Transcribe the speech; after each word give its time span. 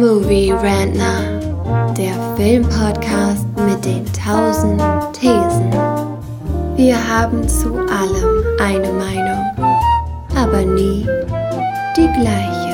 Movie 0.00 0.50
Rantner, 0.50 1.92
der 1.92 2.34
Filmpodcast 2.34 3.46
mit 3.58 3.84
den 3.84 4.10
tausend 4.14 4.80
Thesen. 5.12 5.70
Wir 6.74 6.96
haben 7.06 7.46
zu 7.46 7.74
allem 7.86 8.42
eine 8.58 8.90
Meinung, 8.94 9.44
aber 10.34 10.62
nie 10.62 11.06
die 11.98 12.08
gleiche. 12.18 12.70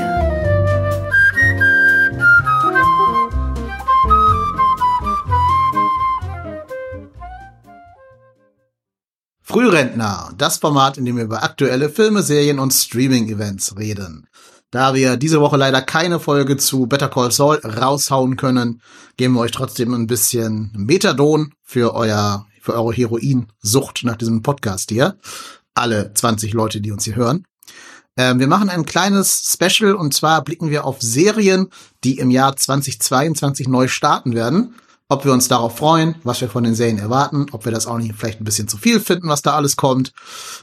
Frührentner, 9.43 10.33
das 10.38 10.59
Format, 10.59 10.97
in 10.97 11.05
dem 11.06 11.16
wir 11.16 11.24
über 11.24 11.43
aktuelle 11.43 11.88
Filme, 11.88 12.23
Serien 12.23 12.61
und 12.61 12.73
Streaming-Events 12.73 13.77
reden. 13.77 14.29
Da 14.70 14.95
wir 14.95 15.16
diese 15.16 15.41
Woche 15.41 15.56
leider 15.56 15.80
keine 15.80 16.19
Folge 16.19 16.56
zu 16.56 16.87
Better 16.87 17.09
Call 17.09 17.30
Saul 17.30 17.59
raushauen 17.59 18.37
können, 18.37 18.83
geben 19.16 19.34
wir 19.34 19.41
euch 19.41 19.52
trotzdem 19.52 19.95
ein 19.95 20.06
bisschen 20.06 20.73
Methadon 20.77 21.52
für 21.62 21.95
euer, 21.95 22.47
für 22.61 22.75
eure 22.75 22.92
Heroinsucht 22.92 24.02
nach 24.05 24.16
diesem 24.16 24.42
Podcast 24.42 24.91
hier. 24.91 25.19
Alle 25.75 26.12
20 26.12 26.52
Leute, 26.52 26.80
die 26.80 26.91
uns 26.91 27.05
hier 27.05 27.16
hören. 27.16 27.45
Ähm, 28.16 28.41
wir 28.41 28.48
machen 28.48 28.69
ein 28.69 28.87
kleines 28.87 29.52
Special 29.52 29.95
und 29.95 30.15
zwar 30.15 30.42
blicken 30.42 30.70
wir 30.70 30.84
auf 30.84 31.01
Serien, 31.01 31.69
die 32.03 32.19
im 32.19 32.30
Jahr 32.30 32.56
2022 32.56 33.69
neu 33.69 33.89
starten 33.89 34.34
werden 34.34 34.75
ob 35.09 35.24
wir 35.24 35.33
uns 35.33 35.48
darauf 35.48 35.77
freuen, 35.77 36.16
was 36.24 36.41
wir 36.41 36.48
von 36.48 36.65
den 36.65 36.74
Serien 36.74 36.98
erwarten, 36.98 37.47
ob 37.52 37.64
wir 37.64 37.73
das 37.73 37.87
auch 37.87 37.98
nicht 37.98 38.14
vielleicht 38.16 38.41
ein 38.41 38.45
bisschen 38.45 38.69
zu 38.69 38.77
viel 38.77 39.01
finden, 39.01 39.28
was 39.28 39.42
da 39.42 39.55
alles 39.55 39.77
kommt. 39.77 40.12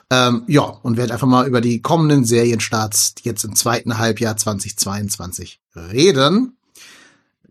Ähm, 0.09 0.43
ja, 0.47 0.63
und 0.63 0.97
werden 0.97 1.11
einfach 1.11 1.27
mal 1.27 1.47
über 1.47 1.61
die 1.61 1.81
kommenden 1.81 2.25
Serienstarts 2.25 3.15
jetzt 3.23 3.45
im 3.45 3.55
zweiten 3.55 3.97
Halbjahr 3.97 4.35
2022 4.35 5.61
reden. 5.75 6.57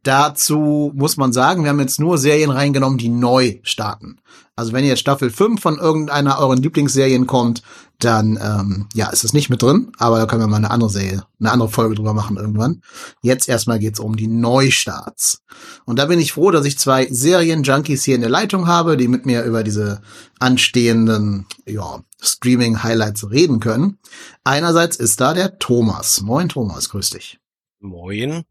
Dazu 0.03 0.91
muss 0.95 1.17
man 1.17 1.33
sagen, 1.33 1.63
wir 1.63 1.71
haben 1.71 1.81
jetzt 1.81 2.01
nur 2.01 2.19
Serien 2.19 2.51
reingenommen, 2.51 2.99
die 2.99 3.09
neu 3.09 3.59
starten. 3.63 4.19
Also 4.57 4.73
wenn 4.73 4.85
jetzt 4.85 4.99
Staffel 4.99 5.31
5 5.31 5.61
von 5.61 5.79
irgendeiner 5.79 6.39
euren 6.39 6.61
Lieblingsserien 6.61 7.27
kommt, 7.27 7.63
dann 8.01 8.39
ähm, 8.43 8.89
ja, 8.95 9.11
ist 9.11 9.25
es 9.25 9.33
nicht 9.33 9.49
mit 9.49 9.63
drin, 9.63 9.93
aber 9.97 10.19
da 10.19 10.27
können 10.27 10.43
wir 10.43 10.49
mal 10.49 10.57
eine 10.57 10.73
andere 10.73 10.91
Serie, 10.91 11.25
eine 11.39 11.53
andere 11.53 11.69
Folge 11.69 11.95
drüber 11.95 12.15
machen 12.15 12.37
irgendwann. 12.37 12.83
Jetzt 13.23 13.49
erstmal 13.49 13.79
geht's 13.79 14.01
um 14.01 14.17
die 14.17 14.27
Neustarts. 14.27 15.43
Und 15.85 15.99
da 15.99 16.07
bin 16.07 16.19
ich 16.19 16.33
froh, 16.33 16.51
dass 16.51 16.67
ich 16.67 16.79
zwei 16.79 17.07
Serien-Junkies 17.07 18.03
hier 18.03 18.17
in 18.17 18.21
der 18.21 18.31
Leitung 18.31 18.67
habe, 18.67 18.97
die 18.97 19.09
mit 19.09 19.25
mir 19.25 19.45
über 19.45 19.63
diese 19.63 20.03
anstehenden 20.41 21.47
ja, 21.65 22.01
Streaming-Highlights 22.21 23.31
reden 23.31 23.61
können. 23.61 23.99
Einerseits 24.43 24.97
ist 24.97 25.21
da 25.21 25.33
der 25.33 25.59
Thomas. 25.61 26.23
Moin 26.23 26.49
Thomas, 26.49 26.89
grüß 26.89 27.11
dich. 27.11 27.39
Moin. 27.79 28.45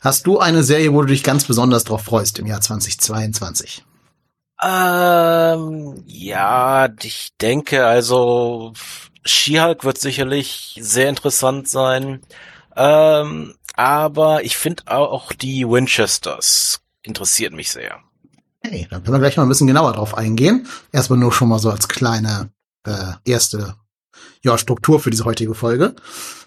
Hast 0.00 0.26
du 0.26 0.38
eine 0.38 0.62
Serie, 0.62 0.94
wo 0.94 1.02
du 1.02 1.08
dich 1.08 1.22
ganz 1.22 1.44
besonders 1.44 1.84
drauf 1.84 2.02
freust 2.02 2.38
im 2.38 2.46
Jahr 2.46 2.62
2022? 2.62 3.84
Ähm, 4.62 6.02
ja, 6.06 6.88
ich 7.02 7.30
denke, 7.40 7.86
also 7.86 8.72
She-Hulk 9.24 9.84
wird 9.84 9.98
sicherlich 9.98 10.78
sehr 10.80 11.10
interessant 11.10 11.68
sein. 11.68 12.20
Ähm, 12.76 13.54
aber 13.74 14.42
ich 14.42 14.56
finde 14.56 14.84
auch 14.86 15.32
die 15.34 15.68
Winchesters 15.68 16.80
interessiert 17.02 17.52
mich 17.52 17.70
sehr. 17.70 17.98
Hey, 18.62 18.86
dann 18.90 19.02
können 19.02 19.14
wir 19.14 19.20
gleich 19.20 19.36
mal 19.36 19.42
ein 19.42 19.48
bisschen 19.48 19.66
genauer 19.66 19.92
drauf 19.92 20.16
eingehen. 20.16 20.66
Erstmal 20.92 21.18
nur 21.18 21.32
schon 21.32 21.48
mal 21.48 21.58
so 21.58 21.70
als 21.70 21.88
kleine 21.88 22.50
äh, 22.86 23.12
erste 23.24 23.76
ja, 24.42 24.56
Struktur 24.56 25.00
für 25.00 25.10
diese 25.10 25.24
heutige 25.24 25.54
Folge. 25.54 25.94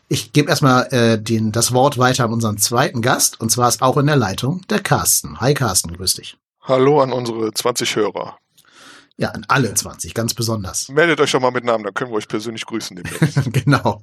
Ich 0.10 0.34
gebe 0.34 0.50
erstmal 0.50 0.88
äh, 0.94 1.22
den, 1.22 1.52
das 1.52 1.74
Wort 1.74 1.98
weiter 1.98 2.26
an 2.26 2.34
unseren 2.34 2.58
zweiten 2.58 3.02
Gast, 3.02 3.40
und 3.40 3.50
zwar 3.50 3.70
ist 3.70 3.82
auch 3.82 3.98
in 3.98 4.06
der 4.06 4.16
Leitung 4.16 4.62
der 4.70 4.80
Carsten. 4.80 5.40
Hi 5.40 5.54
Carsten, 5.54 5.96
grüß 5.96 6.16
dich. 6.16 6.38
Hallo 6.62 7.02
an 7.02 7.12
unsere 7.12 7.54
20 7.54 7.96
Hörer. 7.96 8.38
Ja, 9.16 9.30
an 9.30 9.46
alle 9.48 9.74
20, 9.74 10.14
ganz 10.14 10.34
besonders. 10.34 10.90
Meldet 10.90 11.22
euch 11.22 11.32
doch 11.32 11.40
mal 11.40 11.52
mit 11.52 11.64
Namen, 11.64 11.84
dann 11.84 11.94
können 11.94 12.12
wir 12.12 12.16
euch 12.16 12.28
persönlich 12.28 12.66
grüßen 12.66 13.02
genau. 13.52 14.02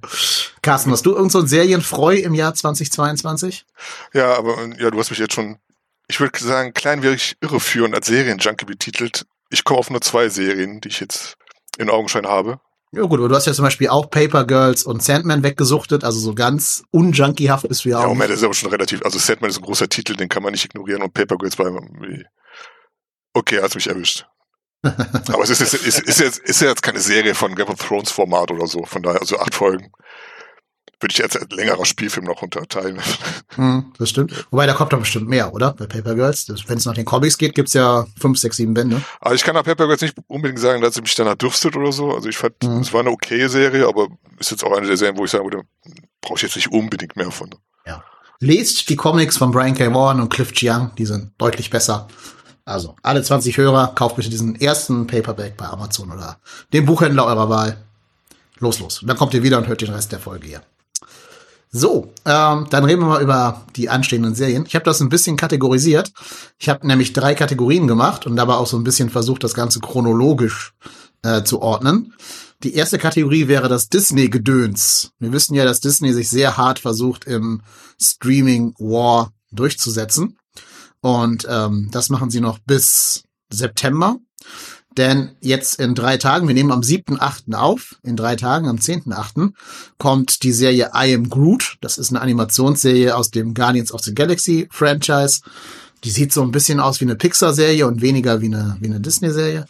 Carsten, 0.62 0.92
hast 0.92 1.04
du 1.04 1.14
irgend 1.14 1.32
so 1.32 1.40
ein 1.40 1.48
Serienfreu 1.48 2.14
im 2.16 2.34
Jahr 2.34 2.54
2022? 2.54 3.66
Ja, 4.14 4.36
aber 4.36 4.68
ja, 4.78 4.90
du 4.90 4.98
hast 4.98 5.10
mich 5.10 5.18
jetzt 5.18 5.34
schon, 5.34 5.58
ich 6.06 6.20
würde 6.20 6.38
sagen, 6.38 6.74
kleinwierig 6.74 7.36
irreführend 7.40 7.94
als 7.94 8.06
Serienjunkie 8.06 8.66
betitelt. 8.66 9.26
Ich 9.50 9.64
komme 9.64 9.80
auf 9.80 9.90
nur 9.90 10.00
zwei 10.00 10.28
Serien, 10.28 10.80
die 10.80 10.88
ich 10.88 11.00
jetzt 11.00 11.36
in 11.76 11.90
Augenschein 11.90 12.26
habe. 12.26 12.60
Ja 12.92 13.02
gut, 13.02 13.20
aber 13.20 13.28
du 13.28 13.34
hast 13.34 13.46
ja 13.46 13.52
zum 13.52 13.64
Beispiel 13.64 13.88
auch 13.88 14.10
Paper 14.10 14.44
Girls 14.44 14.82
und 14.82 15.02
Sandman 15.02 15.44
weggesuchtet, 15.44 16.02
also 16.02 16.18
so 16.18 16.34
ganz 16.34 16.82
unjunkiehaft 16.90 17.68
bist 17.68 17.84
du 17.84 17.90
ja 17.90 17.98
auch. 17.98 18.02
Ja, 18.02 18.08
Moment, 18.08 18.30
das 18.30 18.38
ist 18.38 18.44
aber 18.44 18.54
schon 18.54 18.70
relativ, 18.70 19.04
also 19.04 19.18
Sandman 19.18 19.50
ist 19.50 19.58
ein 19.58 19.64
großer 19.64 19.88
Titel, 19.88 20.16
den 20.16 20.28
kann 20.28 20.42
man 20.42 20.52
nicht 20.52 20.64
ignorieren 20.64 21.02
und 21.02 21.14
Paper 21.14 21.36
Girls 21.36 21.58
war 21.58 21.66
irgendwie 21.66 22.24
Okay, 23.32 23.60
hast 23.62 23.74
mich 23.74 23.88
erwischt. 23.88 24.26
Aber 24.82 25.42
es 25.42 25.50
ist, 25.50 25.60
ist, 25.60 25.74
ist, 25.74 26.00
ist, 26.00 26.20
jetzt, 26.20 26.38
ist 26.38 26.60
jetzt 26.62 26.82
keine 26.82 27.00
Serie 27.00 27.34
von 27.34 27.54
Game 27.54 27.68
of 27.68 27.78
Thrones 27.78 28.10
Format 28.10 28.50
oder 28.50 28.66
so. 28.66 28.84
Von 28.84 29.02
daher, 29.02 29.20
also 29.20 29.38
acht 29.38 29.54
Folgen 29.54 29.92
würde 31.00 31.12
ich 31.12 31.18
jetzt 31.18 31.40
als 31.40 31.50
längerer 31.50 31.84
Spielfilm 31.84 32.26
noch 32.26 32.42
unterteilen. 32.42 33.00
Hm, 33.56 33.92
das 33.98 34.10
stimmt. 34.10 34.46
Wobei, 34.52 34.66
da 34.66 34.74
kommt 34.74 34.92
doch 34.92 35.00
bestimmt 35.00 35.28
mehr, 35.28 35.52
oder? 35.52 35.72
Bei 35.72 35.86
Paper 35.86 36.14
Girls. 36.14 36.46
Wenn 36.68 36.78
es 36.78 36.84
nach 36.84 36.94
den 36.94 37.04
Comics 37.04 37.36
geht, 37.36 37.56
gibt's 37.56 37.72
ja 37.72 38.06
fünf, 38.16 38.38
sechs, 38.38 38.58
sieben 38.58 38.74
Bände. 38.74 39.02
Also 39.20 39.34
ich 39.34 39.42
kann 39.42 39.56
nach 39.56 39.64
Paper 39.64 39.86
Girls 39.86 40.02
nicht 40.02 40.16
unbedingt 40.28 40.60
sagen, 40.60 40.80
dass 40.80 40.94
sie 40.94 41.02
mich 41.02 41.16
danach 41.16 41.34
dürstet 41.34 41.74
oder 41.74 41.90
so. 41.90 42.14
Also 42.14 42.28
ich 42.28 42.36
fand, 42.36 42.54
hm. 42.62 42.78
es 42.78 42.92
war 42.92 43.00
eine 43.00 43.10
okay 43.10 43.48
Serie, 43.48 43.88
aber 43.88 44.06
ist 44.38 44.52
jetzt 44.52 44.62
auch 44.62 44.72
eine 44.76 44.86
der 44.86 44.96
Serien, 44.96 45.18
wo 45.18 45.24
ich 45.24 45.32
sagen 45.32 45.44
würde, 45.44 45.64
brauche 46.20 46.36
ich 46.36 46.42
jetzt 46.42 46.54
nicht 46.54 46.70
unbedingt 46.70 47.16
mehr 47.16 47.32
von. 47.32 47.50
Ja. 47.86 48.04
Lest 48.38 48.88
die 48.88 48.96
Comics 48.96 49.36
von 49.36 49.50
Brian 49.50 49.74
K. 49.74 49.92
Vaughan 49.92 50.20
und 50.20 50.28
Cliff 50.28 50.52
Chiang, 50.52 50.92
die 50.96 51.06
sind 51.06 51.32
deutlich 51.38 51.70
besser. 51.70 52.06
Also, 52.64 52.94
alle 53.02 53.22
20 53.22 53.56
Hörer, 53.56 53.94
kauft 53.96 54.14
bitte 54.14 54.30
diesen 54.30 54.60
ersten 54.60 55.08
Paperback 55.08 55.56
bei 55.56 55.66
Amazon 55.66 56.12
oder 56.12 56.38
dem 56.72 56.86
Buchhändler 56.86 57.26
eurer 57.26 57.48
Wahl. 57.48 57.84
Los, 58.60 58.78
los. 58.78 59.02
Und 59.02 59.08
dann 59.08 59.16
kommt 59.16 59.34
ihr 59.34 59.42
wieder 59.42 59.58
und 59.58 59.66
hört 59.66 59.80
den 59.80 59.90
Rest 59.90 60.12
der 60.12 60.20
Folge 60.20 60.46
hier. 60.46 60.62
So, 61.72 62.12
ähm, 62.24 62.66
dann 62.70 62.84
reden 62.84 63.00
wir 63.00 63.06
mal 63.06 63.22
über 63.22 63.64
die 63.76 63.88
anstehenden 63.88 64.34
Serien. 64.34 64.64
Ich 64.66 64.74
habe 64.74 64.84
das 64.84 65.00
ein 65.00 65.08
bisschen 65.08 65.36
kategorisiert. 65.36 66.12
Ich 66.58 66.68
habe 66.68 66.84
nämlich 66.84 67.12
drei 67.12 67.34
Kategorien 67.34 67.86
gemacht 67.86 68.26
und 68.26 68.34
dabei 68.34 68.54
auch 68.54 68.66
so 68.66 68.76
ein 68.76 68.82
bisschen 68.82 69.08
versucht, 69.08 69.44
das 69.44 69.54
Ganze 69.54 69.78
chronologisch 69.78 70.74
äh, 71.22 71.44
zu 71.44 71.62
ordnen. 71.62 72.14
Die 72.64 72.74
erste 72.74 72.98
Kategorie 72.98 73.46
wäre 73.46 73.68
das 73.68 73.88
Disney-Gedöns. 73.88 75.12
Wir 75.20 75.32
wissen 75.32 75.54
ja, 75.54 75.64
dass 75.64 75.80
Disney 75.80 76.12
sich 76.12 76.28
sehr 76.28 76.56
hart 76.56 76.80
versucht, 76.80 77.24
im 77.24 77.62
Streaming-War 78.00 79.32
durchzusetzen. 79.52 80.38
Und 81.00 81.46
ähm, 81.48 81.88
das 81.92 82.10
machen 82.10 82.30
sie 82.30 82.40
noch 82.40 82.58
bis 82.58 83.22
September. 83.48 84.18
Denn 85.00 85.30
jetzt 85.40 85.80
in 85.80 85.94
drei 85.94 86.18
Tagen, 86.18 86.46
wir 86.46 86.54
nehmen 86.54 86.70
am 86.70 86.82
7.8. 86.82 87.54
auf, 87.54 87.96
in 88.02 88.16
drei 88.16 88.36
Tagen, 88.36 88.68
am 88.68 88.76
10.8. 88.76 89.54
kommt 89.96 90.42
die 90.42 90.52
Serie 90.52 90.90
I 90.94 91.14
Am 91.14 91.30
Groot. 91.30 91.78
Das 91.80 91.96
ist 91.96 92.10
eine 92.10 92.20
Animationsserie 92.20 93.16
aus 93.16 93.30
dem 93.30 93.54
Guardians 93.54 93.92
of 93.92 94.02
the 94.02 94.14
Galaxy 94.14 94.68
Franchise. 94.70 95.40
Die 96.04 96.10
sieht 96.10 96.34
so 96.34 96.42
ein 96.42 96.50
bisschen 96.50 96.80
aus 96.80 97.00
wie 97.00 97.06
eine 97.06 97.16
Pixar-Serie 97.16 97.86
und 97.86 98.02
weniger 98.02 98.42
wie 98.42 98.48
eine, 98.48 98.76
wie 98.80 98.88
eine 98.88 99.00
Disney-Serie. 99.00 99.64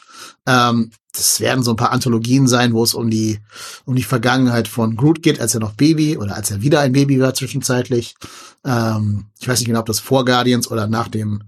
Ähm, 0.46 0.90
das 1.12 1.38
werden 1.38 1.62
so 1.62 1.70
ein 1.70 1.76
paar 1.76 1.92
Anthologien 1.92 2.48
sein, 2.48 2.72
wo 2.72 2.82
es 2.82 2.94
um 2.94 3.08
die, 3.08 3.38
um 3.84 3.94
die 3.94 4.02
Vergangenheit 4.02 4.66
von 4.66 4.96
Groot 4.96 5.22
geht, 5.22 5.40
als 5.40 5.54
er 5.54 5.60
noch 5.60 5.74
Baby 5.74 6.18
oder 6.18 6.34
als 6.34 6.50
er 6.50 6.60
wieder 6.60 6.80
ein 6.80 6.90
Baby 6.92 7.20
war 7.20 7.34
zwischenzeitlich. 7.34 8.16
Ähm, 8.64 9.26
ich 9.38 9.46
weiß 9.46 9.60
nicht 9.60 9.68
genau, 9.68 9.78
ob 9.78 9.86
das 9.86 10.00
vor 10.00 10.24
Guardians 10.24 10.68
oder 10.68 10.88
nach 10.88 11.06
dem, 11.06 11.44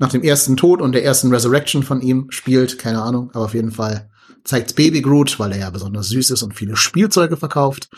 nach 0.00 0.08
dem 0.08 0.22
ersten 0.22 0.56
Tod 0.56 0.80
und 0.80 0.92
der 0.92 1.04
ersten 1.04 1.32
Resurrection 1.32 1.82
von 1.82 2.00
ihm 2.00 2.26
spielt, 2.30 2.78
keine 2.78 3.02
Ahnung, 3.02 3.30
aber 3.34 3.44
auf 3.44 3.54
jeden 3.54 3.70
Fall 3.70 4.10
zeigt 4.44 4.74
Baby 4.74 5.02
Groot, 5.02 5.38
weil 5.38 5.52
er 5.52 5.58
ja 5.58 5.70
besonders 5.70 6.08
süß 6.08 6.30
ist 6.30 6.42
und 6.42 6.54
viele 6.54 6.74
Spielzeuge 6.74 7.36
verkauft 7.36 7.90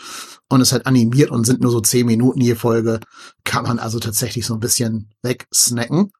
und 0.49 0.59
ist 0.59 0.73
halt 0.73 0.85
animiert 0.85 1.31
und 1.31 1.45
sind 1.45 1.61
nur 1.61 1.71
so 1.71 1.79
zehn 1.79 2.05
Minuten 2.05 2.41
je 2.41 2.55
Folge, 2.55 2.99
kann 3.45 3.63
man 3.63 3.79
also 3.79 3.99
tatsächlich 3.99 4.45
so 4.45 4.53
ein 4.53 4.59
bisschen 4.59 5.11
wegsnacken. 5.21 6.11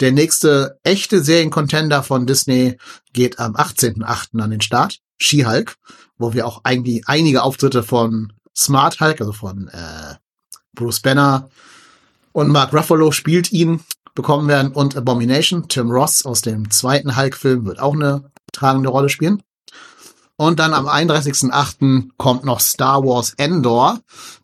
Der 0.00 0.12
nächste 0.12 0.78
echte 0.82 1.24
Seriencontender 1.24 2.02
von 2.02 2.26
Disney 2.26 2.76
geht 3.14 3.38
am 3.38 3.56
18.8. 3.56 4.38
an 4.38 4.50
den 4.50 4.60
Start. 4.60 4.98
She-Hulk, 5.16 5.76
wo 6.18 6.34
wir 6.34 6.46
auch 6.46 6.60
eigentlich 6.64 7.08
einige 7.08 7.42
Auftritte 7.42 7.82
von 7.82 8.34
Smart 8.54 9.00
Hulk, 9.00 9.20
also 9.20 9.32
von 9.32 9.68
äh, 9.68 10.16
Bruce 10.74 11.00
Banner 11.00 11.48
und 12.32 12.48
Mark 12.48 12.74
Ruffalo 12.74 13.12
spielt 13.12 13.50
ihn, 13.50 13.80
bekommen 14.16 14.48
werden 14.48 14.72
und 14.72 14.96
Abomination, 14.96 15.68
Tim 15.68 15.90
Ross 15.92 16.24
aus 16.24 16.42
dem 16.42 16.70
zweiten 16.72 17.16
Hulk-Film 17.16 17.64
wird 17.66 17.78
auch 17.78 17.94
eine 17.94 18.32
tragende 18.52 18.88
Rolle 18.88 19.08
spielen. 19.08 19.42
Und 20.36 20.58
dann 20.58 20.74
am 20.74 20.88
31.8. 20.88 22.10
kommt 22.18 22.44
noch 22.44 22.60
Star 22.60 23.02
Wars 23.04 23.34
Endor, 23.36 24.00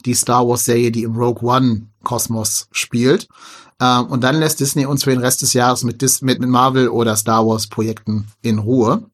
die 0.06 0.14
Star 0.14 0.46
Wars 0.48 0.64
Serie, 0.64 0.90
die 0.90 1.02
im 1.02 1.16
Rogue 1.16 1.46
One 1.46 1.88
Kosmos 2.02 2.68
spielt. 2.70 3.28
Ähm, 3.80 4.06
und 4.06 4.22
dann 4.22 4.38
lässt 4.38 4.60
Disney 4.60 4.86
uns 4.86 5.04
für 5.04 5.10
den 5.10 5.20
Rest 5.20 5.42
des 5.42 5.52
Jahres 5.52 5.82
mit, 5.82 6.00
Dis 6.00 6.22
mit, 6.22 6.40
Marvel 6.40 6.88
oder 6.88 7.16
Star 7.16 7.46
Wars 7.46 7.66
Projekten 7.66 8.28
in 8.40 8.58
Ruhe. 8.58 9.04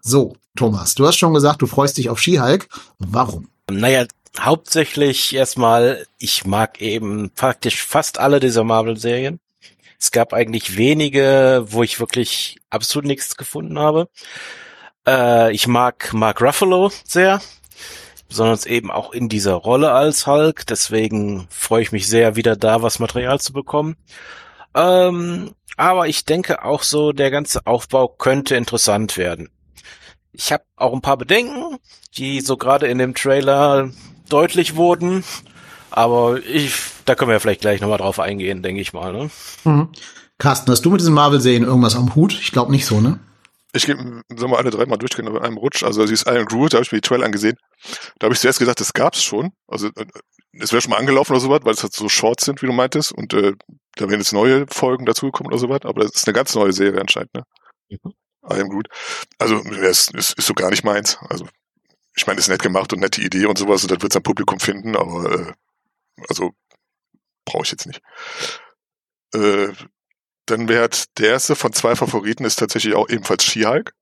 So, 0.00 0.34
Thomas, 0.56 0.94
du 0.94 1.06
hast 1.06 1.18
schon 1.18 1.34
gesagt, 1.34 1.62
du 1.62 1.66
freust 1.66 1.96
dich 1.98 2.10
auf 2.10 2.20
She-Hulk. 2.20 2.68
Warum? 2.98 3.48
Naja, 3.70 4.06
hauptsächlich 4.38 5.34
erstmal, 5.34 6.06
ich 6.18 6.44
mag 6.44 6.80
eben 6.80 7.30
praktisch 7.34 7.84
fast 7.84 8.18
alle 8.18 8.40
dieser 8.40 8.64
Marvel-Serien. 8.64 9.38
Es 10.00 10.10
gab 10.10 10.32
eigentlich 10.32 10.76
wenige, 10.78 11.64
wo 11.66 11.82
ich 11.82 12.00
wirklich 12.00 12.56
absolut 12.70 13.06
nichts 13.06 13.36
gefunden 13.36 13.78
habe. 13.78 14.08
Äh, 15.06 15.52
ich 15.52 15.66
mag 15.66 16.12
Mark 16.14 16.40
Ruffalo 16.40 16.90
sehr, 17.04 17.40
besonders 18.26 18.64
eben 18.64 18.90
auch 18.90 19.12
in 19.12 19.28
dieser 19.28 19.54
Rolle 19.54 19.92
als 19.92 20.26
Hulk. 20.26 20.66
Deswegen 20.66 21.48
freue 21.50 21.82
ich 21.82 21.92
mich 21.92 22.08
sehr, 22.08 22.34
wieder 22.34 22.56
da 22.56 22.82
was 22.82 22.98
Material 22.98 23.40
zu 23.40 23.52
bekommen. 23.52 23.96
Ähm, 24.74 25.54
aber 25.76 26.08
ich 26.08 26.24
denke 26.24 26.64
auch 26.64 26.82
so, 26.82 27.12
der 27.12 27.30
ganze 27.30 27.66
Aufbau 27.66 28.08
könnte 28.08 28.56
interessant 28.56 29.18
werden. 29.18 29.50
Ich 30.32 30.52
habe 30.52 30.64
auch 30.76 30.94
ein 30.94 31.02
paar 31.02 31.16
Bedenken, 31.16 31.76
die 32.16 32.40
so 32.40 32.56
gerade 32.56 32.86
in 32.86 32.98
dem 32.98 33.14
Trailer 33.14 33.90
deutlich 34.28 34.76
wurden. 34.76 35.24
Aber 35.90 36.38
ich, 36.46 36.72
da 37.10 37.16
können 37.16 37.30
wir 37.30 37.34
ja 37.34 37.40
vielleicht 37.40 37.60
gleich 37.60 37.80
nochmal 37.80 37.98
drauf 37.98 38.20
eingehen, 38.20 38.62
denke 38.62 38.80
ich 38.80 38.92
mal. 38.92 39.12
Ne? 39.12 39.30
Mhm. 39.64 39.88
Carsten, 40.38 40.70
hast 40.70 40.84
du 40.84 40.90
mit 40.90 41.00
diesen 41.00 41.12
Marvel-Serien 41.14 41.64
irgendwas 41.64 41.96
am 41.96 42.14
Hut? 42.14 42.38
Ich 42.40 42.52
glaube 42.52 42.70
nicht 42.70 42.86
so, 42.86 43.00
ne? 43.00 43.18
Ich 43.72 43.86
gehe, 43.86 43.96
wir 43.96 44.58
alle 44.58 44.70
dreimal 44.70 44.98
durchgehen 44.98 45.26
in 45.26 45.38
einem 45.38 45.56
Rutsch. 45.56 45.82
Also 45.82 46.06
sie 46.06 46.14
ist 46.14 46.26
Iron 46.28 46.46
Groot, 46.46 46.72
da 46.72 46.76
habe 46.76 46.84
ich 46.84 46.92
mir 46.92 47.00
die 47.00 47.06
Trailer 47.06 47.24
angesehen. 47.24 47.56
Da 48.18 48.26
habe 48.26 48.34
ich 48.34 48.40
zuerst 48.40 48.58
gesagt, 48.58 48.80
das 48.80 48.92
gab's 48.92 49.22
schon. 49.22 49.50
Also 49.66 49.88
äh, 49.88 50.06
es 50.52 50.72
wäre 50.72 50.82
schon 50.82 50.90
mal 50.90 50.98
angelaufen 50.98 51.32
oder 51.32 51.40
sowas, 51.40 51.60
weil 51.64 51.74
es 51.74 51.82
halt 51.82 51.92
so 51.92 52.08
Shorts 52.08 52.44
sind, 52.44 52.62
wie 52.62 52.66
du 52.66 52.72
meintest. 52.72 53.12
Und 53.12 53.34
äh, 53.34 53.54
da 53.96 54.08
wären 54.08 54.20
jetzt 54.20 54.32
neue 54.32 54.66
Folgen 54.68 55.06
dazugekommen 55.06 55.52
oder 55.52 55.60
sowas. 55.60 55.80
Aber 55.82 56.02
das 56.02 56.12
ist 56.14 56.26
eine 56.26 56.34
ganz 56.34 56.54
neue 56.54 56.72
Serie 56.72 57.00
anscheinend, 57.00 57.34
ne? 57.34 57.42
Mhm. 57.88 58.12
Iron 58.48 58.68
Groot. 58.70 58.88
Also 59.38 59.56
es 59.56 60.08
ist, 60.08 60.14
ist, 60.14 60.38
ist 60.38 60.46
so 60.46 60.54
gar 60.54 60.70
nicht 60.70 60.84
meins. 60.84 61.18
Also 61.28 61.46
ich 62.16 62.26
meine, 62.26 62.38
ist 62.38 62.48
nett 62.48 62.62
gemacht 62.62 62.92
und 62.92 63.00
nette 63.00 63.20
Idee 63.20 63.46
und 63.46 63.58
sowas 63.58 63.82
und 63.82 63.90
das 63.90 64.00
wird 64.00 64.12
sein 64.12 64.22
Publikum 64.22 64.58
finden, 64.58 64.96
aber 64.96 65.32
äh, 65.32 65.52
also 66.28 66.52
brauche 67.44 67.64
ich 67.64 67.70
jetzt 67.70 67.86
nicht. 67.86 68.00
Äh, 69.34 69.68
dann 70.46 70.68
wäre 70.68 70.82
halt 70.82 71.18
der 71.18 71.30
erste 71.30 71.54
von 71.54 71.72
zwei 71.72 71.94
Favoriten 71.96 72.44
ist 72.44 72.56
tatsächlich 72.56 72.94
auch 72.94 73.08
ebenfalls 73.08 73.44
She-Hulk. 73.44 73.94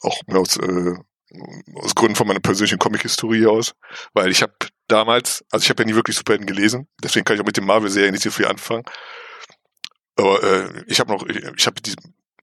Auch 0.00 0.20
aus, 0.28 0.56
äh, 0.58 0.94
aus 1.74 1.94
Gründen 1.94 2.14
von 2.14 2.28
meiner 2.28 2.40
persönlichen 2.40 2.78
Comic-Historie 2.78 3.46
aus. 3.46 3.74
Weil 4.14 4.30
ich 4.30 4.42
habe 4.42 4.54
damals, 4.86 5.44
also 5.50 5.64
ich 5.64 5.70
habe 5.70 5.82
ja 5.82 5.88
nie 5.88 5.94
wirklich 5.94 6.16
Superhelden 6.16 6.46
gelesen, 6.46 6.88
deswegen 7.02 7.24
kann 7.24 7.36
ich 7.36 7.42
auch 7.42 7.46
mit 7.46 7.56
den 7.56 7.66
Marvel-Serien 7.66 8.12
nicht 8.12 8.22
so 8.22 8.30
viel 8.30 8.46
anfangen. 8.46 8.84
Aber 10.16 10.42
äh, 10.42 10.84
ich 10.86 11.00
habe 11.00 11.12
noch, 11.12 11.26
ich 11.26 11.66
habe 11.66 11.80
die, 11.80 11.94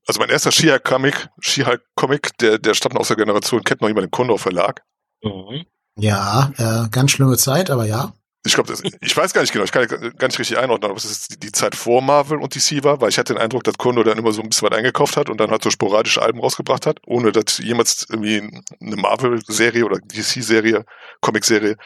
also 0.06 0.20
mein 0.20 0.30
erster 0.30 0.52
She-Hulk-Comic, 0.52 1.28
She-Hulk-Comic, 1.40 2.38
der, 2.38 2.58
der 2.58 2.74
stammt 2.74 2.96
aus 2.96 3.08
der 3.08 3.16
Generation, 3.16 3.64
kennt 3.64 3.80
noch 3.80 3.88
jemand 3.88 4.06
den 4.06 4.10
Condor 4.10 4.38
Verlag. 4.38 4.82
Mhm. 5.22 5.66
Ja, 5.98 6.52
äh, 6.58 6.88
ganz 6.90 7.12
schlimme 7.12 7.36
Zeit, 7.38 7.70
aber 7.70 7.86
ja. 7.86 8.12
Ich 8.46 8.54
glaube, 8.54 8.74
ich 9.00 9.16
weiß 9.16 9.32
gar 9.32 9.42
nicht 9.42 9.52
genau, 9.52 9.64
ich 9.64 9.72
kann 9.72 9.86
gar 9.86 10.28
nicht 10.28 10.38
richtig 10.38 10.58
einordnen, 10.58 10.90
ob 10.90 10.96
es 10.96 11.28
die 11.28 11.52
Zeit 11.52 11.74
vor 11.74 12.02
Marvel 12.02 12.38
und 12.38 12.54
DC 12.54 12.84
war, 12.84 13.00
weil 13.00 13.08
ich 13.08 13.18
hatte 13.18 13.34
den 13.34 13.42
Eindruck, 13.42 13.64
dass 13.64 13.76
Kondo 13.76 14.02
dann 14.02 14.18
immer 14.18 14.32
so 14.32 14.42
ein 14.42 14.48
bisschen 14.48 14.68
was 14.70 14.76
eingekauft 14.76 15.16
hat 15.16 15.28
und 15.30 15.40
dann 15.40 15.50
halt 15.50 15.62
so 15.62 15.70
sporadische 15.70 16.22
Alben 16.22 16.40
rausgebracht 16.40 16.86
hat, 16.86 17.00
ohne 17.06 17.32
dass 17.32 17.58
jemals 17.58 18.06
irgendwie 18.08 18.62
eine 18.80 18.96
Marvel-Serie 18.96 19.84
oder 19.84 19.98
DC-Serie, 19.98 20.84
Comic-Serie 21.20 21.76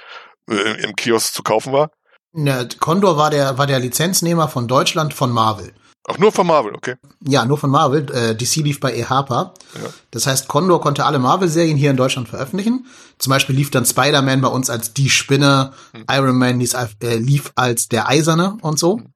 äh, 0.48 0.84
im 0.84 0.94
Kiosk 0.96 1.34
zu 1.34 1.42
kaufen 1.42 1.72
war. 1.72 1.90
Ja, 2.32 2.64
Condor 2.78 3.16
war 3.16 3.30
der, 3.30 3.58
war 3.58 3.66
der 3.66 3.80
Lizenznehmer 3.80 4.48
von 4.48 4.68
Deutschland 4.68 5.14
von 5.14 5.30
Marvel. 5.30 5.72
Auch 6.10 6.18
nur 6.18 6.32
von 6.32 6.46
Marvel, 6.46 6.74
okay. 6.74 6.96
Ja, 7.20 7.44
nur 7.44 7.56
von 7.56 7.70
Marvel. 7.70 8.10
Äh, 8.10 8.34
DC 8.34 8.56
lief 8.56 8.80
bei 8.80 8.92
eHarper. 8.96 9.54
Ja. 9.74 9.90
Das 10.10 10.26
heißt, 10.26 10.48
Condor 10.48 10.80
konnte 10.80 11.04
alle 11.04 11.20
Marvel-Serien 11.20 11.76
hier 11.76 11.90
in 11.90 11.96
Deutschland 11.96 12.28
veröffentlichen. 12.28 12.86
Zum 13.18 13.30
Beispiel 13.30 13.54
lief 13.54 13.70
dann 13.70 13.86
Spider-Man 13.86 14.40
bei 14.40 14.48
uns 14.48 14.70
als 14.70 14.92
die 14.92 15.08
Spinne, 15.08 15.72
hm. 15.92 16.04
Iron 16.10 16.36
Man 16.36 16.58
lief, 16.58 16.74
äh, 16.74 17.16
lief 17.16 17.52
als 17.54 17.88
der 17.88 18.08
Eiserne 18.08 18.58
und 18.60 18.78
so. 18.78 18.98
Hm. 18.98 19.06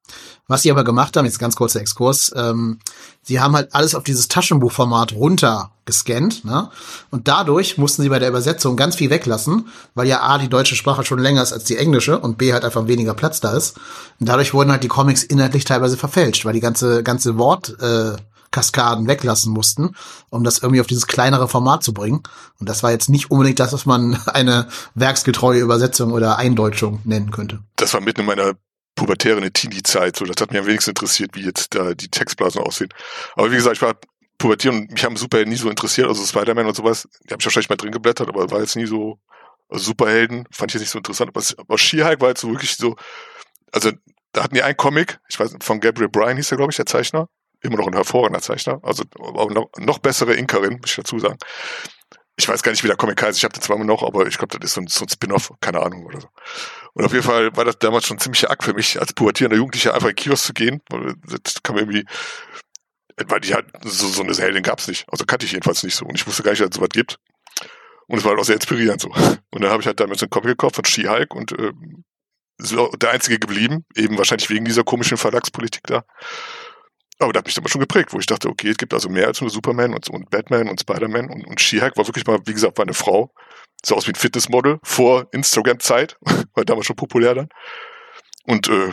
Was 0.46 0.62
sie 0.62 0.70
aber 0.70 0.84
gemacht 0.84 1.16
haben, 1.16 1.24
jetzt 1.24 1.38
ganz 1.38 1.56
kurzer 1.56 1.80
Exkurs, 1.80 2.32
ähm, 2.36 2.78
sie 3.22 3.40
haben 3.40 3.54
halt 3.54 3.74
alles 3.74 3.94
auf 3.94 4.04
dieses 4.04 4.28
Taschenbuchformat 4.28 5.12
runter 5.12 5.70
gescannt, 5.86 6.44
ne? 6.44 6.70
Und 7.10 7.28
dadurch 7.28 7.78
mussten 7.78 8.02
sie 8.02 8.08
bei 8.08 8.18
der 8.18 8.28
Übersetzung 8.28 8.76
ganz 8.76 8.96
viel 8.96 9.10
weglassen, 9.10 9.68
weil 9.94 10.06
ja 10.06 10.22
A, 10.22 10.38
die 10.38 10.48
deutsche 10.48 10.76
Sprache 10.76 11.04
schon 11.04 11.18
länger 11.18 11.42
ist 11.42 11.52
als 11.52 11.64
die 11.64 11.78
englische 11.78 12.18
und 12.18 12.36
B, 12.36 12.52
halt 12.52 12.64
einfach 12.64 12.86
weniger 12.86 13.14
Platz 13.14 13.40
da 13.40 13.56
ist. 13.56 13.76
Und 14.20 14.28
dadurch 14.28 14.52
wurden 14.52 14.70
halt 14.70 14.82
die 14.82 14.88
Comics 14.88 15.22
inhaltlich 15.22 15.64
teilweise 15.64 15.96
verfälscht, 15.96 16.44
weil 16.44 16.54
die 16.54 16.60
ganze, 16.60 17.02
ganze 17.02 17.38
Wort, 17.38 17.78
äh, 17.80 18.16
Kaskaden 18.54 19.08
weglassen 19.08 19.52
mussten, 19.52 19.96
um 20.30 20.44
das 20.44 20.58
irgendwie 20.58 20.80
auf 20.80 20.86
dieses 20.86 21.08
kleinere 21.08 21.48
Format 21.48 21.82
zu 21.82 21.92
bringen. 21.92 22.22
Und 22.60 22.68
das 22.68 22.84
war 22.84 22.92
jetzt 22.92 23.08
nicht 23.08 23.32
unbedingt 23.32 23.58
das, 23.58 23.72
was 23.72 23.84
man 23.84 24.16
eine 24.26 24.68
werksgetreue 24.94 25.60
Übersetzung 25.60 26.12
oder 26.12 26.38
Eindeutschung 26.38 27.00
nennen 27.02 27.32
könnte. 27.32 27.58
Das 27.74 27.92
war 27.94 28.00
mitten 28.00 28.20
in 28.20 28.26
meiner 28.26 28.52
pubertären 28.94 29.52
Teenie-Zeit. 29.52 30.17
So, 30.17 30.25
das 30.25 30.41
hat 30.41 30.50
mich 30.50 30.61
am 30.61 30.67
wenigsten 30.67 30.91
interessiert, 30.91 31.31
wie 31.35 31.44
jetzt 31.44 31.75
da 31.75 31.94
die 31.94 32.08
Textblasen 32.08 32.61
aussehen. 32.61 32.91
Aber 33.35 33.50
wie 33.50 33.56
gesagt, 33.56 33.76
ich 33.76 33.82
war 33.82 33.94
pubertieren 34.38 34.81
und 34.81 34.93
mich 34.93 35.05
haben 35.05 35.17
Superhelden 35.17 35.52
nie 35.52 35.58
so 35.58 35.70
interessiert, 35.70 36.08
also 36.08 36.25
Spider-Man 36.25 36.67
und 36.67 36.76
sowas, 36.76 37.08
die 37.25 37.32
habe 37.32 37.41
ich 37.41 37.46
wahrscheinlich 37.46 37.69
mal 37.69 37.76
drin 37.76 37.93
geblättert, 37.93 38.29
aber 38.29 38.50
war 38.50 38.61
jetzt 38.61 38.76
nie 38.76 38.87
so, 38.87 39.19
also 39.69 39.85
Superhelden 39.85 40.46
fand 40.50 40.70
ich 40.70 40.75
jetzt 40.75 40.82
nicht 40.82 40.91
so 40.91 40.99
interessant, 40.99 41.31
aber, 41.35 41.44
aber 41.56 41.79
She-Hulk 41.79 42.20
war 42.20 42.29
jetzt 42.29 42.41
so 42.41 42.50
wirklich 42.50 42.76
so, 42.76 42.96
also 43.73 43.93
da 44.32 44.43
hatten 44.43 44.55
die 44.55 44.62
einen 44.62 44.76
Comic, 44.76 45.19
ich 45.29 45.38
weiß 45.38 45.55
von 45.62 45.81
Gabriel 45.81 46.08
Bryan 46.08 46.37
hieß 46.37 46.50
er, 46.50 46.56
glaube 46.56 46.73
ich, 46.73 46.76
der 46.76 46.87
Zeichner, 46.87 47.29
immer 47.62 47.76
noch 47.76 47.87
ein 47.87 47.94
hervorragender 47.94 48.43
Zeichner, 48.43 48.81
also 48.82 49.05
noch, 49.19 49.69
noch 49.79 49.99
bessere 49.99 50.35
Inkerin, 50.35 50.79
muss 50.81 50.90
ich 50.90 50.97
dazu 50.97 51.19
sagen. 51.19 51.38
Ich 52.36 52.48
weiß 52.48 52.62
gar 52.62 52.72
nicht, 52.72 52.82
wie 52.82 52.88
der 52.88 52.96
Comic 52.96 53.22
heißt, 53.22 53.38
ich 53.38 53.44
habe 53.44 53.52
den 53.52 53.62
zwar 53.62 53.78
noch, 53.78 54.02
aber 54.02 54.26
ich 54.26 54.38
glaube, 54.38 54.58
das 54.58 54.70
ist 54.70 54.75
so 54.75 54.81
ein, 54.81 54.86
so 54.88 55.04
ein 55.04 55.08
Spin-off, 55.08 55.52
keine 55.60 55.81
Ahnung 55.81 56.04
oder 56.04 56.20
so. 56.20 56.28
Und 56.94 57.04
auf 57.04 57.12
jeden 57.12 57.25
Fall 57.25 57.54
war 57.56 57.64
das 57.64 57.78
damals 57.78 58.06
schon 58.06 58.19
ziemlich 58.19 58.48
arg 58.50 58.62
für 58.64 58.75
mich, 58.75 59.00
als 59.00 59.12
pubertierender 59.12 59.56
Jugendlicher 59.56 59.94
einfach 59.94 60.08
in 60.08 60.16
Kiosk 60.16 60.46
zu 60.46 60.52
gehen. 60.52 60.81
Das 61.26 61.62
kam 61.62 61.76
irgendwie, 61.76 62.04
weil 63.26 63.40
die 63.40 63.54
halt, 63.54 63.66
so, 63.84 64.08
so 64.08 64.22
eine 64.22 64.34
Heldin 64.34 64.62
gab's 64.62 64.88
nicht. 64.88 65.04
Also 65.08 65.25
kannte 65.25 65.46
ich 65.46 65.52
jedenfalls 65.52 65.82
nicht 65.84 65.94
so. 65.94 66.04
Und 66.04 66.16
ich 66.16 66.26
wusste 66.26 66.42
gar 66.42 66.50
nicht, 66.50 66.60
dass 66.60 66.70
es 66.70 66.76
sowas 66.76 66.88
gibt. 66.92 67.19
Und 68.06 68.19
es 68.19 68.25
war 68.25 68.31
halt 68.31 68.40
auch 68.40 68.44
sehr 68.44 68.56
inspirierend 68.56 69.00
so. 69.00 69.08
Und 69.08 69.62
dann 69.62 69.70
habe 69.70 69.80
ich 69.80 69.87
halt 69.87 70.00
damals 70.00 70.22
einen 70.22 70.30
Comic 70.30 70.48
gekauft 70.48 70.76
von 70.76 70.84
She-Hulk 70.84 71.34
und 71.34 71.52
äh, 71.52 71.72
der 72.98 73.10
einzige 73.10 73.38
geblieben, 73.38 73.84
eben 73.96 74.19
wahrscheinlich 74.19 74.50
wegen 74.50 74.64
dieser 74.64 74.84
komischen 74.84 75.16
Verlagspolitik 75.16 75.82
da. 75.87 76.04
Aber 77.19 77.32
da 77.32 77.38
hat 77.38 77.46
mich 77.46 77.55
dann 77.55 77.66
schon 77.69 77.81
geprägt, 77.81 78.12
wo 78.12 78.19
ich 78.19 78.26
dachte, 78.26 78.49
okay, 78.49 78.70
es 78.70 78.76
gibt 78.76 78.93
also 78.93 79.08
mehr 79.08 79.28
als 79.28 79.40
nur 79.40 79.50
Superman 79.50 79.94
und, 79.94 80.08
und 80.11 80.31
Batman 80.31 80.69
und 80.69 80.81
Spider-Man 80.81 81.31
und, 81.31 81.46
und 81.46 81.61
She-Hulk 81.61 81.96
war 81.96 82.06
wirklich 82.06 82.26
mal, 82.26 82.40
wie 82.44 82.52
gesagt, 82.52 82.76
war 82.76 82.84
eine 82.84 82.94
Frau. 82.94 83.32
Sah 83.84 83.94
aus 83.94 84.06
wie 84.06 84.12
ein 84.12 84.16
Fitnessmodel 84.16 84.78
vor 84.82 85.28
Instagram-Zeit, 85.32 86.16
war 86.55 86.64
damals 86.64 86.87
schon 86.87 86.97
populär 86.97 87.35
dann. 87.35 87.49
Und 88.47 88.68
äh, 88.68 88.92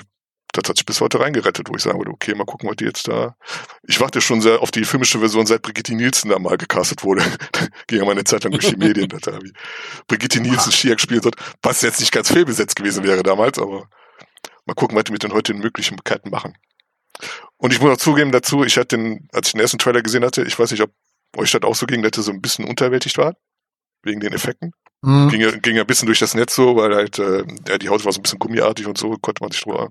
das 0.54 0.68
hat 0.68 0.78
sich 0.78 0.86
bis 0.86 1.00
heute 1.00 1.20
reingerettet, 1.20 1.70
wo 1.70 1.76
ich 1.76 1.82
sagen 1.82 1.98
würde, 1.98 2.12
okay, 2.12 2.36
mal 2.36 2.46
gucken, 2.46 2.70
was 2.70 2.76
die 2.76 2.84
jetzt 2.84 3.08
da. 3.08 3.36
Ich 3.84 4.00
warte 4.02 4.20
schon 4.20 4.42
sehr 4.42 4.62
auf 4.62 4.70
die 4.70 4.84
filmische 4.84 5.20
Version, 5.20 5.46
seit 5.46 5.62
Brigitte 5.62 5.96
Nielsen 5.96 6.30
da 6.30 6.40
mal 6.40 6.58
gecastet 6.58 7.04
wurde. 7.04 7.24
Ging 7.88 8.00
ja 8.00 8.06
mal 8.06 8.12
eine 8.12 8.26
Zeit 8.26 8.44
lang 8.44 8.52
durch 8.52 8.68
die 8.68 8.76
Medien, 8.76 9.08
dass 9.10 9.22
da 9.22 9.42
wie 9.42 9.54
Brigitte 10.08 10.42
Nielsen 10.42 10.72
Schiak 10.72 10.98
gespielt 10.98 11.26
hat, 11.26 11.36
was 11.62 11.82
jetzt 11.82 12.02
nicht 12.02 12.12
ganz 12.12 12.32
fehlbesetzt 12.32 12.76
gewesen 12.76 13.04
wäre 13.04 13.24
damals, 13.24 13.60
aber 13.60 13.88
mal 14.66 14.74
gucken, 14.74 14.98
was 14.98 15.06
die 15.06 15.14
mit 15.14 15.24
den 15.24 15.34
heutigen 15.34 15.60
Möglichkeiten 15.60 16.30
machen. 16.30 16.58
Und 17.62 17.72
ich 17.72 17.80
muss 17.80 17.92
auch 17.92 17.98
zugeben 17.98 18.32
dazu, 18.32 18.64
ich 18.64 18.78
hatte 18.78 18.98
den, 18.98 19.28
als 19.32 19.48
ich 19.48 19.52
den 19.54 19.62
ersten 19.62 19.78
Trailer 19.78 20.02
gesehen 20.02 20.26
hatte, 20.26 20.44
ich 20.44 20.58
weiß 20.58 20.72
nicht, 20.72 20.82
ob 20.82 20.92
euch 21.38 21.52
das 21.52 21.62
auch 21.62 21.76
so 21.76 21.86
ging, 21.86 22.02
dass 22.02 22.18
er 22.18 22.24
so 22.24 22.32
ein 22.32 22.42
bisschen 22.42 22.66
unterwältigt 22.66 23.20
war, 23.20 23.36
wegen 24.02 24.20
den 24.20 24.34
Effekten. 24.34 24.72
Mhm. 25.04 25.30
Ging, 25.30 25.42
ja, 25.42 25.52
ging 25.52 25.78
ein 25.78 25.86
bisschen 25.86 26.08
durch 26.08 26.18
das 26.18 26.34
Netz 26.34 26.56
so, 26.56 26.76
weil 26.76 26.96
halt, 26.96 27.20
äh, 27.20 27.44
ja, 27.68 27.78
die 27.78 27.90
Haut 27.90 28.04
war 28.04 28.12
so 28.12 28.20
ein 28.20 28.24
bisschen 28.24 28.40
gummiartig 28.40 28.88
und 28.88 28.98
so, 28.98 29.16
konnte 29.22 29.44
man 29.44 29.52
sich 29.52 29.62
drüber 29.62 29.90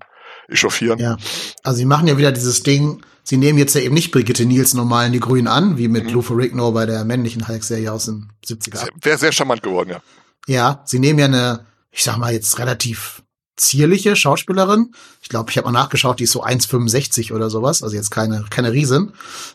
echauffieren. 0.49 0.99
Ja, 0.99 1.17
also 1.63 1.79
sie 1.79 1.85
machen 1.85 2.09
ja 2.09 2.19
wieder 2.19 2.33
dieses 2.33 2.65
Ding, 2.65 3.03
sie 3.23 3.37
nehmen 3.37 3.57
jetzt 3.57 3.77
ja 3.77 3.83
eben 3.83 3.95
nicht 3.95 4.11
Brigitte 4.11 4.47
Nielsen 4.47 4.77
normal 4.77 5.07
in 5.07 5.13
die 5.13 5.21
Grünen 5.21 5.47
an, 5.47 5.79
wie 5.79 5.87
mit 5.87 6.07
mhm. 6.07 6.11
Lou 6.11 6.23
Ferrigno 6.23 6.73
bei 6.73 6.87
der 6.87 7.05
männlichen 7.05 7.47
Hulk-Serie 7.47 7.93
aus 7.93 8.07
den 8.07 8.33
70er. 8.45 8.89
Wäre 9.01 9.19
sehr 9.19 9.31
charmant 9.31 9.63
geworden, 9.63 9.91
ja. 9.91 10.03
Ja, 10.49 10.83
sie 10.87 10.99
nehmen 10.99 11.21
ja 11.21 11.27
eine, 11.27 11.67
ich 11.93 12.03
sag 12.03 12.19
mal 12.19 12.33
jetzt 12.33 12.59
relativ 12.59 13.23
zierliche 13.61 14.17
Schauspielerin. 14.17 14.93
Ich 15.21 15.29
glaube, 15.29 15.51
ich 15.51 15.59
habe 15.59 15.67
mal 15.67 15.79
nachgeschaut, 15.79 16.19
die 16.19 16.25
ist 16.25 16.33
so 16.33 16.43
1,65 16.43 17.33
oder 17.33 17.51
sowas, 17.51 17.83
also 17.83 17.95
jetzt 17.95 18.11
keine, 18.11 18.45
keine 18.51 18.73
Riesen. 18.73 19.13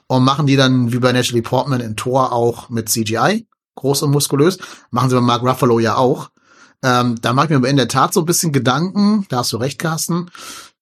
Und 0.07 0.23
machen 0.23 0.47
die 0.47 0.55
dann 0.55 0.93
wie 0.93 0.99
bei 0.99 1.11
Natalie 1.11 1.41
Portman 1.41 1.81
in 1.81 1.95
Thor 1.95 2.31
auch 2.31 2.69
mit 2.69 2.89
CGI, 2.89 3.47
groß 3.75 4.03
und 4.03 4.11
muskulös. 4.11 4.59
Machen 4.91 5.09
sie 5.09 5.15
bei 5.15 5.21
Mark 5.21 5.41
Ruffalo 5.41 5.79
ja 5.79 5.95
auch. 5.95 6.29
Ähm, 6.83 7.15
da 7.21 7.33
mache 7.33 7.45
ich 7.45 7.49
mir 7.49 7.57
aber 7.57 7.69
in 7.69 7.77
der 7.77 7.87
Tat 7.87 8.13
so 8.13 8.21
ein 8.21 8.25
bisschen 8.25 8.51
Gedanken, 8.51 9.25
da 9.29 9.37
hast 9.37 9.51
du 9.53 9.57
recht, 9.57 9.79
Carsten, 9.79 10.29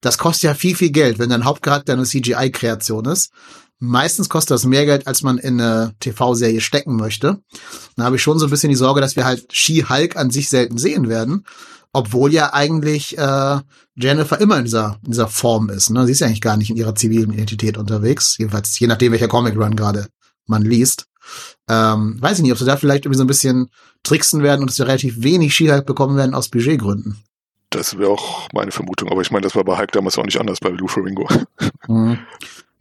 das 0.01 0.17
kostet 0.17 0.43
ja 0.43 0.53
viel, 0.53 0.75
viel 0.75 0.91
Geld, 0.91 1.17
wenn 1.17 1.29
dein 1.29 1.45
Hauptcharakter 1.45 1.93
eine 1.93 2.03
CGI-Kreation 2.03 3.05
ist. 3.05 3.31
Meistens 3.79 4.29
kostet 4.29 4.51
das 4.51 4.65
mehr 4.65 4.85
Geld, 4.85 5.07
als 5.07 5.23
man 5.23 5.37
in 5.37 5.59
eine 5.59 5.93
TV-Serie 5.99 6.61
stecken 6.61 6.95
möchte. 6.95 7.41
Da 7.95 8.03
habe 8.03 8.17
ich 8.17 8.21
schon 8.21 8.39
so 8.39 8.47
ein 8.47 8.49
bisschen 8.49 8.69
die 8.69 8.75
Sorge, 8.75 9.01
dass 9.01 9.15
wir 9.15 9.25
halt 9.25 9.45
She-Hulk 9.51 10.15
an 10.17 10.29
sich 10.29 10.49
selten 10.49 10.77
sehen 10.77 11.09
werden. 11.09 11.45
Obwohl 11.93 12.33
ja 12.33 12.53
eigentlich 12.53 13.17
äh, 13.17 13.59
Jennifer 13.95 14.41
immer 14.41 14.57
in 14.57 14.65
dieser, 14.65 14.99
in 15.05 15.11
dieser 15.11 15.27
Form 15.27 15.69
ist. 15.69 15.91
Ne? 15.91 16.05
Sie 16.05 16.11
ist 16.11 16.19
ja 16.19 16.27
eigentlich 16.27 16.41
gar 16.41 16.57
nicht 16.57 16.71
in 16.71 16.75
ihrer 16.75 16.95
zivilen 16.95 17.31
Identität 17.31 17.77
unterwegs. 17.77 18.35
Jedenfalls, 18.37 18.77
je 18.79 18.87
nachdem, 18.87 19.11
welcher 19.11 19.27
Comic-Run 19.27 19.75
gerade 19.75 20.07
man 20.47 20.63
liest. 20.63 21.05
Ähm, 21.69 22.17
weiß 22.19 22.37
ich 22.37 22.43
nicht, 22.43 22.51
ob 22.51 22.57
sie 22.57 22.65
da 22.65 22.77
vielleicht 22.77 23.05
irgendwie 23.05 23.17
so 23.17 23.23
ein 23.23 23.27
bisschen 23.27 23.69
tricksen 24.01 24.43
werden 24.43 24.61
und 24.61 24.69
dass 24.69 24.79
wir 24.79 24.87
relativ 24.87 25.21
wenig 25.23 25.53
She-Hulk 25.55 25.85
bekommen 25.85 26.17
werden 26.17 26.33
aus 26.33 26.49
Budgetgründen. 26.49 27.23
Das 27.69 27.97
wäre 27.97 28.11
auch 28.11 28.49
meine 28.53 28.71
Vermutung. 28.71 29.09
Aber 29.09 29.21
ich 29.21 29.31
meine, 29.31 29.43
das 29.43 29.55
war 29.55 29.63
bei 29.63 29.77
Hulk 29.77 29.91
damals 29.91 30.17
auch 30.17 30.25
nicht 30.25 30.39
anders 30.39 30.59
bei 30.59 30.69
Lou 30.69 30.87
Ferringo. 30.87 31.27
Mhm. 31.87 32.19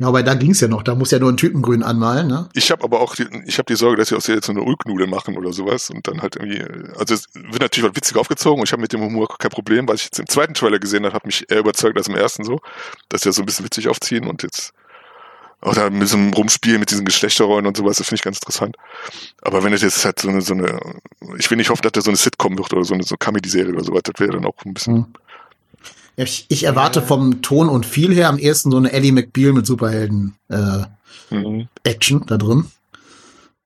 Ja, 0.02 0.09
aber 0.09 0.25
da 0.25 0.35
ging's 0.35 0.61
ja 0.61 0.66
noch. 0.66 0.82
Da 0.82 0.97
muss 0.97 1.12
ja 1.12 1.21
nur 1.21 1.30
ein 1.30 1.37
Typengrün 1.37 1.85
anmalen, 1.85 2.26
ne? 2.26 2.49
Ich 2.54 2.73
habe 2.73 2.82
aber 2.82 2.99
auch 2.99 3.14
die, 3.14 3.25
ich 3.47 3.59
habe 3.59 3.66
die 3.66 3.76
Sorge, 3.76 3.99
dass 3.99 4.09
sie 4.09 4.16
aus 4.16 4.25
der 4.25 4.35
jetzt 4.35 4.47
so 4.47 4.52
eine 4.52 4.62
Ulknudel 4.62 5.06
machen 5.06 5.37
oder 5.37 5.52
sowas 5.52 5.90
und 5.90 6.09
dann 6.09 6.23
halt 6.23 6.35
irgendwie, 6.35 6.61
also 6.99 7.14
es 7.14 7.28
wird 7.35 7.61
natürlich 7.61 7.88
was 7.88 7.94
witzig 7.94 8.16
aufgezogen 8.16 8.59
und 8.59 8.68
ich 8.68 8.73
habe 8.73 8.82
mit 8.82 8.92
dem 8.92 9.00
Humor 9.00 9.28
kein 9.38 9.52
Problem, 9.52 9.87
weil 9.87 9.94
ich 9.94 10.02
jetzt 10.06 10.18
im 10.18 10.26
zweiten 10.26 10.54
Trailer 10.54 10.80
gesehen 10.80 11.04
habe, 11.04 11.14
hat 11.14 11.25
mich 11.25 11.49
eher 11.49 11.61
überzeugt 11.61 11.97
als 11.97 12.09
im 12.09 12.16
ersten 12.16 12.42
so, 12.42 12.59
dass 13.11 13.21
sie 13.21 13.28
das 13.28 13.37
so 13.37 13.42
ein 13.42 13.47
bisschen 13.47 13.64
witzig 13.64 13.87
aufziehen 13.87 14.26
und 14.26 14.42
jetzt 14.42 14.73
auch 15.61 15.75
da 15.75 15.88
mit 15.88 16.09
so 16.09 16.16
einem 16.16 16.32
Rumspielen 16.32 16.80
mit 16.80 16.90
diesen 16.90 17.04
Geschlechterrollen 17.04 17.66
und 17.66 17.76
sowas, 17.76 17.99
das 17.99 18.09
finde 18.09 18.16
ich 18.16 18.23
ganz 18.23 18.38
interessant. 18.38 18.75
Aber 19.42 19.62
wenn 19.62 19.71
das 19.71 19.82
jetzt 19.82 20.04
halt 20.04 20.18
so 20.18 20.30
eine, 20.30 20.40
so 20.40 20.54
eine, 20.54 20.80
ich 21.38 21.49
will 21.49 21.59
nicht 21.59 21.71
hoffen, 21.71 21.82
dass 21.82 21.92
das 21.92 22.02
so 22.02 22.11
eine 22.11 22.16
Sitcom 22.16 22.59
wird 22.59 22.73
oder 22.73 22.82
so 22.82 22.94
eine 22.94 23.04
so 23.04 23.16
Comedy-Serie 23.16 23.73
oder 23.73 23.85
sowas, 23.85 24.02
das 24.02 24.18
wäre 24.18 24.32
dann 24.32 24.47
auch 24.47 24.56
ein 24.64 24.75
bisschen. 24.75 24.94
Mhm. 24.94 25.06
Ich, 26.16 26.47
ich 26.49 26.64
erwarte 26.64 27.00
vom 27.02 27.42
Ton 27.42 27.69
und 27.69 27.87
viel 27.87 28.14
her 28.14 28.28
am 28.28 28.38
ehesten 28.38 28.71
so 28.71 28.76
eine 28.76 28.92
Ellie 28.92 29.12
McBeal 29.12 29.52
mit 29.52 29.66
Superhelden 29.66 30.37
äh, 30.49 30.85
Mhm. 31.31 31.69
Action 31.85 32.25
da 32.26 32.37
drin. 32.37 32.71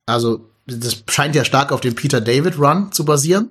Also 0.07 0.49
das 0.67 1.03
scheint 1.09 1.35
ja 1.35 1.45
stark 1.45 1.73
auf 1.73 1.81
dem 1.81 1.95
Peter 1.95 2.21
David 2.21 2.59
Run 2.59 2.93
zu 2.93 3.05
basieren 3.05 3.51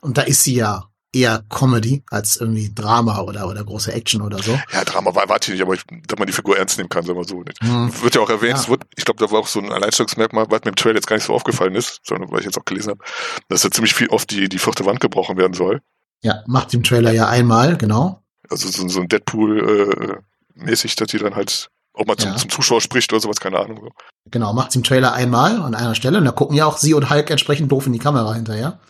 und 0.00 0.18
da 0.18 0.22
ist 0.22 0.42
sie 0.44 0.54
ja 0.56 0.84
eher 1.12 1.44
Comedy 1.48 2.02
als 2.10 2.36
irgendwie 2.36 2.72
Drama 2.74 3.20
oder 3.20 3.46
oder 3.48 3.62
große 3.64 3.92
Action 3.92 4.20
oder 4.20 4.42
so. 4.42 4.58
Ja, 4.72 4.84
Drama 4.84 5.14
war 5.14 5.28
warte 5.28 5.50
ich 5.50 5.54
nicht, 5.58 5.62
aber 5.62 5.74
ich, 5.74 5.82
dass 6.06 6.18
man 6.18 6.26
die 6.26 6.32
Figur 6.32 6.58
ernst 6.58 6.76
nehmen 6.76 6.88
kann, 6.90 7.04
sagen 7.06 7.18
wir 7.18 7.24
so. 7.24 7.42
Nicht. 7.42 7.60
Hm. 7.62 7.90
Wird 8.02 8.14
ja 8.16 8.20
auch 8.20 8.30
erwähnt, 8.30 8.54
Ja. 8.56 8.60
es 8.62 8.68
wird, 8.68 8.82
ich 8.96 9.04
glaube, 9.04 9.24
da 9.24 9.30
war 9.30 9.40
auch 9.40 9.46
so 9.46 9.60
ein 9.60 9.70
Alleinstellungsmerkmal, 9.72 10.46
was 10.50 10.62
mir 10.64 10.70
im 10.70 10.76
Trailer 10.76 10.96
jetzt 10.96 11.06
gar 11.06 11.16
nicht 11.16 11.24
so 11.26 11.32
aufgefallen 11.34 11.74
ist, 11.74 12.00
sondern 12.04 12.30
weil 12.32 12.40
ich 12.40 12.46
jetzt 12.46 12.58
auch 12.58 12.64
gelesen 12.64 12.90
habe, 12.90 13.00
dass 13.48 13.62
da 13.62 13.70
ziemlich 13.70 13.94
viel 13.94 14.08
oft 14.08 14.30
die, 14.30 14.48
die 14.48 14.58
vierte 14.58 14.84
Wand 14.86 15.00
gebrochen 15.00 15.36
werden 15.36 15.54
soll. 15.54 15.80
Ja, 16.22 16.42
macht 16.46 16.74
im 16.74 16.82
Trailer 16.82 17.12
ja 17.12 17.28
einmal, 17.28 17.76
genau. 17.76 18.23
Also 18.50 18.68
so, 18.68 18.86
so 18.88 19.00
ein 19.00 19.08
Deadpool-mäßig, 19.08 20.96
dass 20.96 21.08
die 21.08 21.18
dann 21.18 21.34
halt 21.34 21.70
auch 21.94 22.06
mal 22.06 22.16
zum, 22.16 22.30
Ja. 22.32 22.36
zum 22.36 22.50
Zuschauer 22.50 22.80
spricht 22.80 23.12
oder 23.12 23.20
sowas, 23.20 23.40
keine 23.40 23.58
Ahnung. 23.58 23.78
So. 23.80 23.90
Genau, 24.30 24.52
macht's 24.52 24.74
im 24.76 24.82
Trailer 24.82 25.12
einmal 25.12 25.60
an 25.62 25.74
einer 25.74 25.94
Stelle 25.94 26.18
und 26.18 26.24
da 26.24 26.32
gucken 26.32 26.56
ja 26.56 26.66
auch 26.66 26.76
sie 26.78 26.94
und 26.94 27.08
Hulk 27.10 27.30
entsprechend 27.30 27.70
doof 27.70 27.86
in 27.86 27.92
die 27.92 27.98
Kamera 27.98 28.34
hinterher. 28.34 28.80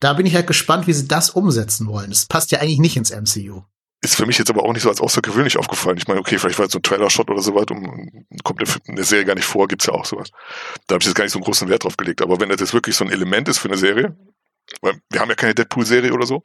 Da 0.00 0.12
bin 0.12 0.26
ich 0.26 0.34
halt 0.34 0.46
gespannt, 0.46 0.86
wie 0.86 0.92
sie 0.92 1.08
das 1.08 1.30
umsetzen 1.30 1.88
wollen. 1.88 2.10
Das 2.10 2.26
passt 2.26 2.50
ja 2.52 2.60
eigentlich 2.60 2.78
nicht 2.78 2.96
ins 2.96 3.10
MCU. 3.10 3.62
Ist 4.00 4.14
für 4.14 4.26
mich 4.26 4.38
jetzt 4.38 4.48
aber 4.48 4.62
auch 4.62 4.72
nicht 4.72 4.82
so 4.84 4.88
als 4.88 5.00
außergewöhnlich 5.00 5.58
aufgefallen. 5.58 5.98
Ich 5.98 6.06
meine, 6.06 6.20
okay, 6.20 6.38
vielleicht 6.38 6.58
war 6.60 6.66
es 6.66 6.72
so 6.72 6.78
ein 6.78 6.82
Trailer-Shot 6.82 7.28
oder 7.30 7.42
sowas 7.42 7.66
und 7.70 8.12
kommt 8.44 8.62
in 8.86 8.94
der 8.94 9.04
Serie 9.04 9.24
gar 9.24 9.34
nicht 9.34 9.44
vor, 9.44 9.66
gibt's 9.66 9.86
ja 9.86 9.92
auch 9.92 10.04
sowas. 10.04 10.30
Da 10.86 10.94
habe 10.94 11.02
ich 11.02 11.06
jetzt 11.06 11.16
gar 11.16 11.24
nicht 11.24 11.32
so 11.32 11.38
einen 11.40 11.44
großen 11.44 11.68
Wert 11.68 11.82
drauf 11.82 11.96
gelegt. 11.96 12.22
Aber 12.22 12.38
wenn 12.38 12.48
das 12.48 12.60
jetzt 12.60 12.74
wirklich 12.74 12.94
so 12.94 13.04
ein 13.04 13.10
Element 13.10 13.48
ist 13.48 13.58
für 13.58 13.66
eine 13.68 13.76
Serie, 13.76 14.16
weil 14.82 15.00
wir 15.10 15.20
haben 15.20 15.30
ja 15.30 15.34
keine 15.34 15.54
Deadpool-Serie 15.56 16.12
oder 16.14 16.26
so, 16.26 16.42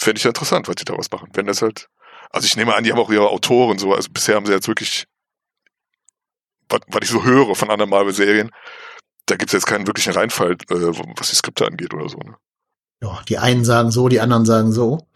fände 0.00 0.18
ich 0.18 0.24
ja 0.24 0.30
interessant, 0.30 0.66
was 0.68 0.76
die 0.76 0.84
daraus 0.84 1.10
machen. 1.10 1.28
Wenn 1.34 1.46
das 1.46 1.62
halt, 1.62 1.88
also 2.30 2.46
ich 2.46 2.56
nehme 2.56 2.74
an, 2.74 2.84
die 2.84 2.92
haben 2.92 2.98
auch 2.98 3.10
ihre 3.10 3.28
Autoren 3.28 3.78
so, 3.78 3.94
also 3.94 4.08
bisher 4.10 4.36
haben 4.36 4.46
sie 4.46 4.52
jetzt 4.52 4.68
wirklich, 4.68 5.06
was, 6.68 6.80
was 6.88 7.02
ich 7.02 7.10
so 7.10 7.24
höre 7.24 7.54
von 7.54 7.70
anderen 7.70 7.90
Marvel-Serien, 7.90 8.50
da 9.26 9.36
gibt's 9.36 9.52
jetzt 9.52 9.66
keinen 9.66 9.86
wirklichen 9.86 10.12
Reinfall, 10.12 10.52
äh, 10.52 10.74
was 11.16 11.30
die 11.30 11.36
Skripte 11.36 11.66
angeht 11.66 11.92
oder 11.94 12.08
so. 12.08 12.18
Ne? 12.18 12.34
Ja, 13.02 13.20
die 13.28 13.38
einen 13.38 13.64
sagen 13.64 13.90
so, 13.90 14.08
die 14.08 14.20
anderen 14.20 14.46
sagen 14.46 14.72
so. 14.72 15.06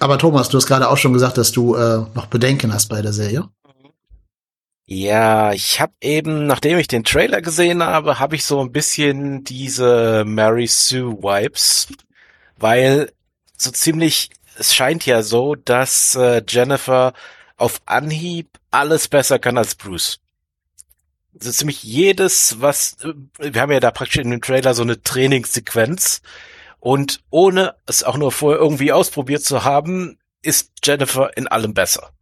Aber 0.00 0.18
Thomas, 0.18 0.48
du 0.48 0.56
hast 0.58 0.66
gerade 0.66 0.88
auch 0.88 0.98
schon 0.98 1.12
gesagt, 1.12 1.38
dass 1.38 1.52
du 1.52 1.74
äh, 1.74 2.04
noch 2.14 2.26
Bedenken 2.26 2.72
hast 2.72 2.88
bei 2.88 3.00
der 3.00 3.12
Serie. 3.12 3.48
Ja, 4.88 5.52
ich 5.52 5.80
habe 5.80 5.92
eben, 6.00 6.46
nachdem 6.46 6.78
ich 6.78 6.86
den 6.86 7.02
Trailer 7.02 7.42
gesehen 7.42 7.82
habe, 7.82 8.20
habe 8.20 8.36
ich 8.36 8.44
so 8.44 8.60
ein 8.60 8.72
bisschen 8.72 9.42
diese 9.42 10.24
Mary 10.24 10.68
Sue 10.68 11.12
Vibes, 11.22 11.88
weil 12.56 13.10
so 13.56 13.70
ziemlich, 13.70 14.30
es 14.58 14.74
scheint 14.74 15.06
ja 15.06 15.22
so, 15.22 15.54
dass 15.54 16.14
äh, 16.14 16.42
Jennifer 16.46 17.12
auf 17.56 17.80
Anhieb 17.86 18.48
alles 18.70 19.08
besser 19.08 19.38
kann 19.38 19.58
als 19.58 19.74
Bruce. 19.74 20.20
So 21.38 21.50
ziemlich 21.50 21.82
jedes, 21.82 22.60
was, 22.60 22.96
äh, 23.02 23.12
wir 23.38 23.60
haben 23.60 23.72
ja 23.72 23.80
da 23.80 23.90
praktisch 23.90 24.18
in 24.18 24.30
dem 24.30 24.40
Trailer 24.40 24.74
so 24.74 24.82
eine 24.82 25.02
Trainingssequenz 25.02 26.22
und 26.80 27.20
ohne 27.30 27.74
es 27.86 28.04
auch 28.04 28.16
nur 28.16 28.32
vorher 28.32 28.60
irgendwie 28.60 28.92
ausprobiert 28.92 29.42
zu 29.42 29.64
haben, 29.64 30.18
ist 30.42 30.72
Jennifer 30.84 31.36
in 31.36 31.48
allem 31.48 31.74
besser. 31.74 32.12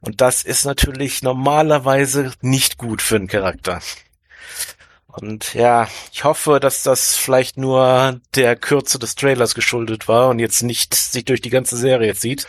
Und 0.00 0.20
das 0.20 0.42
ist 0.42 0.64
natürlich 0.64 1.22
normalerweise 1.22 2.32
nicht 2.42 2.76
gut 2.76 3.00
für 3.00 3.16
einen 3.16 3.26
Charakter. 3.26 3.80
Und 5.16 5.54
ja, 5.54 5.86
ich 6.12 6.24
hoffe, 6.24 6.58
dass 6.58 6.82
das 6.82 7.14
vielleicht 7.14 7.56
nur 7.56 8.20
der 8.34 8.56
Kürze 8.56 8.98
des 8.98 9.14
Trailers 9.14 9.54
geschuldet 9.54 10.08
war 10.08 10.28
und 10.28 10.40
jetzt 10.40 10.62
nicht 10.62 10.94
sich 10.94 11.24
durch 11.24 11.40
die 11.40 11.50
ganze 11.50 11.76
Serie 11.76 12.14
zieht, 12.14 12.48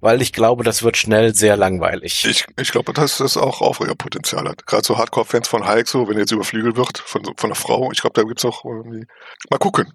weil 0.00 0.20
ich 0.20 0.34
glaube, 0.34 0.64
das 0.64 0.82
wird 0.82 0.98
schnell 0.98 1.34
sehr 1.34 1.56
langweilig. 1.56 2.26
Ich, 2.26 2.46
ich 2.60 2.72
glaube, 2.72 2.92
dass 2.92 3.18
das 3.18 3.38
auch 3.38 3.62
Aufregerpotenzial 3.62 4.46
hat. 4.46 4.66
Gerade 4.66 4.84
so 4.84 4.98
Hardcore-Fans 4.98 5.48
von 5.48 5.66
Hulk, 5.66 5.88
so, 5.88 6.06
wenn 6.06 6.16
er 6.16 6.20
jetzt 6.20 6.32
überflügelt 6.32 6.76
wird 6.76 6.98
von, 6.98 7.24
von 7.24 7.48
einer 7.48 7.54
Frau, 7.54 7.90
ich 7.90 8.02
glaube, 8.02 8.20
da 8.20 8.26
gibt's 8.26 8.44
auch 8.44 8.64
irgendwie. 8.66 9.06
Mal 9.50 9.58
gucken, 9.58 9.92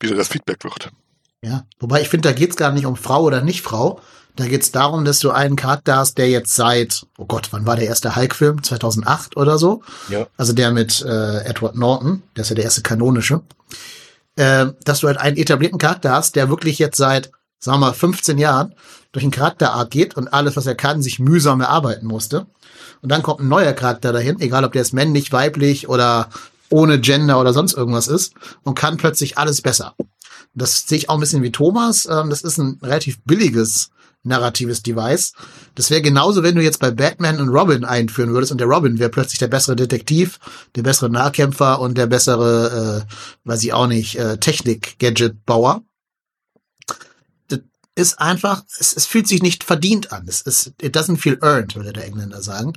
wie 0.00 0.08
da 0.08 0.16
das 0.16 0.28
Feedback 0.28 0.64
wird. 0.64 0.90
Ja, 1.44 1.64
wobei 1.78 2.00
ich 2.00 2.08
finde, 2.08 2.28
da 2.28 2.34
geht's 2.34 2.56
gar 2.56 2.72
nicht 2.72 2.86
um 2.86 2.96
Frau 2.96 3.22
oder 3.22 3.42
nicht 3.42 3.62
Frau. 3.62 4.00
Da 4.36 4.46
geht's 4.46 4.72
darum, 4.72 5.04
dass 5.04 5.18
du 5.18 5.30
einen 5.30 5.56
Charakter 5.56 5.96
hast, 5.96 6.16
der 6.16 6.30
jetzt 6.30 6.54
seit, 6.54 7.06
oh 7.18 7.26
Gott, 7.26 7.48
wann 7.50 7.66
war 7.66 7.76
der 7.76 7.86
erste 7.86 8.16
Hulk-Film? 8.16 8.62
2008 8.62 9.36
oder 9.36 9.58
so? 9.58 9.82
Ja. 10.08 10.26
Also 10.36 10.52
der 10.54 10.70
mit 10.70 11.02
äh, 11.02 11.44
Edward 11.44 11.76
Norton, 11.76 12.22
der 12.36 12.42
ist 12.42 12.48
ja 12.48 12.54
der 12.54 12.64
erste 12.64 12.82
kanonische. 12.82 13.42
Äh, 14.36 14.66
dass 14.84 15.00
du 15.00 15.08
halt 15.08 15.18
einen 15.18 15.36
etablierten 15.36 15.78
Charakter 15.78 16.12
hast, 16.12 16.36
der 16.36 16.48
wirklich 16.48 16.78
jetzt 16.78 16.96
seit, 16.96 17.30
sagen 17.58 17.80
wir 17.80 17.88
mal, 17.88 17.92
15 17.92 18.38
Jahren 18.38 18.74
durch 19.12 19.22
einen 19.22 19.32
Charakterart 19.32 19.90
geht 19.90 20.16
und 20.16 20.28
alles, 20.28 20.56
was 20.56 20.66
er 20.66 20.74
kann, 20.74 21.02
sich 21.02 21.18
mühsam 21.18 21.60
erarbeiten 21.60 22.06
musste. 22.06 22.46
Und 23.02 23.10
dann 23.12 23.22
kommt 23.22 23.40
ein 23.40 23.48
neuer 23.48 23.74
Charakter 23.74 24.12
dahin, 24.12 24.40
egal 24.40 24.64
ob 24.64 24.72
der 24.72 24.80
jetzt 24.80 24.94
männlich, 24.94 25.32
weiblich 25.32 25.88
oder 25.90 26.30
ohne 26.70 26.98
Gender 26.98 27.38
oder 27.38 27.52
sonst 27.52 27.74
irgendwas 27.74 28.08
ist 28.08 28.32
und 28.62 28.74
kann 28.74 28.96
plötzlich 28.96 29.36
alles 29.36 29.60
besser. 29.60 29.94
Das 30.54 30.86
sehe 30.86 30.96
ich 30.96 31.10
auch 31.10 31.14
ein 31.14 31.20
bisschen 31.20 31.42
wie 31.42 31.52
Thomas. 31.52 32.06
Ähm, 32.06 32.30
das 32.30 32.40
ist 32.40 32.56
ein 32.56 32.78
relativ 32.82 33.20
billiges 33.24 33.90
narratives 34.22 34.82
Device. 34.82 35.32
Das 35.74 35.90
wäre 35.90 36.02
genauso, 36.02 36.42
wenn 36.42 36.54
du 36.54 36.62
jetzt 36.62 36.78
bei 36.78 36.90
Batman 36.90 37.40
und 37.40 37.48
Robin 37.48 37.84
einführen 37.84 38.32
würdest 38.32 38.52
und 38.52 38.58
der 38.58 38.68
Robin 38.68 38.98
wäre 38.98 39.10
plötzlich 39.10 39.38
der 39.38 39.48
bessere 39.48 39.76
Detektiv, 39.76 40.38
der 40.76 40.82
bessere 40.82 41.10
Nahkämpfer 41.10 41.80
und 41.80 41.98
der 41.98 42.06
bessere, 42.06 43.06
äh, 43.08 43.14
weiß 43.44 43.62
ich 43.64 43.72
auch 43.72 43.86
nicht, 43.86 44.16
äh, 44.16 44.38
Technik-Gadget-Bauer. 44.38 45.82
Das 47.48 47.60
ist 47.94 48.20
einfach, 48.20 48.62
es, 48.78 48.96
es 48.96 49.06
fühlt 49.06 49.26
sich 49.26 49.42
nicht 49.42 49.64
verdient 49.64 50.12
an. 50.12 50.26
Es 50.28 50.40
ist, 50.42 50.72
it 50.80 50.96
doesn't 50.96 51.18
feel 51.18 51.38
earned, 51.42 51.74
würde 51.74 51.92
der 51.92 52.06
Engländer 52.06 52.42
sagen. 52.42 52.74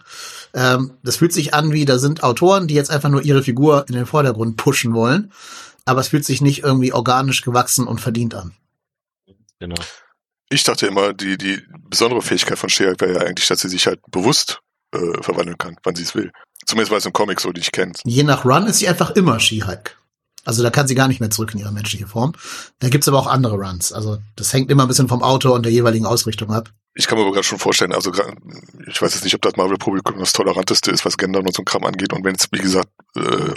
Ähm, 0.53 0.93
das 1.03 1.17
fühlt 1.17 1.33
sich 1.33 1.53
an 1.53 1.71
wie, 1.71 1.85
da 1.85 1.99
sind 1.99 2.23
Autoren, 2.23 2.67
die 2.67 2.75
jetzt 2.75 2.91
einfach 2.91 3.09
nur 3.09 3.21
ihre 3.21 3.43
Figur 3.43 3.85
in 3.87 3.95
den 3.95 4.05
Vordergrund 4.05 4.57
pushen 4.57 4.93
wollen 4.93 5.31
aber 5.85 6.01
es 6.01 6.09
fühlt 6.09 6.25
sich 6.25 6.41
nicht 6.41 6.63
irgendwie 6.63 6.91
organisch 6.91 7.41
gewachsen 7.43 7.87
und 7.87 8.01
verdient 8.01 8.33
an. 8.33 8.53
Genau. 9.59 9.75
Ich 10.49 10.63
dachte 10.63 10.87
immer, 10.87 11.13
die, 11.13 11.37
die 11.37 11.61
besondere 11.89 12.21
Fähigkeit 12.21 12.57
von 12.57 12.69
She-Hulk 12.69 13.01
wäre 13.01 13.13
ja 13.13 13.21
eigentlich, 13.21 13.47
dass 13.47 13.61
sie 13.61 13.69
sich 13.69 13.87
halt 13.87 13.99
bewusst 14.11 14.61
äh, 14.93 15.21
verwandeln 15.21 15.57
kann, 15.57 15.77
wann 15.83 15.95
sie 15.95 16.03
es 16.03 16.15
will. 16.15 16.31
Zumindest 16.65 16.91
war 16.91 16.97
es 16.97 17.05
im 17.05 17.13
Comic 17.13 17.41
so, 17.41 17.51
die 17.51 17.61
ich 17.61 17.71
kenne. 17.71 17.93
Je 18.03 18.23
nach 18.23 18.45
Run 18.45 18.67
ist 18.67 18.79
sie 18.79 18.87
einfach 18.87 19.11
immer 19.11 19.39
She-Hulk. 19.39 19.97
Also 20.45 20.61
da 20.61 20.69
kann 20.69 20.87
sie 20.87 20.95
gar 20.95 21.07
nicht 21.07 21.19
mehr 21.19 21.31
zurück 21.31 21.53
in 21.53 21.59
ihre 21.59 21.71
menschliche 21.71 22.07
Form. 22.07 22.33
Da 22.79 22.89
gibt's 22.89 23.07
aber 23.07 23.17
auch 23.17 23.27
andere 23.27 23.55
Runs. 23.55 23.91
Also 23.91 24.19
das 24.35 24.53
hängt 24.53 24.69
immer 24.69 24.83
ein 24.83 24.87
bisschen 24.87 25.07
vom 25.07 25.23
Autor 25.23 25.53
und 25.53 25.63
der 25.63 25.71
jeweiligen 25.71 26.05
Ausrichtung 26.05 26.51
ab. 26.51 26.69
Ich 26.93 27.07
kann 27.07 27.17
mir 27.17 27.23
aber 27.23 27.33
gerade 27.33 27.43
schon 27.43 27.59
vorstellen, 27.59 27.91
also 27.91 28.11
ich 28.87 29.01
weiß 29.01 29.15
jetzt 29.15 29.23
nicht, 29.23 29.35
ob 29.35 29.41
das 29.41 29.57
Marvel 29.57 29.77
Publikum 29.77 30.17
das 30.19 30.31
toleranteste 30.31 30.91
ist, 30.91 31.03
was 31.03 31.17
Gendern 31.17 31.45
und 31.45 31.53
so 31.53 31.63
ein 31.63 31.65
Kram 31.65 31.83
angeht. 31.83 32.13
Und 32.13 32.23
wenn 32.23 32.35
es, 32.35 32.47
wie 32.51 32.59
gesagt, 32.59 32.89
äh, 33.15 33.53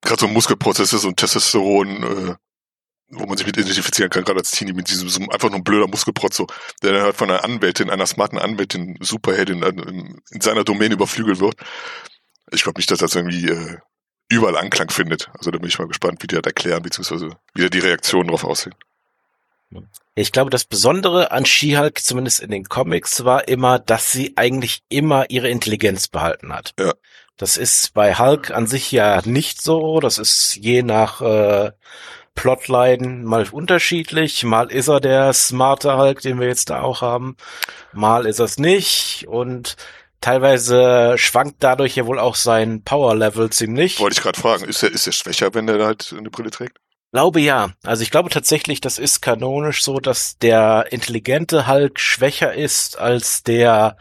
gerade 0.00 0.20
so 0.20 0.28
Muskelprozesse 0.28 0.96
ist 0.96 1.04
und 1.04 1.16
Testosteron, 1.16 2.02
äh, 2.02 2.34
wo 3.10 3.26
man 3.26 3.36
sich 3.36 3.46
mit 3.46 3.56
identifizieren 3.56 4.10
kann, 4.10 4.24
gerade 4.24 4.38
als 4.38 4.52
Teenie 4.52 4.72
mit 4.72 4.88
diesem 4.90 5.08
so 5.08 5.20
einfach 5.30 5.50
nur 5.50 5.58
ein 5.58 5.64
blöder 5.64 5.88
Muskelprotz, 5.88 6.36
so, 6.36 6.46
der 6.82 6.92
dann 6.92 7.02
halt 7.02 7.16
von 7.16 7.30
einer 7.30 7.44
Anwältin, 7.44 7.90
einer 7.90 8.06
smarten 8.06 8.38
Anwältin, 8.38 8.96
Superheldin 9.00 9.62
äh, 9.62 9.68
in, 9.68 10.20
in 10.30 10.40
seiner 10.40 10.64
Domäne 10.64 10.94
überflügelt 10.94 11.40
wird. 11.40 11.56
Ich 12.52 12.62
glaube 12.62 12.78
nicht, 12.78 12.90
dass 12.90 13.00
das 13.00 13.14
irgendwie 13.14 13.48
äh, 13.48 13.78
überall 14.28 14.56
Anklang 14.56 14.90
findet. 14.90 15.28
Also 15.36 15.50
da 15.50 15.58
bin 15.58 15.68
ich 15.68 15.78
mal 15.78 15.88
gespannt, 15.88 16.22
wie 16.22 16.26
die 16.26 16.36
das 16.36 16.44
erklären, 16.44 16.82
beziehungsweise 16.82 17.36
wie 17.54 17.62
da 17.62 17.68
die 17.68 17.80
Reaktionen 17.80 18.28
darauf 18.28 18.44
aussehen. 18.44 18.74
Ich 20.14 20.32
glaube, 20.32 20.50
das 20.50 20.64
Besondere 20.64 21.30
an 21.30 21.46
She-Hulk, 21.46 22.00
zumindest 22.02 22.40
in 22.40 22.50
den 22.50 22.64
Comics, 22.64 23.24
war 23.24 23.46
immer, 23.46 23.78
dass 23.78 24.10
sie 24.10 24.32
eigentlich 24.36 24.82
immer 24.88 25.30
ihre 25.30 25.48
Intelligenz 25.48 26.08
behalten 26.08 26.52
hat. 26.52 26.74
Ja. 26.78 26.92
Das 27.36 27.56
ist 27.56 27.94
bei 27.94 28.16
Hulk 28.16 28.50
an 28.50 28.66
sich 28.66 28.92
ja 28.92 29.22
nicht 29.24 29.62
so. 29.62 30.00
Das 30.00 30.18
ist 30.18 30.56
je 30.56 30.82
nach 30.82 31.22
äh, 31.22 31.70
Plotline 32.34 33.24
mal 33.24 33.46
unterschiedlich. 33.50 34.44
Mal 34.44 34.70
ist 34.70 34.88
er 34.88 35.00
der 35.00 35.32
smarte 35.32 35.96
Hulk, 35.96 36.20
den 36.22 36.40
wir 36.40 36.46
jetzt 36.46 36.70
da 36.70 36.80
auch 36.82 37.02
haben. 37.02 37.36
Mal 37.92 38.26
ist 38.26 38.38
er 38.38 38.46
es 38.46 38.58
nicht. 38.58 39.26
Und 39.28 39.76
teilweise 40.20 41.14
schwankt 41.16 41.56
dadurch 41.60 41.96
ja 41.96 42.06
wohl 42.06 42.18
auch 42.18 42.34
sein 42.34 42.82
Power-Level 42.82 43.50
ziemlich. 43.50 44.00
Wollte 44.00 44.14
ich 44.18 44.22
gerade 44.22 44.40
fragen, 44.40 44.64
ist 44.64 44.82
er, 44.82 44.90
ist 44.90 45.06
er 45.06 45.12
schwächer, 45.12 45.54
wenn 45.54 45.68
er 45.68 45.84
halt 45.84 46.14
eine 46.16 46.30
Brille 46.30 46.50
trägt? 46.50 46.78
Glaube 47.12 47.40
ja. 47.40 47.70
Also 47.84 48.02
ich 48.02 48.10
glaube 48.10 48.30
tatsächlich, 48.30 48.80
das 48.80 48.98
ist 48.98 49.20
kanonisch 49.20 49.82
so, 49.82 49.98
dass 49.98 50.38
der 50.38 50.86
intelligente 50.90 51.66
Hulk 51.66 51.98
schwächer 51.98 52.54
ist 52.54 52.98
als 52.98 53.42
der, 53.42 53.96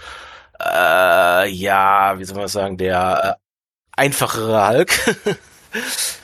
äh, 0.62 1.50
ja, 1.50 2.20
wie 2.20 2.24
soll 2.24 2.38
man 2.38 2.48
sagen, 2.48 2.78
der 2.78 3.38
äh, 3.38 4.00
einfachere 4.00 4.68
Hulk. 4.68 4.92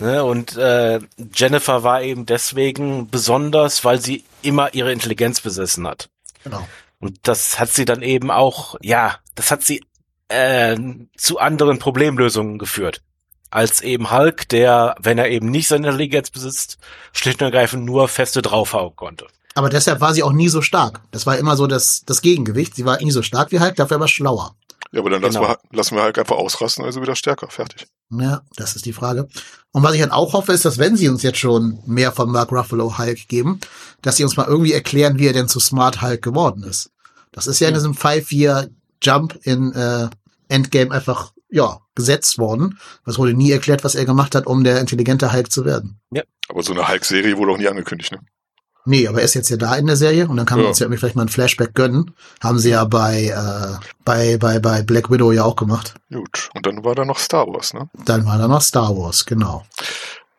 ne? 0.00 0.24
Und 0.24 0.56
äh, 0.56 1.00
Jennifer 1.34 1.82
war 1.82 2.02
eben 2.02 2.26
deswegen 2.26 3.08
besonders, 3.10 3.84
weil 3.84 4.00
sie 4.00 4.24
immer 4.42 4.74
ihre 4.74 4.92
Intelligenz 4.92 5.40
besessen 5.40 5.86
hat. 5.86 6.08
Genau. 6.44 6.66
Und 6.98 7.18
das 7.22 7.58
hat 7.58 7.70
sie 7.70 7.84
dann 7.84 8.02
eben 8.02 8.30
auch, 8.30 8.76
ja, 8.82 9.18
das 9.34 9.50
hat 9.50 9.62
sie 9.62 9.82
äh, 10.28 10.76
zu 11.16 11.38
anderen 11.38 11.78
Problemlösungen 11.78 12.58
geführt. 12.58 13.02
Als 13.50 13.80
eben 13.80 14.12
Hulk, 14.12 14.48
der, 14.48 14.94
wenn 15.00 15.18
er 15.18 15.28
eben 15.28 15.50
nicht 15.50 15.66
seine 15.68 15.88
Intelligenz 15.88 16.30
besitzt, 16.30 16.78
schlicht 17.12 17.40
und 17.40 17.46
ergreifend 17.46 17.84
nur 17.84 18.06
feste 18.06 18.42
draufhauen 18.42 18.94
konnte. 18.94 19.26
Aber 19.54 19.68
deshalb 19.68 20.00
war 20.00 20.14
sie 20.14 20.22
auch 20.22 20.32
nie 20.32 20.48
so 20.48 20.62
stark. 20.62 21.00
Das 21.10 21.26
war 21.26 21.36
immer 21.36 21.56
so 21.56 21.66
das, 21.66 22.04
das 22.04 22.22
Gegengewicht. 22.22 22.76
Sie 22.76 22.84
war 22.84 22.98
nie 22.98 23.10
so 23.10 23.22
stark 23.22 23.50
wie 23.50 23.58
Hulk, 23.58 23.74
dafür 23.76 23.96
aber 23.96 24.08
schlauer. 24.08 24.54
Ja, 24.92 25.00
aber 25.00 25.10
dann 25.10 25.22
lassen, 25.22 25.36
Genau. 25.40 25.48
wir, 25.50 25.58
lassen 25.70 25.94
wir 25.96 26.02
Hulk 26.02 26.18
einfach 26.18 26.36
ausrasten, 26.36 26.84
also 26.84 27.00
wieder 27.00 27.14
stärker. 27.14 27.48
Fertig. 27.48 27.86
Ja, 28.10 28.42
das 28.56 28.74
ist 28.74 28.86
die 28.86 28.92
Frage. 28.92 29.28
Und 29.72 29.84
was 29.84 29.94
ich 29.94 30.00
dann 30.00 30.10
auch 30.10 30.32
hoffe, 30.32 30.52
ist, 30.52 30.64
dass 30.64 30.78
wenn 30.78 30.96
sie 30.96 31.08
uns 31.08 31.22
jetzt 31.22 31.38
schon 31.38 31.78
mehr 31.86 32.10
von 32.10 32.30
Mark 32.32 32.50
Ruffalo 32.50 32.98
Hulk 32.98 33.28
geben, 33.28 33.60
dass 34.02 34.16
sie 34.16 34.24
uns 34.24 34.36
mal 34.36 34.46
irgendwie 34.48 34.72
erklären, 34.72 35.18
wie 35.18 35.28
er 35.28 35.32
denn 35.32 35.46
zu 35.48 35.60
Smart 35.60 36.02
Hulk 36.02 36.22
geworden 36.22 36.64
ist. 36.64 36.90
Das 37.30 37.46
ist 37.46 37.60
ja 37.60 37.68
in 37.68 37.74
diesem 37.74 37.94
5-4-Jump 37.94 39.38
in 39.44 39.72
äh, 39.72 40.08
Endgame 40.48 40.90
einfach, 40.90 41.32
ja, 41.48 41.78
gesetzt 41.94 42.38
worden. 42.38 42.78
Es 43.06 43.18
wurde 43.18 43.34
nie 43.34 43.52
erklärt, 43.52 43.84
was 43.84 43.94
er 43.94 44.04
gemacht 44.04 44.34
hat, 44.34 44.46
um 44.46 44.64
der 44.64 44.80
intelligente 44.80 45.32
Hulk 45.32 45.50
zu 45.52 45.64
werden. 45.64 46.00
Aber 46.48 46.62
so 46.64 46.72
eine 46.72 46.88
Hulk-Serie 46.88 47.36
wurde 47.36 47.52
auch 47.52 47.58
nie 47.58 47.68
angekündigt, 47.68 48.10
ne? 48.10 48.18
Nee, 48.86 49.06
aber 49.08 49.18
er 49.18 49.24
ist 49.24 49.34
jetzt 49.34 49.50
ja 49.50 49.56
da 49.56 49.76
in 49.76 49.86
der 49.86 49.96
Serie 49.96 50.26
und 50.28 50.36
dann 50.36 50.46
kann 50.46 50.56
man 50.58 50.64
Ja. 50.64 50.68
uns 50.70 50.78
ja 50.78 50.88
vielleicht 50.88 51.16
mal 51.16 51.22
ein 51.22 51.28
Flashback 51.28 51.74
gönnen. 51.74 52.14
Haben 52.42 52.58
sie 52.58 52.70
ja 52.70 52.84
bei, 52.84 53.24
äh, 53.26 53.84
bei, 54.04 54.36
bei, 54.38 54.58
bei 54.58 54.82
Black 54.82 55.10
Widow 55.10 55.32
ja 55.32 55.44
auch 55.44 55.56
gemacht. 55.56 55.94
Gut. 56.12 56.48
Und 56.54 56.66
dann 56.66 56.82
war 56.84 56.94
da 56.94 57.04
noch 57.04 57.18
Star 57.18 57.46
Wars, 57.46 57.74
ne? 57.74 57.88
Dann 58.06 58.24
war 58.26 58.38
da 58.38 58.48
noch 58.48 58.62
Star 58.62 58.96
Wars, 58.96 59.26
genau. 59.26 59.64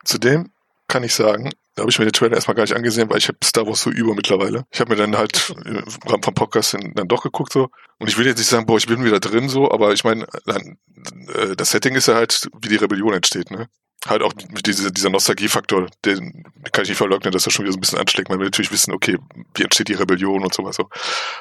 Zudem 0.04 0.50
kann 0.88 1.04
ich 1.04 1.14
sagen, 1.14 1.50
da 1.74 1.82
habe 1.82 1.90
ich 1.90 1.98
mir 1.98 2.04
den 2.04 2.12
Trailer 2.12 2.34
erstmal 2.34 2.54
gar 2.54 2.64
nicht 2.64 2.74
angesehen, 2.76 3.08
weil 3.08 3.18
ich 3.18 3.28
habe 3.28 3.38
Star 3.42 3.66
Wars 3.66 3.80
so 3.80 3.90
über 3.90 4.14
mittlerweile. 4.14 4.64
Ich 4.72 4.80
habe 4.80 4.90
mir 4.90 4.96
dann 4.96 5.16
halt 5.16 5.54
im 5.64 5.82
Rahmen 6.06 6.22
vom 6.22 6.34
Podcast 6.34 6.74
dann, 6.74 6.92
dann 6.94 7.08
doch 7.08 7.22
geguckt 7.22 7.52
so. 7.52 7.68
Und 7.98 8.08
ich 8.08 8.18
will 8.18 8.26
jetzt 8.26 8.38
nicht 8.38 8.48
sagen, 8.48 8.66
boah, 8.66 8.76
ich 8.76 8.86
bin 8.86 9.04
wieder 9.04 9.20
drin 9.20 9.48
so, 9.48 9.70
aber 9.70 9.92
ich 9.92 10.04
meine, 10.04 10.26
äh, 10.46 11.56
das 11.56 11.70
Setting 11.70 11.94
ist 11.94 12.08
ja 12.08 12.14
halt, 12.16 12.48
wie 12.60 12.68
die 12.68 12.76
Rebellion 12.76 13.14
entsteht, 13.14 13.50
ne? 13.50 13.68
Halt 14.06 14.22
auch 14.22 14.32
diese, 14.66 14.90
dieser 14.90 15.10
Nostalgiefaktor, 15.10 15.88
den 16.04 16.44
kann 16.72 16.82
ich 16.82 16.88
nicht 16.88 16.98
verleugnen, 16.98 17.32
dass 17.32 17.44
das 17.44 17.52
schon 17.52 17.64
wieder 17.64 17.72
so 17.72 17.78
ein 17.78 17.80
bisschen 17.80 18.00
anschlägt. 18.00 18.28
Man 18.30 18.38
will 18.40 18.46
natürlich 18.46 18.72
wissen, 18.72 18.92
okay, 18.92 19.16
wie 19.54 19.62
entsteht 19.62 19.88
die 19.88 19.94
Rebellion 19.94 20.42
und 20.42 20.52
sowas 20.52 20.74
so. 20.74 20.88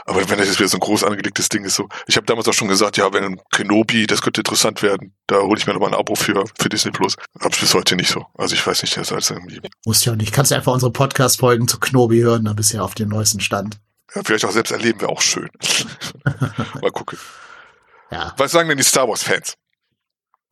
Aber 0.06 0.30
wenn 0.30 0.38
das 0.38 0.48
jetzt 0.48 0.60
wieder 0.60 0.70
so 0.70 0.78
ein 0.78 0.82
groß 0.82 1.04
angelegtes 1.04 1.50
Ding 1.50 1.64
ist, 1.64 1.76
so. 1.76 1.90
Ich 2.06 2.18
habe 2.18 2.28
damals 2.28 2.48
auch 2.48 2.54
schon 2.54 2.68
gesagt, 2.68 2.98
ja, 2.98 3.12
wenn 3.14 3.24
ein 3.24 3.42
Kenobi, 3.52 4.06
das 4.06 4.22
könnte 4.22 4.42
interessant 4.42 4.84
werden, 4.84 5.16
da 5.26 5.38
hole 5.42 5.58
ich 5.60 5.66
mir 5.66 5.74
nochmal 5.74 5.90
ein 5.90 6.00
Abo 6.00 6.14
für, 6.14 6.44
für 6.60 6.70
Disney 6.70 6.92
Plus. 6.92 7.16
Hab's 7.40 7.60
bis 7.60 7.74
heute 7.74 7.96
nicht 7.96 8.10
so. 8.12 8.26
Also 8.38 8.54
ich 8.54 8.66
weiß 8.66 8.84
nicht, 8.84 8.96
das 8.96 9.12
als 9.12 9.32
irgendwie 9.32 9.60
Musst 9.86 10.06
ja 10.06 10.16
nicht. 10.16 10.32
Kannst 10.32 10.52
ja 10.52 10.58
einfach 10.58 10.74
unsere 10.74 10.92
Podcast-Folgen 10.92 11.68
zu 11.68 11.80
Knobi 11.80 12.20
hören, 12.22 12.46
dann 12.46 12.56
bist 12.56 12.74
du 12.74 12.78
ja 12.78 12.84
auf 12.84 12.94
dem 12.94 13.10
neuesten 13.10 13.40
Stand. 13.40 13.80
Ja, 14.14 14.22
vielleicht 14.24 14.46
auch 14.46 14.52
selbst 14.52 14.72
erleben 14.72 15.02
wäre 15.02 15.12
auch 15.12 15.22
schön. 15.22 15.50
Mal 16.82 16.92
gucken. 16.92 17.18
Ja, 18.12 18.34
Was 18.38 18.52
sagen 18.52 18.70
denn 18.70 18.78
die 18.78 18.84
Star 18.84 19.08
Wars-Fans? 19.08 19.56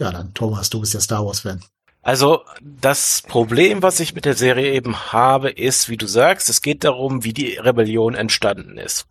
ja, 0.01 0.11
dann 0.11 0.33
Thomas, 0.33 0.69
du 0.69 0.79
bist 0.79 0.93
ja 0.93 1.01
Star 1.01 1.25
Wars-Fan. 1.25 1.61
Also 2.01 2.43
das 2.61 3.23
Problem, 3.27 3.81
was 3.81 3.99
ich 3.99 4.15
mit 4.15 4.25
der 4.25 4.35
Serie 4.35 4.71
eben 4.73 5.11
habe, 5.11 5.49
ist, 5.49 5.89
wie 5.89 5.97
du 5.97 6.07
sagst, 6.07 6.49
es 6.49 6.61
geht 6.61 6.83
darum, 6.83 7.23
wie 7.23 7.33
die 7.33 7.57
Rebellion 7.57 8.15
entstanden 8.15 8.77
ist. 8.77 9.05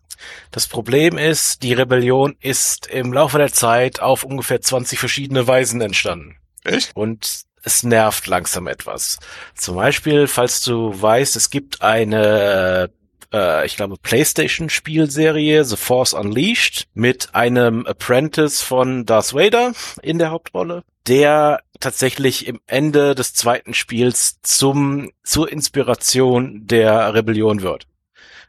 Das 0.51 0.67
Problem 0.67 1.17
ist, 1.17 1.63
die 1.63 1.73
Rebellion 1.73 2.35
ist 2.41 2.87
im 2.87 3.13
Laufe 3.13 3.37
der 3.37 3.53
Zeit 3.53 4.01
auf 4.01 4.23
ungefähr 4.23 4.61
20 4.61 4.99
verschiedene 4.99 5.47
Weisen 5.47 5.81
entstanden. 5.81 6.37
Echt? 6.63 6.91
Und 6.95 7.43
es 7.63 7.83
nervt 7.83 8.27
langsam 8.27 8.67
etwas. 8.67 9.19
Zum 9.55 9.75
Beispiel, 9.75 10.27
falls 10.27 10.61
du 10.61 10.99
weißt, 10.99 11.35
es 11.35 11.49
gibt 11.49 11.81
eine, 11.81 12.89
äh, 13.33 13.65
ich 13.65 13.75
glaube, 13.75 13.97
PlayStation-Spielserie, 14.01 15.63
The 15.63 15.77
Force 15.77 16.13
Unleashed, 16.13 16.87
mit 16.93 17.35
einem 17.35 17.85
Apprentice 17.85 18.61
von 18.61 19.05
Darth 19.05 19.33
Vader 19.33 19.73
in 20.01 20.19
der 20.19 20.31
Hauptrolle, 20.31 20.83
der 21.07 21.61
tatsächlich 21.79 22.47
im 22.47 22.59
Ende 22.67 23.15
des 23.15 23.33
zweiten 23.33 23.73
Spiels 23.73 24.41
zum, 24.41 25.11
zur 25.23 25.51
Inspiration 25.51 26.67
der 26.67 27.13
Rebellion 27.13 27.61
wird. 27.61 27.87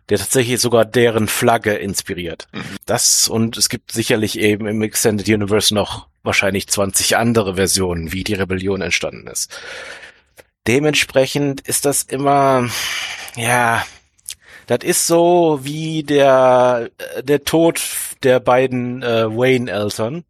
Der 0.08 0.18
tatsächlich 0.18 0.60
sogar 0.60 0.84
deren 0.84 1.28
Flagge 1.28 1.74
inspiriert. 1.74 2.48
Das 2.84 3.28
und 3.28 3.56
es 3.56 3.68
gibt 3.68 3.92
sicherlich 3.92 4.40
eben 4.40 4.66
im 4.66 4.82
Extended 4.82 5.28
Universe 5.28 5.72
noch 5.72 6.08
wahrscheinlich 6.24 6.66
20 6.66 7.16
andere 7.16 7.54
Versionen, 7.54 8.12
wie 8.12 8.24
die 8.24 8.34
Rebellion 8.34 8.80
entstanden 8.80 9.28
ist. 9.28 9.56
Dementsprechend 10.66 11.60
ist 11.60 11.84
das 11.84 12.02
immer, 12.02 12.68
ja, 13.36 13.84
das 14.70 14.84
ist 14.84 15.08
so 15.08 15.58
wie 15.62 16.04
der, 16.04 16.90
äh, 17.16 17.24
der 17.24 17.42
Tod 17.42 17.80
der 18.22 18.38
beiden 18.38 19.02
äh, 19.02 19.26
Wayne-Eltern. 19.26 20.22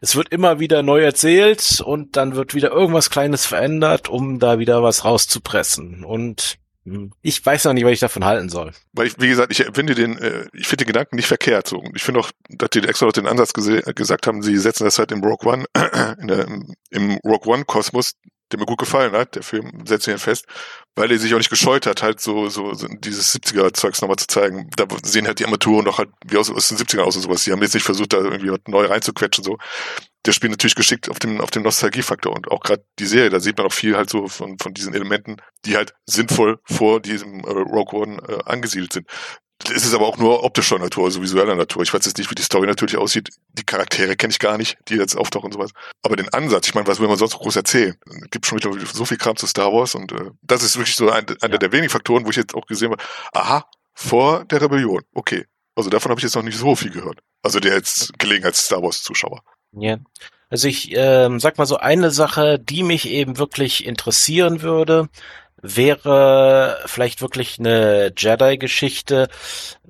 Es 0.00 0.14
wird 0.14 0.28
immer 0.28 0.60
wieder 0.60 0.84
neu 0.84 1.02
erzählt 1.02 1.80
und 1.84 2.16
dann 2.16 2.36
wird 2.36 2.54
wieder 2.54 2.70
irgendwas 2.70 3.10
Kleines 3.10 3.46
verändert, 3.46 4.08
um 4.08 4.38
da 4.38 4.60
wieder 4.60 4.84
was 4.84 5.04
rauszupressen. 5.04 6.04
Und 6.04 6.58
hm, 6.84 7.14
ich 7.20 7.44
weiß 7.44 7.64
noch 7.64 7.72
nicht, 7.72 7.84
was 7.84 7.92
ich 7.94 7.98
davon 7.98 8.24
halten 8.24 8.48
soll. 8.48 8.70
Weil 8.92 9.08
ich, 9.08 9.14
wie 9.18 9.26
gesagt, 9.26 9.50
ich 9.50 9.66
finde 9.74 9.96
den, 9.96 10.18
äh, 10.18 10.46
ich 10.52 10.68
finde 10.68 10.84
den 10.84 10.92
Gedanken 10.92 11.16
nicht 11.16 11.26
verkehrt 11.26 11.66
so. 11.66 11.82
Ich 11.96 12.04
finde 12.04 12.20
auch, 12.20 12.30
dass 12.50 12.70
die 12.70 12.86
extra 12.86 13.10
den 13.10 13.26
Ansatz 13.26 13.54
gesagt 13.54 14.28
haben, 14.28 14.42
sie 14.42 14.56
setzen 14.56 14.84
das 14.84 15.00
halt 15.00 15.10
im 15.10 15.24
Rogue 15.24 15.52
One, 15.52 15.64
in 16.20 16.28
der, 16.28 16.46
im 16.90 17.18
Rogue 17.24 17.52
One 17.52 17.64
Kosmos, 17.64 18.12
der 18.54 18.60
mir 18.60 18.66
gut 18.66 18.78
gefallen 18.78 19.12
hat, 19.12 19.34
der 19.34 19.42
Film 19.42 19.84
setzt 19.84 20.04
sich 20.04 20.20
fest, 20.20 20.46
weil 20.94 21.10
er 21.10 21.18
sich 21.18 21.34
auch 21.34 21.38
nicht 21.38 21.50
gescheut 21.50 21.86
hat, 21.86 22.02
halt 22.02 22.20
so, 22.20 22.48
so, 22.48 22.72
so 22.74 22.86
dieses 22.88 23.34
70er-Zeugs 23.34 24.00
nochmal 24.00 24.16
zu 24.16 24.28
zeigen. 24.28 24.70
Da 24.76 24.86
sehen 25.02 25.26
halt 25.26 25.40
die 25.40 25.44
Armaturen 25.44 25.84
noch 25.84 25.98
halt 25.98 26.10
wie 26.24 26.36
aus, 26.36 26.50
aus 26.50 26.68
den 26.68 26.78
70ern 26.78 27.02
aus 27.02 27.16
und 27.16 27.22
sowas. 27.22 27.42
Die 27.42 27.52
haben 27.52 27.62
jetzt 27.62 27.74
nicht 27.74 27.84
versucht, 27.84 28.12
da 28.12 28.18
irgendwie 28.18 28.50
was 28.50 28.60
neu 28.66 28.86
reinzuquetschen, 28.86 29.44
so. 29.44 29.58
Der 30.26 30.32
spielt 30.32 30.52
natürlich 30.52 30.76
geschickt 30.76 31.10
auf 31.10 31.18
dem, 31.18 31.40
auf 31.40 31.50
dem 31.50 31.64
Nostalgiefaktor 31.64 32.34
und 32.34 32.50
auch 32.50 32.60
gerade 32.60 32.82
die 32.98 33.06
Serie, 33.06 33.28
da 33.28 33.40
sieht 33.40 33.58
man 33.58 33.66
auch 33.66 33.72
viel 33.72 33.94
halt 33.94 34.08
so 34.08 34.26
von, 34.28 34.56
von 34.58 34.72
diesen 34.72 34.94
Elementen, 34.94 35.36
die 35.66 35.76
halt 35.76 35.94
sinnvoll 36.06 36.60
vor 36.64 37.00
diesem 37.00 37.40
äh, 37.40 37.50
Rogue 37.50 38.00
One 38.00 38.22
äh, 38.26 38.38
angesiedelt 38.46 38.94
sind. 38.94 39.06
Es 39.72 39.84
ist 39.84 39.94
aber 39.94 40.06
auch 40.06 40.18
nur 40.18 40.42
optischer 40.44 40.78
Natur, 40.78 41.04
also 41.04 41.22
visueller 41.22 41.54
Natur. 41.54 41.82
Ich 41.82 41.94
weiß 41.94 42.04
jetzt 42.04 42.18
nicht, 42.18 42.30
wie 42.30 42.34
die 42.34 42.42
Story 42.42 42.66
natürlich 42.66 42.96
aussieht. 42.96 43.30
Die 43.52 43.64
Charaktere 43.64 44.16
kenne 44.16 44.32
ich 44.32 44.38
gar 44.38 44.58
nicht, 44.58 44.76
die 44.88 44.96
jetzt 44.96 45.16
auftauchen 45.16 45.46
und 45.46 45.52
sowas. 45.52 45.70
Aber 46.02 46.16
den 46.16 46.28
Ansatz, 46.30 46.66
ich 46.66 46.74
meine, 46.74 46.86
was 46.86 47.00
will 47.00 47.08
man 47.08 47.16
sonst 47.16 47.38
groß 47.38 47.56
erzählen? 47.56 47.94
Es 48.06 48.30
gibt 48.30 48.46
schon 48.46 48.56
mittlerweile 48.56 48.84
so 48.84 49.04
viel 49.04 49.16
Kram 49.16 49.36
zu 49.36 49.46
Star 49.46 49.72
Wars 49.72 49.94
und 49.94 50.12
äh, 50.12 50.30
das 50.42 50.62
ist 50.62 50.76
wirklich 50.76 50.96
so 50.96 51.08
ein, 51.08 51.24
einer 51.40 51.58
der 51.58 51.72
wenigen 51.72 51.88
Faktoren, 51.90 52.26
wo 52.26 52.30
ich 52.30 52.36
jetzt 52.36 52.54
auch 52.54 52.66
gesehen 52.66 52.90
habe, 52.90 53.02
aha, 53.32 53.64
vor 53.94 54.44
der 54.44 54.60
Rebellion, 54.60 55.02
okay. 55.14 55.46
Also 55.76 55.88
davon 55.88 56.10
habe 56.10 56.20
ich 56.20 56.24
jetzt 56.24 56.36
noch 56.36 56.42
nicht 56.42 56.58
so 56.58 56.76
viel 56.76 56.90
gehört. 56.90 57.20
Also 57.42 57.60
der 57.60 57.74
jetzt 57.74 58.18
gelegen 58.18 58.44
als 58.44 58.64
Star 58.64 58.82
Wars 58.82 59.02
Zuschauer. 59.02 59.42
Ja. 59.72 59.98
Also 60.50 60.68
ich 60.68 60.92
ähm, 60.94 61.40
sag 61.40 61.58
mal 61.58 61.66
so 61.66 61.78
eine 61.78 62.10
Sache, 62.10 62.58
die 62.58 62.82
mich 62.82 63.08
eben 63.08 63.38
wirklich 63.38 63.86
interessieren 63.86 64.62
würde, 64.62 65.08
wäre 65.64 66.78
vielleicht 66.84 67.22
wirklich 67.22 67.58
eine 67.58 68.12
Jedi-Geschichte 68.16 69.28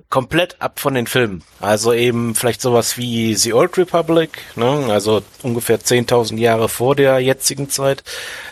komplett 0.09 0.61
ab 0.61 0.79
von 0.79 0.93
den 0.93 1.07
Filmen. 1.07 1.43
Also 1.59 1.91
eben 1.91 2.33
vielleicht 2.33 2.61
sowas 2.61 2.97
wie 2.97 3.35
The 3.35 3.53
Old 3.53 3.77
Republic, 3.77 4.29
ne? 4.55 4.87
also 4.89 5.21
ungefähr 5.43 5.79
10.000 5.79 6.37
Jahre 6.37 6.69
vor 6.69 6.95
der 6.95 7.19
jetzigen 7.19 7.69
Zeit. 7.69 8.03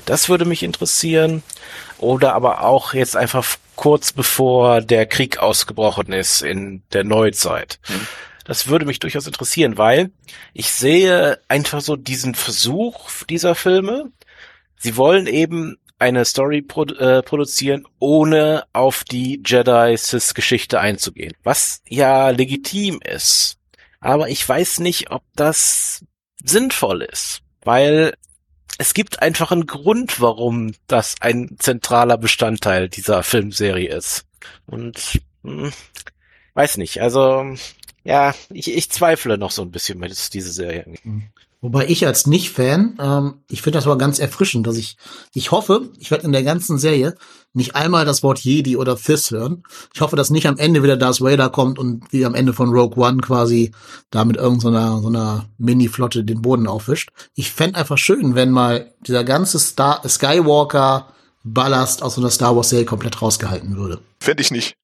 Das 0.05 0.27
würde 0.27 0.43
mich 0.43 0.63
interessieren. 0.63 1.41
Oder 1.97 2.33
aber 2.33 2.63
auch 2.63 2.93
jetzt 2.93 3.15
einfach 3.15 3.45
kurz 3.77 4.11
bevor 4.11 4.81
der 4.81 5.05
Krieg 5.05 5.37
ausgebrochen 5.37 6.11
ist 6.11 6.41
in 6.41 6.83
der 6.91 7.05
Neuzeit. 7.05 7.79
Das 8.43 8.67
würde 8.67 8.85
mich 8.85 8.99
durchaus 8.99 9.25
interessieren, 9.25 9.77
weil 9.77 10.11
ich 10.53 10.73
sehe 10.73 11.39
einfach 11.47 11.79
so 11.79 11.95
diesen 11.95 12.35
Versuch 12.35 13.09
dieser 13.29 13.55
Filme. 13.55 14.11
Sie 14.77 14.97
wollen 14.97 15.27
eben 15.27 15.77
eine 16.03 16.25
Story 16.25 16.61
produ 16.61 16.95
äh, 16.95 17.23
produzieren, 17.23 17.87
ohne 17.97 18.65
auf 18.73 19.05
die 19.05 19.41
Jedi-Sith-Geschichte 19.45 20.81
einzugehen. 20.81 21.33
Was 21.43 21.81
ja 21.87 22.29
legitim 22.29 22.99
ist. 23.01 23.57
Aber 24.01 24.27
ich 24.27 24.47
weiß 24.47 24.79
nicht, 24.79 25.11
ob 25.11 25.23
das 25.35 26.03
sinnvoll 26.43 27.03
ist. 27.03 27.41
Weil 27.63 28.15
es 28.77 28.93
gibt 28.93 29.21
einfach 29.21 29.53
einen 29.53 29.65
Grund, 29.65 30.19
warum 30.19 30.73
das 30.87 31.15
ein 31.21 31.55
zentraler 31.57 32.17
Bestandteil 32.17 32.89
dieser 32.89 33.23
Filmserie 33.23 33.95
ist. 33.95 34.25
Und 34.65 35.21
hm, 35.43 35.71
weiß 36.53 36.75
nicht, 36.77 37.01
also 37.01 37.55
ja, 38.03 38.35
ich, 38.49 38.75
ich 38.75 38.91
zweifle 38.91 39.37
noch 39.37 39.51
so 39.51 39.61
ein 39.61 39.71
bisschen, 39.71 40.01
was 40.01 40.29
diese 40.29 40.51
Serie 40.51 40.85
angeht. 40.85 41.01
Wobei 41.63 41.87
ich 41.87 42.05
als 42.05 42.27
Nicht-Fan, 42.27 42.97
ähm, 42.99 43.35
ich 43.49 43.61
finde 43.61 43.77
das 43.77 43.85
aber 43.85 43.97
ganz 43.97 44.19
erfrischend, 44.19 44.67
dass 44.67 44.75
ich, 44.75 44.97
ich 45.33 45.51
hoffe, 45.51 45.89
ich 45.97 46.11
werde 46.11 46.25
in 46.25 46.33
der 46.33 46.43
ganzen 46.43 46.77
Serie 46.77 47.15
nicht 47.53 47.73
einmal 47.73 48.03
das 48.03 48.21
Wort 48.21 48.39
Jedi 48.39 48.75
oder 48.75 48.97
Fist 48.97 49.31
hören. 49.31 49.63
Ich 49.93 50.01
hoffe, 50.01 50.17
dass 50.17 50.29
nicht 50.29 50.45
am 50.45 50.57
Ende 50.57 50.83
wieder 50.83 50.97
Darth 50.97 51.21
Vader 51.21 51.49
kommt 51.49 51.79
und 51.79 52.03
wie 52.11 52.25
am 52.25 52.35
Ende 52.35 52.51
von 52.51 52.67
Rogue 52.67 53.01
One 53.01 53.21
quasi 53.21 53.71
da 54.09 54.25
mit 54.25 54.35
irgendeiner 54.35 54.99
so 54.99 55.07
einer 55.07 55.45
Mini-Flotte 55.57 56.25
den 56.25 56.41
Boden 56.41 56.67
aufwischt. 56.67 57.11
Ich 57.33 57.53
fände 57.53 57.79
einfach 57.79 57.97
schön, 57.97 58.35
wenn 58.35 58.51
mal 58.51 58.91
dieser 59.07 59.23
ganze 59.23 59.57
Star 59.57 60.01
Skywalker 60.05 61.13
Ballast 61.45 62.03
aus 62.03 62.15
so 62.15 62.21
einer 62.21 62.29
Star 62.29 62.57
Wars 62.57 62.71
Serie 62.71 62.85
komplett 62.85 63.21
rausgehalten 63.21 63.77
würde. 63.77 63.99
Fände 64.19 64.41
ich 64.41 64.51
nicht. 64.51 64.75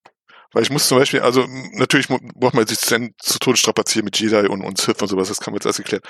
Weil 0.51 0.63
ich 0.63 0.71
muss 0.71 0.87
zum 0.87 0.97
Beispiel, 0.97 1.21
also 1.21 1.45
natürlich 1.73 2.07
braucht 2.07 2.55
man 2.55 2.65
sich 2.65 2.79
zu 2.79 3.39
Tode 3.39 3.57
strapazieren 3.57 4.05
mit 4.05 4.19
Jedi 4.19 4.47
und, 4.47 4.63
und 4.63 4.79
Sith 4.79 5.01
und 5.01 5.07
sowas, 5.07 5.27
das 5.27 5.39
kann 5.39 5.53
man 5.53 5.57
jetzt 5.57 5.67
alles 5.67 5.79
erklären. 5.79 6.01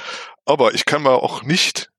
Aber 0.46 0.74
ich 0.74 0.86
kann 0.86 1.02
mal 1.02 1.16
auch 1.16 1.44
nicht 1.44 1.92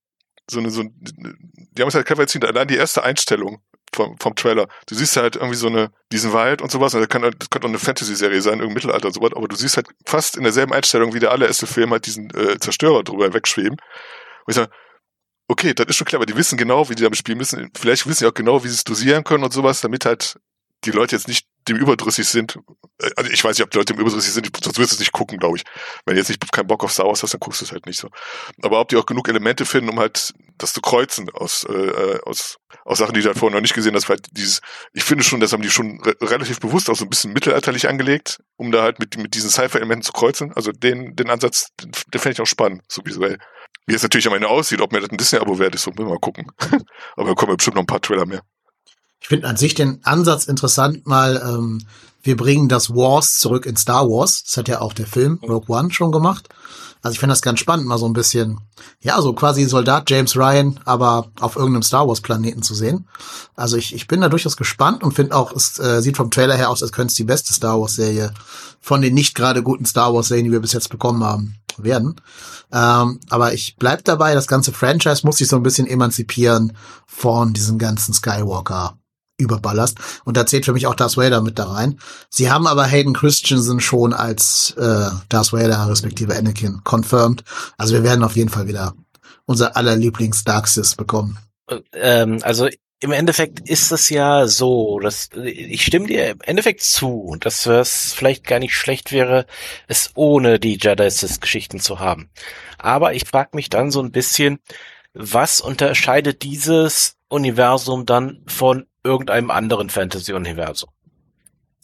so 0.51 0.59
eine, 0.59 0.71
so 0.71 0.83
die 0.83 1.83
haben 1.83 1.89
es 1.89 1.95
halt 1.95 2.07
clever 2.07 2.23
erzielt, 2.23 2.45
allein 2.45 2.67
die 2.67 2.77
erste 2.77 3.03
Einstellung 3.03 3.63
vom, 3.95 4.17
vom 4.19 4.35
Trailer. 4.35 4.69
Du 4.87 4.95
siehst 4.95 5.17
halt 5.17 5.37
irgendwie 5.37 5.57
so 5.57 5.69
eine, 5.69 5.93
diesen 6.13 6.33
Wald 6.33 6.63
und 6.63 6.71
sowas, 6.71 6.95
und 6.95 7.01
das, 7.01 7.09
kann, 7.09 7.23
das 7.23 7.51
könnte 7.51 7.67
auch 7.67 7.71
eine 7.71 7.79
Fantasy-Serie 7.79 8.41
sein, 8.41 8.55
irgendein 8.55 8.75
Mittelalter 8.75 9.07
und 9.09 9.15
sowas, 9.15 9.33
aber 9.35 9.49
du 9.49 9.57
siehst 9.57 9.77
halt 9.77 9.89
fast 10.07 10.37
in 10.37 10.43
derselben 10.43 10.73
Einstellung 10.73 11.15
wie 11.15 11.21
der 11.21 11.31
allererste 11.31 11.67
Film 11.67 11.91
halt 11.91 12.07
diesen 12.07 12.31
äh, 12.31 12.59
Zerstörer 12.59 13.05
drüber 13.05 13.33
wegschweben. 13.33 13.73
Und 13.77 14.49
ich 14.49 14.57
sage, 14.57 14.71
okay, 15.49 15.75
das 15.75 15.87
ist 15.87 15.97
schon 15.97 16.07
clever, 16.07 16.27
die 16.27 16.37
wissen 16.37 16.57
genau, 16.57 16.89
wie 16.89 16.95
die 16.95 17.03
damit 17.03 17.19
spielen 17.19 17.39
müssen. 17.39 17.71
Vielleicht 17.77 18.07
wissen 18.07 18.21
sie 18.21 18.27
auch 18.27 18.35
genau, 18.35 18.63
wie 18.65 18.69
sie 18.69 18.75
es 18.75 18.85
dosieren 18.85 19.25
können 19.25 19.45
und 19.45 19.53
sowas, 19.53 19.81
damit 19.81 20.05
halt 20.05 20.39
die 20.85 20.93
Leute 20.93 21.17
jetzt 21.17 21.29
nicht 21.29 21.47
dem 21.71 21.79
überdrüssig 21.79 22.29
sind. 22.29 22.59
Also 23.17 23.31
ich 23.31 23.43
weiß 23.43 23.57
nicht, 23.57 23.65
ob 23.65 23.71
die 23.71 23.79
Leute 23.79 23.95
dem 23.95 24.01
überdrüssig 24.01 24.33
sind, 24.33 24.49
sonst 24.63 24.79
wirst 24.79 24.93
du 24.93 24.95
es 24.95 25.01
nicht 25.01 25.13
gucken, 25.13 25.39
glaube 25.39 25.57
ich. 25.57 25.65
Wenn 26.05 26.15
du 26.15 26.21
jetzt 26.21 26.29
nicht 26.29 26.53
keinen 26.53 26.67
Bock 26.67 26.85
auf 26.85 26.93
Star 26.93 27.07
Wars 27.07 27.23
hast, 27.23 27.33
dann 27.33 27.41
guckst 27.41 27.61
du 27.61 27.65
es 27.65 27.73
halt 27.73 27.87
nicht 27.87 27.99
so. 27.99 28.09
Aber 28.63 28.81
ob 28.81 28.89
die 28.89 28.97
auch 28.97 29.07
genug 29.07 29.29
Elemente 29.29 29.65
finden, 29.65 29.91
um 29.91 29.99
halt 29.99 30.33
das 30.59 30.73
zu 30.73 30.81
kreuzen 30.81 31.31
aus, 31.31 31.65
äh, 31.65 32.19
aus, 32.25 32.59
aus 32.85 32.99
Sachen, 32.99 33.15
die 33.15 33.21
du 33.21 33.29
halt 33.29 33.39
vorher 33.39 33.57
noch 33.57 33.63
nicht 33.63 33.75
gesehen 33.75 33.95
hast, 33.95 34.09
weil 34.09 34.19
dieses, 34.33 34.61
ich 34.93 35.05
finde 35.05 35.25
schon, 35.25 35.41
das 35.41 35.53
haben 35.53 35.63
die 35.63 35.71
schon 35.71 36.01
re 36.03 36.15
relativ 36.21 36.61
bewusst 36.61 36.91
auch 36.91 36.97
so 36.97 37.05
ein 37.05 37.11
bisschen 37.11 37.33
mittelalterlich 37.33 37.89
angelegt, 37.89 38.41
um 38.57 38.73
da 38.73 38.83
halt 38.83 38.99
mit, 38.99 39.17
mit 39.17 39.35
diesen 39.35 39.51
Cypher-Elementen 39.51 40.03
zu 40.03 40.13
kreuzen. 40.13 40.53
Also 40.53 40.73
den, 40.73 41.17
den 41.17 41.31
Ansatz, 41.31 41.69
den, 41.81 41.91
den 42.13 42.21
fände 42.21 42.35
ich 42.35 42.41
auch 42.41 42.47
spannend, 42.47 42.83
so 42.89 43.03
visuell. 43.05 43.39
Wie 43.87 43.95
es 43.95 44.03
natürlich 44.03 44.29
am 44.29 44.35
Ende 44.35 44.49
aussieht, 44.49 44.81
ob 44.81 44.93
mir 44.93 45.01
das 45.01 45.11
ein 45.11 45.17
Disney-Abo 45.17 45.59
wert 45.59 45.75
ist, 45.75 45.83
so 45.83 45.91
müssen 45.91 46.07
wir 46.07 46.11
mal 46.11 46.19
gucken. 46.19 46.47
Aber 47.17 47.29
da 47.29 47.35
kommen 47.35 47.57
bestimmt 47.57 47.77
noch 47.77 47.83
ein 47.83 47.87
paar 47.87 48.01
Trailer 48.01 48.27
mehr. 48.27 48.43
Ich 49.21 49.29
finde 49.29 49.49
an 49.49 49.57
sich 49.57 49.75
den 49.75 50.01
Ansatz 50.05 50.47
interessant, 50.47 51.07
mal 51.07 51.43
ähm, 51.45 51.81
wir 52.23 52.37
bringen 52.37 52.69
das 52.69 52.91
Wars 52.91 53.39
zurück 53.39 53.67
in 53.67 53.77
Star 53.77 54.07
Wars. 54.09 54.45
Das 54.45 54.57
hat 54.57 54.69
ja 54.69 54.81
auch 54.81 54.93
der 54.93 55.07
Film 55.07 55.39
Rogue 55.43 55.75
One 55.75 55.93
schon 55.93 56.13
gemacht. 56.13 56.49
Also 57.03 57.15
ich 57.15 57.21
finde 57.21 57.33
das 57.33 57.41
ganz 57.41 57.61
spannend, 57.61 57.87
mal 57.87 57.97
so 57.97 58.05
ein 58.05 58.13
bisschen, 58.13 58.61
ja, 59.01 59.23
so 59.23 59.33
quasi 59.33 59.65
Soldat 59.65 60.11
James 60.11 60.37
Ryan, 60.37 60.79
aber 60.85 61.31
auf 61.41 61.57
irgendeinem 61.57 61.83
Star 61.83 62.07
Wars 62.07 62.21
Planeten 62.21 62.63
zu 62.63 62.75
sehen. 62.75 63.09
Also 63.57 63.79
ich, 63.79 63.95
ich 63.95 64.07
bin 64.07 64.21
da 64.21 64.29
durchaus 64.29 64.59
gespannt 64.59 65.03
und 65.03 65.13
finde 65.13 65.35
auch, 65.35 65.53
es 65.53 65.79
äh, 65.79 66.03
sieht 66.03 66.19
vom 66.19 66.31
Trailer 66.31 66.57
her 66.57 66.69
aus, 66.69 66.83
als 66.83 66.93
könnte 66.93 67.13
es 67.13 67.17
die 67.17 67.25
beste 67.25 67.55
Star 67.55 67.81
Wars 67.81 67.95
Serie 67.95 68.35
von 68.83 69.01
den 69.01 69.15
nicht 69.15 69.35
gerade 69.35 69.63
guten 69.63 69.87
Star 69.87 70.13
Wars 70.13 70.29
Serien, 70.29 70.45
die 70.45 70.53
wir 70.53 70.61
bis 70.61 70.75
jetzt 70.75 70.91
bekommen 70.91 71.25
haben, 71.25 71.57
werden. 71.79 72.17
Ähm, 72.71 73.21
aber 73.31 73.55
ich 73.55 73.77
bleib 73.79 74.05
dabei, 74.05 74.35
das 74.35 74.47
ganze 74.47 74.73
Franchise 74.73 75.23
muss 75.25 75.39
sich 75.39 75.49
so 75.49 75.57
ein 75.57 75.63
bisschen 75.63 75.87
emanzipieren 75.87 76.77
von 77.07 77.55
diesem 77.55 77.79
ganzen 77.79 78.13
Skywalker 78.13 79.00
Überballast. 79.41 79.99
Und 80.25 80.37
da 80.37 80.47
zählt 80.47 80.65
für 80.65 80.73
mich 80.73 80.87
auch 80.87 80.95
Darth 80.95 81.17
Vader 81.17 81.41
mit 81.41 81.59
da 81.59 81.65
rein. 81.65 81.99
Sie 82.29 82.51
haben 82.51 82.67
aber 82.67 82.85
Hayden 82.85 83.15
Christensen 83.15 83.81
schon 83.81 84.13
als 84.13 84.75
äh, 84.79 85.11
Darth 85.29 85.53
Vader 85.53 85.89
respektive 85.89 86.37
Anakin 86.37 86.83
confirmed. 86.85 87.43
Also 87.77 87.95
wir 87.95 88.05
werden 88.05 88.23
auf 88.23 88.37
jeden 88.37 88.51
Fall 88.51 88.69
wieder 88.69 88.95
unser 89.47 89.77
aller 89.77 89.97
Lieblings 89.97 90.45
Dark 90.45 90.69
Sith 90.69 90.95
bekommen. 90.95 91.39
Ähm, 91.93 92.39
also 92.43 92.69
im 93.03 93.13
Endeffekt 93.13 93.69
ist 93.69 93.91
es 93.93 94.11
ja 94.11 94.47
so, 94.47 95.01
dass 95.01 95.31
ich 95.35 95.85
stimme 95.85 96.07
dir 96.07 96.31
im 96.31 96.41
Endeffekt 96.43 96.83
zu, 96.83 97.35
dass 97.41 97.65
es 97.65 98.13
vielleicht 98.13 98.47
gar 98.47 98.59
nicht 98.59 98.75
schlecht 98.75 99.11
wäre, 99.11 99.47
es 99.89 100.11
ohne 100.15 100.61
die 100.61 100.79
Jedi 100.81 101.11
Sith 101.11 101.41
Geschichten 101.41 101.81
zu 101.81 101.99
haben. 101.99 102.29
Aber 102.79 103.15
ich 103.15 103.25
frage 103.25 103.51
mich 103.55 103.71
dann 103.71 103.91
so 103.91 104.03
ein 104.03 104.13
bisschen, 104.13 104.59
was 105.15 105.63
unterscheidet 105.63 106.43
dieses 106.43 107.17
Universum 107.29 108.05
dann 108.05 108.43
von 108.47 108.87
irgendeinem 109.05 109.51
anderen 109.51 109.91
Fantasy-Universum. 109.91 110.91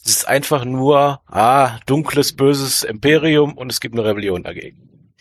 Es 0.04 0.12
ist 0.12 0.28
einfach 0.28 0.64
nur, 0.64 1.20
ah, 1.26 1.78
dunkles, 1.86 2.34
böses 2.34 2.84
Imperium 2.84 3.56
und 3.56 3.72
es 3.72 3.80
gibt 3.80 3.94
eine 3.94 4.08
Rebellion 4.08 4.44
dagegen. 4.44 5.12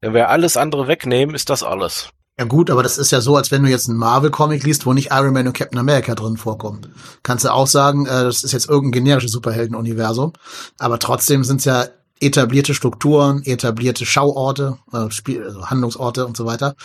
Wenn 0.00 0.14
wir 0.14 0.30
alles 0.30 0.56
andere 0.56 0.88
wegnehmen, 0.88 1.34
ist 1.34 1.48
das 1.48 1.62
alles. 1.62 2.10
Ja 2.38 2.46
gut, 2.46 2.70
aber 2.70 2.82
das 2.82 2.98
ist 2.98 3.12
ja 3.12 3.20
so, 3.20 3.36
als 3.36 3.50
wenn 3.50 3.62
du 3.62 3.70
jetzt 3.70 3.88
einen 3.88 3.98
Marvel-Comic 3.98 4.64
liest, 4.64 4.84
wo 4.86 4.92
nicht 4.94 5.10
Iron 5.12 5.32
Man 5.32 5.46
und 5.46 5.52
Captain 5.52 5.78
America 5.78 6.14
drin 6.14 6.38
vorkommen. 6.38 6.92
Kannst 7.22 7.44
du 7.44 7.52
auch 7.52 7.66
sagen, 7.66 8.06
äh, 8.06 8.24
das 8.24 8.42
ist 8.42 8.52
jetzt 8.52 8.68
irgendein 8.68 9.04
generisches 9.04 9.32
Superhelden-Universum. 9.32 10.32
Aber 10.78 10.98
trotzdem 10.98 11.44
sind 11.44 11.58
es 11.58 11.66
ja 11.66 11.86
etablierte 12.22 12.74
Strukturen, 12.74 13.42
etablierte 13.44 14.06
Schauorte, 14.06 14.78
äh, 14.92 15.10
Spiel, 15.10 15.42
also 15.42 15.66
Handlungsorte 15.66 16.24
und 16.26 16.36
so 16.36 16.46
weiter. 16.46 16.76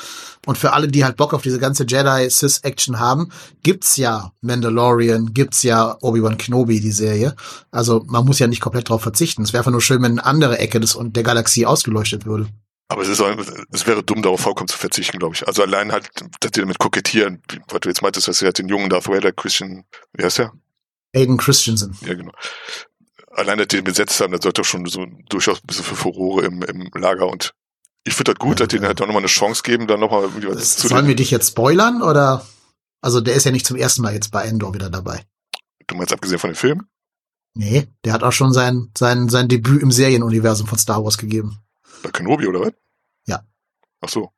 Und 0.45 0.57
für 0.57 0.73
alle, 0.73 0.87
die 0.87 1.05
halt 1.05 1.17
Bock 1.17 1.33
auf 1.33 1.43
diese 1.43 1.59
ganze 1.59 1.85
Jedi-Sis-Action 1.87 2.99
haben, 2.99 3.31
gibt's 3.63 3.97
ja 3.97 4.31
Mandalorian, 4.41 5.33
gibt's 5.33 5.63
ja 5.63 5.95
Obi-Wan 6.01 6.37
Kenobi, 6.37 6.79
die 6.79 6.91
Serie. 6.91 7.35
Also 7.71 8.03
man 8.07 8.25
muss 8.25 8.39
ja 8.39 8.47
nicht 8.47 8.61
komplett 8.61 8.89
drauf 8.89 9.01
verzichten. 9.01 9.43
Es 9.43 9.53
wäre 9.53 9.61
einfach 9.61 9.71
nur 9.71 9.81
schön, 9.81 10.01
wenn 10.01 10.13
eine 10.13 10.25
andere 10.25 10.57
Ecke 10.57 10.79
des 10.79 10.95
und 10.95 11.15
der 11.15 11.23
Galaxie 11.23 11.65
ausgeleuchtet 11.65 12.25
würde. 12.25 12.47
Aber 12.89 13.01
es 13.01 13.09
ist 13.09 13.21
es 13.71 13.85
wäre 13.85 14.01
dumm, 14.01 14.21
darauf 14.21 14.39
vollkommen 14.39 14.69
zu 14.69 14.77
verzichten, 14.77 15.19
glaube 15.19 15.35
ich. 15.35 15.45
Also 15.45 15.61
allein 15.61 15.91
halt, 15.91 16.09
dass 16.39 16.51
die 16.51 16.61
damit 16.61 16.79
kokettieren, 16.79 17.43
was 17.67 17.81
du 17.81 17.89
jetzt 17.89 18.01
meintest, 18.01 18.27
dass 18.27 18.39
sie 18.39 18.45
halt 18.45 18.57
den 18.57 18.69
jungen 18.69 18.89
Darth 18.89 19.09
Vader, 19.09 19.33
Christian, 19.33 19.83
wie 20.13 20.23
heißt 20.23 20.39
der? 20.39 20.53
Aiden 21.13 21.37
Christensen. 21.37 21.97
Ja, 22.01 22.13
genau 22.13 22.31
allein, 23.37 23.57
dass 23.57 23.67
die 23.67 23.77
den 23.77 23.85
besetzt 23.85 24.19
haben, 24.19 24.33
das 24.33 24.41
sollte 24.41 24.61
doch 24.61 24.67
schon 24.67 24.85
so 24.87 25.05
durchaus 25.29 25.59
ein 25.59 25.67
bisschen 25.67 25.85
für 25.85 25.95
Furore 25.95 26.45
im, 26.45 26.61
im 26.63 26.89
Lager 26.93 27.27
und 27.27 27.53
ich 28.03 28.13
finde 28.13 28.33
das 28.33 28.39
gut, 28.39 28.59
ja, 28.59 28.65
dass 28.65 28.69
die 28.69 28.77
ja. 28.77 28.87
halt 28.87 29.01
auch 29.01 29.05
nochmal 29.05 29.21
eine 29.21 29.27
Chance 29.27 29.63
geben, 29.63 29.87
dann 29.87 29.99
nochmal 29.99 30.23
irgendwie 30.23 30.47
was 30.47 30.77
zu 30.77 30.87
Sollen 30.87 31.07
wir 31.07 31.15
dich 31.15 31.31
jetzt 31.31 31.49
spoilern 31.49 32.01
oder? 32.01 32.45
Also 33.01 33.21
der 33.21 33.35
ist 33.35 33.45
ja 33.45 33.51
nicht 33.51 33.65
zum 33.65 33.77
ersten 33.77 34.01
Mal 34.01 34.13
jetzt 34.13 34.31
bei 34.31 34.43
Endor 34.43 34.73
wieder 34.73 34.89
dabei. 34.89 35.25
Du 35.87 35.95
meinst 35.95 36.13
abgesehen 36.13 36.39
von 36.39 36.49
den 36.49 36.55
Filmen? 36.55 36.89
Nee, 37.53 37.87
der 38.05 38.13
hat 38.13 38.23
auch 38.23 38.31
schon 38.31 38.53
sein, 38.53 38.91
sein, 38.97 39.29
sein 39.29 39.47
Debüt 39.47 39.81
im 39.81 39.91
Serienuniversum 39.91 40.67
von 40.67 40.77
Star 40.77 41.03
Wars 41.03 41.17
gegeben. 41.17 41.59
Bei 42.03 42.11
Kenobi, 42.11 42.47
oder 42.47 42.61
was? 42.61 42.73
Ja. 43.25 43.43
Ach 44.01 44.09
so. 44.09 44.31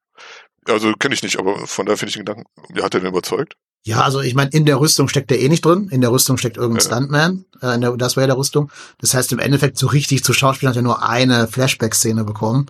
Also 0.66 0.94
kenne 0.94 1.16
ich 1.16 1.24
nicht, 1.24 1.38
aber 1.38 1.68
von 1.68 1.86
daher 1.86 1.98
finde 1.98 2.10
ich 2.10 2.16
den 2.16 2.26
Gedanken, 2.26 2.46
wie 2.70 2.82
hat 2.82 2.94
er 2.94 3.02
denn 3.02 3.10
überzeugt? 3.10 3.56
Ja, 3.90 4.04
also 4.04 4.22
ich 4.22 4.36
meine, 4.36 4.52
in 4.52 4.66
der 4.66 4.80
Rüstung 4.80 5.08
steckt 5.08 5.32
er 5.32 5.40
eh 5.40 5.50
nicht 5.50 5.66
drin. 5.66 5.90
In 5.90 6.02
der 6.02 6.12
Rüstung 6.12 6.38
steckt 6.38 6.58
irgendein 6.58 6.84
ja. 6.84 6.96
Stuntman. 6.96 7.46
Äh, 7.60 7.74
in 7.74 7.82
der, 7.82 7.98
das 7.98 8.16
war 8.16 8.22
ja 8.22 8.28
der 8.28 8.38
Rüstung. 8.38 8.72
Das 9.00 9.16
heißt, 9.16 9.32
im 9.32 9.40
Endeffekt 9.40 9.80
so 9.80 9.88
richtig 9.88 10.24
zu 10.24 10.32
Schauspielen 10.32 10.70
hat 10.70 10.76
er 10.76 10.84
nur 10.84 11.02
eine 11.02 11.48
Flashback-Szene 11.48 12.24
bekommen. 12.24 12.68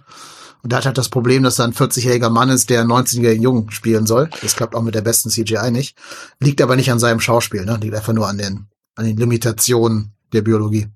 Und 0.63 0.71
da 0.71 0.77
hat 0.77 0.85
halt 0.85 0.97
das 0.97 1.09
Problem, 1.09 1.43
dass 1.43 1.57
da 1.57 1.65
ein 1.65 1.73
40-jähriger 1.73 2.29
Mann 2.29 2.49
ist, 2.49 2.69
der 2.69 2.85
19-jährigen 2.85 3.43
Jungen 3.43 3.69
spielen 3.69 4.07
soll. 4.07 4.29
Das 4.41 4.55
klappt 4.55 4.75
auch 4.75 4.81
mit 4.81 4.95
der 4.95 5.01
besten 5.01 5.29
CGI 5.29 5.71
nicht. 5.71 5.97
Liegt 6.39 6.61
aber 6.61 6.77
nicht 6.77 6.89
an 6.89 6.99
seinem 6.99 7.19
Schauspiel, 7.19 7.65
ne? 7.65 7.77
Liegt 7.81 7.95
einfach 7.95 8.13
nur 8.13 8.29
an 8.29 8.37
den, 8.37 8.67
an 8.95 9.03
den 9.03 9.17
Limitationen 9.17 10.13
der 10.31 10.41
Biologie. 10.41 10.87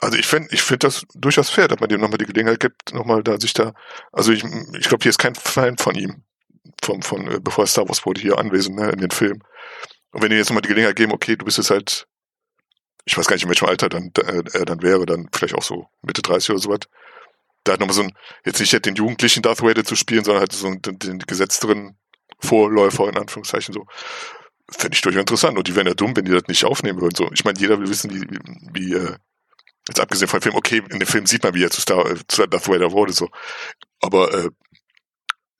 Also 0.00 0.16
ich 0.16 0.26
finde 0.26 0.48
ich 0.52 0.62
finde 0.62 0.86
das 0.86 1.06
durchaus 1.12 1.50
fair, 1.50 1.66
dass 1.66 1.80
man 1.80 1.88
dem 1.88 2.00
nochmal 2.00 2.18
die 2.18 2.26
Gelegenheit 2.26 2.60
gibt, 2.60 2.94
nochmal 2.94 3.24
da 3.24 3.40
sich 3.40 3.52
da, 3.52 3.72
also 4.12 4.30
ich, 4.30 4.44
ich 4.78 4.88
glaube, 4.88 5.02
hier 5.02 5.10
ist 5.10 5.18
kein 5.18 5.34
Fan 5.34 5.76
von 5.76 5.96
ihm 5.96 6.22
vom, 6.82 7.02
von, 7.02 7.26
äh, 7.28 7.40
bevor 7.40 7.66
Star 7.66 7.88
Wars 7.88 8.04
wurde, 8.06 8.20
hier 8.20 8.38
anwesend, 8.38 8.76
ne, 8.76 8.90
in 8.90 9.00
den 9.00 9.10
Film. 9.10 9.42
Und 10.12 10.22
wenn 10.22 10.30
die 10.30 10.36
jetzt 10.36 10.48
nochmal 10.48 10.62
die 10.62 10.68
Gelegenheit 10.68 10.96
geben, 10.96 11.12
okay, 11.12 11.36
du 11.36 11.44
bist 11.44 11.58
jetzt 11.58 11.70
halt, 11.70 12.06
ich 13.04 13.16
weiß 13.16 13.26
gar 13.26 13.36
nicht, 13.36 13.42
in 13.42 13.48
welchem 13.48 13.68
Alter 13.68 13.88
dann, 13.88 14.12
äh, 14.16 14.64
dann 14.64 14.82
wäre, 14.82 15.06
dann 15.06 15.28
vielleicht 15.32 15.54
auch 15.54 15.62
so 15.62 15.88
Mitte 16.02 16.22
30 16.22 16.50
oder 16.50 16.58
sowas. 16.58 16.80
Da 17.64 17.72
hat 17.72 17.80
nochmal 17.80 17.94
so 17.94 18.02
ein, 18.02 18.12
jetzt 18.44 18.60
nicht 18.60 18.86
den 18.86 18.94
jugendlichen 18.94 19.42
Darth 19.42 19.62
Vader 19.62 19.84
zu 19.84 19.96
spielen, 19.96 20.24
sondern 20.24 20.40
halt 20.40 20.52
so 20.52 20.72
den, 20.72 20.98
den 20.98 21.18
gesetzteren 21.18 21.96
Vorläufer, 22.40 23.08
in 23.08 23.16
Anführungszeichen, 23.16 23.72
so. 23.72 23.86
Fände 24.70 24.94
ich 24.94 25.02
durchaus 25.02 25.20
interessant. 25.20 25.58
Und 25.58 25.68
die 25.68 25.76
wären 25.76 25.86
ja 25.86 25.94
dumm, 25.94 26.16
wenn 26.16 26.24
die 26.24 26.32
das 26.32 26.46
nicht 26.46 26.64
aufnehmen 26.64 27.00
würden. 27.00 27.14
So, 27.14 27.30
ich 27.32 27.44
meine, 27.44 27.58
jeder 27.58 27.78
will 27.78 27.88
wissen, 27.88 28.10
wie, 28.10 28.26
wie, 28.72 28.94
äh, 28.94 29.16
jetzt 29.88 30.00
abgesehen 30.00 30.28
von 30.28 30.40
dem 30.40 30.42
Film, 30.42 30.56
okay, 30.56 30.82
in 30.90 30.98
dem 30.98 31.06
Film 31.06 31.26
sieht 31.26 31.42
man, 31.42 31.54
wie 31.54 31.64
er 31.64 31.70
zu, 31.70 31.80
Star, 31.80 32.10
äh, 32.10 32.16
zu 32.28 32.46
Darth 32.46 32.68
Vader 32.68 32.92
wurde, 32.92 33.12
so. 33.12 33.28
Aber 34.00 34.32
äh, 34.32 34.50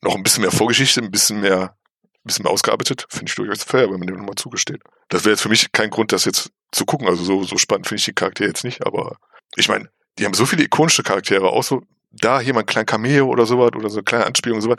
noch 0.05 0.15
ein 0.15 0.23
bisschen 0.23 0.43
mehr 0.43 0.53
Vorgeschichte, 0.53 1.01
ein 1.01 1.11
bisschen 1.11 1.41
mehr, 1.41 1.77
ein 2.03 2.23
bisschen 2.25 2.45
mehr 2.45 2.53
ausgearbeitet, 2.53 3.07
finde 3.09 3.27
ich 3.29 3.35
durchaus 3.35 3.65
fair, 3.65 3.91
wenn 3.91 3.99
man 3.99 4.07
dem 4.07 4.17
nochmal 4.17 4.37
zugesteht. 4.37 4.83
Das 5.09 5.25
wäre 5.25 5.33
jetzt 5.33 5.43
für 5.43 5.49
mich 5.49 5.73
kein 5.73 5.91
Grund, 5.91 6.13
das 6.13 6.25
jetzt 6.25 6.51
zu 6.73 6.85
gucken. 6.85 7.09
Also 7.09 7.25
so, 7.25 7.43
so 7.43 7.59
spannend 7.59 7.87
finde 7.87 7.99
ich 7.99 8.05
die 8.05 8.13
Charaktere 8.13 8.49
jetzt 8.49 8.65
nicht, 8.65 8.87
aber 8.87 9.17
ich 9.57 9.69
meine, 9.69 9.89
die 10.19 10.25
haben 10.25 10.35
so 10.35 10.47
viele 10.47 10.65
ikonische 10.65 11.03
Charaktere, 11.03 11.49
auch 11.49 11.63
so 11.63 11.83
da 12.13 12.41
hier 12.41 12.55
mal 12.55 12.61
ein 12.61 12.67
kleiner 12.67 12.87
Cameo 12.87 13.27
oder 13.27 13.47
sowas 13.47 13.73
oder 13.75 13.91
so 13.91 13.99
eine 13.99 14.05
kleine 14.05 14.27
Anspielung 14.27 14.59
und 14.59 14.63
sowas. 14.63 14.79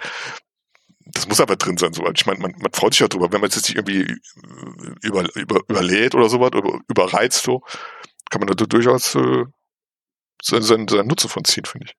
Das 1.08 1.28
muss 1.28 1.40
aber 1.40 1.56
drin 1.56 1.78
sein, 1.78 1.94
sowas. 1.94 2.14
Ich 2.16 2.26
meine, 2.26 2.40
man, 2.40 2.54
man 2.58 2.72
freut 2.74 2.94
sich 2.94 3.02
ja 3.02 3.08
drüber, 3.08 3.32
wenn 3.32 3.42
man 3.42 3.50
jetzt 3.50 3.58
nicht 3.58 3.76
irgendwie 3.76 4.20
über, 5.02 5.24
über, 5.36 5.60
überlädt 5.68 6.16
oder 6.16 6.30
sowas 6.30 6.52
oder 6.54 6.80
überreizt 6.88 7.44
so, 7.44 7.62
kann 8.30 8.40
man 8.40 8.48
da 8.48 8.54
durchaus 8.56 9.16
äh, 9.16 9.44
seinen, 10.42 10.64
seinen, 10.64 10.88
seinen 10.88 11.08
Nutzen 11.08 11.30
von 11.30 11.46
ziehen, 11.46 11.66
finde 11.66 11.88
ich. 11.88 11.96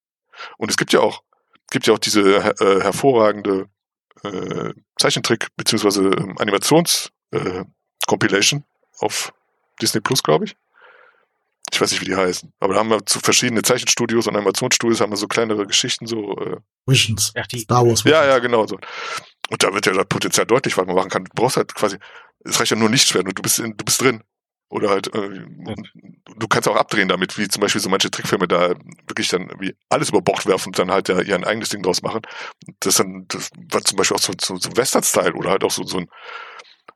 Und 0.59 0.71
es 0.71 0.77
gibt 0.77 0.93
ja 0.93 1.01
auch, 1.01 1.23
gibt 1.71 1.87
ja 1.87 1.95
auch 1.95 1.99
diese 1.99 2.21
äh, 2.23 2.81
hervorragende 2.83 3.69
äh, 4.23 4.73
Zeichentrick- 5.01 5.49
bzw. 5.57 6.11
Ähm, 6.17 6.37
Animations-Compilation 6.39 8.61
äh, 8.61 8.65
auf 9.05 9.33
Disney 9.81 10.01
Plus, 10.01 10.23
glaube 10.23 10.45
ich. 10.47 10.57
Ich 11.73 11.81
weiß 11.81 11.91
nicht, 11.91 12.01
wie 12.01 12.05
die 12.07 12.15
heißen. 12.17 12.53
Aber 12.61 12.75
da 12.75 12.81
haben 12.81 12.91
wir 12.91 13.05
zu 13.05 13.19
verschiedene 13.19 13.63
Zeichenstudios 13.63 14.27
und 14.29 14.37
Animationsstudios 14.37 15.01
haben 15.01 15.11
wir 15.11 15.17
so 15.17 15.27
kleinere 15.27 15.67
Geschichten, 15.67 16.07
so 16.07 16.37
äh, 16.39 16.57
Visions. 16.87 17.33
Ach, 17.37 17.47
die- 17.49 17.59
Star 17.61 17.85
Wars. 17.87 18.05
ja, 18.05 18.25
ja, 18.25 18.39
genau 18.39 18.67
so. 18.67 18.79
Und 19.51 19.63
da 19.63 19.73
wird 19.75 19.87
ja 19.87 19.93
das 19.93 20.07
Potenzial 20.07 20.47
deutlich, 20.47 20.77
was 20.77 20.87
man 20.87 20.95
machen 20.97 21.11
kann. 21.11 21.25
Du 21.25 21.31
brauchst 21.35 21.57
halt 21.57 21.75
quasi, 21.75 21.99
es 22.45 22.59
reicht 22.61 22.71
ja 22.71 22.77
nur 22.77 22.89
Lichtschwert 22.91 23.27
und 23.27 23.37
du 23.37 23.43
bist, 23.43 23.59
in, 23.59 23.77
du 23.77 23.85
bist 23.85 24.01
drin. 24.01 24.23
Oder 24.69 24.91
halt, 24.91 25.15
äh, 25.15 25.45
du 26.37 26.49
kannst 26.49 26.69
auch 26.69 26.77
abdrehen 26.77 27.09
damit, 27.09 27.39
wie 27.39 27.47
zum 27.47 27.61
Beispiel 27.61 27.81
so 27.81 27.89
manche 27.89 28.11
Trickfilme 28.11 28.49
da 28.49 28.75
wirklich 29.07 29.29
dann 29.29 29.49
wie 29.61 29.77
alles 29.89 30.09
über 30.09 30.21
Bord 30.21 30.45
werfen 30.47 30.71
und 30.71 30.79
dann 30.79 30.91
halt 30.91 31.09
ja 31.09 31.21
ihr 31.21 31.47
eigenes 31.47 31.69
Ding 31.69 31.83
draus 31.83 32.03
machen. 32.03 32.23
Das 32.81 32.97
dann, 32.97 33.27
das 33.29 33.51
war 33.71 33.83
zum 33.83 33.97
Beispiel 33.97 34.17
auch 34.17 34.21
so, 34.21 34.33
so, 34.41 34.57
so 34.57 34.77
Western-Style 34.77 35.35
oder 35.35 35.51
halt 35.51 35.63
auch 35.63 35.71
so, 35.71 35.85
so 35.85 35.99
ein, 35.99 36.09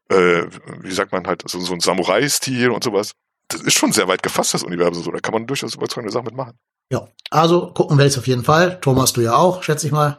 äh, 0.09 0.46
wie 0.80 0.92
sagt 0.92 1.12
man 1.12 1.26
halt, 1.26 1.48
so, 1.48 1.61
so 1.61 1.72
ein 1.72 1.80
Samurai-Stil 1.80 2.70
und 2.70 2.83
sowas. 2.83 3.12
Das 3.46 3.61
ist 3.62 3.74
schon 3.74 3.92
sehr 3.92 4.09
weit 4.09 4.22
gefasst, 4.22 4.54
das 4.54 4.64
Universum 4.64 5.04
so. 5.04 5.11
Da 5.12 5.20
kann 5.20 5.35
man 5.35 5.46
durchaus 5.46 5.74
überzeugende 5.74 6.12
Sachen 6.12 6.26
mitmachen. 6.26 6.59
Ja, 6.92 7.09
also 7.30 7.72
gucken 7.72 7.98
werde 7.98 8.11
ich 8.11 8.18
auf 8.18 8.26
jeden 8.26 8.44
Fall. 8.44 8.80
Thomas, 8.80 9.12
du 9.12 9.20
ja 9.20 9.37
auch, 9.37 9.62
schätze 9.62 9.87
ich 9.87 9.92
mal. 9.92 10.18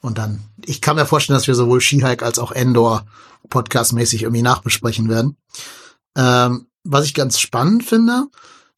Und 0.00 0.18
dann, 0.18 0.40
ich 0.64 0.80
kann 0.80 0.96
mir 0.96 1.06
vorstellen, 1.06 1.36
dass 1.36 1.46
wir 1.46 1.54
sowohl 1.54 1.80
She-Hulk 1.80 2.24
als 2.24 2.40
auch 2.40 2.50
Endor 2.50 3.06
podcastmäßig 3.48 4.24
irgendwie 4.24 4.42
nachbesprechen 4.42 5.08
werden. 5.08 5.36
Ähm, 6.16 6.66
was 6.84 7.04
ich 7.04 7.14
ganz 7.14 7.38
spannend 7.38 7.84
finde, 7.84 8.26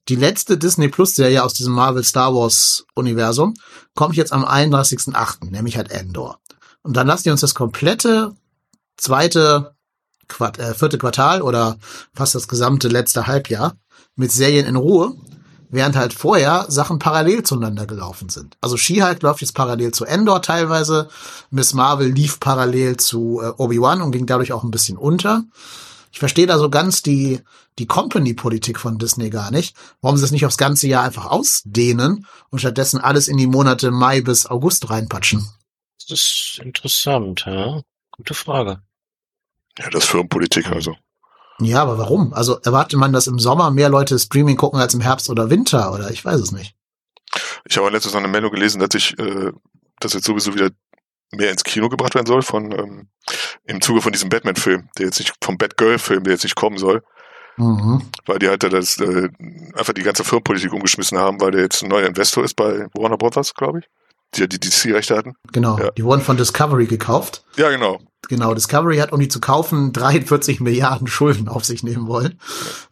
die 0.08 0.16
letzte 0.16 0.58
Disney 0.58 0.88
Plus 0.88 1.14
Serie 1.14 1.42
aus 1.42 1.54
diesem 1.54 1.72
Marvel 1.72 2.04
Star 2.04 2.34
Wars 2.34 2.84
Universum 2.94 3.54
kommt 3.94 4.16
jetzt 4.16 4.32
am 4.32 4.44
31.8., 4.44 5.50
nämlich 5.50 5.76
halt 5.76 5.90
Endor. 5.90 6.38
Und 6.82 6.96
dann 6.96 7.06
lassen 7.06 7.24
die 7.24 7.30
uns 7.30 7.40
das 7.40 7.54
komplette 7.54 8.34
zweite, 8.96 9.74
Quart 10.28 10.58
äh, 10.58 10.74
vierte 10.74 10.98
Quartal 10.98 11.42
oder 11.42 11.78
fast 12.14 12.34
das 12.34 12.48
gesamte 12.48 12.88
letzte 12.88 13.26
Halbjahr 13.26 13.76
mit 14.16 14.30
Serien 14.30 14.66
in 14.66 14.76
Ruhe, 14.76 15.14
während 15.70 15.96
halt 15.96 16.12
vorher 16.12 16.66
Sachen 16.68 16.98
parallel 16.98 17.42
zueinander 17.42 17.86
gelaufen 17.86 18.28
sind. 18.28 18.56
Also 18.60 18.76
She-Hulk 18.76 19.22
läuft 19.22 19.40
jetzt 19.40 19.54
parallel 19.54 19.92
zu 19.92 20.04
Endor 20.04 20.40
teilweise, 20.42 21.08
Miss 21.50 21.74
Marvel 21.74 22.08
lief 22.08 22.40
parallel 22.40 22.98
zu 22.98 23.40
äh, 23.42 23.52
Obi-Wan 23.56 24.02
und 24.02 24.12
ging 24.12 24.26
dadurch 24.26 24.52
auch 24.52 24.64
ein 24.64 24.70
bisschen 24.70 24.96
unter. 24.98 25.44
Ich 26.14 26.20
verstehe 26.20 26.46
da 26.46 26.60
so 26.60 26.70
ganz 26.70 27.02
die, 27.02 27.40
die 27.80 27.86
Company-Politik 27.86 28.78
von 28.78 28.98
Disney 28.98 29.30
gar 29.30 29.50
nicht, 29.50 29.74
warum 30.00 30.16
sie 30.16 30.24
es 30.24 30.30
nicht 30.30 30.46
aufs 30.46 30.56
ganze 30.56 30.86
Jahr 30.86 31.02
einfach 31.02 31.26
ausdehnen 31.26 32.28
und 32.50 32.60
stattdessen 32.60 33.00
alles 33.00 33.26
in 33.26 33.36
die 33.36 33.48
Monate 33.48 33.90
Mai 33.90 34.20
bis 34.20 34.46
August 34.46 34.90
reinpatschen. 34.90 35.44
Das 35.98 36.20
ist 36.20 36.60
interessant, 36.62 37.42
ja. 37.46 37.82
Gute 38.12 38.34
Frage. 38.34 38.80
Ja, 39.76 39.90
das 39.90 40.04
ist 40.04 40.10
Firmenpolitik, 40.10 40.70
also. 40.70 40.94
Ja, 41.58 41.82
aber 41.82 41.98
warum? 41.98 42.32
Also 42.32 42.60
erwartet 42.60 43.00
man, 43.00 43.12
dass 43.12 43.26
im 43.26 43.40
Sommer 43.40 43.72
mehr 43.72 43.88
Leute 43.88 44.16
Streaming 44.16 44.56
gucken 44.56 44.78
als 44.78 44.94
im 44.94 45.00
Herbst 45.00 45.28
oder 45.30 45.50
Winter 45.50 45.92
oder 45.92 46.12
ich 46.12 46.24
weiß 46.24 46.40
es 46.40 46.52
nicht. 46.52 46.76
Ich 47.64 47.76
habe 47.76 47.90
letztens 47.90 48.14
noch 48.14 48.20
eine 48.20 48.28
Meldung 48.28 48.52
gelesen, 48.52 48.78
dass 48.78 48.94
ich, 48.94 49.18
äh, 49.18 49.50
dass 49.98 50.12
jetzt 50.12 50.26
sowieso 50.26 50.54
wieder 50.54 50.70
mehr 51.36 51.50
ins 51.50 51.64
Kino 51.64 51.88
gebracht 51.88 52.14
werden 52.14 52.26
soll 52.26 52.42
von 52.42 52.72
ähm, 52.72 53.08
im 53.64 53.80
Zuge 53.80 54.00
von 54.02 54.12
diesem 54.12 54.28
Batman-Film, 54.28 54.88
der 54.98 55.06
jetzt 55.06 55.18
nicht 55.18 55.34
vom 55.42 55.56
Batgirl-Film, 55.58 56.24
der 56.24 56.32
jetzt 56.34 56.44
nicht 56.44 56.56
kommen 56.56 56.78
soll, 56.78 57.02
Mhm. 57.56 58.02
weil 58.26 58.40
die 58.40 58.48
halt 58.48 58.64
da 58.64 58.68
das 58.68 58.98
äh, 58.98 59.28
einfach 59.76 59.92
die 59.92 60.02
ganze 60.02 60.24
Firmenpolitik 60.24 60.72
umgeschmissen 60.72 61.18
haben, 61.18 61.40
weil 61.40 61.52
der 61.52 61.62
jetzt 61.62 61.82
ein 61.82 61.88
neuer 61.88 62.06
Investor 62.08 62.42
ist 62.44 62.54
bei 62.54 62.88
Warner 62.94 63.16
Brothers, 63.16 63.54
glaube 63.54 63.78
ich, 63.78 63.84
die 64.34 64.40
ja 64.40 64.46
die 64.48 64.58
DC-Rechte 64.58 65.16
hatten. 65.16 65.34
Genau. 65.52 65.78
Ja. 65.78 65.90
Die 65.92 66.04
wurden 66.04 66.20
von 66.20 66.36
Discovery 66.36 66.86
gekauft. 66.86 67.44
Ja, 67.56 67.70
genau. 67.70 68.00
Genau, 68.28 68.54
Discovery 68.54 68.96
hat, 68.96 69.12
um 69.12 69.20
die 69.20 69.28
zu 69.28 69.38
kaufen, 69.40 69.92
43 69.92 70.58
Milliarden 70.60 71.06
Schulden 71.06 71.46
auf 71.48 71.64
sich 71.64 71.84
nehmen 71.84 72.08
wollen 72.08 72.40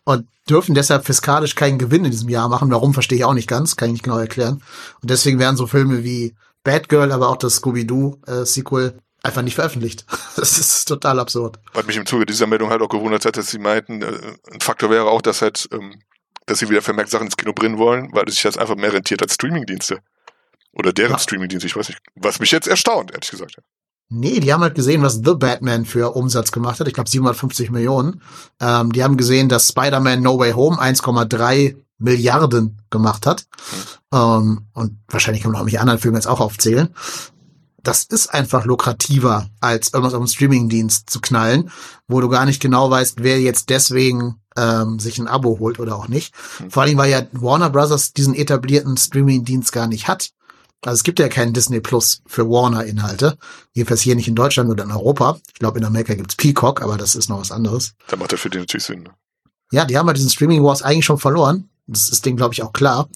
und 0.05 0.29
dürfen 0.49 0.75
deshalb 0.77 1.07
fiskalisch 1.07 1.55
keinen 1.57 1.79
Gewinn 1.79 2.05
in 2.05 2.11
diesem 2.13 2.29
Jahr 2.29 2.49
machen. 2.49 2.71
Warum, 2.71 2.95
verstehe 2.95 3.19
ich 3.19 3.25
auch 3.25 3.35
nicht 3.35 3.49
ganz, 3.49 3.75
kann 3.77 3.89
ich 3.89 3.95
nicht 3.95 4.05
genau 4.05 4.19
erklären. 4.19 4.63
Und 5.01 5.11
deswegen 5.11 5.41
werden 5.41 5.57
so 5.57 5.67
Filme 5.67 6.05
wie 6.05 6.35
Batgirl, 6.65 7.13
aber 7.13 7.29
auch 7.29 7.37
das 7.37 7.57
Scooby-Doo-Sequel 7.57 8.99
einfach 9.23 9.43
nicht 9.43 9.55
veröffentlicht. 9.55 10.05
Das 10.35 10.57
ist 10.59 10.87
total 10.87 11.21
absurd. 11.21 11.59
Was 11.75 11.85
mich 11.87 11.97
im 11.99 12.07
Zuge 12.07 12.25
dieser 12.25 12.47
Meldung 12.47 12.71
halt 12.71 12.81
auch 12.81 12.89
gewundert 12.89 13.27
hat, 13.27 13.37
dass 13.37 13.51
sie 13.51 13.59
meinten, 13.59 14.01
äh, 14.01 14.19
ein 14.51 14.61
Faktor 14.63 14.89
wäre 14.89 15.05
auch, 15.11 15.21
dass 15.21 15.43
halt, 15.43 15.69
ähm, 15.73 16.01
dass 16.47 16.59
sie 16.61 16.71
wieder 16.71 16.81
vermehrt 16.81 17.11
Sachen 17.11 17.27
ins 17.27 17.37
Kino 17.37 17.53
bringen 17.53 17.77
wollen, 17.77 18.09
weil 18.13 18.27
sich 18.31 18.41
das 18.41 18.57
einfach 18.57 18.77
mehr 18.77 18.93
rentiert 18.95 19.21
als 19.23 19.35
Streamingdienste. 19.35 19.99
Oder 20.73 20.95
deren 20.95 21.13
Ja. 21.13 21.19
Streamingdienste, 21.19 21.67
ich 21.67 21.77
weiß 21.77 21.91
nicht. 21.91 22.01
Was 22.15 22.41
mich 22.41 22.51
jetzt 22.51 22.67
erstaunt, 22.67 23.11
ehrlich 23.13 23.31
gesagt. 23.31 23.57
Nee, 24.09 24.41
die 24.41 24.53
haben 24.55 24.63
halt 24.63 24.75
gesehen, 24.75 25.03
was 25.03 25.17
The 25.25 25.35
Batman 25.35 25.85
für 25.85 26.15
Umsatz 26.17 26.51
gemacht 26.51 26.81
hat. 26.81 26.89
Ich 26.89 26.95
glaube 26.95 27.11
750 27.11 27.71
Millionen. 27.71 28.23
Ähm, 28.59 28.91
die 28.93 29.05
haben 29.05 29.19
gesehen, 29.19 29.51
dass 29.51 29.69
Spider-Man 29.69 30.23
No 30.23 30.39
Way 30.39 30.53
Home 30.53 30.79
1,3 30.81 31.77
Milliarden 32.03 32.83
gemacht 32.91 33.27
hat. 33.27 33.47
Ähm, 34.13 34.67
und 34.73 34.99
wahrscheinlich 35.09 35.43
kann 35.43 35.53
man 35.53 35.61
auch 35.61 35.65
mich 35.65 35.81
anderen 35.81 35.99
Filme 35.99 36.19
jetzt 36.19 36.27
auch 36.27 36.41
aufzählen. 36.41 36.89
Das 37.83 38.05
ist 38.05 38.33
einfach 38.33 38.65
lukrativer, 38.65 39.49
als 39.61 39.93
irgendwas 39.93 40.15
auf 40.15 40.23
dem 40.23 40.29
Streamingdienst 40.29 41.11
zu 41.11 41.21
knallen, 41.21 41.71
wo 42.07 42.21
du 42.21 42.29
gar 42.29 42.47
nicht 42.47 42.63
genau 42.63 42.91
weißt, 42.91 43.23
wer 43.23 43.41
jetzt 43.41 43.71
deswegen 43.71 44.37
ähm, 44.57 45.01
sich 45.01 45.19
ein 45.19 45.27
Abo 45.27 45.59
holt 45.59 45.81
oder 45.81 45.97
auch 45.97 46.07
nicht. 46.07 46.33
Vor 46.69 46.85
allem, 46.85 46.99
weil 46.99 47.11
ja 47.11 47.23
Warner 47.33 47.71
Brothers 47.71 48.13
diesen 48.13 48.35
etablierten 48.35 48.97
Streamingdienst 48.97 49.73
gar 49.73 49.89
nicht 49.89 50.07
hat. 50.07 50.31
Also 50.85 50.97
es 50.97 51.05
gibt 51.05 51.21
ja 51.21 51.29
keinen 51.29 51.53
Disney 51.53 51.81
Plus 51.81 52.23
für 52.27 52.49
Warner-Inhalte. 52.49 53.39
Jedenfalls 53.73 54.01
hier 54.01 54.17
nicht 54.17 54.27
in 54.27 54.35
Deutschland 54.35 54.69
oder 54.69 54.83
in 54.83 54.91
Europa. 54.91 55.39
Ich 55.53 55.61
glaube, 55.61 55.79
in 55.79 55.85
Amerika 55.85 56.15
gibt's 56.15 56.35
Peacock, 56.35 56.83
aber 56.83 56.99
das 56.99 57.15
ist 57.15 57.29
noch 57.29 57.41
was 57.41 57.53
anderes. 57.53 57.95
Da 58.09 58.17
macht 58.17 58.33
das 58.33 58.41
für 58.41 58.51
die 58.51 58.59
natürlich 58.59 58.85
Sinn. 58.85 59.05
Ne? 59.05 59.11
Ja, 59.71 59.85
die 59.85 59.97
haben 59.97 60.09
ja 60.09 60.13
diesen 60.13 60.31
Streaming 60.31 60.63
Wars 60.63 60.83
eigentlich 60.83 61.05
schon 61.05 61.19
verloren. 61.19 61.69
Das 61.87 62.09
ist 62.09 62.25
denen, 62.27 62.37
glaube 62.37 62.55
ich, 62.55 62.63
auch 62.63 62.73
klar. 62.73 63.09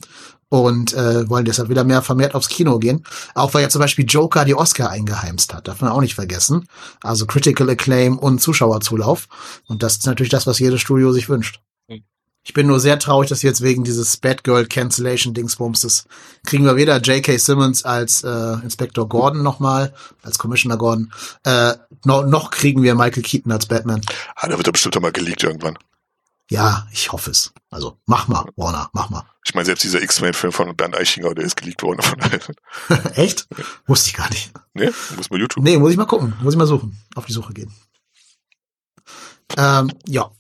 Und 0.49 0.93
äh, 0.95 1.29
wollen 1.29 1.45
deshalb 1.45 1.69
wieder 1.69 1.83
mehr 1.83 2.03
vermehrt 2.03 2.35
aufs 2.35 2.49
Kino 2.49 2.79
gehen. 2.79 3.05
Auch 3.35 3.53
weil 3.53 3.63
ja 3.63 3.69
zum 3.69 3.81
Beispiel 3.81 4.05
Joker 4.07 4.45
die 4.45 4.55
Oscar 4.55 4.91
eingeheimst 4.91 5.53
hat. 5.53 5.67
Darf 5.67 5.81
man 5.81 5.91
auch 5.91 6.01
nicht 6.01 6.15
vergessen. 6.15 6.69
Also 7.03 7.27
Critical 7.27 7.69
Acclaim 7.69 8.17
und 8.19 8.41
Zuschauerzulauf. 8.41 9.27
Und 9.67 9.83
das 9.83 9.95
ist 9.95 10.07
natürlich 10.07 10.31
das, 10.31 10.47
was 10.47 10.61
jedes 10.61 10.81
Studio 10.81 11.13
sich 11.13 11.29
wünscht. 11.29 11.61
Hm. 11.89 12.05
Ich 12.45 12.55
bin 12.55 12.69
nur 12.69 12.79
sehr 12.79 13.01
traurig, 13.01 13.29
dass 13.29 13.43
jetzt 13.43 13.61
wegen 13.61 13.83
dieses 13.83 14.19
Batgirl 14.19 14.67
Cancellation 14.67 15.35
Dingsbums 15.35 15.81
das 15.81 16.05
kriegen 16.45 16.65
wir 16.65 16.77
weder 16.77 17.01
J.K. 17.01 17.39
Simmons 17.39 17.85
als 17.85 18.23
äh, 18.23 18.53
Inspector 18.63 19.09
Gordon 19.09 19.43
nochmal, 19.43 19.95
als 20.23 20.39
Commissioner 20.39 20.77
Gordon, 20.77 21.13
äh, 21.43 21.75
no, 22.05 22.23
noch 22.23 22.53
kriegen 22.53 22.85
wir 22.85 22.95
Michael 22.95 23.25
Keaton 23.25 23.51
als 23.51 23.67
Batman. 23.67 24.01
Ah, 24.37 24.47
da 24.47 24.57
wird 24.57 24.69
er 24.69 24.73
bestimmt 24.73 24.95
doch 24.95 25.01
mal 25.01 25.11
geleakt 25.11 25.43
irgendwann. 25.43 25.77
Ja, 26.49 26.87
ich 26.93 27.11
hoffe 27.11 27.31
es. 27.33 27.53
Also 27.71 27.99
mach 28.07 28.29
mal, 28.29 28.45
Warner, 28.57 28.89
mach 28.93 29.11
mal. 29.11 29.25
Ich 29.45 29.55
meine, 29.55 29.65
selbst 29.67 29.83
dieser 29.85 30.01
X-Men-Film 30.03 30.53
von 30.53 30.77
Bernd 30.77 30.97
Eichinger, 30.97 31.35
der 31.35 31.45
ist 31.45 31.57
geleakt 31.57 31.83
worden. 31.83 32.03
Von 32.03 32.19
daher. 32.19 32.41
Echt? 33.17 33.49
Wusste 33.87 34.11
ich 34.11 34.17
gar 34.17 34.29
nicht. 34.31 34.53
ne? 34.75 34.93
Muss 35.17 35.31
man 35.31 35.41
YouTube. 35.41 35.65
Nee, 35.65 35.77
muss 35.79 35.91
ich 35.91 35.97
mal 35.97 36.05
gucken. 36.07 36.35
Muss 36.43 36.55
ich 36.55 36.59
mal 36.59 36.67
suchen. 36.67 36.97
Auf 37.17 37.27
die 37.27 37.33
Suche 37.33 37.53
gehen. 37.53 37.73
Ähm, 39.57 39.91
ja. 40.07 40.31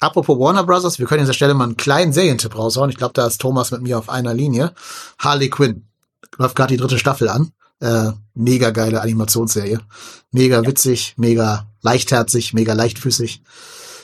Apropos 0.00 0.38
Warner 0.38 0.62
Brothers, 0.62 1.00
wir 1.00 1.06
können 1.06 1.20
an 1.20 1.24
dieser 1.26 1.34
Stelle 1.34 1.54
mal 1.54 1.64
einen 1.64 1.76
kleinen 1.76 2.12
Serientipp 2.12 2.56
raushauen. 2.56 2.90
Ich 2.90 2.96
glaube, 2.96 3.14
da 3.14 3.26
ist 3.26 3.40
Thomas 3.40 3.72
mit 3.72 3.82
mir 3.82 3.98
auf 3.98 4.08
einer 4.08 4.32
Linie. 4.34 4.74
Harley 5.18 5.50
Quinn. 5.50 5.88
Läuft 6.36 6.54
gerade 6.54 6.72
die 6.74 6.80
dritte 6.80 6.98
Staffel 7.00 7.28
an. 7.28 7.52
Äh, 7.80 8.12
mega 8.34 8.70
geile 8.70 9.00
Animationsserie. 9.00 9.80
Mega 10.30 10.64
witzig, 10.64 11.14
mega 11.16 11.66
leichtherzig, 11.80 12.54
mega 12.54 12.74
leichtfüßig. 12.74 13.42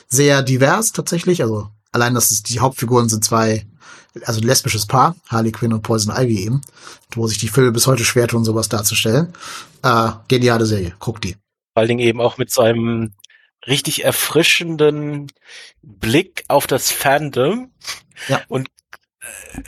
Sehr 0.07 0.41
divers 0.41 0.91
tatsächlich. 0.91 1.41
Also 1.41 1.69
allein, 1.91 2.13
dass 2.13 2.31
es 2.31 2.43
die 2.43 2.59
Hauptfiguren 2.59 3.09
sind 3.09 3.23
zwei, 3.23 3.65
also 4.23 4.39
ein 4.39 4.47
lesbisches 4.47 4.85
Paar, 4.85 5.15
Harley 5.27 5.51
Quinn 5.51 5.73
und 5.73 5.81
Poison 5.81 6.15
Ivy 6.15 6.39
eben, 6.45 6.61
wo 7.13 7.27
sich 7.27 7.37
die 7.37 7.47
Filme 7.47 7.71
bis 7.71 7.87
heute 7.87 8.03
schwer 8.03 8.27
tun, 8.27 8.45
sowas 8.45 8.69
darzustellen. 8.69 9.33
Äh, 9.83 10.11
geniale 10.27 10.65
Serie. 10.65 10.93
Guck 10.99 11.21
die. 11.21 11.33
Vor 11.33 11.81
allen 11.81 11.89
Dingen 11.89 12.07
eben 12.07 12.21
auch 12.21 12.37
mit 12.37 12.51
so 12.51 12.61
einem 12.61 13.13
richtig 13.67 14.03
erfrischenden 14.03 15.31
Blick 15.81 16.43
auf 16.47 16.67
das 16.67 16.91
Fandom. 16.91 17.71
Ja. 18.27 18.41
Und 18.47 18.69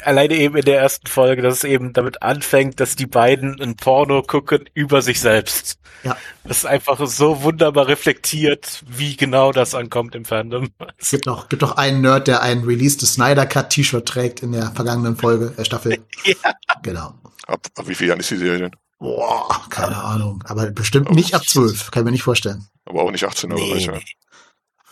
alleine 0.04 0.36
eben 0.36 0.56
in 0.58 0.66
der 0.66 0.80
ersten 0.80 1.08
Folge, 1.08 1.42
dass 1.42 1.56
es 1.58 1.64
eben 1.64 1.94
damit 1.94 2.22
anfängt, 2.22 2.80
dass 2.80 2.96
die 2.96 3.06
beiden 3.08 3.60
ein 3.62 3.76
Porno 3.76 4.22
gucken 4.22 4.70
über 4.74 5.02
sich 5.02 5.20
selbst. 5.20 5.80
Ja. 6.04 6.16
Das 6.44 6.58
ist 6.60 6.66
einfach 6.66 7.06
so 7.08 7.42
wunderbar 7.42 7.88
reflektiert, 7.88 8.84
wie 8.88 9.16
genau 9.18 9.52
das 9.52 9.74
ankommt 9.76 10.16
im 10.16 10.26
Fandom. 10.26 10.70
Es 10.98 11.10
gibt 11.12 11.26
noch, 11.26 11.50
gibt 11.50 11.62
noch 11.64 11.78
einen 11.78 12.02
Nerd, 12.02 12.28
der 12.28 12.42
ein 12.42 12.64
Released 12.64 13.02
Snyder 13.02 13.46
Cut 13.46 13.72
T-Shirt 13.72 14.06
trägt 14.08 14.44
in 14.44 14.52
der 14.52 14.72
vergangenen 14.72 15.16
Folge, 15.18 15.54
der 15.58 15.66
Staffel. 15.66 15.98
Ja. 16.26 16.36
Genau. 16.84 17.14
Ab, 17.48 17.62
ab 17.76 17.88
wie 17.88 17.96
viel 17.96 18.08
Jahren 18.08 18.20
ist 18.20 18.30
die 18.30 18.38
Serie 18.38 18.60
denn? 18.60 18.72
Boah, 19.00 19.62
keine 19.70 19.96
Ahnung. 19.96 20.44
Aber 20.48 20.70
bestimmt 20.72 21.12
nicht 21.12 21.34
ab 21.34 21.44
zwölf. 21.46 21.92
Kann 21.92 22.02
ich 22.02 22.06
mir 22.06 22.12
nicht 22.12 22.24
vorstellen. 22.24 22.68
Aber 22.86 23.04
auch 23.04 23.12
nicht 23.12 23.24
18 23.24 23.52
oder 23.52 23.62
Nee, 23.62 23.80
so. 23.86 23.92
nee. 23.92 24.04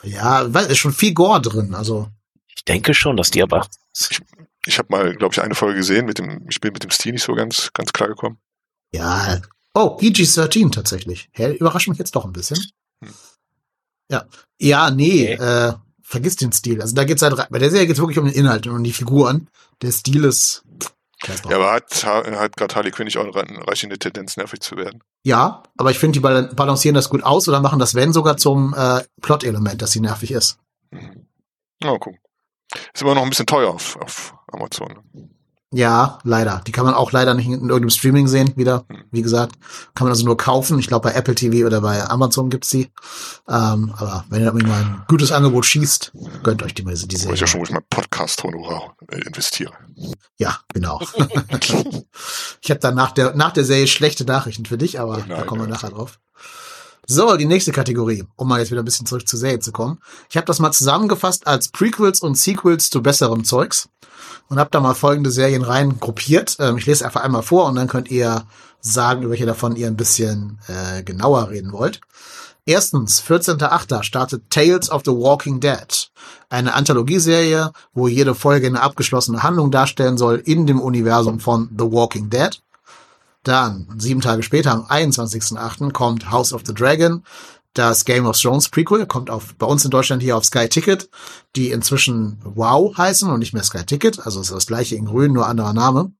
Ja, 0.03 0.53
weil 0.53 0.67
ist 0.67 0.77
schon 0.77 0.93
viel 0.93 1.13
Gore 1.13 1.41
drin. 1.41 1.73
Also, 1.73 2.07
Ich 2.55 2.63
denke 2.65 2.93
schon, 2.93 3.17
dass 3.17 3.31
die 3.31 3.41
aber 3.43 3.65
Ich 3.99 4.19
habe 4.79 4.87
mal, 4.89 5.15
glaube 5.15 5.33
ich, 5.33 5.41
eine 5.41 5.55
Folge 5.55 5.77
gesehen 5.77 6.05
mit 6.05 6.17
dem, 6.19 6.45
ich 6.49 6.59
bin 6.61 6.73
mit 6.73 6.83
dem 6.83 6.89
Stil 6.91 7.11
nicht 7.13 7.23
so 7.23 7.33
ganz, 7.35 7.71
ganz 7.73 7.93
klar 7.93 8.09
gekommen. 8.09 8.39
Ja. 8.93 9.41
Oh, 9.73 9.97
PG-13 9.99 10.71
tatsächlich. 10.71 11.29
Hä, 11.33 11.53
überrascht 11.53 11.87
mich 11.87 11.97
jetzt 11.99 12.15
doch 12.15 12.25
ein 12.25 12.33
bisschen. 12.33 12.57
Hm. 13.03 13.13
Ja. 14.09 14.25
Ja, 14.59 14.89
nee, 14.91 15.33
Okay. 15.35 15.43
äh, 15.69 15.73
vergiss 16.01 16.35
den 16.35 16.51
Stil. 16.51 16.81
Also 16.81 16.95
da 16.95 17.03
geht's 17.03 17.21
halt, 17.21 17.35
bei 17.49 17.59
der 17.59 17.69
Serie 17.71 17.87
geht's 17.87 17.99
wirklich 17.99 18.19
um 18.19 18.25
den 18.25 18.33
Inhalt 18.33 18.67
und 18.67 18.75
um 18.75 18.83
die 18.83 18.93
Figuren. 18.93 19.49
Der 19.81 19.91
Stil 19.91 20.23
ist. 20.23 20.63
Ja, 21.49 21.55
aber 21.55 21.71
hat, 21.71 22.03
hat 22.05 22.55
gerade 22.55 22.75
Harley 22.75 22.91
Quinn 22.91 23.05
nicht 23.05 23.17
auch 23.17 23.23
eine 23.35 23.67
reichende 23.67 23.97
Tendenz, 23.97 24.37
nervig 24.37 24.59
zu 24.59 24.75
werden? 24.77 25.01
Ja, 25.23 25.63
aber 25.75 25.89
ich 25.89 25.97
finde, 25.97 26.13
die 26.13 26.19
bal- 26.19 26.53
balancieren 26.53 26.93
das 26.93 27.09
gut 27.09 27.23
aus 27.23 27.47
oder 27.47 27.61
machen 27.61 27.79
das, 27.79 27.95
wenn 27.95 28.13
sogar 28.13 28.37
zum 28.37 28.75
äh, 28.77 29.01
Plot-Element, 29.21 29.81
dass 29.81 29.91
sie 29.91 30.01
nervig 30.01 30.31
ist. 30.31 30.59
Mhm. 30.91 31.25
Ja, 31.81 31.97
gucken. 31.97 32.19
Ist 32.93 33.01
immer 33.01 33.15
noch 33.15 33.23
ein 33.23 33.29
bisschen 33.29 33.47
teuer 33.47 33.69
auf, 33.73 33.95
auf 33.97 34.34
Amazon. 34.51 34.99
Ja, 35.75 36.19
leider. 36.23 36.61
Die 36.65 36.71
kann 36.71 36.85
man 36.85 36.93
auch 36.93 37.11
leider 37.11 37.33
nicht 37.33 37.47
in 37.47 37.53
irgendeinem 37.53 37.89
Streaming 37.89 38.27
sehen, 38.27 38.55
wieder. 38.55 38.85
Wie 39.11 39.21
gesagt, 39.21 39.55
kann 39.93 40.05
man 40.05 40.11
also 40.11 40.23
nur 40.23 40.37
kaufen. 40.37 40.79
Ich 40.79 40.87
glaube, 40.87 41.09
bei 41.09 41.15
Apple 41.15 41.35
TV 41.35 41.65
oder 41.65 41.81
bei 41.81 42.07
Amazon 42.07 42.49
gibt's 42.49 42.69
die. 42.69 42.91
Ähm, 43.49 43.93
aber 43.97 44.23
wenn 44.29 44.41
ihr 44.41 44.53
mal 44.53 44.63
ein 44.63 45.03
gutes 45.09 45.33
Angebot 45.33 45.65
schießt, 45.65 46.13
gönnt 46.43 46.63
euch 46.63 46.75
die, 46.75 46.83
die 46.83 46.87
Wo 46.87 46.91
ich 46.93 47.17
Serie. 47.17 47.35
ja 47.35 47.47
schon, 47.47 47.59
wo 47.59 47.65
ich 47.65 47.71
mein 47.71 47.83
Podcast-Honorar 47.89 48.95
äh, 49.09 49.19
investiere. 49.25 49.73
Ja, 50.37 50.59
genau. 50.73 51.01
ich 52.61 52.69
habe 52.69 52.79
dann 52.79 52.95
nach 52.95 53.11
der, 53.11 53.35
nach 53.35 53.51
der 53.51 53.65
Serie 53.65 53.87
schlechte 53.87 54.23
Nachrichten 54.23 54.65
für 54.65 54.77
dich, 54.77 54.99
aber 55.01 55.17
nein, 55.17 55.29
da 55.29 55.41
kommen 55.41 55.61
wir 55.61 55.67
ja. 55.67 55.73
nachher 55.73 55.89
drauf. 55.89 56.19
So, 57.07 57.37
die 57.37 57.45
nächste 57.45 57.71
Kategorie, 57.71 58.23
um 58.35 58.47
mal 58.47 58.59
jetzt 58.59 58.71
wieder 58.71 58.81
ein 58.81 58.85
bisschen 58.85 59.05
zurück 59.05 59.27
zur 59.27 59.37
Serie 59.37 59.59
zu 59.59 59.71
kommen. 59.71 59.99
Ich 60.27 60.37
habe 60.37 60.47
das 60.47 60.57
mal 60.57 60.71
zusammengefasst 60.71 61.45
als 61.45 61.67
Prequels 61.67 62.19
und 62.21 62.35
Sequels 62.35 62.89
zu 62.89 63.03
besserem 63.03 63.43
Zeugs 63.43 63.89
und 64.49 64.57
habe 64.57 64.71
da 64.71 64.79
mal 64.79 64.95
folgende 64.95 65.29
Serien 65.29 65.61
rein 65.61 65.99
gruppiert. 65.99 66.57
Ähm, 66.59 66.77
ich 66.77 66.87
lese 66.87 67.05
einfach 67.05 67.21
einmal 67.21 67.43
vor 67.43 67.67
und 67.67 67.75
dann 67.75 67.87
könnt 67.87 68.09
ihr 68.09 68.45
sagen, 68.81 69.21
über 69.21 69.31
welche 69.31 69.45
davon 69.45 69.75
ihr 69.75 69.85
ein 69.85 69.97
bisschen 69.97 70.57
äh, 70.67 71.03
genauer 71.03 71.49
reden 71.51 71.71
wollt. 71.73 72.01
Erstens, 72.65 73.21
14.8. 73.21 74.01
startet 74.01 74.49
Tales 74.49 74.89
of 74.89 75.03
the 75.05 75.11
Walking 75.11 75.59
Dead. 75.59 76.09
Eine 76.49 76.73
Anthologieserie, 76.73 77.71
wo 77.93 78.07
jede 78.07 78.33
Folge 78.33 78.65
eine 78.65 78.81
abgeschlossene 78.81 79.43
Handlung 79.43 79.69
darstellen 79.69 80.17
soll 80.17 80.41
in 80.43 80.65
dem 80.65 80.81
Universum 80.81 81.39
von 81.39 81.69
The 81.77 81.85
Walking 81.85 82.31
Dead. 82.31 82.59
Dann, 83.45 83.87
sieben 83.99 84.21
Tage 84.21 84.41
später, 84.41 84.71
am 84.71 84.85
21.8. 84.85 85.91
kommt 85.91 86.31
House 86.31 86.51
of 86.51 86.63
the 86.65 86.73
Dragon. 86.73 87.23
Das 87.73 88.03
Game 88.03 88.25
of 88.25 88.41
Thrones 88.41 88.69
Prequel 88.69 89.05
kommt 89.05 89.29
auf, 89.29 89.53
bei 89.55 89.67
uns 89.67 89.85
in 89.85 89.91
Deutschland 89.91 90.23
hier 90.23 90.35
auf 90.35 90.45
Sky 90.45 90.67
Ticket, 90.67 91.09
die 91.55 91.69
inzwischen 91.69 92.39
Wow 92.43 92.97
heißen 92.97 93.29
und 93.29 93.39
nicht 93.39 93.53
mehr 93.53 93.63
Sky 93.63 93.85
Ticket. 93.85 94.25
Also 94.25 94.41
ist 94.41 94.51
das 94.51 94.65
gleiche 94.65 94.95
in 94.95 95.05
grün, 95.05 95.33
nur 95.33 95.45
anderer 95.45 95.73
Name. 95.73 96.11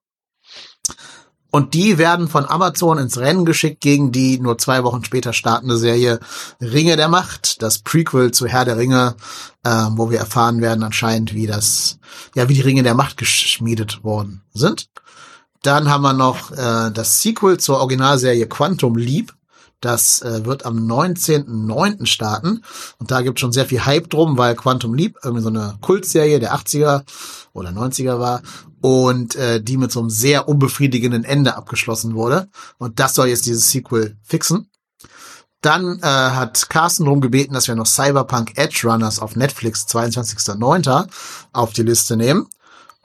Und 1.50 1.74
die 1.74 1.98
werden 1.98 2.28
von 2.28 2.46
Amazon 2.46 3.00
ins 3.00 3.18
Rennen 3.18 3.46
geschickt 3.46 3.82
gegen 3.82 4.12
die 4.12 4.38
nur 4.38 4.60
zwei 4.60 4.84
Wochen 4.84 5.04
später 5.04 5.34
startende 5.34 5.78
Serie 5.78 6.20
Ringe 6.62 6.96
der 6.96 7.08
Macht, 7.08 7.64
das 7.64 7.80
Prequel 7.80 8.32
zu 8.32 8.46
Herr 8.46 8.66
der 8.66 8.78
Ringe, 8.78 9.16
ähm, 9.64 9.98
wo 9.98 10.12
wir 10.12 10.20
erfahren 10.20 10.62
werden 10.62 10.84
anscheinend, 10.84 11.34
wie 11.34 11.48
das, 11.48 11.98
ja, 12.36 12.50
wie 12.50 12.54
die 12.54 12.62
Ringe 12.62 12.84
der 12.84 12.94
Macht 12.94 13.18
geschmiedet 13.18 14.04
worden 14.04 14.44
sind. 14.54 14.90
Dann 15.65 15.89
haben 15.89 16.04
wir 16.04 16.13
noch 16.13 16.51
äh, 16.51 16.91
das 16.91 17.23
Sequel 17.23 17.58
zur 17.58 17.80
Originalserie 17.80 18.45
Quantum 18.45 18.95
Leap. 18.95 19.34
Das 19.82 20.21
äh, 20.21 20.45
wird 20.45 20.63
am 20.63 20.78
19.09. 20.78 22.06
starten. 22.06 22.62
Und 22.99 23.10
da 23.10 23.21
gibt 23.21 23.39
schon 23.39 23.51
sehr 23.51 23.65
viel 23.65 23.84
Hype 23.84 24.12
drum, 24.12 24.38
weil 24.38 24.56
Quantum 24.56 24.93
Leap 24.93 25.17
irgendwie 25.23 25.41
so 25.41 25.49
eine 25.49 25.75
Kultserie 25.82 26.39
der 26.39 26.54
80er 26.54 27.04
oder 27.54 27.69
90er 27.69 28.19
war 28.19 28.43
und 28.80 29.36
äh, 29.38 29.60
die 29.60 29.78
mit 29.78 29.91
so 29.91 30.01
einem 30.01 30.12
sehr 30.12 30.47
unbefriedigenden 30.47 31.23
Ende 31.23 31.56
abgeschlossen 31.56 32.13
wurde. 32.13 32.47
Und 32.78 32.99
das 32.99 33.15
soll 33.15 33.30
jetzt 33.30 33.47
dieses 33.47 33.71
Sequel 33.71 34.17
fixen. 34.21 34.69
Dann 35.62 35.97
äh, 35.99 36.06
hat 36.06 36.69
Carsten 36.69 37.06
darum 37.06 37.21
gebeten, 37.21 37.56
dass 37.56 37.67
wir 37.67 37.73
noch 37.73 37.88
Cyberpunk 37.88 38.56
Edge 38.56 38.82
Runners 38.84 39.17
auf 39.17 39.36
Netflix 39.36 39.88
22.09. 39.88 41.08
auf 41.54 41.73
die 41.73 41.82
Liste 41.82 42.17
nehmen. 42.17 42.49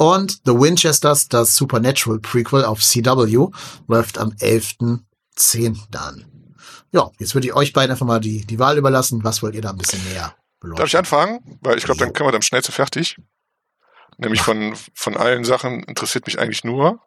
Und 0.01 0.41
The 0.47 0.53
Winchesters, 0.53 1.29
das 1.29 1.55
Supernatural 1.57 2.21
Prequel 2.21 2.65
auf 2.65 2.81
CW, 2.81 3.49
läuft 3.87 4.17
am 4.17 4.31
11.10. 4.31 5.95
an. 5.95 6.25
Ja, 6.91 7.11
jetzt 7.19 7.35
würde 7.35 7.49
ich 7.49 7.53
euch 7.53 7.75
beiden 7.75 7.91
einfach 7.91 8.07
mal 8.07 8.19
die, 8.19 8.47
die 8.47 8.59
Wahl 8.59 8.79
überlassen. 8.79 9.23
Was 9.25 9.43
wollt 9.43 9.55
ihr 9.55 9.61
da 9.61 9.69
ein 9.69 9.77
bisschen 9.77 10.03
näher 10.09 10.35
beleuchten? 10.59 10.79
Darf 10.79 10.89
ich 10.89 10.97
anfangen? 10.97 11.59
Weil 11.61 11.77
ich 11.77 11.85
glaube, 11.85 11.99
dann 11.99 12.15
können 12.15 12.29
wir 12.29 12.33
dann 12.33 12.41
schnell 12.41 12.63
zu 12.63 12.73
fertig. 12.73 13.19
Nämlich 14.17 14.41
von, 14.41 14.75
von 14.95 15.19
allen 15.19 15.45
Sachen 15.45 15.83
interessiert 15.83 16.25
mich 16.25 16.39
eigentlich 16.39 16.65
nur, 16.65 17.03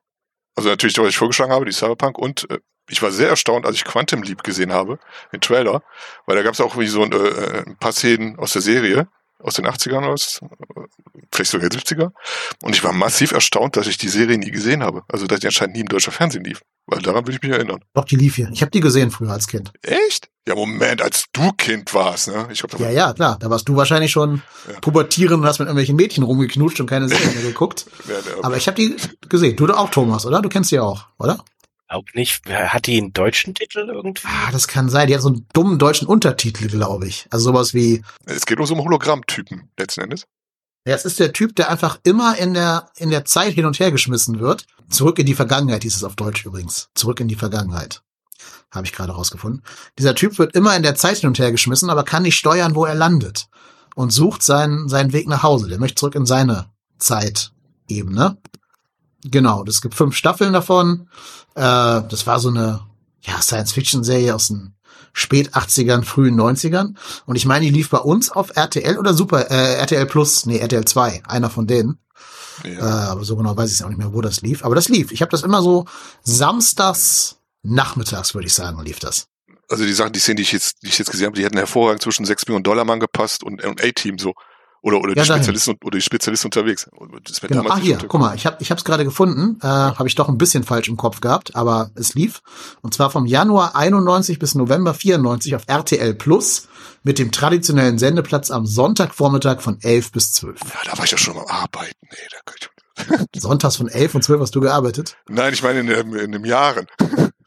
also 0.56 0.69
natürlich, 0.69 0.95
was 0.99 1.08
ich 1.08 1.17
vorgeschlagen 1.17 1.51
habe, 1.51 1.65
die 1.65 1.71
Cyberpunk 1.71 2.19
und 2.19 2.47
äh, 2.51 2.60
ich 2.89 3.01
war 3.01 3.10
sehr 3.10 3.29
erstaunt, 3.29 3.65
als 3.65 3.77
ich 3.77 3.86
Quantum 3.86 4.21
Leap 4.21 4.43
gesehen 4.43 4.71
habe, 4.71 4.99
den 5.32 5.41
Trailer, 5.41 5.82
weil 6.27 6.36
da 6.36 6.43
gab 6.43 6.53
es 6.53 6.62
auch 6.62 6.77
wie 6.77 6.86
so 6.86 7.01
ein, 7.01 7.12
äh, 7.12 7.63
ein 7.65 7.75
paar 7.77 7.91
Szenen 7.91 8.38
aus 8.38 8.53
der 8.53 8.62
Serie, 8.62 9.08
aus 9.39 9.56
den 9.56 9.65
80ern 9.65 10.06
aus, 10.06 10.41
vielleicht 11.34 11.52
sogar 11.52 11.69
70er. 11.69 12.12
Und 12.62 12.76
ich 12.76 12.84
war 12.84 12.93
massiv 12.93 13.32
erstaunt, 13.32 13.76
dass 13.78 13.88
ich 13.88 13.98
die 13.98 14.10
Serie 14.10 14.38
nie 14.38 14.52
gesehen 14.52 14.84
habe. 14.84 15.02
Also, 15.12 15.28
dass 15.28 15.39
die 15.39 15.48
anscheinend 15.48 15.76
nie 15.76 15.82
im 15.82 15.88
deutschen 15.89 16.13
Fernsehen 16.13 16.43
lief. 16.43 16.62
Weil 16.86 17.02
daran 17.02 17.26
will 17.26 17.34
ich 17.36 17.41
mich 17.41 17.52
erinnern. 17.52 17.80
Doch, 17.93 18.04
die 18.06 18.17
lief 18.17 18.36
hier. 18.36 18.50
Ich 18.54 18.62
habe 18.62 18.72
die 18.72 18.82
gesehen 18.82 19.10
früher 19.10 19.32
als 19.32 19.48
Kind. 19.48 19.72
Echt? 19.82 20.30
Ja, 20.48 20.56
Moment, 20.56 21.02
als 21.02 21.26
du 21.32 21.52
Kind 21.54 21.93
warst, 21.93 22.28
ne? 22.28 22.48
Ich 22.52 22.62
glaube, 22.62 22.84
Ja, 22.84 22.89
ja, 22.89 23.13
klar. 23.13 23.38
Da 23.39 23.50
warst 23.50 23.69
du 23.69 23.76
wahrscheinlich 23.78 24.12
schon 24.12 24.41
Ja. 24.72 24.80
pubertierend 24.82 25.39
und 25.41 25.46
hast 25.48 25.60
mit 25.60 25.67
irgendwelchen 25.67 25.96
Mädchen 25.96 26.24
rumgeknutscht 26.26 26.82
und 26.82 26.88
keine 26.88 27.08
Serien 27.08 27.34
mehr 27.34 27.43
geguckt. 27.43 27.86
Aber 28.43 28.58
ich 28.58 28.67
habe 28.67 28.76
die 28.76 28.96
gesehen. 29.30 29.56
Du 29.56 29.65
auch, 29.74 29.89
Thomas, 29.89 30.26
oder? 30.26 30.41
Du 30.41 30.50
kennst 30.50 30.72
die 30.72 30.80
auch, 30.80 31.08
oder? 31.17 31.43
Auch 31.88 32.04
nicht. 32.15 32.41
Hat 32.50 32.88
die 32.88 32.98
einen 32.98 33.13
deutschen 33.13 33.54
Titel 33.54 33.88
irgendwie? 33.93 34.28
Ah, 34.28 34.52
das 34.52 34.67
kann 34.67 34.89
sein. 34.89 35.08
Die 35.08 35.13
hat 35.15 35.22
so 35.22 35.28
einen 35.30 35.48
dummen 35.54 35.78
deutschen 35.80 36.08
Untertitel, 36.08 36.67
glaube 36.67 37.08
ich. 37.08 37.28
Also 37.30 37.52
sowas 37.52 37.74
wie, 37.74 38.04
es 38.26 38.46
geht 38.46 38.58
nur 38.58 38.67
so 38.67 38.74
um 38.74 38.84
Hologrammtypen, 38.84 39.69
letzten 39.78 40.02
Endes. 40.02 40.26
Es 40.86 41.06
ist 41.06 41.19
der 41.19 41.34
Typ, 41.34 41.56
der 41.56 41.69
einfach 41.69 42.00
immer 42.04 42.38
in 42.38 42.54
der, 42.54 42.89
in 42.98 43.10
der 43.10 43.26
Zeit 43.26 43.54
hin 43.54 43.65
und 43.65 43.80
her 43.80 43.91
geschmissen 43.91 44.39
wird. 44.39 44.65
Zurück 44.89 45.17
in 45.19 45.26
die 45.26 45.34
Vergangenheit 45.34 45.84
hieß 45.84 45.96
es 45.96 46.04
auf 46.04 46.15
Deutsch 46.15 46.46
übrigens. 46.46 46.89
Zurück 46.93 47.19
in 47.19 47.28
die 47.28 47.36
Vergangenheit. 47.36 48.02
Habe 48.69 48.86
ich 48.86 48.91
gerade 48.91 49.13
rausgefunden. 49.13 49.63
Dieser 49.98 50.15
Typ 50.15 50.38
wird 50.39 50.56
immer 50.56 50.76
in 50.76 50.84
der 50.84 50.96
Zeit 50.96 51.17
hin 51.17 51.28
und 51.28 51.39
her 51.39 51.52
geschmissen, 51.52 51.89
aber 51.89 52.04
kann 52.04 52.24
nicht 52.24 52.38
steuern, 52.38 52.76
wo 52.76 52.86
er 52.86 52.96
landet. 52.96 53.48
Und 53.96 54.12
sucht 54.12 54.43
seinen, 54.43 54.89
seinen 54.89 55.13
Weg 55.13 55.28
nach 55.28 55.43
Hause. 55.43 55.69
Der 55.69 55.80
möchte 55.80 55.96
zurück 55.96 56.15
in 56.15 56.26
seine 56.26 56.65
Zeitebene. 56.98 58.38
Genau, 59.24 59.63
es 59.65 59.82
gibt 59.82 59.96
fünf 59.96 60.15
Staffeln 60.15 60.52
davon. 60.52 61.08
Äh, 61.56 61.62
das 61.62 62.26
war 62.26 62.39
so 62.39 62.50
eine 62.50 62.82
ja, 63.22 63.41
Science-Fiction-Serie 63.41 64.36
aus 64.36 64.48
den 64.48 64.74
spät 65.13 65.54
80ern, 65.54 66.04
frühen 66.04 66.39
90ern. 66.39 66.95
Und 67.26 67.36
ich 67.36 67.45
meine, 67.45 67.65
die 67.65 67.71
lief 67.71 67.89
bei 67.89 67.99
uns 67.99 68.30
auf 68.30 68.56
RTL 68.56 68.97
oder 68.97 69.13
Super, 69.13 69.49
äh, 69.49 69.76
RTL 69.76 70.06
Plus, 70.08 70.45
nee, 70.45 70.58
RTL 70.58 70.86
2, 70.86 71.23
einer 71.26 71.49
von 71.49 71.67
denen. 71.67 71.99
Ja. 72.63 72.71
Äh, 72.71 73.10
aber 73.10 73.23
so 73.23 73.36
genau 73.36 73.56
weiß 73.56 73.71
ich 73.71 73.84
auch 73.84 73.89
nicht 73.89 73.97
mehr, 73.97 74.13
wo 74.13 74.21
das 74.21 74.41
lief. 74.41 74.65
Aber 74.65 74.76
das 74.76 74.89
lief. 74.89 75.12
Ich 75.12 75.21
habe 75.21 75.32
das 75.32 75.43
immer 75.43 75.62
so 75.62 75.86
samstags 76.23 77.38
nachmittags, 77.62 78.34
würde 78.34 78.47
ich 78.47 78.54
sagen, 78.54 78.82
lief 78.84 78.99
das. 78.99 79.28
Also 79.69 79.86
die 79.86 79.93
Sachen, 79.93 80.12
die 80.12 80.19
Szenen, 80.19 80.38
die 80.38 80.43
ich 80.43 80.52
jetzt, 80.52 80.84
die 80.84 80.88
ich 80.88 80.97
jetzt 80.97 81.10
gesehen 81.10 81.28
habe, 81.28 81.36
die 81.36 81.45
hätten 81.45 81.58
hervorragend 81.58 82.02
zwischen 82.02 82.26
6 82.26 82.47
Millionen 82.47 82.63
Dollar 82.63 82.86
Mann 82.86 82.99
gepasst 82.99 83.43
und, 83.43 83.63
und 83.63 83.82
A-Team 83.82 84.19
so. 84.19 84.34
Oder, 84.86 84.98
oder, 85.00 85.13
die 85.13 85.19
Ja, 85.19 85.26
dahin. 85.26 85.43
Spezialisten, 85.43 85.76
oder 85.84 85.98
die 85.98 86.02
Spezialisten 86.02 86.48
unterwegs. 86.48 86.89
Genau. 87.41 87.63
damals 87.63 87.74
Ah, 87.74 87.78
hier, 87.78 87.98
guck 88.06 88.19
mal, 88.19 88.36
ich 88.36 88.46
habe 88.46 88.58
ich 88.60 88.69
hab's 88.69 88.84
gerade 88.84 89.06
gefunden. 89.06 89.58
Äh, 89.62 89.67
habe 89.67 90.08
ich 90.10 90.15
doch 90.15 90.28
ein 90.28 90.38
bisschen 90.38 90.63
falsch 90.63 90.89
im 90.89 90.98
Kopf 90.98 91.22
gehabt, 91.22 91.56
aber 91.56 91.91
es 91.96 92.13
lief. 92.15 92.41
Und 92.82 92.93
zwar 92.93 93.10
vom 93.10 93.26
Januar 93.26 93.76
91 93.78 94.39
bis 94.39 94.56
November 94.56 94.93
94 94.93 95.56
auf 95.56 95.63
RTL 95.67 96.13
Plus 96.15 96.67
mit 97.04 97.17
dem 97.17 97.32
traditionellen 97.32 97.98
Sendeplatz 97.98 98.52
am 98.52 98.65
Sonntagvormittag 98.65 99.62
von 99.62 99.80
11 99.82 100.12
bis 100.12 100.34
12. 100.34 100.60
Ja, 100.62 100.91
da 100.91 100.98
war 100.98 101.06
ich 101.06 101.12
ja 101.12 101.17
schon 101.17 101.38
am 101.38 101.46
Arbeiten. 101.48 101.96
Nee, 102.02 102.17
da 102.30 102.38
kann 102.46 102.56
ich, 102.60 102.69
Sonntags 103.41 103.78
von 103.78 103.88
11 103.88 104.15
und 104.15 104.22
12 104.24 104.41
hast 104.41 104.56
du 104.56 104.60
gearbeitet? 104.62 105.15
Nein, 105.30 105.54
ich 105.54 105.63
meine 105.63 105.80
in, 105.80 105.88
dem- 105.88 106.13
in 106.15 106.32
den 106.34 106.43
Jahren. 106.46 106.88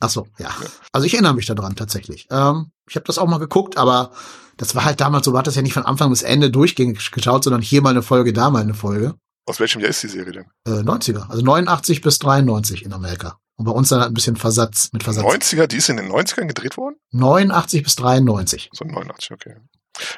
Ach 0.00 0.08
so, 0.10 0.26
ja. 0.38 0.48
Also 0.92 1.06
ich 1.06 1.12
erinnere 1.14 1.34
mich 1.34 1.46
daran 1.46 1.76
tatsächlich. 1.76 2.26
Ähm, 2.30 2.70
ich 2.88 2.96
habe 2.96 3.04
das 3.06 3.18
auch 3.18 3.26
mal 3.28 3.38
geguckt, 3.38 3.76
aber 3.76 4.10
das 4.56 4.74
war 4.74 4.84
halt 4.84 5.00
damals 5.00 5.24
so, 5.26 5.32
du 5.32 5.38
hattest 5.38 5.56
ja 5.56 5.62
nicht 5.62 5.74
von 5.74 5.84
Anfang 5.84 6.10
bis 6.10 6.22
Ende 6.22 6.50
durchgängig 6.50 7.10
geschaut, 7.10 7.44
sondern 7.44 7.62
hier 7.62 7.82
mal 7.82 7.90
eine 7.90 8.02
Folge, 8.02 8.32
da 8.32 8.50
mal 8.50 8.62
eine 8.62 8.74
Folge. 8.74 9.14
Aus 9.46 9.60
welchem 9.60 9.80
Jahr 9.80 9.90
ist 9.90 10.02
die 10.02 10.08
Serie 10.08 10.32
denn? 10.32 10.44
Äh, 10.66 10.82
90er, 10.82 11.28
also 11.28 11.42
89 11.42 12.00
bis 12.00 12.18
93 12.18 12.84
in 12.84 12.92
Amerika. 12.92 13.38
Und 13.56 13.64
bei 13.64 13.72
uns 13.72 13.88
dann 13.88 14.00
halt 14.00 14.10
ein 14.10 14.14
bisschen 14.14 14.36
Versatz, 14.36 14.90
mit 14.92 15.02
Versatz. 15.02 15.24
90er, 15.24 15.66
die 15.66 15.76
ist 15.76 15.88
in 15.88 15.96
den 15.96 16.10
90ern 16.10 16.46
gedreht 16.46 16.76
worden? 16.76 16.96
89 17.12 17.82
bis 17.84 17.94
93. 17.96 18.70
So 18.72 18.84
89, 18.84 19.30
okay. 19.30 19.56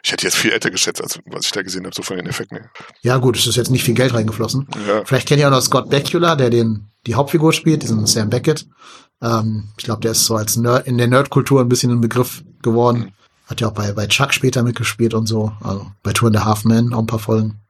Ich 0.03 0.11
hätte 0.11 0.25
jetzt 0.25 0.37
viel 0.37 0.51
älter 0.51 0.71
geschätzt, 0.71 1.01
als 1.01 1.21
was 1.27 1.47
ich 1.47 1.53
da 1.53 1.63
gesehen 1.63 1.85
habe, 1.85 1.95
so 1.95 2.03
von 2.03 2.17
den 2.17 2.27
Effekten 2.27 2.59
her. 2.59 2.71
Ja 3.03 3.19
gut, 3.19 3.37
es 3.37 3.47
ist 3.47 3.57
jetzt 3.57 3.71
nicht 3.71 3.85
viel 3.85 3.95
Geld 3.95 4.13
reingeflossen. 4.13 4.67
Ja, 4.89 5.05
Vielleicht 5.05 5.29
kennt 5.29 5.41
ihr 5.41 5.47
auch 5.47 5.53
noch 5.53 5.61
Scott 5.61 5.89
Bakula, 5.89 6.35
der 6.35 6.51
den 6.51 6.91
die 7.07 7.15
Hauptfigur 7.15 7.53
spielt, 7.53 7.83
diesen 7.83 8.05
Sam 8.07 8.29
Beckett. 8.29 8.67
Ähm, 9.23 9.69
ich 9.79 9.85
glaube, 9.85 10.01
der 10.01 10.13
ist 10.13 10.25
so 10.25 10.35
als 10.35 10.57
Nerd 10.57 10.87
in 10.87 10.99
der 10.99 11.07
Nerdkultur 11.07 11.61
ein 11.61 11.69
bisschen 11.69 11.93
ein 11.93 12.01
Begriff 12.01 12.43
geworden. 12.63 13.13
Hat 13.49 13.61
ja 13.61 13.69
auch 13.69 13.73
bei, 13.73 13.93
bei 13.93 14.07
Chuck 14.07 14.35
später 14.35 14.63
mitgespielt 14.63 15.15
und 15.15 15.27
so. 15.27 15.53
Also 15.63 15.91
bei 16.03 16.13
Tour 16.13 16.29
in 16.29 16.35
the 16.35 16.45
Half 16.45 16.65
Man 16.65 16.93
auch 16.93 16.99
ein 17.01 17.07
paar 17.07 17.19
Folgen. 17.19 17.61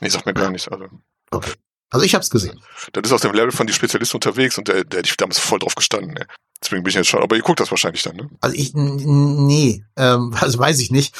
nee, 0.00 0.08
sagt 0.08 0.26
mir 0.26 0.34
gar 0.34 0.50
nichts. 0.50 0.68
Also. 0.68 0.86
Okay. 1.30 1.52
Also 1.90 2.04
ich 2.04 2.14
habe 2.14 2.22
es 2.22 2.30
gesehen. 2.30 2.60
Das 2.92 3.04
ist 3.04 3.12
aus 3.12 3.20
dem 3.22 3.32
Level 3.32 3.52
von 3.52 3.66
die 3.66 3.72
Spezialisten 3.72 4.16
unterwegs 4.16 4.58
und 4.58 4.68
der, 4.68 4.84
der 4.84 4.98
hätte 4.98 5.08
ich 5.08 5.16
damals 5.16 5.38
voll 5.38 5.58
drauf 5.58 5.74
gestanden. 5.74 6.14
Ne? 6.14 6.26
Deswegen 6.62 6.82
bin 6.82 6.90
ich 6.90 6.96
jetzt 6.96 7.08
schon, 7.08 7.22
aber 7.22 7.36
ihr 7.36 7.42
guckt 7.42 7.60
das 7.60 7.70
wahrscheinlich 7.70 8.02
dann, 8.02 8.16
ne? 8.16 8.28
Also 8.40 8.56
ich, 8.56 8.72
nee, 8.74 9.84
ähm, 9.96 10.34
also 10.40 10.58
weiß 10.58 10.80
ich 10.80 10.90
nicht. 10.90 11.14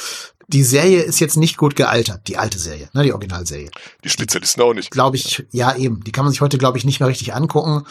Die 0.48 0.62
Serie 0.62 1.02
ist 1.02 1.18
jetzt 1.18 1.36
nicht 1.36 1.56
gut 1.56 1.74
gealtert, 1.74 2.28
die 2.28 2.36
alte 2.36 2.58
Serie, 2.58 2.88
ne, 2.92 3.02
die 3.02 3.12
Originalserie. 3.12 3.70
Die 4.04 4.08
Spezialisten 4.08 4.62
auch 4.62 4.74
nicht. 4.74 4.90
Glaube 4.90 5.16
ich, 5.16 5.44
ja 5.50 5.74
eben. 5.74 6.04
Die 6.04 6.12
kann 6.12 6.24
man 6.24 6.30
sich 6.30 6.40
heute, 6.40 6.56
glaube 6.58 6.78
ich, 6.78 6.84
nicht 6.84 7.00
mehr 7.00 7.08
richtig 7.08 7.34
angucken. 7.34 7.84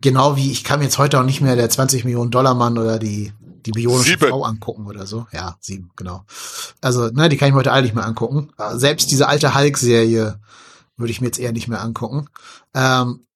Genau 0.00 0.36
wie 0.36 0.52
ich 0.52 0.64
kann 0.64 0.82
jetzt 0.82 0.98
heute 0.98 1.18
auch 1.18 1.24
nicht 1.24 1.40
mehr 1.40 1.56
der 1.56 1.70
20 1.70 2.04
Millionen 2.04 2.30
Dollar 2.30 2.54
Mann 2.54 2.78
oder 2.78 2.98
die 2.98 3.32
die 3.66 3.72
bionische 3.72 4.10
Sieben. 4.10 4.28
Frau 4.28 4.44
angucken 4.44 4.86
oder 4.86 5.06
so. 5.06 5.26
Ja, 5.32 5.56
sieben, 5.60 5.90
genau. 5.96 6.24
Also, 6.80 7.08
ne, 7.08 7.28
die 7.28 7.36
kann 7.36 7.48
ich 7.48 7.54
mir 7.54 7.60
heute 7.60 7.72
alle 7.72 7.82
nicht 7.82 7.94
mehr 7.94 8.06
angucken. 8.06 8.50
Selbst 8.74 9.10
diese 9.10 9.28
alte 9.28 9.54
Hulk-Serie 9.54 10.40
würde 10.96 11.10
ich 11.10 11.20
mir 11.20 11.26
jetzt 11.26 11.38
eher 11.38 11.52
nicht 11.52 11.68
mehr 11.68 11.82
angucken. 11.82 12.28
Ähm, 12.74 13.26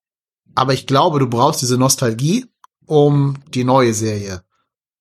aber 0.54 0.74
ich 0.74 0.86
glaube, 0.86 1.18
du 1.18 1.28
brauchst 1.28 1.62
diese 1.62 1.78
Nostalgie, 1.78 2.46
um 2.86 3.36
die 3.54 3.64
neue 3.64 3.94
Serie 3.94 4.42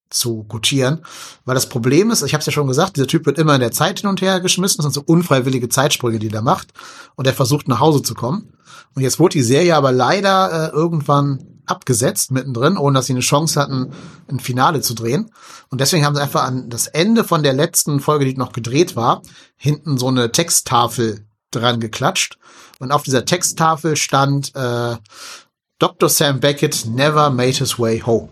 zu 0.10 0.44
gutieren. 0.44 1.04
Weil 1.46 1.56
das 1.56 1.70
Problem 1.70 2.12
ist, 2.12 2.22
ich 2.22 2.34
habe 2.34 2.42
es 2.42 2.46
ja 2.46 2.52
schon 2.52 2.68
gesagt, 2.68 2.98
dieser 2.98 3.08
Typ 3.08 3.26
wird 3.26 3.38
immer 3.38 3.56
in 3.56 3.62
der 3.62 3.72
Zeit 3.72 4.02
hin 4.02 4.10
und 4.10 4.22
her 4.22 4.40
geschmissen. 4.40 4.78
Das 4.78 4.94
sind 4.94 4.94
so 4.94 5.12
unfreiwillige 5.12 5.70
Zeitsprünge, 5.70 6.20
die 6.20 6.30
der 6.30 6.42
macht. 6.42 6.74
Und 7.16 7.28
er 7.28 7.34
versucht 7.34 7.68
nach 7.68 7.80
Hause 7.80 8.02
zu 8.04 8.14
kommen. 8.14 8.54
Und 8.94 9.02
jetzt 9.02 9.20
wurde 9.20 9.34
die 9.34 9.44
Serie 9.44 9.76
aber 9.76 9.92
leider 9.92 10.70
äh, 10.70 10.76
irgendwann 10.76 11.51
abgesetzt 11.66 12.32
mittendrin, 12.32 12.78
ohne 12.78 13.00
dass 13.00 13.08
sie 13.08 13.14
eine 13.14 13.22
Chance 13.22 13.60
hatten, 13.60 13.94
ein 14.30 14.40
Finale 14.40 14.82
zu 14.82 14.94
drehen. 14.94 15.32
Und 15.70 15.82
deswegen 15.82 16.06
haben 16.06 16.16
sie 16.16 16.22
einfach 16.22 16.44
an 16.44 16.70
das 16.70 16.88
Ende 16.88 17.24
von 17.24 17.44
der 17.44 17.54
letzten 17.54 18.00
Folge, 18.00 18.26
die 18.26 18.36
noch 18.36 18.54
gedreht 18.54 18.96
war, 18.96 19.22
hinten 19.56 19.98
so 19.98 20.08
eine 20.08 20.32
Texttafel 20.32 21.26
dran 21.52 21.80
geklatscht. 21.80 22.38
Und 22.80 22.92
auf 22.92 23.04
dieser 23.04 23.26
Texttafel 23.26 23.96
stand 23.96 24.56
äh, 24.56 24.98
Dr. 25.80 26.10
Sam 26.10 26.40
Beckett 26.40 26.86
never 26.86 27.30
made 27.30 27.58
his 27.58 27.78
way 27.80 28.00
home. 28.00 28.30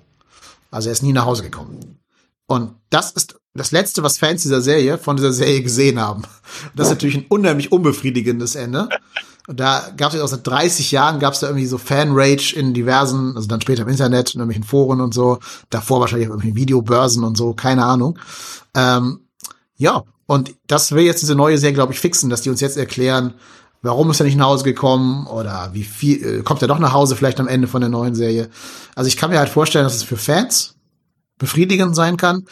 Also 0.72 0.90
er 0.90 0.94
ist 0.94 1.04
nie 1.04 1.14
nach 1.14 1.26
Hause 1.26 1.44
gekommen. 1.44 2.00
Und 2.46 2.76
das 2.90 3.12
ist 3.12 3.40
das 3.54 3.72
Letzte, 3.72 4.04
was 4.04 4.18
Fans 4.18 4.42
dieser 4.42 4.62
Serie 4.62 4.98
von 4.98 5.18
dieser 5.18 5.34
Serie 5.34 5.62
gesehen 5.62 6.00
haben. 6.00 6.24
Das 6.76 6.88
ist 6.88 6.94
natürlich 6.94 7.18
ein 7.18 7.26
unheimlich 7.30 7.72
unbefriedigendes 7.72 8.56
Ende. 8.56 8.90
Und 9.50 9.60
da 9.60 9.90
gab 9.98 10.14
es 10.14 10.22
auch 10.22 10.28
seit 10.28 10.46
30 10.46 10.92
Jahren 10.92 11.20
gab 11.20 11.34
es 11.34 11.40
da 11.40 11.48
irgendwie 11.48 11.66
so 11.66 11.80
Fan-Rage 11.80 12.54
in 12.56 12.76
diversen, 12.76 13.36
also 13.36 13.48
dann 13.48 13.62
später 13.62 13.82
im 13.82 13.88
Internet, 13.88 14.36
in 14.36 14.42
irgendwelchen 14.42 14.64
Foren 14.64 15.02
und 15.02 15.12
so, 15.12 15.40
davor 15.72 16.00
wahrscheinlich 16.00 16.28
auf 16.28 16.34
irgendwelchen 16.34 16.56
Videobörsen 16.56 17.24
und 17.24 17.36
so, 17.36 17.56
keine 17.56 17.84
Ahnung. 17.84 18.20
Ähm, 18.76 19.22
ja, 19.76 20.04
und 20.28 20.54
das 20.68 20.92
will 20.92 21.04
jetzt 21.04 21.24
diese 21.24 21.34
neue 21.34 21.58
Serie, 21.58 21.74
glaube 21.74 21.94
ich, 21.94 22.00
fixen, 22.00 22.30
dass 22.30 22.44
die 22.44 22.52
uns 22.52 22.62
jetzt 22.62 22.78
erklären, 22.78 23.34
warum 23.82 24.12
ist 24.12 24.20
er 24.20 24.28
nicht 24.28 24.38
nach 24.38 24.46
Hause 24.46 24.66
gekommen 24.66 25.26
oder 25.26 25.72
wie 25.74 25.84
viel, 25.84 26.24
äh, 26.24 26.44
kommt 26.44 26.62
er 26.62 26.68
doch 26.68 26.78
nach 26.78 26.94
Hause 26.94 27.16
vielleicht 27.16 27.40
am 27.40 27.48
Ende 27.48 27.68
von 27.68 27.82
der 27.82 27.90
neuen 27.90 28.14
Serie. 28.14 28.52
Also 28.94 29.08
ich 29.08 29.18
kann 29.18 29.32
mir 29.32 29.40
halt 29.40 29.50
vorstellen, 29.50 29.84
dass 29.84 29.96
es 29.96 30.04
für 30.04 30.18
Fans 30.18 30.76
befriedigend 31.40 31.96
sein 31.96 32.18
kann. 32.18 32.46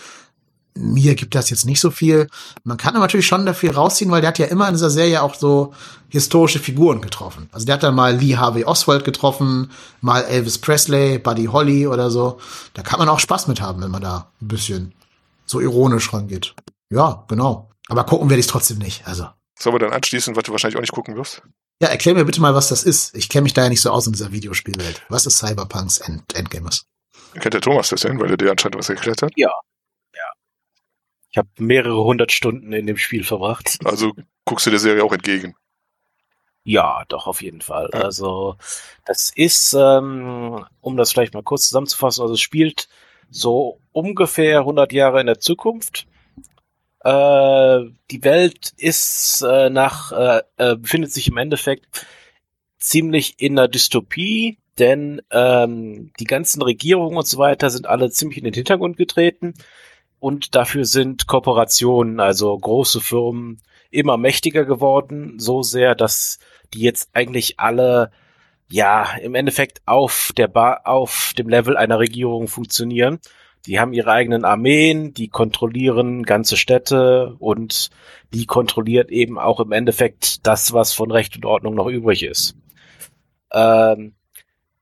Mir 0.79 1.15
gibt 1.15 1.35
das 1.35 1.49
jetzt 1.49 1.65
nicht 1.65 1.79
so 1.79 1.91
viel. 1.91 2.27
Man 2.63 2.77
kann 2.77 2.95
aber 2.95 3.05
natürlich 3.05 3.27
schon 3.27 3.45
dafür 3.45 3.75
rausziehen, 3.75 4.11
weil 4.11 4.21
der 4.21 4.29
hat 4.29 4.39
ja 4.39 4.45
immer 4.45 4.67
in 4.67 4.73
dieser 4.73 4.89
Serie 4.89 5.21
auch 5.21 5.35
so 5.35 5.73
historische 6.09 6.59
Figuren 6.59 7.01
getroffen. 7.01 7.49
Also 7.51 7.65
der 7.65 7.75
hat 7.75 7.83
dann 7.83 7.95
mal 7.95 8.15
Lee 8.15 8.37
Harvey 8.37 8.63
Oswald 8.63 9.03
getroffen, 9.03 9.71
mal 10.01 10.21
Elvis 10.21 10.57
Presley, 10.57 11.19
Buddy 11.19 11.45
Holly 11.45 11.87
oder 11.87 12.09
so. 12.09 12.39
Da 12.73 12.81
kann 12.81 12.99
man 12.99 13.09
auch 13.09 13.19
Spaß 13.19 13.47
mit 13.47 13.61
haben, 13.61 13.81
wenn 13.81 13.91
man 13.91 14.01
da 14.01 14.31
ein 14.41 14.47
bisschen 14.47 14.93
so 15.45 15.59
ironisch 15.59 16.13
rangeht. 16.13 16.55
Ja, 16.89 17.25
genau. 17.27 17.69
Aber 17.89 18.03
gucken 18.05 18.29
werde 18.29 18.39
ich 18.39 18.47
trotzdem 18.47 18.77
nicht. 18.77 19.07
Also. 19.07 19.27
Sollen 19.59 19.75
wir 19.75 19.79
dann 19.79 19.93
anschließen, 19.93 20.35
was 20.35 20.43
du 20.43 20.51
wahrscheinlich 20.51 20.77
auch 20.77 20.81
nicht 20.81 20.93
gucken 20.93 21.15
wirst? 21.15 21.41
Ja, 21.81 21.89
erklär 21.89 22.15
mir 22.15 22.25
bitte 22.25 22.41
mal, 22.41 22.55
was 22.55 22.69
das 22.69 22.83
ist. 22.83 23.15
Ich 23.15 23.29
kenne 23.29 23.43
mich 23.43 23.53
da 23.53 23.63
ja 23.63 23.69
nicht 23.69 23.81
so 23.81 23.91
aus 23.91 24.07
in 24.07 24.13
dieser 24.13 24.31
Videospielwelt. 24.31 25.03
Was 25.09 25.25
ist 25.25 25.37
Cyberpunks 25.37 25.99
End 25.99 26.23
Endgamers? 26.35 26.85
Kennt 27.33 27.53
der 27.53 27.61
Thomas 27.61 27.89
das 27.89 28.01
denn, 28.01 28.19
weil 28.19 28.31
er 28.31 28.37
dir 28.37 28.51
anscheinend 28.51 28.77
was 28.77 28.89
erklärt 28.89 29.21
hat? 29.21 29.31
Ja. 29.35 29.51
Ja. 31.37 31.43
Ich 31.43 31.49
habe 31.59 31.63
mehrere 31.63 32.03
hundert 32.03 32.31
Stunden 32.31 32.73
in 32.73 32.87
dem 32.87 32.97
Spiel 32.97 33.23
verbracht. 33.23 33.77
Also 33.85 34.13
guckst 34.45 34.65
du 34.65 34.71
der 34.71 34.79
Serie 34.79 35.03
auch 35.03 35.13
entgegen. 35.13 35.55
Ja, 36.63 37.05
doch, 37.07 37.27
auf 37.27 37.41
jeden 37.41 37.61
Fall. 37.61 37.89
Also, 37.91 38.55
das 39.05 39.31
ist, 39.35 39.73
ähm, 39.73 40.65
um 40.81 40.97
das 40.97 41.11
vielleicht 41.11 41.33
mal 41.33 41.43
kurz 41.43 41.69
zusammenzufassen, 41.69 42.21
also 42.21 42.33
es 42.33 42.41
spielt 42.41 42.89
so 43.29 43.79
ungefähr 43.93 44.59
100 44.59 44.91
Jahre 44.91 45.21
in 45.21 45.27
der 45.27 45.39
Zukunft. 45.39 46.07
Äh, 47.01 47.85
die 48.11 48.23
Welt 48.23 48.73
ist 48.77 49.41
äh, 49.43 49.69
nach, 49.69 50.11
äh, 50.11 50.41
äh, 50.57 50.75
befindet 50.75 51.13
sich 51.13 51.27
im 51.27 51.37
Endeffekt 51.37 52.05
ziemlich 52.79 53.39
in 53.39 53.57
einer 53.57 53.69
Dystopie, 53.69 54.57
denn 54.77 55.21
ähm, 55.31 56.11
die 56.19 56.25
ganzen 56.25 56.61
Regierungen 56.61 57.17
und 57.17 57.27
so 57.27 57.37
weiter 57.37 57.69
sind 57.69 57.87
alle 57.87 58.09
ziemlich 58.11 58.39
in 58.39 58.43
den 58.43 58.53
Hintergrund 58.53 58.97
getreten 58.97 59.53
und 60.19 60.55
dafür 60.55 60.85
sind 60.85 61.27
Kooperationen, 61.27 62.19
also 62.19 62.57
große 62.57 63.01
Firmen, 63.01 63.61
immer 63.91 64.17
mächtiger 64.17 64.65
geworden, 64.65 65.39
so 65.39 65.61
sehr, 65.61 65.95
dass 65.95 66.39
die 66.73 66.81
jetzt 66.81 67.09
eigentlich 67.13 67.59
alle 67.59 68.11
ja 68.69 69.15
im 69.21 69.35
Endeffekt 69.35 69.81
auf 69.85 70.31
der 70.35 70.47
ba 70.47 70.81
auf 70.83 71.33
dem 71.37 71.47
Level 71.47 71.77
einer 71.77 71.99
Regierung 71.99 72.47
funktionieren. 72.47 73.19
Die 73.65 73.79
haben 73.79 73.93
ihre 73.93 74.11
eigenen 74.11 74.45
Armeen, 74.45 75.13
die 75.13 75.27
kontrollieren 75.27 76.23
ganze 76.23 76.57
Städte 76.57 77.35
und 77.39 77.89
die 78.33 78.45
kontrolliert 78.45 79.09
eben 79.09 79.37
auch 79.39 79.59
im 79.59 79.71
Endeffekt 79.71 80.45
das, 80.45 80.73
was 80.73 80.93
von 80.93 81.11
Recht 81.11 81.35
und 81.35 81.45
Ordnung 81.45 81.75
noch 81.75 81.87
übrig 81.87 82.23
ist. 82.23 82.55
Ähm, 83.51 84.16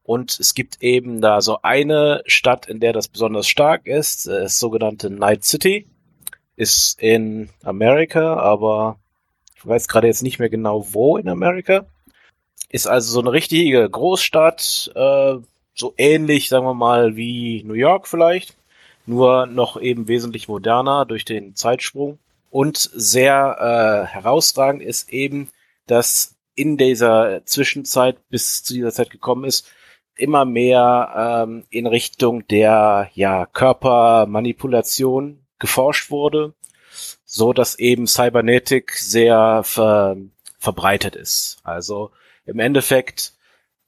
und 0.05 0.39
es 0.39 0.53
gibt 0.53 0.83
eben 0.83 1.19
da 1.19 1.41
so 1.41 1.63
eine 1.63 2.21
Stadt, 2.27 2.67
in 2.67 2.79
der 2.79 2.93
das 2.93 3.07
besonders 3.07 3.47
stark 3.47 3.87
ist, 3.87 4.27
äh, 4.27 4.41
das 4.41 4.59
sogenannte 4.59 5.09
Night 5.09 5.43
City. 5.43 5.87
Ist 6.57 7.01
in 7.01 7.49
Amerika, 7.63 8.37
aber 8.37 8.97
ich 9.55 9.65
weiß 9.65 9.87
gerade 9.87 10.07
jetzt 10.07 10.21
nicht 10.21 10.39
mehr 10.39 10.49
genau 10.49 10.93
wo 10.93 11.17
in 11.17 11.27
Amerika. 11.27 11.87
Ist 12.69 12.87
also 12.87 13.11
so 13.11 13.19
eine 13.19 13.31
richtige 13.31 13.89
Großstadt, 13.89 14.91
äh, 14.95 15.35
so 15.73 15.93
ähnlich, 15.97 16.49
sagen 16.49 16.65
wir 16.65 16.75
mal, 16.75 17.15
wie 17.15 17.63
New 17.63 17.73
York 17.73 18.07
vielleicht, 18.07 18.55
nur 19.07 19.47
noch 19.47 19.81
eben 19.81 20.07
wesentlich 20.07 20.47
moderner 20.47 21.05
durch 21.05 21.25
den 21.25 21.55
Zeitsprung. 21.55 22.19
Und 22.51 22.77
sehr 22.77 24.05
äh, 24.05 24.07
herausragend 24.07 24.83
ist 24.83 25.09
eben, 25.09 25.49
dass 25.87 26.35
in 26.53 26.77
dieser 26.77 27.43
Zwischenzeit 27.45 28.17
bis 28.29 28.63
zu 28.63 28.75
dieser 28.75 28.91
Zeit 28.91 29.09
gekommen 29.09 29.43
ist, 29.45 29.67
immer 30.15 30.45
mehr 30.45 31.43
ähm, 31.45 31.65
in 31.69 31.87
Richtung 31.87 32.47
der 32.47 33.09
ja 33.13 33.45
Körpermanipulation 33.45 35.45
geforscht 35.59 36.11
wurde, 36.11 36.53
so 37.25 37.53
dass 37.53 37.79
eben 37.79 38.07
Cybernetik 38.07 38.93
sehr 38.93 39.61
ver 39.63 40.17
verbreitet 40.59 41.15
ist. 41.15 41.59
Also 41.63 42.11
im 42.45 42.59
Endeffekt, 42.59 43.33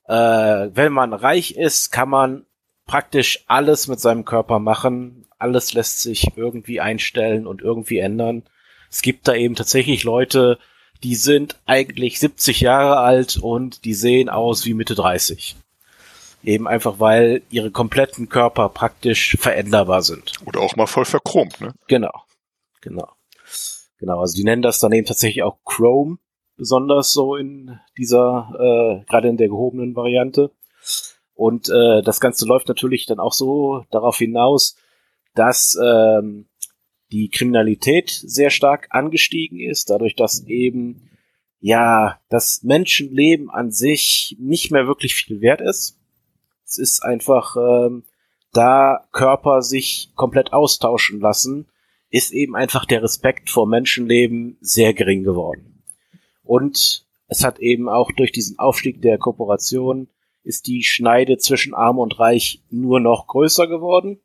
äh, 0.08 0.14
wenn 0.14 0.94
man 0.94 1.14
reich 1.14 1.56
ist, 1.56 1.92
kann 1.92 2.10
man 2.10 2.46
praktisch 2.86 3.44
alles 3.48 3.88
mit 3.88 4.00
seinem 4.00 4.26
Körper 4.26 4.60
machen. 4.60 5.26
Alles 5.40 5.74
lässt 5.74 6.02
sich 6.02 6.32
irgendwie 6.36 6.80
einstellen 6.80 7.48
und 7.48 7.62
irgendwie 7.62 7.98
ändern. 7.98 8.44
Es 8.90 9.02
gibt 9.02 9.28
da 9.28 9.34
eben 9.34 9.56
tatsächlich 9.56 10.04
Leute, 10.04 10.60
die 11.04 11.16
sind 11.16 11.58
eigentlich 11.66 12.20
70 12.20 12.62
Jahre 12.62 12.98
alt 12.98 13.38
und 13.38 13.86
die 13.86 13.94
sehen 13.94 14.30
aus 14.30 14.66
wie 14.66 14.74
Mitte 14.74 14.96
30. 14.96 15.56
Eben 16.44 16.68
einfach, 16.68 17.00
weil 17.00 17.42
ihre 17.50 17.72
kompletten 17.72 18.30
Körper 18.30 18.70
praktisch 18.70 19.38
veränderbar 19.40 20.02
sind. 20.02 20.34
Oder 20.46 20.62
auch 20.62 20.76
mal 20.76 20.88
voll 20.88 21.06
verchromt, 21.06 21.60
ne? 21.60 21.74
Genau. 21.88 22.24
Genau. 22.82 23.10
Genau, 24.00 24.20
also 24.20 24.36
die 24.36 24.44
nennen 24.44 24.62
das 24.62 24.80
dann 24.80 24.92
eben 24.92 25.08
tatsächlich 25.08 25.44
auch 25.44 25.58
Chrome, 25.66 26.18
besonders 26.56 27.12
so 27.12 27.36
in 27.36 27.80
dieser, 27.98 28.52
äh, 28.60 29.06
gerade 29.10 29.30
in 29.30 29.38
der 29.38 29.48
gehobenen 29.48 29.96
Variante. 29.96 30.52
Und 31.34 31.70
äh, 31.70 32.02
das 32.02 32.20
Ganze 32.20 32.46
läuft 32.46 32.68
natürlich 32.68 33.06
dann 33.06 33.20
auch 33.20 33.34
so 33.34 33.86
darauf 33.92 34.18
hinaus, 34.18 34.76
dass 35.36 35.78
ähm, 35.84 36.48
die 37.12 37.30
Kriminalität 37.30 38.10
sehr 38.10 38.50
stark 38.50 38.88
angestiegen 38.90 39.60
ist, 39.60 39.90
dadurch, 39.90 40.16
dass 40.16 40.44
eben 40.46 41.10
ja 41.60 42.20
das 42.30 42.64
Menschenleben 42.64 43.50
an 43.50 43.72
sich 43.72 44.36
nicht 44.40 44.72
mehr 44.72 44.88
wirklich 44.88 45.16
viel 45.16 45.42
wert 45.42 45.62
ist. 45.62 45.97
Es 46.68 46.78
ist 46.78 47.02
einfach, 47.02 47.56
ähm, 47.56 48.04
da 48.52 49.08
Körper 49.14 49.62
sich 49.62 50.12
komplett 50.16 50.52
austauschen 50.52 51.22
lassen, 51.22 51.68
ist 52.10 52.34
eben 52.34 52.56
einfach 52.56 52.86
der 52.86 53.04
Respekt 53.04 53.50
vor 53.50 53.68
Menschenleben 53.68 54.58
sehr 54.60 54.94
gering 54.94 55.24
geworden. 55.24 55.84
Und 56.44 57.06
es 57.28 57.44
hat 57.44 57.60
eben 57.60 57.88
auch 57.88 58.12
durch 58.12 58.32
diesen 58.32 58.60
Aufstieg 58.60 59.02
der 59.02 59.18
Kooperation 59.18 60.10
ist 60.44 60.68
die 60.68 60.84
Schneide 60.84 61.38
zwischen 61.38 61.74
Arm 61.74 62.00
und 62.00 62.20
Reich 62.20 62.62
nur 62.70 63.00
noch 63.00 63.28
größer 63.28 63.68
geworden, 63.68 64.22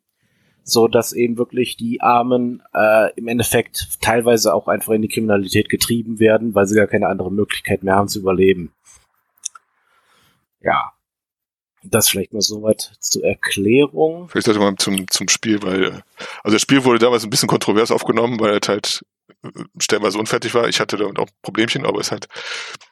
so 0.62 0.86
dass 0.86 1.12
eben 1.12 1.36
wirklich 1.36 1.76
die 1.76 2.00
Armen 2.00 2.62
äh, 2.74 3.12
im 3.16 3.26
Endeffekt 3.26 4.00
teilweise 4.00 4.54
auch 4.54 4.68
einfach 4.68 4.92
in 4.92 5.02
die 5.02 5.08
Kriminalität 5.08 5.68
getrieben 5.68 6.20
werden, 6.20 6.54
weil 6.54 6.66
sie 6.66 6.76
gar 6.76 6.86
keine 6.86 7.08
andere 7.08 7.32
Möglichkeit 7.32 7.82
mehr 7.82 7.96
haben 7.96 8.08
zu 8.08 8.20
überleben. 8.20 8.72
Ja. 10.60 10.92
Das 11.84 12.08
vielleicht 12.08 12.32
mal 12.32 12.42
soweit 12.42 12.92
zur 13.00 13.24
Erklärung. 13.24 14.28
Vielleicht 14.28 14.46
sollte 14.46 14.60
man 14.60 14.78
zum, 14.78 15.08
zum 15.08 15.28
Spiel, 15.28 15.62
weil, 15.62 15.84
äh, 15.84 16.00
also 16.44 16.54
das 16.54 16.62
Spiel 16.62 16.84
wurde 16.84 17.00
damals 17.00 17.24
ein 17.24 17.30
bisschen 17.30 17.48
kontrovers 17.48 17.90
aufgenommen, 17.90 18.38
weil 18.38 18.58
es 18.58 18.68
halt 18.68 19.04
äh, 19.42 19.48
stellenweise 19.80 20.18
unfertig 20.18 20.54
war. 20.54 20.68
Ich 20.68 20.80
hatte 20.80 20.96
damit 20.96 21.18
auch 21.18 21.28
Problemchen, 21.42 21.84
aber 21.84 22.00
es 22.00 22.12
halt, 22.12 22.28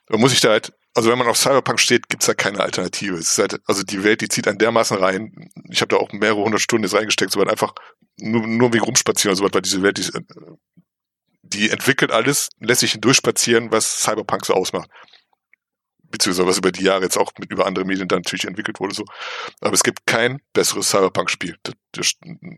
man 0.09 0.21
muss 0.21 0.33
sich 0.33 0.41
da 0.41 0.51
halt, 0.51 0.73
also 0.95 1.11
wenn 1.11 1.19
man 1.19 1.29
auf 1.29 1.37
Cyberpunk 1.37 1.79
steht, 1.79 2.09
gibt's 2.09 2.27
da 2.27 2.35
keine 2.35 2.61
Alternative. 2.61 3.15
Es 3.15 3.31
ist 3.31 3.39
halt, 3.39 3.61
also 3.67 3.85
die 3.85 4.03
Welt, 4.03 4.23
die 4.23 4.29
zieht 4.29 4.49
einen 4.49 4.59
dermaßen 4.59 4.97
rein. 4.97 5.51
Ich 5.71 5.81
habe 5.83 5.89
da 5.91 5.97
auch 5.97 6.13
mehrere 6.13 6.43
hundert 6.43 6.61
Stunden 6.61 6.85
jetzt 6.85 6.95
reingesteckt, 6.95 7.31
soweit 7.31 7.49
einfach 7.49 7.75
nur, 8.19 8.45
nur 8.47 8.73
wegen 8.73 8.85
rumspazieren 8.85 9.33
und 9.33 9.37
so 9.37 9.45
was, 9.45 9.55
weil 9.55 9.63
diese 9.63 9.83
Welt, 9.83 9.99
die, 9.99 10.11
die 11.43 11.71
entwickelt 11.71 12.11
alles, 12.11 12.49
lässt 12.59 12.81
sich 12.81 12.93
hindurchspazieren, 12.93 13.71
was 13.71 14.01
Cyberpunk 14.01 14.45
so 14.45 14.55
ausmacht 14.55 14.91
beziehungsweise 16.11 16.47
was 16.49 16.59
über 16.59 16.73
die 16.73 16.85
Jahre 16.85 17.03
jetzt 17.03 17.17
auch 17.17 17.33
mit 17.39 17.51
über 17.51 17.67
andere 17.67 17.85
Medien 17.85 18.09
dann 18.09 18.21
natürlich 18.21 18.47
entwickelt 18.47 18.81
wurde 18.81 18.95
so. 18.95 19.05
Aber 19.61 19.75
es 19.75 19.83
gibt 19.83 20.07
kein 20.07 20.41
besseres 20.53 20.91
Cyberpunk-Spiel. 20.91 21.57
Das, 21.63 21.75
das 21.93 22.15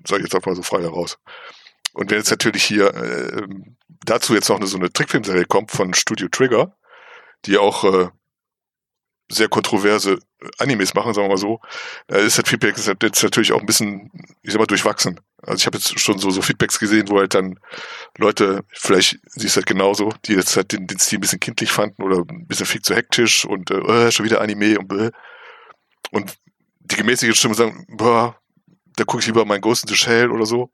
sage 0.06 0.22
ich 0.22 0.32
jetzt 0.32 0.34
auch 0.34 0.44
mal 0.44 0.54
so 0.54 0.62
frei 0.62 0.82
heraus. 0.82 1.18
Und 1.92 2.10
wenn 2.10 2.18
jetzt 2.18 2.30
natürlich 2.30 2.64
hier 2.64 2.94
äh, 2.94 3.46
dazu 4.04 4.34
jetzt 4.34 4.48
noch 4.48 4.56
eine, 4.56 4.66
so 4.66 4.78
eine 4.78 4.92
Trickfilmserie 4.92 5.44
kommt 5.44 5.70
von 5.70 5.94
Studio 5.94 6.28
Trigger, 6.28 6.76
die 7.44 7.58
auch 7.58 7.84
äh, 7.84 8.08
sehr 9.30 9.48
kontroverse 9.48 10.18
Animes 10.58 10.94
machen, 10.94 11.14
sagen 11.14 11.26
wir 11.26 11.32
mal 11.34 11.38
so, 11.38 11.60
da 12.06 12.16
ist 12.16 12.38
das 12.38 12.48
Feedback 12.48 12.76
jetzt 12.76 13.22
natürlich 13.22 13.52
auch 13.52 13.60
ein 13.60 13.66
bisschen, 13.66 14.10
ich 14.42 14.52
sag 14.52 14.58
mal, 14.58 14.66
durchwachsen. 14.66 15.20
Also 15.42 15.56
ich 15.56 15.66
habe 15.66 15.76
jetzt 15.76 15.98
schon 15.98 16.18
so, 16.18 16.30
so 16.30 16.40
Feedbacks 16.40 16.78
gesehen, 16.78 17.08
wo 17.08 17.18
halt 17.18 17.34
dann 17.34 17.58
Leute, 18.16 18.64
vielleicht 18.72 19.18
siehst 19.26 19.56
du 19.56 19.58
halt 19.58 19.66
genauso, 19.66 20.12
die 20.24 20.34
jetzt 20.34 20.56
halt 20.56 20.72
den, 20.72 20.86
den 20.86 20.98
Stil 20.98 21.18
ein 21.18 21.20
bisschen 21.20 21.40
kindlich 21.40 21.72
fanden 21.72 22.02
oder 22.02 22.18
ein 22.18 22.46
bisschen 22.46 22.66
viel 22.66 22.80
zu 22.80 22.94
hektisch 22.94 23.44
und 23.44 23.70
äh, 23.70 24.12
schon 24.12 24.24
wieder 24.24 24.40
Anime 24.40 24.78
und 24.78 24.86
bläh. 24.86 25.10
Und 26.12 26.36
die 26.80 26.96
gemäßigte 26.96 27.34
Stimme 27.34 27.54
sagen, 27.54 27.84
boah, 27.88 28.36
da 28.96 29.04
gucke 29.04 29.20
ich 29.20 29.26
lieber 29.26 29.44
mein 29.44 29.60
Ghost 29.60 29.84
in 29.84 29.88
the 29.88 29.96
Shell 29.96 30.30
oder 30.30 30.46
so. 30.46 30.70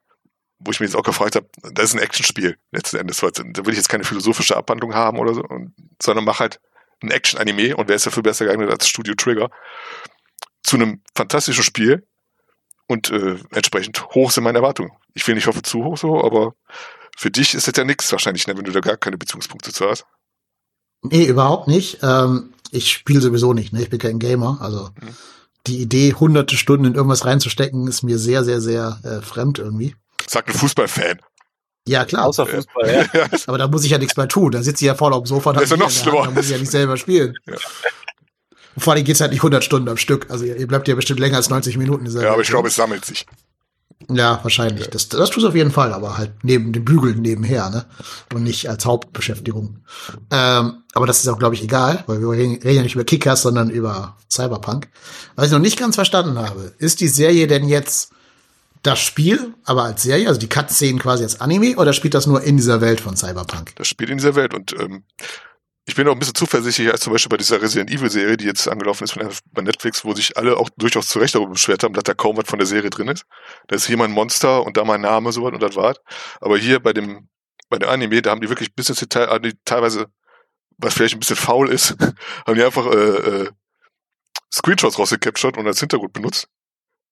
Wo 0.59 0.73
ich 0.73 0.81
mir 0.81 0.87
jetzt 0.87 0.97
auch 0.97 1.05
gefragt 1.05 1.37
habe, 1.37 1.49
das 1.73 1.91
ist 1.91 1.95
ein 1.95 2.03
Actionspiel 2.03 2.59
letzten 2.73 2.97
Endes. 2.97 3.21
Da 3.21 3.65
will 3.65 3.73
ich 3.73 3.77
jetzt 3.77 3.89
keine 3.89 4.03
philosophische 4.03 4.57
Abhandlung 4.57 4.93
haben 4.93 5.19
oder 5.19 5.33
so, 5.33 5.45
sondern 6.03 6.25
mach 6.25 6.41
halt 6.41 6.61
ein 7.01 7.13
Action-Anime 7.13 7.77
und 7.77 7.89
wer 7.89 7.95
ist 7.95 8.07
dafür 8.07 8.25
besser 8.25 8.45
geeignet 8.45 8.69
als 8.69 8.89
Studio 8.89 9.15
Trigger 9.15 9.51
zu 10.65 10.77
einem 10.77 11.01
fantastischen 11.15 11.63
Spiel 11.63 12.07
und 12.89 13.11
äh, 13.11 13.37
entsprechend 13.51 14.03
hoch 14.15 14.33
sind 14.33 14.45
meine 14.45 14.59
Erwartungen. 14.59 14.91
Ich 15.15 15.27
will 15.29 15.35
nicht 15.35 15.47
hoffe 15.47 15.63
zu 15.63 15.85
hoch 15.85 15.97
so, 15.97 16.25
aber 16.25 16.55
für 17.17 17.31
dich 17.31 17.55
ist 17.55 17.69
das 17.69 17.77
ja 17.77 17.85
nichts 17.85 18.11
wahrscheinlich, 18.11 18.47
ne, 18.47 18.57
wenn 18.57 18.65
du 18.65 18.73
da 18.73 18.81
gar 18.81 18.97
keine 18.97 19.19
Bezugspunkte 19.19 19.73
zu 19.73 19.89
hast. 19.89 20.07
Nee, 21.03 21.27
überhaupt 21.27 21.69
nicht. 21.69 21.99
Ähm, 22.03 22.55
ich 22.71 22.91
spiele 22.91 23.21
sowieso 23.21 23.53
nicht, 23.53 23.73
ne? 23.73 23.83
Ich 23.83 23.91
bin 23.91 23.99
kein 23.99 24.19
Gamer. 24.19 24.59
Also 24.61 24.91
hm. 24.99 25.09
die 25.67 25.81
Idee, 25.81 26.15
hunderte 26.15 26.57
Stunden 26.57 26.87
in 26.87 26.95
irgendwas 26.95 27.25
reinzustecken, 27.25 27.87
ist 27.87 28.03
mir 28.03 28.19
sehr, 28.19 28.43
sehr, 28.43 28.61
sehr 28.61 28.99
äh, 29.05 29.21
fremd 29.21 29.59
irgendwie. 29.59 29.95
Sagt 30.27 30.49
ein 30.49 30.55
Fußballfan. 30.55 31.21
Ja, 31.87 32.05
klar. 32.05 32.27
Außer 32.27 32.47
Fußball, 32.47 33.09
ja. 33.15 33.29
Aber 33.47 33.59
da 33.59 33.69
muss 33.69 33.85
ich 33.85 33.91
ja 33.91 33.99
nichts 33.99 34.17
mehr 34.17 34.29
tun. 34.29 34.53
Da 34.53 34.63
sitze 34.63 34.85
ich 34.85 34.89
ja 34.89 34.95
voll 34.95 35.13
auf 35.13 35.23
dem 35.23 35.27
Sofa. 35.27 35.53
Das 35.53 35.65
ist 35.65 35.71
ja 35.71 35.77
noch 35.77 35.91
schlimmer. 35.91 36.25
Da 36.25 36.31
muss 36.31 36.47
ich 36.47 36.51
ja 36.51 36.59
nicht 36.59 36.71
selber 36.71 36.97
spielen. 36.97 37.35
Ja. 37.47 37.55
Und 38.79 38.83
vor 38.85 38.93
allem 38.93 39.03
geht's 39.03 39.21
halt 39.21 39.33
nicht 39.33 39.41
100 39.41 39.65
Stunden 39.65 39.89
am 39.89 39.97
Stück. 39.97 40.31
Also 40.31 40.45
ihr 40.45 40.69
bleibt 40.69 40.87
ja 40.87 40.95
bestimmt 40.95 41.19
länger 41.19 41.37
als 41.37 41.51
90 41.51 41.77
Minuten. 41.79 42.07
Ja, 42.07 42.31
aber 42.31 42.43
ich 42.43 42.49
glaube, 42.49 42.69
es 42.69 42.77
sammelt 42.77 43.05
sich. 43.05 43.27
Ja, 44.09 44.39
wahrscheinlich. 44.45 44.85
Ja. 44.85 44.91
Das, 44.93 45.09
das 45.09 45.31
tut 45.31 45.43
es 45.43 45.49
auf 45.49 45.57
jeden 45.57 45.73
Fall, 45.73 45.93
aber 45.93 46.17
halt 46.17 46.31
neben 46.45 46.73
dem 46.73 46.85
Bügeln 46.85 47.21
nebenher, 47.21 47.71
ne? 47.71 47.87
Und 48.33 48.45
nicht 48.45 48.71
als 48.71 48.85
Hauptbeschäftigung. 48.85 49.79
Ähm, 50.31 50.85
aber 50.95 51.07
das 51.09 51.19
ist 51.19 51.27
auch, 51.27 51.41
glaube 51.41 51.57
ich, 51.57 51.65
egal, 51.65 52.05
weil 52.07 52.21
wir 52.21 52.31
reden 52.31 52.61
ja 52.63 52.83
nicht 52.85 52.95
über 52.95 53.03
Kickers, 53.03 53.43
sondern 53.43 53.69
über 53.69 54.17
Cyberpunk. 54.31 54.87
Was 55.35 55.47
ich 55.47 55.53
noch 55.53 55.59
nicht 55.59 55.77
ganz 55.77 55.97
verstanden 55.97 56.39
habe, 56.39 56.73
ist 56.79 57.01
die 57.01 57.09
Serie 57.09 57.49
denn 57.49 57.67
jetzt 57.67 58.13
das 58.85 59.01
Spiel, 59.01 59.55
aber 59.65 59.83
als 59.83 60.05
Serie, 60.05 60.29
also 60.29 60.39
die 60.39 60.49
Cut-Szenen 60.49 61.01
quasi 61.01 61.25
als 61.25 61.41
Anime, 61.41 61.75
oder 61.79 61.93
spielt 61.93 62.15
das 62.15 62.29
nur 62.29 62.45
in 62.45 62.57
dieser 62.57 62.81
Welt 62.81 63.01
von 63.01 63.17
Cyberpunk? 63.17 63.75
Das 63.75 63.89
spielt 63.89 64.11
in 64.11 64.19
dieser 64.19 64.37
Welt 64.37 64.55
und 64.55 64.73
ähm, 64.79 65.03
ich 65.89 65.95
bin 65.95 66.07
auch 66.07 66.13
ein 66.13 66.19
bisschen 66.19 66.35
zuversichtlicher 66.35 66.93
als 66.93 67.01
zum 67.01 67.15
Beispiel 67.15 67.31
bei 67.31 67.39
dieser 67.39 67.63
Resident 67.63 67.91
Evil 67.91 68.11
Serie, 68.11 68.37
die 68.37 68.45
jetzt 68.45 68.69
angelaufen 68.69 69.05
ist 69.05 69.19
bei 69.53 69.63
Netflix, 69.63 70.05
wo 70.05 70.13
sich 70.13 70.37
alle 70.37 70.59
auch 70.59 70.69
durchaus 70.77 71.09
zu 71.09 71.19
Recht 71.19 71.35
darüber 71.35 71.53
beschwert 71.53 71.83
haben, 71.83 71.95
dass 71.95 72.05
da 72.05 72.13
kaum 72.13 72.37
was 72.37 72.47
von 72.47 72.59
der 72.59 72.67
Serie 72.67 72.91
drin 72.91 73.09
ist. 73.09 73.25
Da 73.69 73.77
ist 73.77 73.87
hier 73.87 73.97
mein 73.97 74.11
Monster 74.11 74.67
und 74.67 74.77
da 74.77 74.85
mein 74.85 75.01
Name, 75.01 75.33
so 75.33 75.45
was 75.45 75.55
und 75.55 75.63
das 75.63 75.77
war's. 75.77 75.97
Aber 76.43 76.59
hier 76.59 76.79
bei 76.81 76.93
dem, 76.93 77.31
bei 77.71 77.79
dem 77.79 77.89
Anime, 77.89 78.21
da 78.21 78.33
haben 78.33 78.43
die 78.43 78.51
wirklich 78.51 78.75
bis 78.75 78.91
ins 78.91 78.99
Detail, 78.99 79.31
also 79.31 79.51
teilweise, 79.65 80.09
was 80.77 80.93
vielleicht 80.93 81.15
ein 81.15 81.21
bisschen 81.21 81.37
faul 81.37 81.71
ist, 81.71 81.97
haben 82.47 82.55
die 82.55 82.63
einfach 82.63 82.85
äh, 82.85 83.45
äh, 83.45 83.51
Screenshots 84.53 84.99
rausgecaptured 84.99 85.57
und 85.57 85.67
als 85.67 85.81
Hintergrund 85.81 86.13
benutzt 86.13 86.49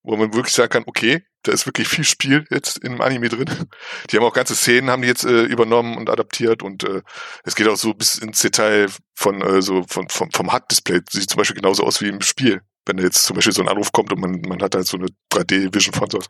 wo 0.06 0.16
man 0.16 0.32
wirklich 0.32 0.54
sagen 0.54 0.70
kann, 0.70 0.84
okay, 0.86 1.24
da 1.42 1.52
ist 1.52 1.66
wirklich 1.66 1.88
viel 1.88 2.04
Spiel 2.04 2.46
jetzt 2.50 2.78
im 2.78 3.00
Anime 3.00 3.28
drin. 3.28 3.68
Die 4.10 4.16
haben 4.16 4.24
auch 4.24 4.32
ganze 4.32 4.54
Szenen 4.54 4.88
haben 4.88 5.02
die 5.02 5.08
jetzt 5.08 5.24
äh, 5.24 5.42
übernommen 5.42 5.96
und 5.96 6.08
adaptiert 6.08 6.62
und 6.62 6.84
äh, 6.84 7.02
es 7.44 7.56
geht 7.56 7.66
auch 7.66 7.76
so 7.76 7.92
bis 7.92 8.16
ins 8.16 8.40
Detail 8.40 8.86
von 9.14 9.42
äh, 9.42 9.60
so 9.60 9.84
von, 9.88 10.08
vom, 10.08 10.30
vom 10.30 10.52
HUD-Display. 10.52 11.00
Sieht 11.10 11.30
zum 11.30 11.38
Beispiel 11.38 11.56
genauso 11.56 11.82
aus 11.82 12.00
wie 12.00 12.08
im 12.08 12.20
Spiel. 12.20 12.62
Wenn 12.86 12.98
da 12.98 13.02
jetzt 13.02 13.24
zum 13.24 13.34
Beispiel 13.34 13.52
so 13.52 13.62
ein 13.62 13.68
Anruf 13.68 13.90
kommt 13.90 14.12
und 14.12 14.20
man, 14.20 14.40
man 14.42 14.62
hat 14.62 14.76
halt 14.76 14.86
so 14.86 14.96
eine 14.96 15.08
3D-Vision 15.32 15.92
von 15.92 16.08
sowas. 16.08 16.28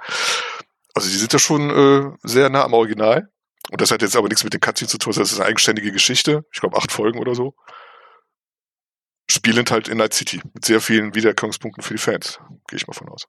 Also 0.94 1.10
die 1.10 1.16
sind 1.16 1.34
da 1.34 1.38
schon 1.38 1.70
äh, 1.70 2.16
sehr 2.22 2.48
nah 2.48 2.64
am 2.64 2.72
Original. 2.72 3.28
Und 3.70 3.80
das 3.82 3.90
hat 3.90 4.00
jetzt 4.00 4.16
aber 4.16 4.28
nichts 4.28 4.44
mit 4.44 4.54
den 4.54 4.60
Cutscenes 4.60 4.92
zu 4.92 4.98
tun, 4.98 5.12
das 5.14 5.32
ist 5.32 5.38
eine 5.38 5.48
eigenständige 5.48 5.92
Geschichte. 5.92 6.44
Ich 6.52 6.60
glaube 6.60 6.78
acht 6.78 6.92
Folgen 6.92 7.18
oder 7.18 7.34
so. 7.34 7.54
Spielend 9.28 9.70
halt 9.70 9.88
in 9.88 9.98
Night 9.98 10.14
City 10.14 10.40
mit 10.54 10.64
sehr 10.64 10.80
vielen 10.80 11.14
Wiedererkennungspunkten 11.14 11.82
für 11.82 11.94
die 11.94 12.00
Fans. 12.00 12.38
Gehe 12.68 12.78
ich 12.78 12.86
mal 12.86 12.94
von 12.94 13.08
aus. 13.08 13.26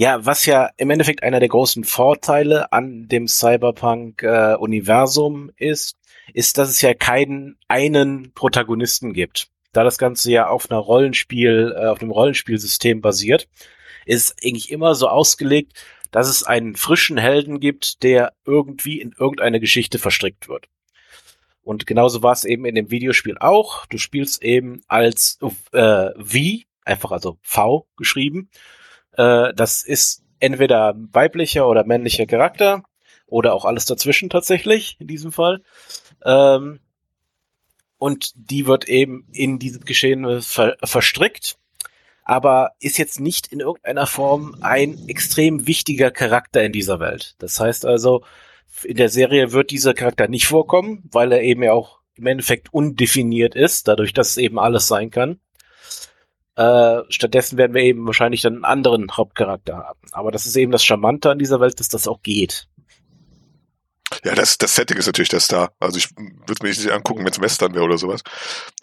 Ja, 0.00 0.24
was 0.24 0.46
ja 0.46 0.70
im 0.76 0.90
Endeffekt 0.90 1.24
einer 1.24 1.40
der 1.40 1.48
großen 1.48 1.82
Vorteile 1.82 2.70
an 2.70 3.08
dem 3.08 3.26
Cyberpunk-Universum 3.26 5.50
äh, 5.56 5.70
ist, 5.70 5.96
ist, 6.32 6.56
dass 6.56 6.68
es 6.68 6.80
ja 6.80 6.94
keinen 6.94 7.58
einen 7.66 8.30
Protagonisten 8.32 9.12
gibt. 9.12 9.48
Da 9.72 9.82
das 9.82 9.98
Ganze 9.98 10.30
ja 10.30 10.46
auf 10.46 10.70
einer 10.70 10.78
Rollenspiel, 10.78 11.74
äh, 11.76 11.86
auf 11.86 12.00
einem 12.00 12.12
Rollenspielsystem 12.12 13.00
basiert, 13.00 13.48
ist 14.06 14.36
eigentlich 14.44 14.70
immer 14.70 14.94
so 14.94 15.08
ausgelegt, 15.08 15.72
dass 16.12 16.28
es 16.28 16.44
einen 16.44 16.76
frischen 16.76 17.18
Helden 17.18 17.58
gibt, 17.58 18.04
der 18.04 18.34
irgendwie 18.44 19.00
in 19.00 19.16
irgendeine 19.18 19.58
Geschichte 19.58 19.98
verstrickt 19.98 20.48
wird. 20.48 20.68
Und 21.60 21.88
genauso 21.88 22.22
war 22.22 22.34
es 22.34 22.44
eben 22.44 22.66
in 22.66 22.76
dem 22.76 22.92
Videospiel 22.92 23.36
auch. 23.38 23.84
Du 23.86 23.98
spielst 23.98 24.44
eben 24.44 24.80
als 24.86 25.40
äh, 25.72 26.10
V, 26.16 26.38
einfach 26.84 27.10
also 27.10 27.36
V 27.42 27.88
geschrieben, 27.96 28.48
äh, 29.18 29.52
das 29.54 29.82
ist 29.82 30.22
entweder 30.40 30.94
weiblicher 31.12 31.68
oder 31.68 31.84
männlicher 31.84 32.26
Charakter 32.26 32.84
oder 33.26 33.52
auch 33.52 33.64
alles 33.64 33.84
dazwischen 33.84 34.30
tatsächlich 34.30 34.96
in 35.00 35.08
diesem 35.08 35.32
Fall. 35.32 35.62
Ähm, 36.24 36.80
und 37.98 38.32
die 38.36 38.66
wird 38.66 38.88
eben 38.88 39.26
in 39.32 39.58
diesem 39.58 39.84
Geschehen 39.84 40.40
ver 40.40 40.76
verstrickt, 40.84 41.58
aber 42.22 42.72
ist 42.78 42.96
jetzt 42.96 43.18
nicht 43.18 43.48
in 43.48 43.58
irgendeiner 43.58 44.06
Form 44.06 44.56
ein 44.60 45.08
extrem 45.08 45.66
wichtiger 45.66 46.12
Charakter 46.12 46.62
in 46.62 46.72
dieser 46.72 47.00
Welt. 47.00 47.34
Das 47.38 47.58
heißt 47.58 47.84
also, 47.84 48.22
in 48.84 48.96
der 48.96 49.08
Serie 49.08 49.50
wird 49.50 49.72
dieser 49.72 49.94
Charakter 49.94 50.28
nicht 50.28 50.46
vorkommen, 50.46 51.02
weil 51.10 51.32
er 51.32 51.42
eben 51.42 51.64
ja 51.64 51.72
auch 51.72 51.98
im 52.14 52.26
Endeffekt 52.26 52.72
undefiniert 52.72 53.56
ist, 53.56 53.88
dadurch, 53.88 54.12
dass 54.12 54.30
es 54.30 54.36
eben 54.36 54.60
alles 54.60 54.86
sein 54.86 55.10
kann. 55.10 55.40
Äh, 56.58 57.04
stattdessen 57.08 57.56
werden 57.56 57.72
wir 57.72 57.82
eben 57.82 58.04
wahrscheinlich 58.04 58.42
dann 58.42 58.54
einen 58.54 58.64
anderen 58.64 59.16
Hauptcharakter 59.16 59.76
haben. 59.76 60.00
Aber 60.10 60.32
das 60.32 60.44
ist 60.44 60.56
eben 60.56 60.72
das 60.72 60.84
Charmante 60.84 61.30
an 61.30 61.38
dieser 61.38 61.60
Welt, 61.60 61.78
dass 61.78 61.88
das 61.88 62.08
auch 62.08 62.20
geht. 62.20 62.66
Ja, 64.24 64.34
das, 64.34 64.58
das 64.58 64.74
Setting 64.74 64.96
ist 64.96 65.06
natürlich 65.06 65.28
der 65.28 65.38
Star. 65.38 65.70
Also 65.78 65.98
ich 65.98 66.08
würde 66.16 66.62
mir 66.62 66.70
nicht 66.70 66.90
angucken, 66.90 67.20
wenn 67.20 67.30
es 67.30 67.40
Western 67.40 67.74
wäre 67.74 67.84
oder 67.84 67.96
sowas. 67.96 68.22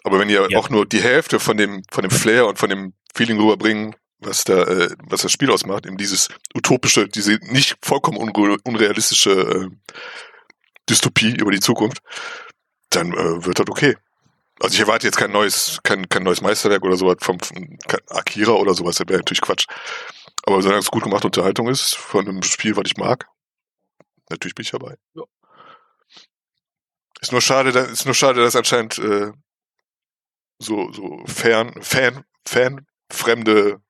Aber 0.04 0.18
wenn 0.18 0.30
ihr 0.30 0.48
ja. 0.48 0.58
auch 0.58 0.70
nur 0.70 0.86
die 0.86 1.02
Hälfte 1.02 1.38
von 1.38 1.58
dem, 1.58 1.82
von 1.90 2.00
dem 2.00 2.10
Flair 2.10 2.46
und 2.46 2.58
von 2.58 2.70
dem 2.70 2.94
Feeling 3.14 3.38
rüberbringen, 3.38 3.94
was 4.20 4.44
da, 4.44 4.62
äh, 4.62 4.88
was 5.04 5.20
das 5.20 5.32
Spiel 5.32 5.50
ausmacht, 5.50 5.84
eben 5.84 5.98
dieses 5.98 6.28
utopische, 6.54 7.08
diese 7.08 7.38
nicht 7.42 7.76
vollkommen 7.82 8.16
unre 8.16 8.56
unrealistische 8.64 9.32
äh, 9.32 9.68
Dystopie 10.88 11.36
über 11.36 11.50
die 11.50 11.60
Zukunft, 11.60 11.98
dann 12.88 13.12
äh, 13.12 13.44
wird 13.44 13.58
das 13.58 13.68
okay. 13.68 13.96
Also 14.60 14.74
ich 14.74 14.80
erwarte 14.80 15.06
jetzt 15.06 15.16
kein 15.16 15.32
neues, 15.32 15.80
kein, 15.82 16.08
kein 16.08 16.22
neues 16.22 16.40
Meisterwerk 16.40 16.82
oder 16.82 16.96
sowas 16.96 17.16
vom, 17.20 17.38
vom 17.40 17.78
Akira 18.08 18.52
oder 18.52 18.74
sowas, 18.74 18.96
das 18.96 19.08
wäre 19.08 19.18
natürlich 19.18 19.42
Quatsch. 19.42 19.66
Aber 20.44 20.62
solange 20.62 20.80
es 20.80 20.90
gut 20.90 21.02
gemachte 21.02 21.26
Unterhaltung 21.26 21.68
ist, 21.68 21.94
von 21.94 22.26
einem 22.26 22.42
Spiel, 22.42 22.76
was 22.76 22.84
ich 22.86 22.96
mag, 22.96 23.28
natürlich 24.30 24.54
bin 24.54 24.62
ich 24.62 24.70
dabei. 24.70 24.96
Ja. 25.14 25.24
Ist 27.20 27.32
nur 27.32 27.40
schade, 27.40 27.70
ist 27.70 28.04
nur 28.04 28.14
schade, 28.14 28.42
dass 28.42 28.56
anscheinend 28.56 28.98
äh, 28.98 29.32
so, 30.58 30.92
so 30.92 31.22
fern, 31.26 31.74
Fan, 31.82 32.24
Fan, 32.46 32.86
fremde 33.10 33.80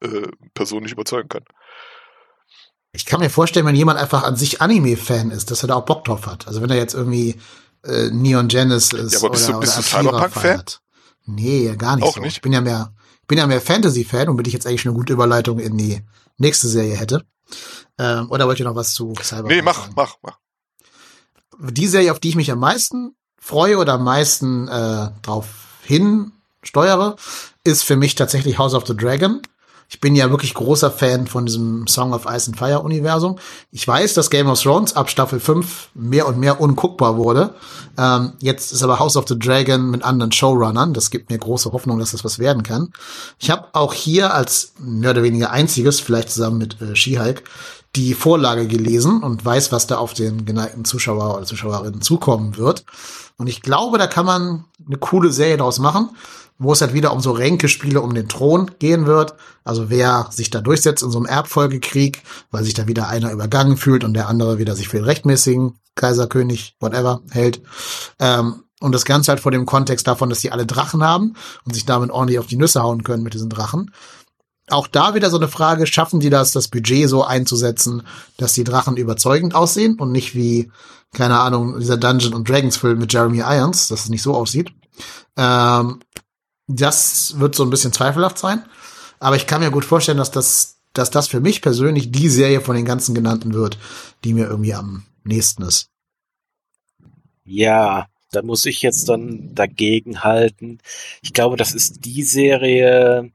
äh, 0.00 0.28
Personen 0.54 0.82
nicht 0.82 0.92
überzeugen 0.92 1.28
kann. 1.28 1.44
Ich 2.92 3.04
kann 3.04 3.20
mir 3.20 3.30
vorstellen, 3.30 3.66
wenn 3.66 3.76
jemand 3.76 3.98
einfach 3.98 4.22
an 4.22 4.36
sich 4.36 4.62
Anime-Fan 4.62 5.30
ist, 5.30 5.50
dass 5.50 5.62
er 5.62 5.68
da 5.68 5.74
auch 5.74 5.84
Bock 5.84 6.04
drauf 6.04 6.26
hat. 6.26 6.46
Also 6.46 6.62
wenn 6.62 6.70
er 6.70 6.76
jetzt 6.76 6.94
irgendwie 6.94 7.38
äh, 7.86 8.10
Neon 8.10 8.48
Genesis 8.48 9.12
ja, 9.12 9.18
aber 9.18 9.30
bist 9.30 9.44
oder, 9.48 9.54
du, 9.54 9.60
bist 9.60 9.78
du 9.78 9.82
Cyberpunk-Fan? 9.82 10.62
Nee, 11.26 11.74
gar 11.76 11.96
nicht 11.96 12.04
Auch 12.04 12.14
so. 12.14 12.20
Nicht? 12.20 12.36
Ich 12.36 12.42
bin 12.42 12.52
ja 12.52 12.60
mehr, 12.60 12.92
bin 13.26 13.38
ja 13.38 13.46
mehr 13.46 13.60
Fantasy-Fan, 13.60 14.28
womit 14.28 14.46
ich 14.46 14.52
jetzt 14.52 14.66
eigentlich 14.66 14.86
eine 14.86 14.94
gute 14.94 15.12
Überleitung 15.12 15.58
in 15.58 15.76
die 15.76 16.02
nächste 16.38 16.68
Serie 16.68 16.96
hätte. 16.96 17.24
Ähm, 17.98 18.30
oder 18.30 18.46
wollt 18.46 18.58
ihr 18.60 18.66
noch 18.66 18.74
was 18.74 18.92
zu 18.94 19.14
Cyberpunk 19.20 19.54
Nee, 19.54 19.62
mach, 19.62 19.78
sagen? 19.82 19.92
mach, 19.96 20.16
mach. 20.22 20.38
Die 21.58 21.86
Serie, 21.86 22.12
auf 22.12 22.20
die 22.20 22.28
ich 22.28 22.36
mich 22.36 22.50
am 22.50 22.58
meisten 22.58 23.16
freue 23.38 23.78
oder 23.78 23.94
am 23.94 24.04
meisten 24.04 24.68
äh, 24.68 25.10
drauf 25.22 25.46
hin 25.82 26.32
steuere, 26.62 27.16
ist 27.64 27.82
für 27.84 27.96
mich 27.96 28.14
tatsächlich 28.14 28.58
House 28.58 28.74
of 28.74 28.86
the 28.86 28.96
Dragon. 28.96 29.40
Ich 29.88 30.00
bin 30.00 30.16
ja 30.16 30.30
wirklich 30.30 30.54
großer 30.54 30.90
Fan 30.90 31.26
von 31.26 31.46
diesem 31.46 31.86
Song 31.86 32.12
of 32.12 32.26
Ice 32.26 32.48
and 32.48 32.56
Fire 32.58 32.80
Universum. 32.80 33.38
Ich 33.70 33.86
weiß, 33.86 34.14
dass 34.14 34.30
Game 34.30 34.48
of 34.48 34.60
Thrones 34.60 34.96
ab 34.96 35.08
Staffel 35.10 35.38
5 35.38 35.90
mehr 35.94 36.26
und 36.26 36.38
mehr 36.38 36.60
unguckbar 36.60 37.16
wurde. 37.16 37.54
Ähm, 37.96 38.32
jetzt 38.40 38.72
ist 38.72 38.82
aber 38.82 38.98
House 38.98 39.16
of 39.16 39.28
the 39.28 39.38
Dragon 39.38 39.90
mit 39.90 40.02
anderen 40.02 40.32
Showrunnern. 40.32 40.92
Das 40.92 41.10
gibt 41.10 41.30
mir 41.30 41.38
große 41.38 41.72
Hoffnung, 41.72 41.98
dass 41.98 42.10
das 42.10 42.24
was 42.24 42.38
werden 42.38 42.62
kann. 42.62 42.92
Ich 43.38 43.50
habe 43.50 43.68
auch 43.72 43.94
hier 43.94 44.34
als 44.34 44.72
mehr 44.78 45.10
oder 45.10 45.22
weniger 45.22 45.50
einziges, 45.50 46.00
vielleicht 46.00 46.30
zusammen 46.30 46.58
mit 46.58 46.80
äh, 46.80 46.96
She-Hulk, 46.96 47.44
die 47.96 48.14
Vorlage 48.14 48.66
gelesen 48.66 49.22
und 49.22 49.44
weiß, 49.44 49.72
was 49.72 49.86
da 49.86 49.98
auf 49.98 50.14
den 50.14 50.44
geneigten 50.44 50.84
Zuschauer 50.84 51.36
oder 51.36 51.46
Zuschauerinnen 51.46 52.02
zukommen 52.02 52.56
wird. 52.56 52.84
Und 53.36 53.46
ich 53.48 53.62
glaube, 53.62 53.98
da 53.98 54.06
kann 54.06 54.26
man 54.26 54.64
eine 54.86 54.98
coole 54.98 55.32
Serie 55.32 55.56
daraus 55.56 55.78
machen 55.78 56.10
wo 56.58 56.72
es 56.72 56.80
halt 56.80 56.94
wieder 56.94 57.12
um 57.12 57.20
so 57.20 57.32
Ränkespiele 57.32 58.00
um 58.00 58.14
den 58.14 58.28
Thron 58.28 58.70
gehen 58.78 59.06
wird. 59.06 59.34
Also 59.64 59.90
wer 59.90 60.28
sich 60.30 60.50
da 60.50 60.60
durchsetzt 60.60 61.02
in 61.02 61.10
so 61.10 61.18
einem 61.18 61.26
Erbfolgekrieg, 61.26 62.22
weil 62.50 62.64
sich 62.64 62.74
da 62.74 62.86
wieder 62.86 63.08
einer 63.08 63.32
übergangen 63.32 63.76
fühlt 63.76 64.04
und 64.04 64.14
der 64.14 64.28
andere 64.28 64.58
wieder 64.58 64.74
sich 64.74 64.88
für 64.88 64.96
den 64.96 65.04
rechtmäßigen 65.04 65.74
Kaiserkönig, 65.94 66.76
whatever, 66.80 67.20
hält. 67.30 67.60
Ähm, 68.18 68.62
und 68.80 68.92
das 68.92 69.06
Ganze 69.06 69.32
halt 69.32 69.40
vor 69.40 69.52
dem 69.52 69.64
Kontext 69.64 70.06
davon, 70.06 70.28
dass 70.28 70.40
sie 70.40 70.50
alle 70.50 70.66
Drachen 70.66 71.02
haben 71.02 71.34
und 71.64 71.74
sich 71.74 71.86
damit 71.86 72.10
ordentlich 72.10 72.38
auf 72.38 72.46
die 72.46 72.56
Nüsse 72.58 72.82
hauen 72.82 73.04
können 73.04 73.22
mit 73.22 73.32
diesen 73.34 73.48
Drachen. 73.48 73.90
Auch 74.68 74.88
da 74.88 75.14
wieder 75.14 75.30
so 75.30 75.36
eine 75.36 75.48
Frage, 75.48 75.86
schaffen 75.86 76.20
die 76.20 76.30
das, 76.30 76.52
das 76.52 76.68
Budget 76.68 77.08
so 77.08 77.24
einzusetzen, 77.24 78.02
dass 78.36 78.54
die 78.54 78.64
Drachen 78.64 78.96
überzeugend 78.96 79.54
aussehen 79.54 79.98
und 79.98 80.10
nicht 80.10 80.34
wie, 80.34 80.70
keine 81.12 81.38
Ahnung, 81.38 81.78
dieser 81.78 81.96
Dungeon 81.96 82.34
und 82.34 82.48
Dragons 82.48 82.76
Film 82.76 82.98
mit 82.98 83.12
Jeremy 83.12 83.38
Irons, 83.38 83.88
dass 83.88 84.04
es 84.04 84.08
nicht 84.08 84.22
so 84.22 84.34
aussieht. 84.34 84.72
Ähm, 85.36 86.00
das 86.66 87.38
wird 87.38 87.54
so 87.54 87.62
ein 87.62 87.70
bisschen 87.70 87.92
zweifelhaft 87.92 88.38
sein. 88.38 88.64
Aber 89.20 89.36
ich 89.36 89.46
kann 89.46 89.60
mir 89.60 89.70
gut 89.70 89.84
vorstellen, 89.84 90.18
dass 90.18 90.30
das, 90.30 90.78
dass 90.92 91.10
das 91.10 91.28
für 91.28 91.40
mich 91.40 91.62
persönlich 91.62 92.10
die 92.10 92.28
Serie 92.28 92.60
von 92.60 92.74
den 92.74 92.84
ganzen 92.84 93.14
genannten 93.14 93.54
wird, 93.54 93.78
die 94.24 94.34
mir 94.34 94.46
irgendwie 94.46 94.74
am 94.74 95.04
nächsten 95.24 95.62
ist. 95.62 95.90
Ja, 97.44 98.06
da 98.32 98.42
muss 98.42 98.66
ich 98.66 98.82
jetzt 98.82 99.08
dann 99.08 99.54
dagegen 99.54 100.24
halten. 100.24 100.78
Ich 101.22 101.32
glaube, 101.32 101.56
das 101.56 101.72
ist 101.72 102.04
die 102.04 102.24
Serie, 102.24 103.30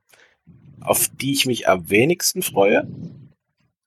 auf 0.82 1.10
die 1.14 1.34
ich 1.34 1.46
mich 1.46 1.68
am 1.68 1.90
wenigsten 1.90 2.42
freue. 2.42 2.88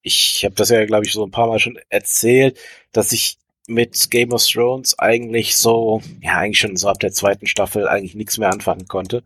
Ich 0.03 0.45
habe 0.45 0.55
das 0.55 0.69
ja, 0.69 0.85
glaube 0.85 1.07
ich, 1.07 1.13
so 1.13 1.25
ein 1.25 1.31
paar 1.31 1.49
Mal 1.49 1.59
schon 1.59 1.79
erzählt, 1.89 2.59
dass 2.93 3.13
ich 3.13 3.39
mit 3.67 4.11
Game 4.11 4.33
of 4.33 4.47
Thrones 4.47 4.99
eigentlich 4.99 5.57
so, 5.57 6.03
ja, 6.21 6.39
eigentlich 6.39 6.59
schon 6.59 6.77
so 6.77 6.89
ab 6.89 7.01
der 7.01 7.13
zweiten 7.13 7.47
Staffel 7.47 7.89
eigentlich 7.89 8.15
nichts 8.15 8.39
mehr 8.39 8.51
anfangen 8.51 8.87
konnte 8.87 9.25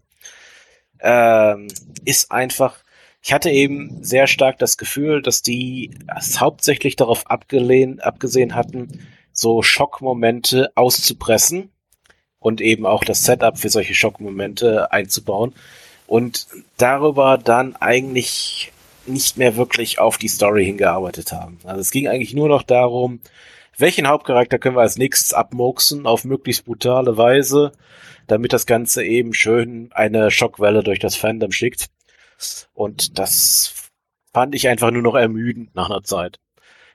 ähm, 1.00 1.68
ist 2.04 2.30
einfach, 2.30 2.78
ich 3.22 3.32
hatte 3.32 3.50
eben 3.50 4.02
sehr 4.02 4.26
stark 4.26 4.58
das 4.58 4.76
Gefühl, 4.76 5.22
dass 5.22 5.42
die 5.42 5.90
es 6.16 6.40
hauptsächlich 6.40 6.96
darauf 6.96 7.26
abgelehnt, 7.30 8.02
abgesehen 8.04 8.54
hatten, 8.54 9.06
so 9.32 9.62
Schockmomente 9.62 10.70
auszupressen 10.74 11.70
und 12.38 12.60
eben 12.60 12.86
auch 12.86 13.04
das 13.04 13.24
Setup 13.24 13.58
für 13.58 13.68
solche 13.68 13.94
Schockmomente 13.94 14.92
einzubauen 14.92 15.54
und 16.08 16.48
darüber 16.76 17.38
dann 17.38 17.76
eigentlich 17.76 18.72
nicht 19.06 19.36
mehr 19.36 19.56
wirklich 19.56 20.00
auf 20.00 20.18
die 20.18 20.28
Story 20.28 20.64
hingearbeitet 20.64 21.30
haben. 21.30 21.58
Also 21.62 21.80
es 21.80 21.92
ging 21.92 22.08
eigentlich 22.08 22.34
nur 22.34 22.48
noch 22.48 22.64
darum, 22.64 23.20
welchen 23.78 24.08
Hauptcharakter 24.08 24.58
können 24.58 24.74
wir 24.74 24.80
als 24.80 24.98
nächstes 24.98 25.32
abmurksen 25.32 26.06
auf 26.06 26.24
möglichst 26.24 26.64
brutale 26.64 27.16
Weise 27.16 27.72
damit 28.28 28.52
das 28.52 28.66
Ganze 28.66 29.04
eben 29.04 29.34
schön 29.34 29.90
eine 29.92 30.30
Schockwelle 30.30 30.84
durch 30.84 31.00
das 31.00 31.16
Fandom 31.16 31.50
schickt. 31.50 31.88
Und 32.74 33.18
das 33.18 33.90
fand 34.32 34.54
ich 34.54 34.68
einfach 34.68 34.92
nur 34.92 35.02
noch 35.02 35.16
ermüdend 35.16 35.74
nach 35.74 35.90
einer 35.90 36.04
Zeit. 36.04 36.38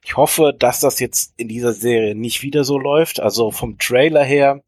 Ich 0.03 0.15
hoffe, 0.15 0.55
dass 0.57 0.79
das 0.79 0.99
jetzt 0.99 1.33
in 1.35 1.47
dieser 1.47 1.73
Serie 1.73 2.15
nicht 2.15 2.43
wieder 2.43 2.63
so 2.63 2.77
läuft. 2.77 3.19
Also 3.19 3.51
vom 3.51 3.77
Trailer 3.77 4.23
her 4.23 4.63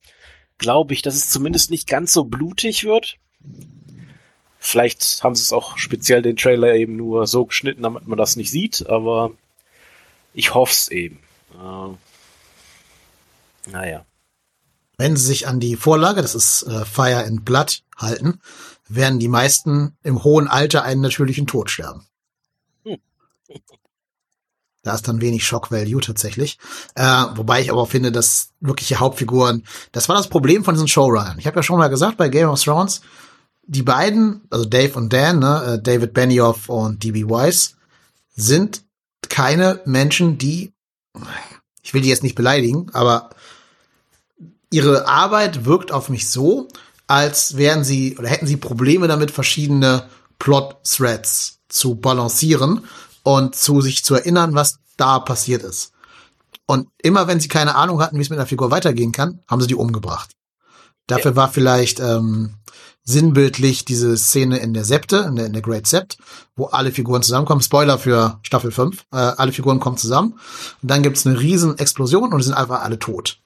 glaube 0.58 0.94
ich, 0.94 1.02
dass 1.02 1.16
es 1.16 1.30
zumindest 1.30 1.72
nicht 1.72 1.88
ganz 1.88 2.12
so 2.12 2.26
blutig 2.26 2.84
wird. 2.84 3.18
Vielleicht 4.68 5.24
haben 5.24 5.36
sie 5.36 5.44
es 5.44 5.54
auch 5.54 5.78
speziell 5.78 6.24
den 6.24 6.38
Trailer 6.38 6.74
eben 6.74 6.96
nur 6.96 7.28
so 7.28 7.46
geschnitten, 7.46 7.84
damit 7.84 8.08
man 8.08 8.18
das 8.18 8.36
nicht 8.36 8.50
sieht, 8.50 8.90
aber 8.90 9.30
ich 10.34 10.56
hoffe 10.56 10.72
es 10.72 10.88
eben. 10.90 11.20
Äh, 11.54 11.90
naja. 13.70 14.06
Wenn 14.98 15.16
sie 15.16 15.26
sich 15.28 15.48
an 15.48 15.60
die 15.60 15.76
Vorlage, 15.76 16.24
das 16.24 16.34
ist 16.34 16.64
äh, 16.64 16.84
Fire 16.84 17.24
and 17.24 17.46
Blood, 17.46 17.84
halten, 17.96 18.42
werden 18.90 19.20
die 19.20 19.28
meisten 19.28 19.96
im 20.02 20.24
hohen 20.24 20.48
Alter 20.48 20.82
einen 20.82 21.02
natürlichen 21.02 21.46
Tod 21.46 21.70
sterben. 21.70 22.08
Da 24.82 24.94
ist 24.94 25.08
dann 25.08 25.22
wenig 25.22 25.46
Shock 25.46 25.72
Value 25.72 26.00
tatsächlich. 26.02 26.60
Äh, 26.94 27.04
wobei 27.04 27.60
ich 27.62 27.72
aber 27.72 27.88
finde, 27.88 28.12
dass 28.12 28.50
wirkliche 28.62 29.00
Hauptfiguren, 29.00 29.64
das 29.92 30.10
war 30.10 30.16
das 30.16 30.28
Problem 30.28 30.64
von 30.64 30.76
diesen 30.76 30.88
Showrunnern. 30.88 31.40
Ich 31.40 31.48
habe 31.48 31.56
ja 31.56 31.64
schon 31.64 31.80
mal 31.80 31.88
gesagt, 31.88 32.18
bei 32.18 32.30
Game 32.30 32.50
of 32.50 32.64
Thrones, 32.64 33.02
die 33.68 33.84
beiden, 33.84 34.42
also 34.50 34.66
Dave 34.66 34.94
und 34.94 35.12
Dan, 35.12 35.40
ne, 35.40 35.76
äh, 35.76 35.82
David 35.82 36.14
Benioff 36.14 36.70
und 36.70 37.04
D.B. 37.04 37.30
Weiss, 37.30 37.76
sind 38.36 38.84
keine 39.30 39.82
Menschen, 39.86 40.38
die, 40.38 40.74
ich 41.82 41.94
will 41.94 42.02
die 42.02 42.10
jetzt 42.10 42.24
nicht 42.24 42.36
beleidigen, 42.36 42.88
aber 42.94 43.30
ihre 44.72 45.08
Arbeit 45.08 45.66
wirkt 45.66 45.92
auf 45.92 46.10
mich 46.10 46.30
so, 46.30 46.68
als 47.08 47.58
wären 47.58 47.84
sie 47.84 48.18
oder 48.18 48.28
hätten 48.28 48.48
sie 48.48 48.58
Probleme 48.58 49.08
damit, 49.08 49.32
verschiedene 49.32 50.08
Plot-Threads 50.40 51.60
zu 51.70 51.96
balancieren 51.96 52.86
und 53.24 53.56
zu 53.56 53.82
sich 53.82 54.04
zu 54.04 54.16
erinnern, 54.16 54.56
was 54.56 54.80
da 54.98 55.20
passiert 55.20 55.64
ist. 55.64 55.92
Und 56.68 56.88
immer 57.02 57.28
wenn 57.28 57.40
sie 57.40 57.48
keine 57.48 57.76
Ahnung 57.76 58.02
hatten, 58.02 58.18
wie 58.18 58.22
es 58.22 58.30
mit 58.30 58.40
einer 58.40 58.48
Figur 58.48 58.72
weitergehen 58.72 59.12
kann, 59.12 59.40
haben 59.48 59.62
sie 59.62 59.68
die 59.68 59.76
umgebracht. 59.76 60.32
Dafür 61.08 61.36
war 61.36 61.52
vielleicht 61.52 62.00
ähm, 62.00 62.56
sinnbildlich 63.06 63.86
diese 63.86 64.18
Szene 64.18 64.58
in 64.58 64.74
der 64.74 64.84
Septe, 64.84 65.26
in 65.30 65.36
der, 65.36 65.46
in 65.46 65.54
der 65.54 65.62
Great 65.62 65.86
Sept, 65.86 66.18
wo 66.56 66.66
alle 66.66 66.92
Figuren 66.92 67.22
zusammenkommen. 67.22 67.62
Spoiler 67.62 68.00
für 68.00 68.40
Staffel 68.42 68.72
5. 68.72 69.06
Äh, 69.12 69.18
alle 69.18 69.52
Figuren 69.52 69.80
kommen 69.80 69.98
zusammen. 69.98 70.40
Und 70.82 70.92
dann 70.92 71.04
gibt's 71.04 71.26
eine 71.26 71.40
riesen 71.40 71.78
Explosion 71.78 72.34
und 72.34 72.42
sind 72.42 72.56
einfach 72.56 72.82
alle 72.82 72.98
tot. 72.98 73.38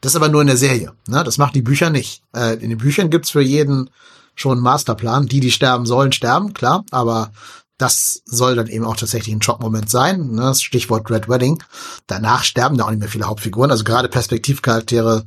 Das 0.00 0.12
ist 0.12 0.16
aber 0.16 0.28
nur 0.28 0.42
in 0.42 0.46
der 0.46 0.56
Serie. 0.56 0.92
Ne? 1.08 1.24
Das 1.24 1.38
macht 1.38 1.56
die 1.56 1.62
Bücher 1.62 1.90
nicht. 1.90 2.22
Äh, 2.34 2.54
in 2.54 2.70
den 2.70 2.78
Büchern 2.78 3.10
gibt's 3.10 3.30
für 3.30 3.40
jeden 3.40 3.90
schon 4.36 4.52
einen 4.52 4.62
Masterplan. 4.62 5.26
Die, 5.26 5.40
die 5.40 5.50
sterben 5.50 5.84
sollen, 5.84 6.12
sterben, 6.12 6.54
klar. 6.54 6.84
Aber 6.92 7.32
das 7.78 8.22
soll 8.26 8.54
dann 8.54 8.68
eben 8.68 8.84
auch 8.84 8.96
tatsächlich 8.96 9.34
ein 9.34 9.42
Schockmoment 9.42 9.90
sein. 9.90 10.30
Ne? 10.30 10.54
Stichwort 10.54 11.10
Red 11.10 11.28
Wedding. 11.28 11.62
Danach 12.06 12.44
sterben 12.44 12.78
da 12.78 12.84
auch 12.84 12.90
nicht 12.90 13.00
mehr 13.00 13.08
viele 13.08 13.26
Hauptfiguren. 13.26 13.72
Also 13.72 13.82
gerade 13.82 14.08
Perspektivcharaktere 14.08 15.24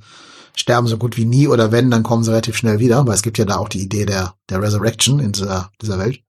sterben 0.56 0.88
so 0.88 0.97
gut 0.97 1.18
wie 1.18 1.26
nie 1.26 1.47
oder 1.47 1.72
wenn, 1.72 1.91
dann 1.91 2.04
kommen 2.04 2.24
sie 2.24 2.32
relativ 2.32 2.58
schnell 2.58 2.80
wieder, 2.80 3.06
weil 3.06 3.16
es 3.16 3.22
gibt 3.22 3.38
ja 3.38 3.45
da 3.45 3.58
auch 3.58 3.70
die 3.70 3.82
Idee 3.82 4.06
der, 4.06 4.36
der 4.49 4.62
Resurrection 4.62 5.20
in 5.20 5.32
dieser, 5.32 5.72
dieser 5.82 5.97
Welt. 5.97 6.22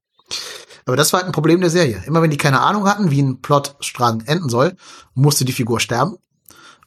Aber 0.85 0.97
das 0.97 1.13
war 1.13 1.19
halt 1.19 1.27
ein 1.27 1.33
Problem 1.33 1.61
der 1.61 1.69
Serie. 1.69 2.03
Immer 2.05 2.21
wenn 2.21 2.31
die 2.31 2.37
keine 2.37 2.61
Ahnung 2.61 2.87
hatten, 2.87 3.11
wie 3.11 3.21
ein 3.21 3.41
Plotstrang 3.41 4.21
enden 4.21 4.49
soll, 4.49 4.75
musste 5.13 5.45
die 5.45 5.53
Figur 5.53 5.79
sterben 5.79 6.17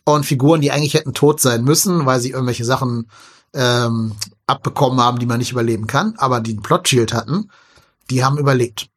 und 0.04 0.26
Figuren, 0.26 0.60
die 0.60 0.70
eigentlich 0.70 0.94
hätten 0.94 1.14
tot 1.14 1.40
sein 1.40 1.64
müssen, 1.64 2.06
weil 2.06 2.20
sie 2.20 2.30
irgendwelche 2.30 2.64
Sachen 2.64 3.10
ähm, 3.54 4.14
abbekommen 4.46 5.00
haben, 5.00 5.18
die 5.18 5.26
man 5.26 5.38
nicht 5.38 5.52
überleben 5.52 5.86
kann, 5.86 6.14
aber 6.18 6.40
die 6.40 6.52
einen 6.52 6.62
Plot-Shield 6.62 7.12
hatten, 7.12 7.50
die 8.10 8.24
haben 8.24 8.38
überlebt. 8.38 8.88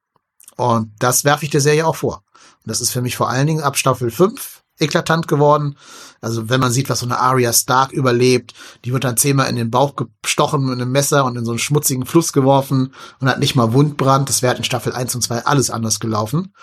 Und 0.57 0.91
das 0.99 1.23
werfe 1.23 1.45
ich 1.45 1.51
der 1.51 1.61
Serie 1.61 1.87
auch 1.87 1.95
vor. 1.95 2.23
Und 2.63 2.69
das 2.69 2.81
ist 2.81 2.91
für 2.91 3.01
mich 3.01 3.15
vor 3.15 3.29
allen 3.29 3.47
Dingen 3.47 3.61
ab 3.61 3.77
Staffel 3.77 4.11
5 4.11 4.58
eklatant 4.79 5.27
geworden. 5.27 5.75
Also 6.21 6.49
wenn 6.49 6.59
man 6.59 6.71
sieht, 6.71 6.89
was 6.89 6.99
so 6.99 7.05
eine 7.05 7.19
Arya 7.19 7.53
Stark 7.53 7.91
überlebt, 7.91 8.53
die 8.83 8.93
wird 8.93 9.03
dann 9.03 9.17
zehnmal 9.17 9.49
in 9.49 9.55
den 9.55 9.71
Bauch 9.71 9.93
gestochen 10.21 10.65
mit 10.65 10.73
einem 10.73 10.91
Messer 10.91 11.25
und 11.25 11.37
in 11.37 11.45
so 11.45 11.51
einen 11.51 11.59
schmutzigen 11.59 12.05
Fluss 12.05 12.33
geworfen 12.33 12.93
und 13.19 13.29
hat 13.29 13.39
nicht 13.39 13.55
mal 13.55 13.73
Wundbrand. 13.73 14.29
Das 14.29 14.41
wäre 14.41 14.55
in 14.55 14.63
Staffel 14.63 14.93
1 14.93 15.15
und 15.15 15.21
2 15.21 15.45
alles 15.45 15.69
anders 15.69 15.99
gelaufen. 15.99 16.53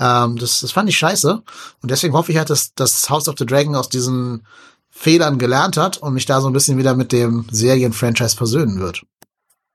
Ähm, 0.00 0.36
das, 0.36 0.60
das 0.60 0.72
fand 0.72 0.88
ich 0.88 0.98
scheiße. 0.98 1.42
Und 1.82 1.90
deswegen 1.90 2.14
hoffe 2.14 2.32
ich 2.32 2.38
halt, 2.38 2.50
dass 2.50 2.74
das 2.74 3.08
House 3.10 3.28
of 3.28 3.36
the 3.38 3.46
Dragon 3.46 3.74
aus 3.74 3.88
diesen 3.88 4.46
Fehlern 4.90 5.38
gelernt 5.38 5.76
hat 5.76 5.98
und 5.98 6.14
mich 6.14 6.26
da 6.26 6.40
so 6.40 6.48
ein 6.48 6.52
bisschen 6.52 6.78
wieder 6.78 6.94
mit 6.94 7.12
dem 7.12 7.46
Serienfranchise 7.50 8.36
versöhnen 8.36 8.80
wird. 8.80 9.02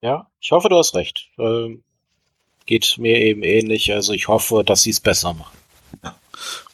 Ja, 0.02 0.28
ich 0.42 0.52
hoffe, 0.52 0.70
du 0.70 0.78
hast 0.78 0.96
recht. 0.96 1.30
Ähm, 1.38 1.84
geht 2.66 2.98
mir 2.98 3.18
eben 3.20 3.44
ähnlich. 3.44 3.94
Also 3.94 4.14
ich 4.14 4.28
hoffe, 4.28 4.64
dass 4.66 4.82
sie 4.84 4.90
es 4.90 5.00
besser 5.00 5.34
machen. 5.34 5.58
Ja. 6.04 6.16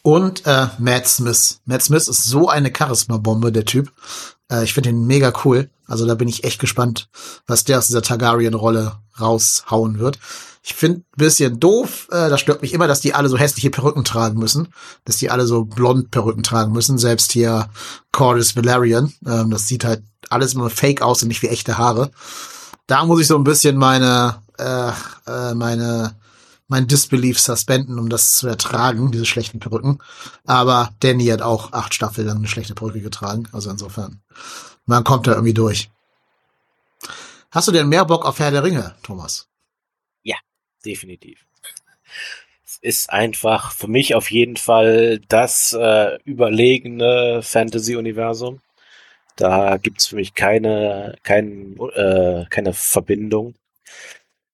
Und 0.02 0.46
äh, 0.46 0.68
Matt 0.78 1.08
Smith. 1.08 1.60
Matt 1.66 1.84
Smith 1.84 2.08
ist 2.08 2.26
so 2.26 2.50
eine 2.50 2.72
Charisma-Bombe, 2.76 3.52
der 3.52 3.66
Typ. 3.66 3.92
Äh, 4.50 4.64
ich 4.64 4.74
finde 4.74 4.90
ihn 4.90 5.06
mega 5.06 5.34
cool. 5.44 5.70
Also 5.88 6.06
da 6.06 6.16
bin 6.16 6.28
ich 6.28 6.44
echt 6.44 6.60
gespannt, 6.60 7.10
was 7.48 7.64
der 7.64 7.80
aus 7.80 7.88
dieser 7.88 8.02
Targaryen-Rolle 8.02 8.94
raushauen 9.20 10.00
wird. 10.00 10.20
Ich 10.62 10.74
finde 10.76 11.00
ein 11.00 11.06
bisschen 11.18 11.60
doof, 11.60 12.08
äh, 12.12 12.30
das 12.30 12.42
stört 12.42 12.62
mich 12.62 12.74
immer, 12.74 12.88
dass 12.88 13.02
die 13.02 13.14
alle 13.14 13.30
so 13.30 13.38
hässliche 13.38 13.70
Perücken 13.70 14.04
tragen 14.04 14.40
müssen. 14.40 14.68
Dass 15.06 15.18
die 15.18 15.30
alle 15.32 15.48
so 15.48 15.66
blond 15.66 16.12
Perücken 16.12 16.44
tragen 16.44 16.72
müssen. 16.72 16.98
Selbst 16.98 17.32
hier 17.32 17.70
Cordis 18.12 18.56
Valerian. 18.56 19.14
Ähm, 19.26 19.50
das 19.50 19.68
sieht 19.68 19.84
halt 19.84 20.04
alles 20.30 20.54
immer 20.54 20.70
fake 20.70 21.02
aus 21.02 21.22
und 21.22 21.30
nicht 21.30 21.42
wie 21.42 21.48
echte 21.48 21.78
Haare. 21.78 22.12
Da 22.88 23.06
muss 23.06 23.22
ich 23.22 23.28
so 23.28 23.36
ein 23.36 23.44
bisschen 23.44 23.78
meine, 23.78 24.36
äh, 24.58 24.92
äh, 25.28 25.54
meine, 25.56 26.16
mein 26.70 26.88
Disbelief 26.88 27.40
suspenden, 27.40 28.00
um 28.00 28.08
das 28.08 28.38
zu 28.38 28.48
ertragen, 28.48 29.12
diese 29.12 29.26
schlechten 29.26 29.60
Perücken. 29.60 30.00
Aber 30.46 30.94
Danny 31.02 31.26
hat 31.26 31.42
auch 31.42 31.74
acht 31.74 31.94
Staffeln 31.94 32.28
lang 32.28 32.38
eine 32.38 32.48
schlechte 32.48 32.76
Perücke 32.76 33.02
getragen. 33.02 33.50
Also 33.52 33.70
insofern, 33.70 34.22
man 34.86 35.04
kommt 35.04 35.28
da 35.28 35.34
irgendwie 35.34 35.54
durch. 35.54 35.90
Hast 37.52 37.68
du 37.68 37.72
denn 37.72 37.90
mehr 37.90 38.06
Bock 38.06 38.26
auf 38.26 38.40
Herr 38.40 38.52
der 38.52 38.64
Ringe, 38.64 38.96
Thomas? 39.04 39.50
definitiv. 40.86 41.46
Es 42.66 42.78
ist 42.82 43.10
einfach 43.10 43.72
für 43.72 43.88
mich 43.88 44.16
auf 44.16 44.32
jeden 44.32 44.58
Fall 44.58 45.20
das 45.28 45.74
äh, 45.74 46.18
überlegene 46.24 47.42
Fantasy-Universum. 47.42 48.62
Da 49.36 49.78
gibt's 49.78 50.08
für 50.08 50.18
mich 50.18 50.34
keine, 50.34 51.16
kein, 51.24 51.78
äh, 51.96 52.46
keine 52.50 52.74
Verbindung. 52.74 53.56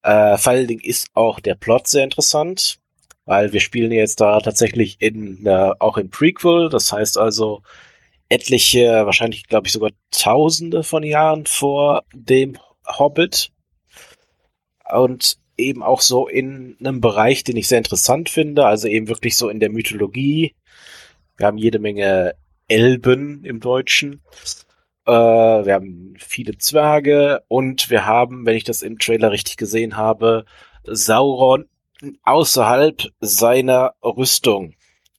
Äh, 0.06 0.38
vor 0.38 0.54
allen 0.54 0.68
Dingen 0.68 0.82
ist 0.82 1.08
auch 1.16 1.40
der 1.40 1.56
Plot 1.56 1.88
sehr 1.88 2.04
interessant, 2.04 2.78
weil 3.26 3.54
wir 3.54 3.60
spielen 3.60 3.92
jetzt 3.92 4.22
da 4.22 4.40
tatsächlich 4.40 4.98
in 5.00 5.48
äh, 5.48 5.72
auch 5.80 5.98
im 5.98 6.12
Prequel. 6.12 6.70
Das 6.70 6.92
heißt 6.92 7.18
also 7.18 7.64
etliche, 8.30 9.08
wahrscheinlich 9.08 9.48
glaube 9.48 9.66
ich 9.66 9.74
sogar 9.74 9.90
Tausende 10.12 10.84
von 10.84 11.02
Jahren 11.02 11.48
vor 11.48 12.04
dem 12.14 12.56
Hobbit. 12.86 13.52
Und 14.94 15.40
eben 15.58 15.82
auch 15.82 16.02
so 16.02 16.28
in 16.28 16.78
einem 16.80 17.02
Bereich, 17.02 17.44
den 17.44 17.58
ich 17.58 17.68
sehr 17.68 17.80
interessant 17.80 18.30
finde, 18.30 18.68
also 18.68 18.88
eben 18.88 19.08
wirklich 19.08 19.36
so 19.36 19.50
in 19.50 19.60
der 19.60 19.72
Mythologie. 19.72 20.54
Wir 21.38 21.48
haben 21.48 21.58
jede 21.58 21.80
Menge 21.80 22.36
Elben 22.68 23.44
im 23.44 23.60
Deutschen. 23.60 24.22
Äh, 25.06 25.12
wir 25.12 25.74
haben 25.74 26.16
viele 26.18 26.58
Zwerge 26.58 27.44
und 27.48 27.90
wir 27.90 28.06
haben, 28.06 28.46
wenn 28.46 28.58
ich 28.58 28.64
das 28.64 28.82
im 28.82 28.98
Trailer 29.00 29.32
richtig 29.32 29.58
gesehen 29.58 29.98
habe, 29.98 30.46
Sauron 30.84 31.66
außerhalb 32.24 33.04
seiner 33.20 33.94
Rüstung. 34.04 34.74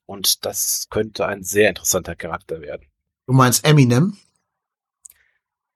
Und 0.07 0.45
das 0.45 0.87
könnte 0.91 1.27
ein 1.27 1.43
sehr 1.43 1.69
interessanter 1.69 2.15
Charakter 2.15 2.61
werden. 2.61 2.87
Du 3.27 3.33
meinst 3.33 3.65
Eminem? 3.67 4.17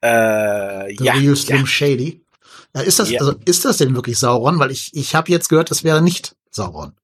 Äh, 0.00 0.94
The 0.96 1.04
ja, 1.04 1.12
Real 1.14 1.36
Slim 1.36 1.60
ja. 1.60 1.66
Shady? 1.66 2.24
Ja, 2.74 2.82
ist 2.82 2.98
das, 2.98 3.10
Ja. 3.10 3.20
also 3.20 3.34
ist 3.44 3.64
das 3.64 3.78
denn 3.78 3.94
wirklich 3.94 4.18
Sauron? 4.18 4.58
Weil 4.58 4.70
ich, 4.70 4.94
ich 4.94 5.14
habe 5.14 5.30
jetzt 5.30 5.48
gehört, 5.48 5.70
das 5.70 5.84
wäre 5.84 6.00
nicht 6.00 6.36
Sauron. 6.50 6.94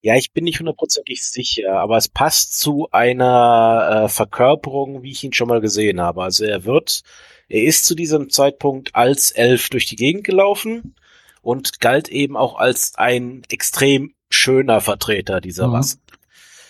Ja, 0.00 0.14
ich 0.14 0.32
bin 0.32 0.44
nicht 0.44 0.60
hundertprozentig 0.60 1.24
sicher, 1.24 1.72
aber 1.80 1.96
es 1.96 2.08
passt 2.08 2.58
zu 2.58 2.88
einer 2.92 4.04
äh, 4.04 4.08
Verkörperung, 4.08 5.02
wie 5.02 5.10
ich 5.10 5.24
ihn 5.24 5.32
schon 5.32 5.48
mal 5.48 5.60
gesehen 5.60 6.00
habe. 6.00 6.22
Also 6.22 6.44
er 6.44 6.64
wird, 6.64 7.02
er 7.48 7.64
ist 7.64 7.84
zu 7.84 7.94
diesem 7.96 8.30
Zeitpunkt 8.30 8.94
als 8.94 9.32
Elf 9.32 9.68
durch 9.70 9.86
die 9.86 9.96
Gegend 9.96 10.24
gelaufen 10.24 10.94
und 11.42 11.80
galt 11.80 12.08
eben 12.08 12.36
auch 12.36 12.56
als 12.58 12.94
ein 12.96 13.42
extrem 13.48 14.14
schöner 14.30 14.80
Vertreter 14.80 15.40
dieser 15.40 15.66
Mhm. 15.68 15.74
Rasse. 15.74 15.98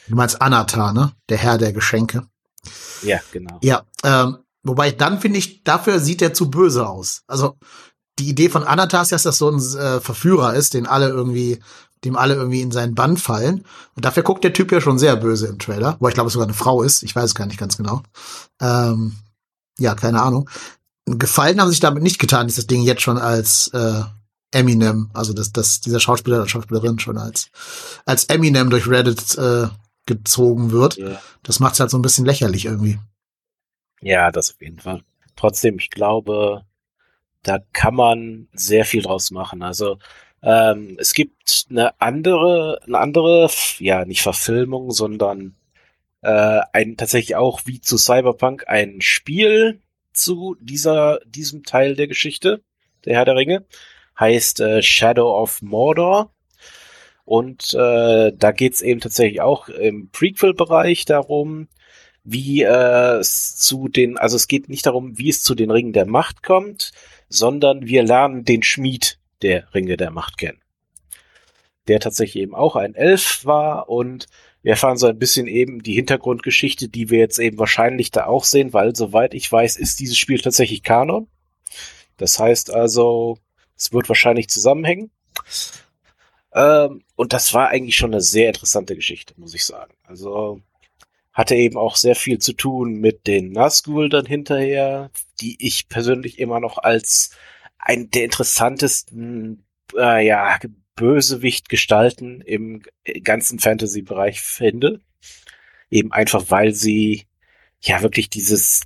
Du 0.09 0.15
meinst 0.15 0.41
Anatar, 0.41 0.95
ne? 0.95 1.13
Der 1.29 1.37
Herr 1.37 1.59
der 1.59 1.75
Geschenke. 1.75 2.27
Ja, 3.03 3.21
genau. 3.31 3.59
Ja, 3.63 3.85
ähm, 4.05 4.39
wobei 4.63 4.91
dann 4.91 5.21
finde 5.21 5.39
ich, 5.39 5.65
dafür 5.65 5.99
sieht 5.99 6.23
er 6.23 6.33
zu 6.33 6.51
böse 6.51 6.89
aus. 6.89 7.25
Also 7.27 7.57
die 8.19 8.31
Idee 8.31 8.49
von 8.49 8.65
Anatar 8.65 9.03
ist, 9.03 9.13
dass 9.13 9.23
das 9.25 9.37
so 9.39 9.51
ein 9.51 9.59
äh, 9.59 10.01
Verführer 10.01 10.55
ist, 10.55 10.75
den 10.75 10.87
alle 10.87 11.09
irgendwie, 11.09 11.61
dem 12.05 12.17
alle 12.17 12.35
irgendwie 12.35 12.61
in 12.61 12.71
seinen 12.71 12.95
Bann 12.95 13.17
fallen. 13.17 13.65
Und 13.95 14.05
dafür 14.05 14.23
guckt 14.23 14.45
der 14.45 14.53
Typ 14.53 14.73
ja 14.73 14.81
schon 14.81 14.99
sehr 14.99 15.17
böse 15.17 15.47
im 15.47 15.59
Trailer, 15.59 15.97
wo 16.01 16.09
ich 16.09 16.15
glaube, 16.15 16.29
es 16.29 16.33
sogar 16.33 16.47
eine 16.47 16.55
Frau 16.55 16.83
ist. 16.83 17.03
Ich 17.03 17.15
weiß 17.15 17.25
es 17.25 17.35
gar 17.35 17.47
nicht 17.47 17.59
ganz 17.59 17.77
genau. 17.77 18.03
Ähm, 18.61 19.17
ja, 19.79 19.95
keine 19.95 20.23
Ahnung. 20.23 20.49
Gefallen 21.07 21.61
haben 21.61 21.71
sich 21.71 21.81
damit 21.81 22.03
nicht 22.03 22.19
getan, 22.19 22.49
ist 22.49 22.59
das 22.59 22.67
Ding 22.67 22.83
jetzt 22.83 23.03
schon 23.03 23.19
als 23.19 23.69
äh, 23.69 24.03
Eminem, 24.51 25.11
also 25.15 25.33
dass 25.33 25.53
dass 25.53 25.81
dieser 25.81 26.01
Schauspieler 26.01 26.39
oder 26.39 26.49
Schauspielerin 26.49 26.99
schon 26.99 27.19
als 27.19 27.51
als 28.05 28.25
Eminem 28.27 28.71
durch 28.71 28.89
Reddit 28.89 29.37
äh, 29.37 29.69
gezogen 30.07 30.71
wird. 30.71 30.97
Ja. 30.97 31.21
Das 31.43 31.61
macht 31.61 31.75
es 31.75 31.81
halt 31.81 31.91
so 31.91 31.99
ein 31.99 32.03
bisschen 32.03 32.25
lächerlich 32.25 32.65
irgendwie. 32.65 32.99
ja, 34.01 34.31
das 34.31 34.51
auf 34.51 34.61
jeden 34.61 34.81
Fall. 34.81 35.03
Trotzdem, 35.37 35.79
ich 35.79 35.91
glaube, 35.91 36.65
da 37.43 37.59
kann 37.73 37.95
man 37.95 38.49
sehr 38.53 38.85
viel 38.85 39.03
draus 39.03 39.31
machen. 39.31 39.63
Also 39.63 39.99
ähm, 40.43 40.97
es 41.01 41.15
gibt 41.15 41.67
eine 41.71 42.01
andere, 42.01 42.81
eine 42.87 42.99
andere, 42.99 43.51
ja, 43.79 44.05
nicht 44.05 44.23
Verfilmung, 44.23 44.91
sondern 44.91 45.57
äh, 46.23 46.61
ein 46.73 46.97
tatsächlich 46.97 47.37
auch 47.37 47.63
wie 47.65 47.81
zu 47.81 47.97
Cyberpunk 47.99 48.69
ein 48.69 49.01
Spiel 49.01 49.81
zu 50.13 50.57
dieser 50.61 51.21
diesem 51.27 51.65
Teil 51.65 51.95
der 51.97 52.09
Geschichte, 52.09 52.63
der 53.05 53.17
Herr 53.17 53.25
der 53.25 53.37
Ringe, 53.37 53.65
heißt 54.19 54.61
äh, 54.61 54.83
Shadow 54.83 55.41
of 55.41 55.63
Mordor. 55.63 56.33
Und 57.25 57.75
äh, 57.75 58.33
da 58.35 58.53
geht's 58.53 58.81
eben 58.81 59.01
tatsächlich 59.01 59.43
auch 59.43 59.69
im 59.69 60.09
Prequel-Bereich 60.11 61.05
darum, 61.05 61.69
wie 62.25 62.63
äh, 62.63 63.19
es 63.19 63.57
zu 63.59 63.89
den, 63.89 64.17
also 64.19 64.37
es 64.37 64.49
geht 64.49 64.69
nicht 64.69 64.87
darum, 64.87 65.19
wie 65.19 65.29
es 65.29 65.43
zu 65.43 65.55
den 65.55 65.71
Ringen 65.71 65.93
der 65.93 66.07
Macht 66.07 66.43
kommt, 66.43 66.93
sondern 67.29 67.87
wir 67.87 68.03
lernen 68.03 68.45
den 68.45 68.63
Schmied 68.63 69.19
der 69.43 69.73
Ringe 69.75 69.97
der 69.97 70.11
Macht 70.11 70.39
kennen. 70.39 70.61
Der 71.87 72.01
tatsächlich 72.01 72.43
eben 72.43 72.55
auch 72.55 72.77
ein 72.77 72.95
Elf 72.95 73.45
war 73.45 73.89
und 73.89 74.27
wir 74.63 74.73
erfahren 74.73 74.99
so 74.99 75.07
ein 75.07 75.19
bisschen 75.19 75.47
eben 75.47 75.83
die 75.83 75.95
Hintergrundgeschichte, 75.95 76.89
die 76.89 77.11
wir 77.11 77.19
jetzt 77.19 77.39
eben 77.39 77.59
wahrscheinlich 77.59 78.11
da 78.11 78.27
auch 78.27 78.45
sehen, 78.45 78.73
weil 78.73 78.95
soweit 78.95 79.35
ich 79.35 79.51
weiß, 79.51 79.77
ist 79.77 80.01
dieses 80.01 80.19
Spiel 80.19 80.41
tatsächlich 80.41 80.83
Kanon. 80.83 81.29
Das 82.17 82.39
heißt 82.39 82.73
also, 82.73 83.39
es 83.77 83.93
wird 83.93 84.09
wahrscheinlich 84.09 84.49
zusammenhängen. 84.49 85.11
Ähm, 86.53 87.03
und 87.15 87.33
das 87.33 87.55
war 87.55 87.69
eigentlich 87.69 87.97
schon 87.97 88.13
eine 88.13 88.21
sehr 88.21 88.49
interessante 88.49 88.97
Geschichte, 88.97 89.35
muss 89.37 89.55
ich 89.55 89.65
sagen. 89.65 89.95
Also 90.05 90.61
hatte 91.33 91.55
eben 91.55 91.79
auch 91.79 91.95
sehr 91.95 92.17
viel 92.17 92.41
zu 92.41 92.53
tun 92.53 92.95
mit 92.95 93.29
den 93.29 93.53
Nazgul 93.53 94.09
dann 94.09 94.27
hinterher, 94.27 95.11
die 95.41 95.57
ich 95.65 95.89
persönlich 95.89 96.41
immer 96.41 96.59
noch 96.59 96.79
als 96.79 97.31
ein 97.79 98.11
der 98.11 98.25
interessantesten, 98.25 99.65
äh, 99.97 100.27
ja, 100.27 100.59
Bösewicht 100.95 101.69
gestalten 101.69 102.41
im 102.41 102.83
ganzen 103.23 103.61
Fantasy-Bereich 103.61 104.41
finde. 104.41 105.01
Eben 105.91 106.13
einfach, 106.13 106.51
weil 106.51 106.75
sie 106.75 107.27
ja 107.81 108.03
wirklich 108.03 108.29
dieses, 108.29 108.83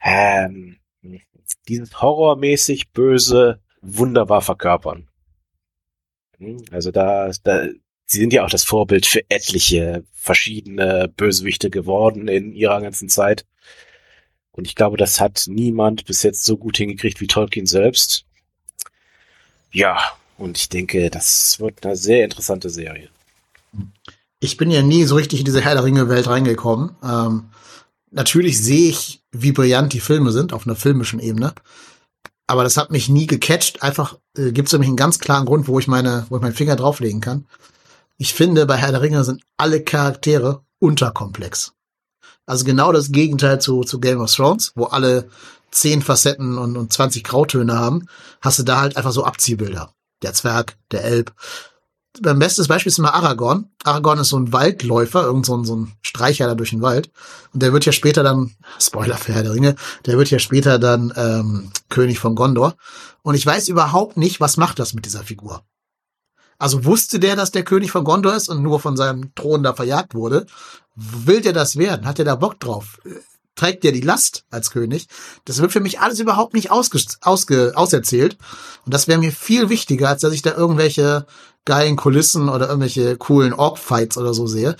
ähm, 0.00 0.78
dieses 1.68 2.00
horrormäßig 2.00 2.90
böse 2.92 3.60
wunderbar 3.82 4.40
verkörpern. 4.40 5.08
Also 6.70 6.90
da, 6.90 7.30
da, 7.44 7.66
sie 8.06 8.18
sind 8.18 8.32
ja 8.32 8.44
auch 8.44 8.50
das 8.50 8.64
Vorbild 8.64 9.04
für 9.04 9.22
etliche 9.28 10.04
verschiedene 10.12 11.12
Bösewichte 11.14 11.68
geworden 11.70 12.28
in 12.28 12.52
ihrer 12.52 12.80
ganzen 12.80 13.10
Zeit. 13.10 13.46
Und 14.52 14.66
ich 14.66 14.74
glaube, 14.74 14.96
das 14.96 15.20
hat 15.20 15.44
niemand 15.46 16.04
bis 16.04 16.22
jetzt 16.22 16.44
so 16.44 16.56
gut 16.56 16.76
hingekriegt 16.76 17.20
wie 17.20 17.26
Tolkien 17.26 17.66
selbst. 17.66 18.24
Ja, 19.72 19.98
und 20.36 20.58
ich 20.58 20.68
denke, 20.68 21.10
das 21.10 21.60
wird 21.60 21.84
eine 21.84 21.96
sehr 21.96 22.24
interessante 22.24 22.70
Serie. 22.70 23.08
Ich 24.40 24.56
bin 24.56 24.70
ja 24.70 24.82
nie 24.82 25.04
so 25.04 25.14
richtig 25.14 25.40
in 25.40 25.44
diese 25.44 25.60
Herr 25.60 25.74
der 25.74 25.84
Ringe-Welt 25.84 26.26
reingekommen. 26.26 26.96
Ähm, 27.04 27.50
natürlich 28.10 28.62
sehe 28.62 28.90
ich, 28.90 29.22
wie 29.32 29.52
brillant 29.52 29.92
die 29.92 30.00
Filme 30.00 30.32
sind 30.32 30.52
auf 30.52 30.66
einer 30.66 30.76
filmischen 30.76 31.20
Ebene. 31.20 31.54
Aber 32.46 32.64
das 32.64 32.76
hat 32.76 32.90
mich 32.90 33.08
nie 33.08 33.26
gecatcht. 33.26 33.82
Einfach 33.82 34.18
äh, 34.36 34.50
gibt 34.50 34.68
es 34.68 34.72
nämlich 34.72 34.88
einen 34.88 34.96
ganz 34.96 35.20
klaren 35.20 35.46
Grund, 35.46 35.68
wo 35.68 35.78
ich 35.78 35.86
meine, 35.86 36.26
wo 36.30 36.36
ich 36.36 36.42
meinen 36.42 36.54
Finger 36.54 36.74
drauflegen 36.74 37.20
kann. 37.20 37.46
Ich 38.16 38.34
finde, 38.34 38.66
bei 38.66 38.76
Herr 38.76 38.90
der 38.90 39.02
Ringe 39.02 39.22
sind 39.24 39.42
alle 39.56 39.82
Charaktere 39.82 40.64
unterkomplex. 40.78 41.74
Also 42.50 42.64
genau 42.64 42.90
das 42.90 43.12
Gegenteil 43.12 43.60
zu, 43.60 43.84
zu 43.84 44.00
Game 44.00 44.20
of 44.20 44.34
Thrones, 44.34 44.72
wo 44.74 44.86
alle 44.86 45.28
zehn 45.70 46.02
Facetten 46.02 46.58
und, 46.58 46.76
und 46.76 46.92
20 46.92 47.22
Grautöne 47.22 47.78
haben, 47.78 48.08
hast 48.40 48.58
du 48.58 48.64
da 48.64 48.80
halt 48.80 48.96
einfach 48.96 49.12
so 49.12 49.22
Abziehbilder. 49.22 49.94
Der 50.22 50.32
Zwerg, 50.32 50.76
der 50.90 51.04
Elb. 51.04 51.32
Beim 52.20 52.40
bestes 52.40 52.66
Beispiel 52.66 52.90
ist 52.90 52.98
immer 52.98 53.14
Aragorn. 53.14 53.70
Aragorn 53.84 54.18
ist 54.18 54.30
so 54.30 54.36
ein 54.36 54.52
Waldläufer, 54.52 55.22
irgend 55.22 55.46
so 55.46 55.56
ein, 55.56 55.64
so 55.64 55.76
ein 55.76 55.92
Streicher 56.02 56.48
da 56.48 56.56
durch 56.56 56.70
den 56.70 56.82
Wald. 56.82 57.12
Und 57.54 57.62
der 57.62 57.72
wird 57.72 57.84
ja 57.84 57.92
später 57.92 58.24
dann, 58.24 58.56
Spoiler 58.80 59.16
für 59.16 59.32
Herr 59.32 59.44
der 59.44 59.54
Ringe, 59.54 59.76
der 60.06 60.18
wird 60.18 60.28
ja 60.32 60.40
später 60.40 60.80
dann 60.80 61.12
ähm, 61.14 61.70
König 61.88 62.18
von 62.18 62.34
Gondor. 62.34 62.74
Und 63.22 63.36
ich 63.36 63.46
weiß 63.46 63.68
überhaupt 63.68 64.16
nicht, 64.16 64.40
was 64.40 64.56
macht 64.56 64.80
das 64.80 64.92
mit 64.92 65.04
dieser 65.04 65.22
Figur. 65.22 65.62
Also 66.58 66.84
wusste 66.84 67.20
der, 67.20 67.36
dass 67.36 67.52
der 67.52 67.64
König 67.64 67.90
von 67.90 68.04
Gondor 68.04 68.34
ist 68.34 68.48
und 68.48 68.60
nur 68.60 68.80
von 68.80 68.96
seinem 68.96 69.34
Thron 69.34 69.62
da 69.62 69.72
verjagt 69.72 70.14
wurde? 70.14 70.46
Will 71.00 71.40
der 71.40 71.52
das 71.52 71.76
werden? 71.76 72.06
Hat 72.06 72.18
er 72.18 72.24
da 72.24 72.34
Bock 72.34 72.60
drauf? 72.60 72.98
trägt 73.60 73.84
der 73.84 73.92
die 73.92 74.00
Last 74.00 74.44
als 74.50 74.70
König? 74.70 75.06
Das 75.44 75.58
wird 75.58 75.72
für 75.72 75.80
mich 75.80 76.00
alles 76.00 76.18
überhaupt 76.18 76.54
nicht 76.54 76.70
ausge, 76.70 77.00
ausge, 77.20 77.72
auserzählt. 77.74 78.38
Und 78.84 78.94
das 78.94 79.06
wäre 79.06 79.18
mir 79.18 79.32
viel 79.32 79.68
wichtiger, 79.68 80.08
als 80.08 80.22
dass 80.22 80.32
ich 80.32 80.42
da 80.42 80.54
irgendwelche 80.54 81.26
geilen 81.66 81.96
Kulissen 81.96 82.48
oder 82.48 82.68
irgendwelche 82.68 83.16
coolen 83.16 83.52
Orc-Fights 83.52 84.16
oder 84.16 84.32
so 84.32 84.46
sehe. 84.46 84.76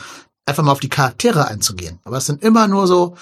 Einfach 0.46 0.62
mal 0.62 0.72
auf 0.72 0.80
die 0.80 0.88
Charaktere 0.88 1.46
einzugehen. 1.46 2.00
Aber 2.04 2.16
es 2.16 2.26
sind 2.26 2.42
immer 2.42 2.68
nur 2.68 2.86
so, 2.86 3.16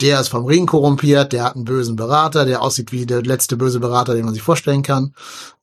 der 0.00 0.20
ist 0.20 0.28
vom 0.28 0.44
Ring 0.44 0.66
korrumpiert, 0.66 1.32
der 1.32 1.44
hat 1.44 1.56
einen 1.56 1.64
bösen 1.64 1.96
Berater, 1.96 2.44
der 2.44 2.62
aussieht 2.62 2.92
wie 2.92 3.06
der 3.06 3.22
letzte 3.22 3.56
böse 3.56 3.80
Berater, 3.80 4.14
den 4.14 4.24
man 4.24 4.34
sich 4.34 4.42
vorstellen 4.42 4.82
kann. 4.82 5.14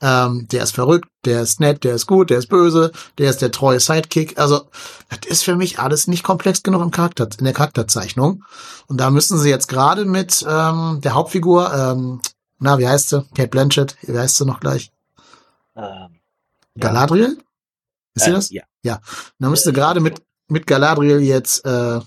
Ähm, 0.01 0.47
der 0.51 0.63
ist 0.63 0.75
verrückt, 0.75 1.07
der 1.23 1.41
ist 1.41 1.59
nett, 1.59 1.83
der 1.83 1.95
ist 1.95 2.05
gut, 2.05 2.29
der 2.29 2.39
ist 2.39 2.47
böse, 2.47 2.91
der 3.17 3.29
ist 3.29 3.41
der 3.41 3.51
treue 3.51 3.79
Sidekick. 3.79 4.37
Also, 4.37 4.67
das 5.09 5.31
ist 5.31 5.43
für 5.43 5.55
mich 5.55 5.79
alles 5.79 6.07
nicht 6.07 6.23
komplex 6.23 6.63
genug 6.63 6.81
im 6.81 6.91
Charakter, 6.91 7.29
in 7.37 7.45
der 7.45 7.53
Charakterzeichnung. 7.53 8.43
Und 8.87 8.99
da 8.99 9.09
müssen 9.09 9.37
sie 9.37 9.49
jetzt 9.49 9.67
gerade 9.67 10.05
mit 10.05 10.45
ähm, 10.47 10.99
der 11.01 11.13
Hauptfigur, 11.13 11.73
ähm, 11.73 12.21
na, 12.59 12.77
wie 12.77 12.87
heißt 12.87 13.09
sie? 13.09 13.25
Kate 13.35 13.49
Blanchett, 13.49 13.95
wie 14.01 14.17
heißt 14.17 14.37
sie 14.37 14.45
noch 14.45 14.59
gleich? 14.59 14.91
Ähm, 15.75 16.19
Galadriel? 16.77 17.37
Ist 18.15 18.25
sie 18.25 18.31
äh, 18.31 18.33
das? 18.33 18.49
Ja. 18.49 18.63
Ja. 18.83 18.99
Da 19.39 19.49
müsste 19.49 19.73
gerade 19.73 19.99
mit, 19.99 20.21
mit 20.47 20.67
Galadriel 20.67 21.19
jetzt 21.21 21.65
äh, 21.65 21.99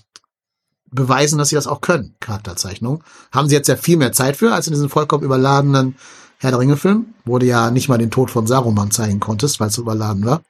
beweisen, 0.91 1.37
dass 1.37 1.49
sie 1.49 1.55
das 1.55 1.67
auch 1.67 1.81
können, 1.81 2.15
Charakterzeichnung. 2.19 3.03
Haben 3.31 3.49
sie 3.49 3.55
jetzt 3.55 3.67
ja 3.67 3.75
viel 3.75 3.97
mehr 3.97 4.11
Zeit 4.11 4.37
für, 4.37 4.53
als 4.53 4.67
in 4.67 4.73
diesem 4.73 4.89
vollkommen 4.89 5.23
überladenen 5.23 5.95
Herr 6.37 6.51
der 6.51 6.59
Ringe-Film, 6.59 7.13
wo 7.25 7.37
du 7.37 7.45
ja 7.45 7.69
nicht 7.71 7.89
mal 7.89 7.97
den 7.97 8.11
Tod 8.11 8.31
von 8.31 8.47
Saruman 8.47 8.91
zeigen 8.91 9.19
konntest, 9.19 9.59
weil 9.59 9.67
es 9.67 9.75
so 9.75 9.81
überladen 9.81 10.25
war. 10.25 10.41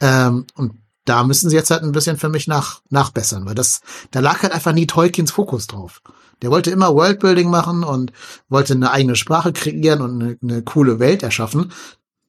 Ähm, 0.00 0.46
und 0.54 0.72
da 1.04 1.22
müssen 1.22 1.50
sie 1.50 1.56
jetzt 1.56 1.70
halt 1.70 1.82
ein 1.82 1.92
bisschen 1.92 2.16
für 2.16 2.28
mich 2.28 2.46
nach, 2.46 2.80
nachbessern, 2.90 3.44
weil 3.46 3.54
das, 3.54 3.82
da 4.10 4.20
lag 4.20 4.42
halt 4.42 4.52
einfach 4.52 4.72
nie 4.72 4.86
Tolkiens 4.86 5.30
Fokus 5.30 5.66
drauf. 5.66 6.02
Der 6.42 6.50
wollte 6.50 6.70
immer 6.70 6.94
Worldbuilding 6.94 7.48
machen 7.48 7.84
und 7.84 8.12
wollte 8.48 8.74
eine 8.74 8.90
eigene 8.90 9.16
Sprache 9.16 9.52
kreieren 9.52 10.00
und 10.00 10.22
eine, 10.22 10.38
eine 10.42 10.62
coole 10.62 10.98
Welt 10.98 11.22
erschaffen. 11.22 11.72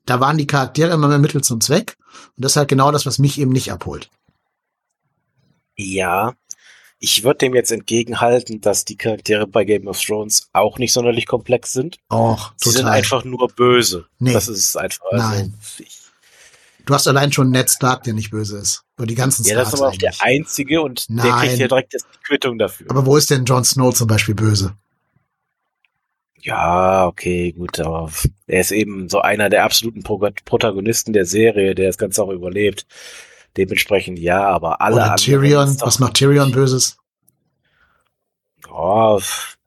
Da 0.06 0.20
waren 0.20 0.38
die 0.38 0.48
Charaktere 0.48 0.94
immer 0.94 1.08
mehr 1.08 1.18
Mittel 1.18 1.44
zum 1.44 1.62
Zweck. 1.62 1.98
Und 2.36 2.46
das 2.46 2.54
ist 2.54 2.58
halt 2.58 2.70
genau 2.70 2.92
das, 2.92 3.06
was 3.06 3.18
mich 3.18 3.40
eben 3.40 3.52
nicht 3.52 3.72
abholt. 3.72 4.10
Ja. 5.76 6.34
Ich 7.06 7.24
würde 7.24 7.38
dem 7.38 7.54
jetzt 7.54 7.72
entgegenhalten, 7.72 8.62
dass 8.62 8.84
die 8.84 8.96
Charaktere 8.96 9.46
bei 9.46 9.64
Game 9.64 9.86
of 9.86 10.02
Thrones 10.02 10.50
auch 10.54 10.80
nicht 10.80 10.92
sonderlich 10.92 11.28
komplex 11.28 11.72
sind. 11.72 11.98
Och, 12.12 12.54
Sie 12.58 12.72
sind 12.72 12.82
total. 12.82 12.98
einfach 12.98 13.24
nur 13.24 13.48
böse. 13.48 14.08
Nee. 14.18 14.34
Das 14.34 14.48
ist 14.48 14.76
einfach. 14.76 15.06
Also, 15.12 15.24
Nein. 15.24 15.54
Du 16.84 16.94
hast 16.96 17.08
allein 17.08 17.32
schon 17.32 17.52
Ned 17.52 17.70
Stark, 17.70 18.02
der 18.06 18.16
nicht 18.16 18.32
böse 18.32 18.58
ist. 18.58 18.86
Oder 18.98 19.06
die 19.06 19.14
ganzen 19.14 19.46
ja, 19.46 19.54
das 19.54 19.68
Starks 19.68 19.74
ist 19.76 19.82
aber 19.82 19.92
auch 19.92 19.98
der 19.98 20.14
einzige 20.22 20.82
und 20.82 21.08
der 21.08 21.26
Nein. 21.26 21.48
kriegt 21.48 21.60
ja 21.60 21.68
direkt 21.68 21.94
die 21.94 22.00
Quittung 22.26 22.58
dafür. 22.58 22.88
Aber 22.90 23.06
wo 23.06 23.18
ist 23.18 23.30
denn 23.30 23.46
Jon 23.46 23.64
Snow 23.64 23.94
zum 23.94 24.08
Beispiel 24.08 24.34
böse? 24.34 24.76
Ja, 26.42 27.06
okay, 27.06 27.52
gut, 27.52 27.80
aber 27.80 28.12
er 28.48 28.62
ist 28.62 28.72
eben 28.72 29.10
so 29.10 29.22
einer 29.22 29.52
der 29.52 29.64
absoluten 29.64 30.02
Pro 30.02 30.28
Protagonisten 30.44 31.14
der 31.14 31.26
Serie, 31.26 31.76
der 31.76 31.86
das 31.86 32.00
Ganze 32.00 32.24
auch 32.24 32.32
überlebt. 32.32 32.88
Dementsprechend 33.58 34.20
ja, 34.20 34.48
aber 34.48 34.82
alle 34.82 34.96
Oder 34.98 35.16
Tyrion? 35.16 35.80
Was 35.82 36.00
macht 36.00 36.16
Tyrion 36.16 36.52
Böses? 36.52 36.98
Ja, 38.70 39.18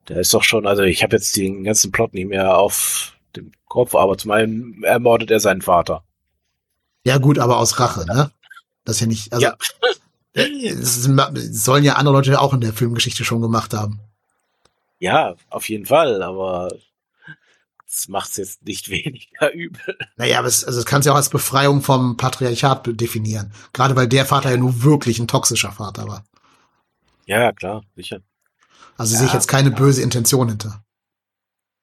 der 0.07 0.17
ist 0.19 0.33
doch 0.33 0.43
schon, 0.43 0.67
also 0.67 0.83
ich 0.83 1.03
habe 1.03 1.15
jetzt 1.15 1.35
den 1.37 1.63
ganzen 1.63 1.91
Plot 1.91 2.13
nicht 2.13 2.27
mehr 2.27 2.57
auf 2.57 3.13
dem 3.35 3.51
Kopf, 3.67 3.95
aber 3.95 4.17
zum 4.17 4.31
einen 4.31 4.83
ermordet 4.83 5.31
er 5.31 5.39
seinen 5.39 5.61
Vater. 5.61 6.03
Ja 7.05 7.17
gut, 7.17 7.39
aber 7.39 7.57
aus 7.57 7.79
Rache, 7.79 8.05
ne? 8.05 8.31
Das 8.85 8.95
ist 8.97 9.01
ja 9.01 9.07
nicht, 9.07 9.33
also 9.33 9.45
Ja. 9.45 9.55
ist- 10.33 11.07
es 11.07 11.63
sollen 11.63 11.83
ja 11.83 11.93
andere 11.93 12.15
Leute 12.15 12.39
auch 12.39 12.53
in 12.53 12.61
der 12.61 12.73
Filmgeschichte 12.73 13.23
schon 13.23 13.41
gemacht 13.41 13.73
haben. 13.73 13.99
Ja, 14.99 15.35
auf 15.49 15.69
jeden 15.69 15.85
Fall, 15.85 16.21
aber 16.21 16.69
das 17.89 18.07
macht's 18.07 18.37
jetzt 18.37 18.63
nicht 18.63 18.89
weniger 18.89 19.53
übel. 19.53 19.97
Naja, 20.15 20.39
aber 20.39 20.47
es, 20.47 20.63
also 20.63 20.79
das 20.79 20.85
kannst 20.85 21.05
du 21.05 21.09
ja 21.09 21.13
auch 21.13 21.17
als 21.17 21.29
Befreiung 21.29 21.81
vom 21.81 22.17
Patriarchat 22.17 22.87
definieren. 22.99 23.51
Gerade 23.73 23.95
weil 23.95 24.07
der 24.07 24.25
Vater 24.25 24.51
ja 24.51 24.57
nur 24.57 24.83
wirklich 24.83 25.19
ein 25.19 25.27
toxischer 25.27 25.71
Vater 25.71 26.07
war. 26.07 26.23
Ja, 27.25 27.51
klar, 27.51 27.83
sicher. 27.95 28.21
Also 28.97 29.13
Ja, 29.13 29.19
sehe 29.19 29.27
ich 29.27 29.33
jetzt 29.33 29.47
keine 29.47 29.69
ja. 29.69 29.75
böse 29.75 30.01
Intention 30.01 30.49
hinter. 30.49 30.83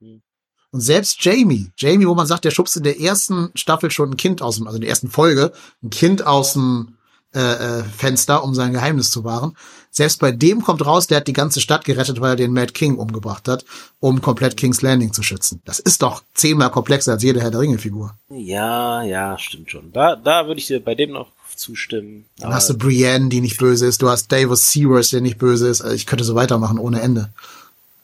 Hm. 0.00 0.22
Und 0.70 0.80
selbst 0.80 1.24
Jamie, 1.24 1.70
Jamie, 1.76 2.06
wo 2.06 2.14
man 2.14 2.26
sagt, 2.26 2.44
der 2.44 2.50
schubst 2.50 2.76
in 2.76 2.82
der 2.82 3.00
ersten 3.00 3.50
Staffel 3.54 3.90
schon 3.90 4.10
ein 4.10 4.16
Kind 4.16 4.42
aus 4.42 4.56
dem, 4.56 4.66
also 4.66 4.76
in 4.76 4.82
der 4.82 4.90
ersten 4.90 5.10
Folge, 5.10 5.52
ein 5.82 5.90
Kind 5.90 6.26
aus 6.26 6.52
dem 6.54 6.95
äh, 7.36 7.80
äh, 7.80 7.84
Fenster, 7.84 8.42
um 8.42 8.54
sein 8.54 8.72
Geheimnis 8.72 9.10
zu 9.10 9.22
wahren. 9.22 9.56
Selbst 9.90 10.20
bei 10.20 10.32
dem 10.32 10.62
kommt 10.62 10.84
raus, 10.84 11.06
der 11.06 11.18
hat 11.18 11.26
die 11.26 11.32
ganze 11.32 11.60
Stadt 11.60 11.84
gerettet, 11.84 12.20
weil 12.20 12.30
er 12.30 12.36
den 12.36 12.52
Mad 12.52 12.72
King 12.72 12.96
umgebracht 12.96 13.46
hat, 13.46 13.64
um 14.00 14.20
komplett 14.20 14.56
King's 14.56 14.82
Landing 14.82 15.12
zu 15.12 15.22
schützen. 15.22 15.60
Das 15.64 15.78
ist 15.78 16.02
doch 16.02 16.22
zehnmal 16.34 16.70
komplexer 16.70 17.12
als 17.12 17.22
jede 17.22 17.40
Herr 17.40 17.50
der 17.50 17.60
Ringe-Figur. 17.60 18.14
Ja, 18.30 19.02
ja, 19.02 19.38
stimmt 19.38 19.70
schon. 19.70 19.92
Da, 19.92 20.16
da 20.16 20.46
würde 20.46 20.60
ich 20.60 20.66
dir 20.66 20.80
bei 20.80 20.94
dem 20.94 21.12
noch 21.12 21.28
zustimmen. 21.54 22.26
Dann 22.38 22.54
hast 22.54 22.68
du 22.70 22.76
Brienne, 22.76 23.28
die 23.28 23.40
nicht 23.40 23.58
böse 23.58 23.86
ist, 23.86 24.02
du 24.02 24.08
hast 24.08 24.30
Davos 24.32 24.70
Seaworth, 24.70 25.12
der 25.12 25.20
nicht 25.20 25.38
böse 25.38 25.68
ist. 25.68 25.82
Also 25.82 25.94
ich 25.94 26.06
könnte 26.06 26.24
so 26.24 26.34
weitermachen 26.34 26.78
ohne 26.78 27.00
Ende. 27.00 27.30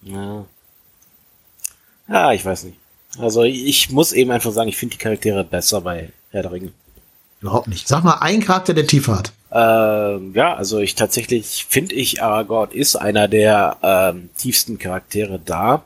Ja. 0.02 0.44
ja, 2.08 2.32
ich 2.32 2.44
weiß 2.44 2.64
nicht. 2.64 2.78
Also 3.18 3.44
ich 3.44 3.90
muss 3.90 4.12
eben 4.12 4.30
einfach 4.30 4.52
sagen, 4.52 4.68
ich 4.68 4.76
finde 4.76 4.96
die 4.96 5.02
Charaktere 5.02 5.44
besser 5.44 5.80
bei 5.80 6.12
Herr 6.30 6.42
der 6.42 6.52
Ringe. 6.52 6.72
Überhaupt 7.42 7.66
nicht. 7.66 7.88
Sag 7.88 8.04
mal 8.04 8.18
einen 8.20 8.42
Charakter, 8.42 8.72
der 8.72 8.86
Tiefe 8.86 9.18
hat. 9.18 9.32
Ähm, 9.50 10.32
ja, 10.34 10.54
also 10.54 10.78
ich 10.78 10.94
tatsächlich 10.94 11.66
finde 11.68 11.96
ich, 11.96 12.22
Aragorn 12.22 12.70
ist 12.70 12.94
einer 12.94 13.26
der 13.26 13.76
ähm, 13.82 14.30
tiefsten 14.38 14.78
Charaktere 14.78 15.40
da, 15.44 15.84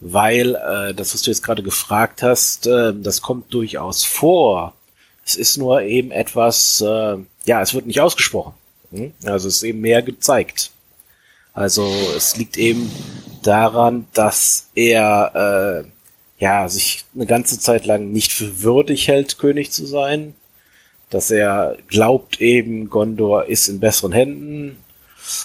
weil 0.00 0.54
äh, 0.56 0.94
das, 0.94 1.14
was 1.14 1.22
du 1.22 1.30
jetzt 1.30 1.42
gerade 1.42 1.62
gefragt 1.62 2.22
hast, 2.22 2.66
äh, 2.66 2.92
das 2.94 3.22
kommt 3.22 3.52
durchaus 3.52 4.04
vor. 4.04 4.74
Es 5.24 5.36
ist 5.36 5.56
nur 5.56 5.80
eben 5.82 6.10
etwas, 6.10 6.82
äh, 6.82 7.16
ja, 7.46 7.62
es 7.62 7.72
wird 7.72 7.86
nicht 7.86 8.02
ausgesprochen. 8.02 8.52
Hm? 8.92 9.14
Also 9.24 9.48
es 9.48 9.56
ist 9.56 9.62
eben 9.62 9.80
mehr 9.80 10.02
gezeigt. 10.02 10.70
Also 11.54 11.90
es 12.14 12.36
liegt 12.36 12.58
eben 12.58 12.90
daran, 13.42 14.06
dass 14.12 14.68
er 14.74 15.82
äh, 15.82 16.44
ja 16.44 16.68
sich 16.68 17.04
eine 17.14 17.26
ganze 17.26 17.58
Zeit 17.58 17.86
lang 17.86 18.12
nicht 18.12 18.32
für 18.32 18.62
würdig 18.62 19.08
hält, 19.08 19.38
König 19.38 19.72
zu 19.72 19.86
sein 19.86 20.34
dass 21.10 21.30
er 21.30 21.76
glaubt 21.88 22.40
eben, 22.40 22.88
Gondor 22.88 23.46
ist 23.46 23.68
in 23.68 23.80
besseren 23.80 24.12
Händen 24.12 24.82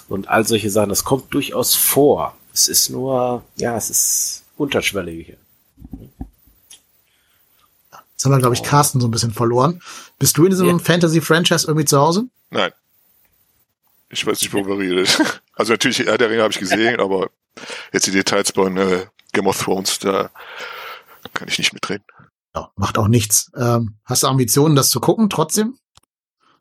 und 0.07 0.27
all 0.29 0.45
solche 0.47 0.69
Sachen. 0.69 0.89
Das 0.89 1.03
kommt 1.03 1.33
durchaus 1.33 1.75
vor. 1.75 2.35
Es 2.53 2.67
ist 2.67 2.89
nur, 2.89 3.43
ja, 3.57 3.75
es 3.75 3.89
ist 3.89 4.43
unterschwellig 4.57 5.25
hier. 5.25 5.37
Jetzt 8.11 8.23
haben 8.23 8.31
wir, 8.31 8.39
glaube 8.39 8.55
ich, 8.55 8.63
Carsten 8.63 9.01
so 9.01 9.07
ein 9.07 9.11
bisschen 9.11 9.33
verloren. 9.33 9.81
Bist 10.19 10.37
du 10.37 10.45
in 10.45 10.51
diesem 10.51 10.67
Ja. 10.67 10.79
Fantasy-Franchise 10.79 11.67
irgendwie 11.67 11.85
zu 11.85 11.99
Hause? 11.99 12.25
Nein. 12.49 12.71
Ich 14.09 14.25
weiß 14.25 14.39
nicht, 14.41 14.53
worüber 14.53 14.75
ihr 14.83 14.91
redet. 14.97 15.19
Also 15.57 15.71
natürlich, 15.71 15.99
Herr 15.99 16.17
der 16.17 16.29
Ringe 16.29 16.41
habe 16.43 16.51
ich 16.51 16.59
gesehen, 16.59 16.99
aber 16.99 17.29
jetzt 17.93 18.05
die 18.05 18.11
Details 18.11 18.51
bei 18.51 18.67
äh, 18.67 19.05
Game 19.31 19.47
of 19.47 19.57
Thrones, 19.57 19.99
da 19.99 20.29
kann 21.33 21.47
ich 21.47 21.57
nicht 21.57 21.71
mitreden. 21.71 22.03
Ja, 22.55 22.71
macht 22.77 22.97
auch 22.97 23.07
nichts. 23.09 23.51
Ähm, 23.57 23.97
hast 24.05 24.23
du 24.23 24.27
Ambitionen, 24.27 24.75
das 24.75 24.89
zu 24.89 25.01
gucken 25.01 25.29
trotzdem? 25.29 25.77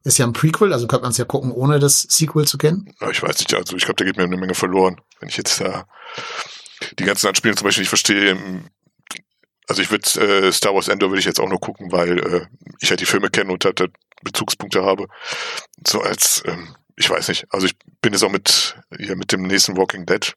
Ist 0.03 0.19
ja 0.19 0.27
ein 0.27 0.33
Prequel, 0.33 0.73
also 0.73 0.87
könnte 0.87 1.05
man 1.05 1.13
es 1.13 1.19
ja 1.19 1.25
gucken, 1.25 1.51
ohne 1.51 1.79
das 1.79 2.03
Sequel 2.03 2.47
zu 2.47 2.59
kennen. 2.59 2.93
Aber 2.99 3.13
ich 3.13 3.23
weiß 3.23 3.39
nicht, 3.39 3.55
also 3.55 3.77
ich 3.77 3.85
glaube, 3.85 3.97
da 3.97 4.05
geht 4.05 4.17
mir 4.17 4.25
eine 4.25 4.37
Menge 4.37 4.55
verloren, 4.55 5.01
wenn 5.21 5.29
ich 5.29 5.37
jetzt 5.37 5.61
da 5.61 5.87
die 6.99 7.05
ganzen 7.05 7.29
Anspielungen 7.29 7.57
zum 7.57 7.67
Beispiel 7.67 7.83
nicht 7.83 7.89
verstehe. 7.89 8.37
Also 9.67 9.81
ich 9.81 9.91
würde 9.91 10.21
äh, 10.21 10.53
Star 10.53 10.75
Wars 10.75 10.89
Endor 10.89 11.11
würde 11.11 11.21
ich 11.21 11.27
jetzt 11.27 11.41
auch 11.41 11.49
nur 11.49 11.61
gucken, 11.61 11.91
weil 11.91 12.19
äh, 12.19 12.47
ich 12.81 12.91
halt 12.91 13.01
die 13.01 13.07
Filme 13.07 13.31
kenne 13.31 13.53
und 13.53 13.65
halt, 13.65 13.81
halt 13.81 13.93
Bezugspunkte 14.23 14.83
habe. 14.85 15.07
So 15.87 16.03
als, 16.03 16.43
ähm, 16.45 16.77
ich 16.97 17.09
weiß 17.09 17.29
nicht, 17.29 17.47
also 17.51 17.67
ich 17.67 17.77
bin 18.03 18.13
jetzt 18.13 18.25
auch 18.25 18.31
mit, 18.31 18.77
hier 18.99 19.17
mit 19.17 19.33
dem 19.33 19.43
nächsten 19.43 19.77
Walking 19.77 20.05
Dead. 20.05 20.35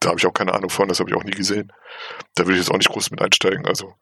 Da 0.00 0.08
habe 0.08 0.18
ich 0.18 0.26
auch 0.26 0.32
keine 0.32 0.54
Ahnung 0.54 0.70
von, 0.70 0.88
das 0.88 0.98
habe 0.98 1.10
ich 1.10 1.16
auch 1.16 1.24
nie 1.24 1.32
gesehen. 1.32 1.72
Da 2.34 2.44
würde 2.44 2.54
ich 2.54 2.64
jetzt 2.64 2.70
auch 2.70 2.78
nicht 2.78 2.90
groß 2.90 3.10
mit 3.10 3.20
einsteigen. 3.20 3.66
Also, 3.66 3.94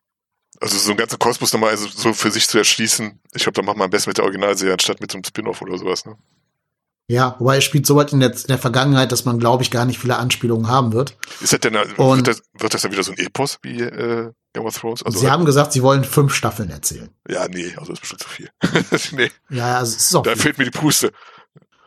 also 0.61 0.77
so 0.79 0.91
einen 0.91 0.99
ganzen 0.99 1.19
Kosmos 1.19 1.53
nochmal 1.53 1.71
also 1.71 1.89
so 1.89 2.13
für 2.13 2.31
sich 2.31 2.47
zu 2.49 2.59
erschließen, 2.59 3.19
ich 3.35 3.43
glaube, 3.43 3.57
da 3.61 3.63
macht 3.63 3.77
man 3.77 3.87
am 3.87 3.91
besten 3.91 4.11
mit 4.11 4.19
der 4.19 4.25
Originalserie 4.25 4.73
anstatt 4.75 5.01
mit 5.01 5.11
so 5.11 5.17
einem 5.17 5.25
Spin-off 5.25 5.63
oder 5.63 5.77
sowas. 5.79 6.05
Ne? 6.05 6.17
Ja, 7.09 7.35
wobei 7.41 7.57
er 7.57 7.61
spielt 7.61 7.87
so 7.87 7.97
weit 7.97 8.13
in 8.13 8.21
der, 8.21 8.31
in 8.33 8.47
der 8.47 8.59
Vergangenheit, 8.59 9.11
dass 9.11 9.25
man, 9.25 9.41
glaube 9.41 9.65
ich, 9.65 9.73
gar 9.73 9.85
nicht 9.85 9.99
viele 9.99 10.17
Anspielungen 10.17 10.69
haben 10.69 10.93
wird. 10.93 11.17
Ist 11.41 11.53
das 11.53 11.59
denn, 11.61 11.75
Und- 11.77 12.19
wird, 12.19 12.29
das, 12.29 12.43
wird 12.59 12.73
das 12.75 12.83
dann 12.83 12.93
wieder 12.93 13.03
so 13.03 13.11
ein 13.11 13.19
Epos 13.19 13.59
wie 13.63 13.81
äh, 13.81 14.31
Game 14.53 14.65
of 14.67 14.79
Thrones? 14.79 15.03
Also, 15.03 15.19
Sie 15.19 15.29
haben 15.31 15.45
gesagt, 15.45 15.73
sie 15.73 15.83
wollen 15.83 16.05
fünf 16.05 16.33
Staffeln 16.35 16.71
erzählen. 16.71 17.09
ja, 17.29 17.49
nee, 17.49 17.75
also 17.77 17.93
das 17.93 18.01
ist 18.01 18.01
bestimmt 18.01 18.21
zu 18.23 18.29
viel. 18.29 18.51
nee, 19.19 19.31
Ja, 19.49 19.79
also 19.79 19.97
es 19.97 20.03
ist 20.03 20.15
auch 20.15 20.23
da 20.23 20.33
viel. 20.35 20.43
fehlt 20.43 20.59
mir 20.59 20.65
die 20.67 20.71
Puste. 20.79 21.11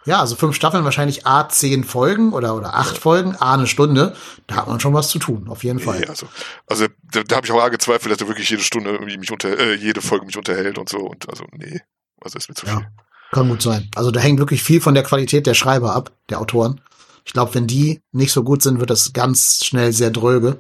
Ja, 0.06 0.20
also 0.20 0.36
fünf 0.36 0.56
Staffeln, 0.56 0.84
wahrscheinlich 0.84 1.26
A 1.26 1.48
zehn 1.48 1.84
Folgen 1.84 2.34
oder, 2.34 2.56
oder 2.56 2.76
acht 2.76 2.98
Folgen, 2.98 3.36
A 3.38 3.54
eine 3.54 3.68
Stunde. 3.68 4.16
Da 4.48 4.56
hat 4.58 4.68
man 4.68 4.80
schon 4.80 4.94
was 4.94 5.10
zu 5.10 5.20
tun, 5.20 5.48
auf 5.48 5.64
jeden 5.64 5.80
Fall. 5.80 6.00
Nee, 6.00 6.08
also, 6.08 6.28
also 6.68 6.88
da, 7.12 7.24
da 7.24 7.36
habe 7.38 7.46
ich 7.46 7.52
auch 7.52 7.62
arg 7.62 7.72
gezweifelt, 7.72 8.12
dass 8.12 8.22
er 8.22 8.28
wirklich 8.28 8.50
jede 8.50 8.64
Stunde 8.64 8.92
irgendwie 8.92 9.18
mich 9.18 9.32
unter, 9.32 9.58
äh, 9.58 9.76
jede 9.76 10.02
Folge 10.02 10.26
mich 10.26 10.38
unterhält 10.38 10.78
und 10.78 10.90
so. 10.90 10.98
Und 11.00 11.30
also, 11.30 11.46
nee, 11.54 11.80
also 12.22 12.38
ist 12.38 12.50
mir 12.50 12.56
zu 12.56 12.66
Ja. 12.66 12.78
viel. 12.78 12.88
Kann 13.32 13.50
gut 13.50 13.62
sein. 13.62 13.90
Also 13.96 14.12
da 14.12 14.20
hängt 14.20 14.40
wirklich 14.40 14.62
viel 14.62 14.80
von 14.82 14.94
der 14.94 15.04
Qualität 15.04 15.48
der 15.48 15.56
Schreiber 15.56 15.96
ab, 15.96 16.12
der 16.30 16.40
Autoren. 16.40 16.82
Ich 17.26 17.34
glaube, 17.34 17.56
wenn 17.56 17.66
die 17.68 18.02
nicht 18.12 18.32
so 18.34 18.44
gut 18.44 18.62
sind, 18.62 18.80
wird 18.80 18.90
das 18.90 19.14
ganz 19.14 19.64
schnell 19.66 19.94
sehr 19.94 20.12
dröge. 20.12 20.60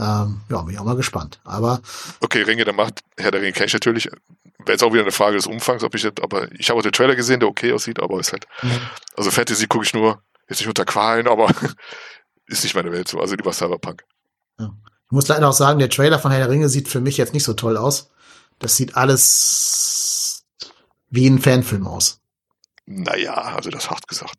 Ähm, 0.00 0.40
ja, 0.48 0.62
bin 0.62 0.74
ich 0.74 0.80
auch 0.80 0.84
mal 0.84 0.96
gespannt. 0.96 1.40
Aber 1.44 1.82
Okay, 2.20 2.42
Ringe 2.42 2.64
der 2.64 2.72
Macht, 2.72 3.00
Herr 3.18 3.30
der 3.30 3.42
Ringe 3.42 3.52
kenne 3.52 3.66
ich 3.66 3.74
natürlich. 3.74 4.06
Wäre 4.06 4.72
jetzt 4.72 4.82
auch 4.82 4.92
wieder 4.92 5.02
eine 5.02 5.12
Frage 5.12 5.36
des 5.36 5.46
Umfangs, 5.46 5.84
ob 5.84 5.94
ich 5.94 6.02
jetzt, 6.02 6.22
aber 6.22 6.50
ich 6.52 6.70
habe 6.70 6.78
auch 6.78 6.82
den 6.82 6.92
Trailer 6.92 7.16
gesehen, 7.16 7.40
der 7.40 7.48
okay 7.48 7.72
aussieht, 7.72 8.00
aber 8.00 8.18
ist 8.18 8.32
halt, 8.32 8.46
also 9.16 9.30
Fantasy 9.30 9.66
gucke 9.66 9.84
ich 9.84 9.94
nur, 9.94 10.22
jetzt 10.48 10.60
nicht 10.60 10.68
unter 10.68 10.84
Qualen, 10.86 11.28
aber 11.28 11.52
ist 12.46 12.62
nicht 12.62 12.74
meine 12.74 12.92
Welt 12.92 13.08
so, 13.08 13.20
also 13.20 13.34
lieber 13.36 13.52
Cyberpunk. 13.52 14.04
ich 14.58 14.66
muss 15.10 15.28
leider 15.28 15.48
auch 15.48 15.54
sagen, 15.54 15.78
der 15.78 15.90
Trailer 15.90 16.18
von 16.18 16.30
Herr 16.30 16.40
der 16.40 16.50
Ringe 16.50 16.68
sieht 16.68 16.88
für 16.88 17.00
mich 17.00 17.16
jetzt 17.16 17.34
nicht 17.34 17.44
so 17.44 17.52
toll 17.54 17.76
aus. 17.76 18.10
Das 18.58 18.76
sieht 18.76 18.96
alles 18.96 20.44
wie 21.08 21.28
ein 21.28 21.38
Fanfilm 21.38 21.86
aus. 21.86 22.20
Naja, 22.86 23.34
also 23.34 23.70
das 23.70 23.90
hart 23.90 24.06
gesagt. 24.08 24.34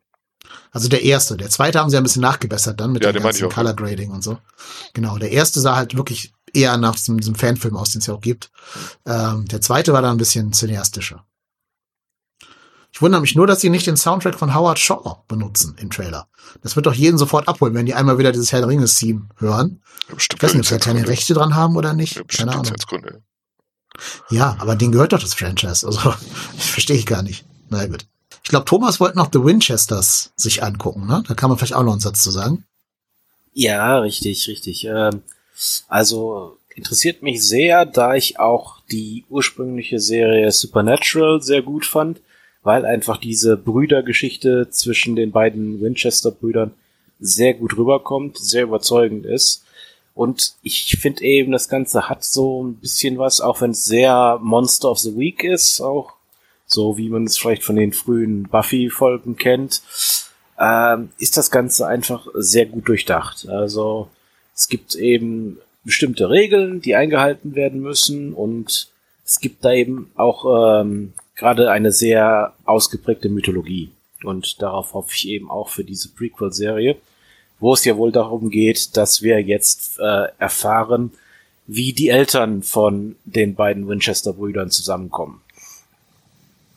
Also 0.72 0.88
der 0.88 1.04
erste. 1.04 1.36
Der 1.38 1.50
zweite 1.50 1.80
haben 1.80 1.90
sie 1.90 1.98
ein 1.98 2.04
bisschen 2.04 2.22
nachgebessert 2.22 2.80
dann 2.80 2.94
mit 2.94 3.04
Ja, 3.04 3.12
dem 3.12 3.24
ganzen. 3.24 3.50
Color 3.50 3.74
Grading 3.74 4.10
und 4.12 4.24
so. 4.24 4.38
Genau. 4.94 5.18
Der 5.18 5.32
erste 5.32 5.60
sah 5.60 5.76
halt 5.76 5.96
wirklich 5.98 6.34
eher 6.54 6.78
nach 6.78 6.96
diesem, 6.96 7.20
diesem 7.20 7.36
Fanfilm 7.36 7.76
aus, 7.76 7.92
den 7.92 8.00
es 8.00 8.08
ja 8.08 8.14
auch 8.14 8.22
gibt. 8.22 8.52
Ähm, 9.06 9.46
der 9.48 9.62
zweite 9.62 9.92
war 9.94 10.02
dann 10.02 10.12
ein 10.16 10.18
bisschen 10.18 10.54
cineastischer. 10.54 11.26
Ich 12.94 13.02
wundere 13.02 13.22
mich 13.22 13.36
nur, 13.36 13.48
dass 13.48 13.62
sie 13.62 13.70
nicht 13.70 13.88
den 13.88 13.96
Soundtrack 13.96 14.36
von 14.38 14.54
Howard 14.54 14.78
Shaw 14.78 15.24
benutzen 15.28 15.76
im 15.80 15.90
Trailer. 15.90 16.28
Das 16.62 16.76
wird 16.76 16.86
doch 16.86 16.94
jeden 16.94 17.18
sofort 17.18 17.48
abholen, 17.48 17.74
wenn 17.74 17.86
die 17.86 17.94
einmal 17.94 18.18
wieder 18.18 18.34
dieses 18.34 18.52
Herr 18.52 18.60
der 18.60 18.68
Ringe-Theme 18.68 19.30
hören. 19.38 19.82
Ja, 20.10 20.16
Ich 20.18 20.42
weiß 20.44 20.54
nicht, 20.54 20.60
ob 20.62 20.66
sie 20.66 20.78
da 20.78 20.80
keine. 20.80 21.08
Rechte 21.08 21.34
dran 21.34 21.56
haben 21.56 21.78
oder 21.78 21.94
nicht. 21.94 22.16
Ja, 22.18 22.24
keine 22.24 22.52
Ahnung. 22.52 22.74
Ja, 24.30 24.58
aber 24.60 24.76
denen 24.76 24.92
gehört 24.92 25.14
doch 25.14 25.20
das 25.20 25.34
Franchise. 25.34 25.86
Also, 25.88 26.14
ich 26.58 26.72
verstehe 26.72 26.98
ich 26.98 27.06
gar 27.06 27.24
nicht. 27.24 27.46
Na 27.70 27.86
gut. 27.88 28.06
Ich 28.44 28.50
glaube, 28.50 28.66
Thomas 28.66 29.00
wollte 29.00 29.18
noch 29.18 29.30
The 29.32 29.44
Winchesters 29.44 30.32
sich 30.36 30.64
angucken, 30.64 31.08
ne? 31.08 31.24
Da 31.28 31.34
kann 31.34 31.50
man 31.50 31.58
vielleicht 31.58 31.76
auch 31.76 31.84
noch 31.84 31.92
einen 31.92 32.02
Satz 32.02 32.24
zu 32.24 32.32
sagen. 32.32 32.66
Ja, 33.54 34.00
richtig, 34.00 34.48
richtig. 34.48 34.86
Ähm, 34.86 35.22
also 35.88 36.58
interessiert 36.76 37.22
mich 37.22 37.46
sehr, 37.46 37.86
da 37.86 38.16
ich 38.16 38.40
auch 38.40 38.82
die 38.92 39.26
ursprüngliche 39.30 40.00
Serie 40.00 40.52
Supernatural 40.52 41.42
sehr 41.42 41.62
gut 41.62 41.86
fand, 41.86 42.22
weil 42.64 42.86
einfach 42.86 43.18
diese 43.18 43.58
Brüdergeschichte 43.58 44.70
zwischen 44.70 45.16
den 45.16 45.32
beiden 45.32 45.82
Winchester-Brüdern 45.82 46.74
sehr 47.20 47.54
gut 47.54 47.78
rüberkommt, 47.78 48.38
sehr 48.38 48.64
überzeugend 48.64 49.26
ist. 49.26 49.64
Und 50.14 50.54
ich 50.62 50.98
finde 51.00 51.24
eben, 51.24 51.52
das 51.52 51.70
Ganze 51.70 52.10
hat 52.10 52.24
so 52.24 52.64
ein 52.64 52.76
bisschen 52.76 53.18
was, 53.18 53.42
auch 53.42 53.62
wenn 53.62 53.72
es 53.72 53.86
sehr 53.86 54.40
Monster 54.42 54.92
of 54.92 55.00
the 55.00 55.16
Week 55.18 55.44
ist, 55.44 55.82
auch 55.82 56.14
so 56.74 56.98
wie 56.98 57.10
man 57.10 57.26
es 57.26 57.38
vielleicht 57.38 57.64
von 57.64 57.76
den 57.76 57.94
frühen 57.94 58.44
Buffy-Folgen 58.44 59.36
kennt, 59.36 59.82
ähm, 60.60 61.10
ist 61.18 61.38
das 61.38 61.52
Ganze 61.52 61.88
einfach 61.88 62.28
sehr 62.34 62.66
gut 62.66 62.88
durchdacht. 62.88 63.48
Also 63.50 64.10
es 64.56 64.68
gibt 64.68 64.96
eben 64.96 65.58
bestimmte 65.84 66.30
Regeln, 66.30 66.82
die 66.82 66.96
eingehalten 66.96 67.56
werden 67.56 67.82
müssen 67.82 68.34
und 68.34 68.90
es 69.26 69.40
gibt 69.40 69.66
da 69.66 69.74
eben 69.74 70.12
auch 70.16 70.82
ähm, 70.82 71.14
gerade 71.36 71.72
eine 71.72 71.92
sehr 71.92 72.54
ausgeprägte 72.66 73.30
Mythologie. 73.30 73.90
Und 74.24 74.62
darauf 74.62 74.94
hoffe 74.94 75.12
ich 75.14 75.28
eben 75.28 75.50
auch 75.50 75.70
für 75.70 75.84
diese 75.84 76.10
Prequel-Serie, 76.10 76.98
wo 77.60 77.74
es 77.74 77.84
ja 77.86 77.98
wohl 77.98 78.12
darum 78.12 78.50
geht, 78.50 78.96
dass 78.96 79.22
wir 79.22 79.42
jetzt 79.42 80.00
äh, 80.00 80.28
erfahren, 80.38 81.12
wie 81.66 81.94
die 81.94 82.10
Eltern 82.10 82.64
von 82.64 83.16
den 83.26 83.56
beiden 83.56 83.88
Winchester-Brüdern 83.88 84.70
zusammenkommen. 84.70 85.41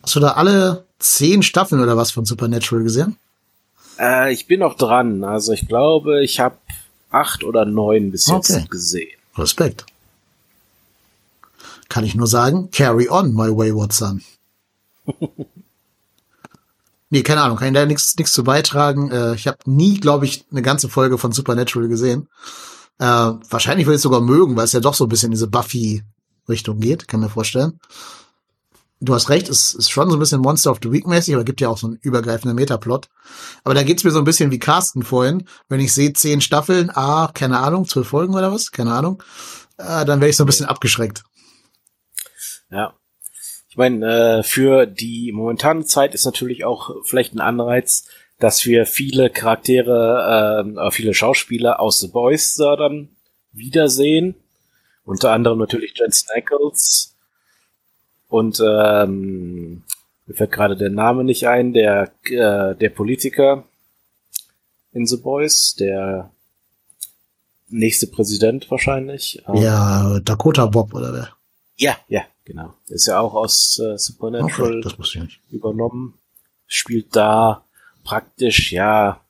Hast 0.05 0.15
du 0.17 0.21
da 0.21 0.33
alle 0.33 0.85
zehn 0.99 1.43
Staffeln 1.43 1.83
oder 1.83 1.97
was 1.97 2.11
von 2.11 2.27
Supernatural 2.27 2.85
gesehen? 2.85 3.17
Äh, 3.99 4.35
ich 4.35 4.47
bin 4.47 4.61
noch 4.61 4.77
dran. 4.77 5.25
Also 5.25 5.53
ich 5.53 5.67
glaube, 5.67 6.23
ich 6.23 6.41
habe 6.41 6.57
acht 7.11 7.43
oder 7.43 7.65
neun 7.65 8.11
bis 8.11 8.27
jetzt 8.27 8.51
Okay. 8.51 8.67
gesehen. 8.69 9.19
Respekt. 9.39 9.87
Kann 11.89 12.05
ich 12.05 12.15
nur 12.15 12.27
sagen, 12.27 12.71
carry 12.71 13.09
on, 13.09 13.33
my 13.33 13.49
wayward 13.49 13.95
son. 13.95 14.23
nee, 17.09 17.23
keine 17.23 17.41
Ahnung, 17.41 17.57
kann 17.57 17.69
ich 17.69 17.75
da 17.75 17.87
nichts 17.87 18.15
zu 18.33 18.45
beitragen. 18.45 19.11
Äh, 19.11 19.35
ich 19.37 19.47
habe 19.47 19.59
nie, 19.65 19.99
glaube 20.01 20.27
ich, 20.27 20.45
eine 20.51 20.61
ganze 20.61 20.91
Folge 20.91 21.17
von 21.17 21.33
Supernatural 21.33 21.89
gesehen. 21.89 22.29
Äh, 22.99 23.05
wahrscheinlich 23.07 23.87
würde 23.87 23.95
ich 23.95 24.01
es 24.01 24.03
sogar 24.03 24.21
mögen, 24.21 24.55
weil 24.55 24.65
es 24.65 24.73
ja 24.73 24.81
doch 24.81 24.95
so 24.95 25.05
ein 25.07 25.09
bisschen 25.09 25.29
in 25.29 25.33
diese 25.33 25.47
Buffy-Richtung 25.49 26.79
geht, 26.81 27.09
kann 27.09 27.21
mir 27.21 27.31
vorstellen. 27.31 27.81
Du 29.05 29.15
hast 29.15 29.29
recht, 29.29 29.49
es 29.51 29.75
ist 29.75 29.91
schon 29.91 30.09
so 30.09 30.17
ein 30.17 30.19
bisschen 30.19 30.41
Monster 30.41 30.71
of 30.71 30.79
the 30.83 30.91
Week 30.91 31.07
mäßig, 31.07 31.35
aber 31.35 31.45
gibt 31.45 31.61
ja 31.61 31.69
auch 31.69 31.77
so 31.77 31.89
einen 31.89 31.99
übergreifenden 32.01 32.57
Metaplot. 32.57 33.09
Aber 33.63 33.75
da 33.75 33.83
geht's 33.83 34.03
mir 34.03 34.11
so 34.11 34.19
ein 34.19 34.25
bisschen 34.25 34.51
wie 34.51 34.59
Carsten 34.59 35.03
vorhin. 35.03 35.47
Wenn 35.69 35.81
ich 35.81 35.93
sehe 35.93 36.13
zehn 36.15 36.41
Staffeln, 36.41 36.91
ah, 36.95 37.31
keine 37.35 37.59
Ahnung, 37.59 37.87
zwölf 37.87 38.09
Folgen 38.09 38.35
oder 38.35 38.51
was, 38.51 38.73
keine 38.73 38.95
Ahnung, 38.95 39.23
äh, 39.77 40.05
dann 40.05 40.21
werde 40.21 40.29
ich 40.29 40.37
so 40.37 40.45
ein 40.45 40.47
bisschen 40.47 40.67
abgeschreckt. 40.67 41.23
Ja. 42.71 42.95
Ich 43.69 43.77
meine, 43.77 44.39
äh, 44.39 44.43
für 44.43 44.87
die 44.87 45.33
momentane 45.33 45.85
Zeit 45.85 46.15
ist 46.15 46.25
natürlich 46.25 46.65
auch 46.65 46.91
vielleicht 47.05 47.35
ein 47.35 47.41
Anreiz, 47.41 48.05
dass 48.39 48.65
wir 48.65 48.87
viele 48.87 49.31
Charaktere, 49.31 50.65
äh, 50.65 50.87
äh, 50.87 50.91
viele 50.91 51.13
Schauspieler 51.13 51.81
aus 51.81 52.01
The 52.01 52.09
Boys 52.09 52.55
da 52.55 52.77
dann 52.77 53.11
wiedersehen. 53.53 54.37
Unter 55.05 55.33
anderem 55.33 55.59
natürlich 55.59 55.95
Jensen 55.99 56.29
Ackles. 56.35 57.14
Und 58.35 58.61
ähm, 58.61 59.85
mir 60.27 60.35
fällt 60.35 60.51
gerade 60.51 60.77
der 60.77 60.91
Name 60.91 61.23
nicht 61.23 61.47
ein, 61.47 61.73
der, 61.73 62.11
äh, 62.25 62.75
der 62.75 62.89
Politiker 62.89 63.63
in 64.91 65.07
The 65.07 65.19
Boys, 65.19 65.77
der 65.79 66.33
nächste 67.69 68.09
Präsident 68.09 68.69
wahrscheinlich. 68.73 69.41
Ähm, 69.47 69.55
Ja, 69.63 70.19
Dakota 70.19 70.67
Bob 70.67 70.93
oder 70.95 71.13
wer? 71.13 71.29
ja, 71.77 71.97
ja, 72.09 72.23
genau. 72.45 72.75
Ist 72.89 73.07
ja 73.07 73.21
auch 73.21 73.35
aus 73.35 73.79
äh, 73.79 73.97
Supernatural 73.97 74.83
Okay, 74.85 75.29
übernommen. 75.53 76.19
Spielt 76.67 77.15
da 77.15 77.65
praktisch, 78.03 78.73
ja, 78.73 79.21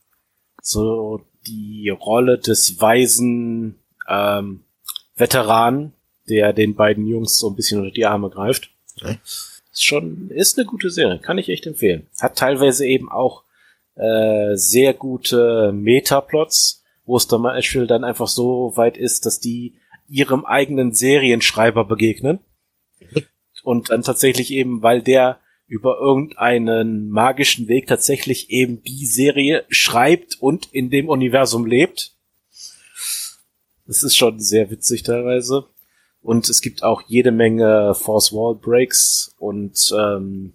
so 0.62 1.20
die 1.46 1.90
Rolle 1.90 2.38
des 2.38 2.80
weisen 2.80 3.78
ähm, 4.08 4.64
Veteranen, 5.14 5.92
der 6.26 6.54
den 6.54 6.74
beiden 6.74 7.06
Jungs 7.06 7.36
so 7.36 7.50
ein 7.50 7.54
bisschen 7.54 7.80
unter 7.80 7.92
die 7.92 8.06
Arme 8.06 8.30
greift. 8.30 8.70
Okay. 9.04 9.18
Ist 9.72 9.84
schon, 9.84 10.30
ist 10.30 10.58
eine 10.58 10.66
gute 10.66 10.90
Serie, 10.90 11.18
kann 11.18 11.38
ich 11.38 11.48
echt 11.48 11.66
empfehlen. 11.66 12.06
Hat 12.20 12.36
teilweise 12.38 12.86
eben 12.86 13.10
auch 13.10 13.42
äh, 13.96 14.54
sehr 14.56 14.94
gute 14.94 15.72
Metaplots, 15.72 16.84
wo 17.04 17.16
es 17.16 17.26
dann 17.26 17.42
mal 17.42 17.60
dann 17.86 18.04
einfach 18.04 18.28
so 18.28 18.72
weit 18.76 18.96
ist, 18.96 19.26
dass 19.26 19.40
die 19.40 19.74
ihrem 20.08 20.44
eigenen 20.44 20.92
Serienschreiber 20.92 21.84
begegnen. 21.84 22.38
Und 23.62 23.90
dann 23.90 24.02
tatsächlich 24.02 24.52
eben, 24.52 24.82
weil 24.82 25.02
der 25.02 25.40
über 25.66 25.98
irgendeinen 25.98 27.08
magischen 27.08 27.68
Weg 27.68 27.86
tatsächlich 27.86 28.50
eben 28.50 28.82
die 28.82 29.06
Serie 29.06 29.64
schreibt 29.68 30.36
und 30.40 30.68
in 30.72 30.90
dem 30.90 31.08
Universum 31.08 31.64
lebt. 31.64 32.12
Das 33.86 34.02
ist 34.02 34.16
schon 34.16 34.40
sehr 34.40 34.70
witzig 34.70 35.02
teilweise. 35.02 35.66
Und 36.24 36.48
es 36.48 36.62
gibt 36.62 36.82
auch 36.82 37.02
jede 37.06 37.30
Menge 37.32 37.94
Force 37.94 38.32
Wall 38.32 38.54
Breaks 38.54 39.34
und 39.38 39.94
ähm, 39.96 40.54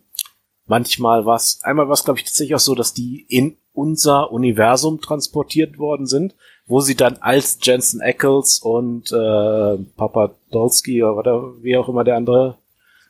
manchmal 0.66 1.28
was, 1.28 1.60
einmal 1.62 1.86
war 1.88 1.94
es 1.94 2.04
glaube 2.04 2.20
ich 2.20 2.26
tatsächlich 2.26 2.56
auch 2.56 2.60
so, 2.60 2.74
dass 2.74 2.96
die 2.96 3.24
in 3.30 3.56
unser 3.72 4.32
Universum 4.32 5.00
transportiert 5.00 5.78
worden 5.78 6.08
sind, 6.08 6.34
wo 6.66 6.80
sie 6.82 6.96
dann 6.96 7.18
als 7.18 7.60
Jensen 7.62 8.02
Ackles 8.02 8.60
und 8.60 9.12
äh, 9.12 9.78
Papa 9.96 10.32
Dolsky 10.52 11.04
oder 11.04 11.54
wie 11.62 11.78
auch 11.78 11.88
immer 11.88 12.04
der 12.04 12.18
andere 12.18 12.58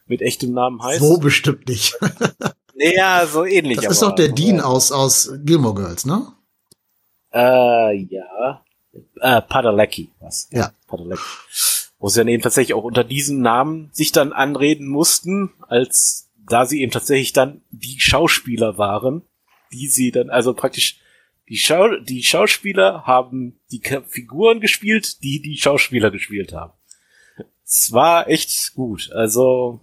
mit 0.06 0.22
echtem 0.22 0.52
Namen 0.54 0.84
heißt. 0.84 1.00
So 1.00 1.18
bestimmt 1.18 1.68
nicht. 1.68 1.98
Ja, 2.82 3.26
so 3.26 3.44
ähnlich. 3.44 3.80
Das 3.82 3.92
ist 3.92 4.04
aber- 4.04 4.12
doch 4.12 4.16
der 4.16 4.30
Dean 4.30 4.62
aus, 4.62 4.94
aus 4.94 5.34
Gilmore 5.44 5.76
Girls, 5.76 6.06
ne? 6.06 6.28
Äh, 7.34 8.04
ja. 8.06 8.64
Äh, 9.20 9.42
Padalecki, 9.42 10.10
was? 10.22 10.48
Ja. 10.52 10.72
Padalecki. 10.88 11.22
Wo 12.00 12.08
sie 12.08 12.22
dann 12.22 12.28
eben 12.30 12.42
tatsächlich 12.42 12.74
auch 12.74 12.84
unter 12.84 13.04
diesem 13.04 13.42
Namen 13.42 13.90
sich 13.92 14.12
dann 14.12 14.34
anreden 14.34 14.88
mussten, 14.88 15.52
als 15.68 16.30
da 16.48 16.66
sie 16.66 16.82
eben 16.82 16.92
tatsächlich 16.92 17.34
dann 17.34 17.62
die 17.70 18.00
Schauspieler 18.00 18.78
waren, 18.78 19.22
die 19.72 19.88
sie 19.88 20.12
dann, 20.12 20.30
also 20.30 20.54
praktisch 20.54 21.00
die, 21.50 21.58
Schau 21.58 21.98
die 21.98 22.24
Schauspieler 22.24 23.06
haben 23.06 23.60
die 23.72 23.82
Figuren 24.08 24.60
gespielt, 24.62 25.24
die 25.24 25.42
die 25.42 25.58
Schauspieler 25.58 26.12
gespielt 26.12 26.54
haben. 26.54 26.74
Es 27.66 27.92
war 27.92 28.28
echt 28.28 28.74
gut. 28.76 29.12
Also, 29.14 29.80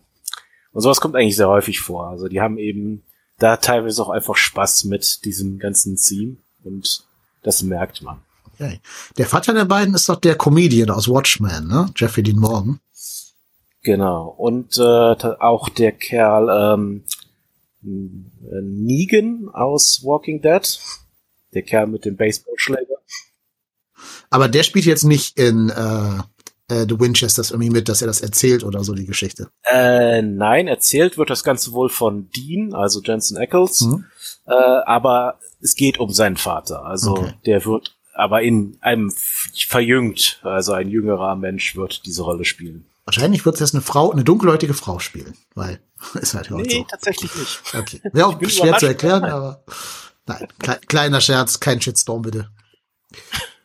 und 0.72 0.80
sowas 0.80 1.00
kommt 1.00 1.16
eigentlich 1.16 1.36
sehr 1.36 1.48
häufig 1.48 1.80
vor. 1.80 2.08
Also 2.08 2.28
die 2.28 2.40
haben 2.40 2.58
eben 2.58 3.02
da 3.38 3.56
teilweise 3.56 4.02
auch 4.02 4.10
einfach 4.10 4.36
Spaß 4.36 4.84
mit 4.84 5.24
diesem 5.24 5.58
ganzen 5.58 5.96
Theme 5.96 6.36
und 6.64 7.04
das 7.42 7.62
merkt 7.62 8.02
man. 8.02 8.22
Okay. 8.58 8.80
Der 9.18 9.26
Vater 9.26 9.52
der 9.52 9.66
beiden 9.66 9.94
ist 9.94 10.08
doch 10.08 10.16
der 10.16 10.36
Comedian 10.36 10.90
aus 10.90 11.08
Watchmen, 11.08 11.68
ne? 11.68 11.90
Jeffrey 11.96 12.22
Dean 12.22 12.38
Morgan. 12.38 12.80
Genau. 13.82 14.34
Und 14.36 14.78
äh, 14.78 14.82
auch 14.82 15.68
der 15.68 15.92
Kerl 15.92 16.74
ähm, 16.74 17.04
äh, 17.84 18.60
Negan 18.62 19.48
aus 19.52 20.00
Walking 20.02 20.42
Dead, 20.42 20.80
Der 21.54 21.62
Kerl 21.62 21.86
mit 21.86 22.04
dem 22.04 22.16
Baseballschläger. 22.16 22.96
Aber 24.30 24.48
der 24.48 24.62
spielt 24.64 24.86
jetzt 24.86 25.04
nicht 25.04 25.38
in 25.38 25.70
äh, 25.70 26.18
äh, 26.68 26.86
The 26.88 26.98
Winchesters 26.98 27.52
irgendwie 27.52 27.70
mit, 27.70 27.88
dass 27.88 28.00
er 28.00 28.08
das 28.08 28.20
erzählt 28.22 28.64
oder 28.64 28.82
so, 28.82 28.92
die 28.94 29.06
Geschichte. 29.06 29.50
Äh, 29.70 30.22
nein, 30.22 30.66
erzählt 30.66 31.16
wird 31.16 31.30
das 31.30 31.44
Ganze 31.44 31.72
wohl 31.72 31.88
von 31.88 32.28
Dean, 32.30 32.74
also 32.74 33.00
Jensen 33.02 33.36
Ackles. 33.36 33.82
Mhm. 33.82 34.04
Äh, 34.46 34.52
aber 34.52 35.38
es 35.60 35.74
geht 35.76 35.98
um 35.98 36.10
seinen 36.12 36.36
Vater. 36.36 36.84
Also 36.84 37.12
Okay. 37.12 37.34
der 37.46 37.64
wird 37.64 37.95
aber 38.16 38.42
in 38.42 38.78
einem 38.80 39.12
verjüngt, 39.12 40.40
also 40.42 40.72
ein 40.72 40.88
jüngerer 40.88 41.36
Mensch 41.36 41.76
wird 41.76 42.06
diese 42.06 42.22
Rolle 42.22 42.44
spielen. 42.44 42.86
Wahrscheinlich 43.04 43.44
wird 43.44 43.54
es 43.56 43.60
jetzt 43.60 43.74
eine 43.74 43.82
Frau, 43.82 44.10
eine 44.10 44.24
dunkelhäutige 44.24 44.74
Frau 44.74 44.98
spielen, 44.98 45.36
weil 45.54 45.80
ist 46.20 46.34
halt 46.34 46.50
heute 46.50 46.66
Nee, 46.68 46.78
so. 46.78 46.84
tatsächlich 46.84 47.34
nicht. 47.34 47.60
Okay. 47.74 48.00
Ja, 48.14 48.26
auch 48.26 48.40
schwer 48.48 48.78
zu 48.78 48.86
erklären, 48.86 49.24
aber 49.24 49.64
nein, 50.26 50.48
kle 50.58 50.80
kleiner 50.86 51.20
Scherz, 51.20 51.60
kein 51.60 51.80
Shitstorm 51.80 52.22
bitte. 52.22 52.50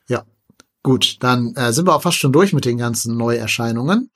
Ja, 0.08 0.26
gut, 0.84 1.18
dann 1.22 1.56
äh, 1.56 1.74
sind 1.74 1.88
wir 1.88 1.96
auch 1.96 2.04
fast 2.04 2.18
schon 2.18 2.34
durch 2.34 2.54
mit 2.54 2.66
den 2.66 2.78
ganzen 2.78 3.18
Neuerscheinungen. 3.18 4.12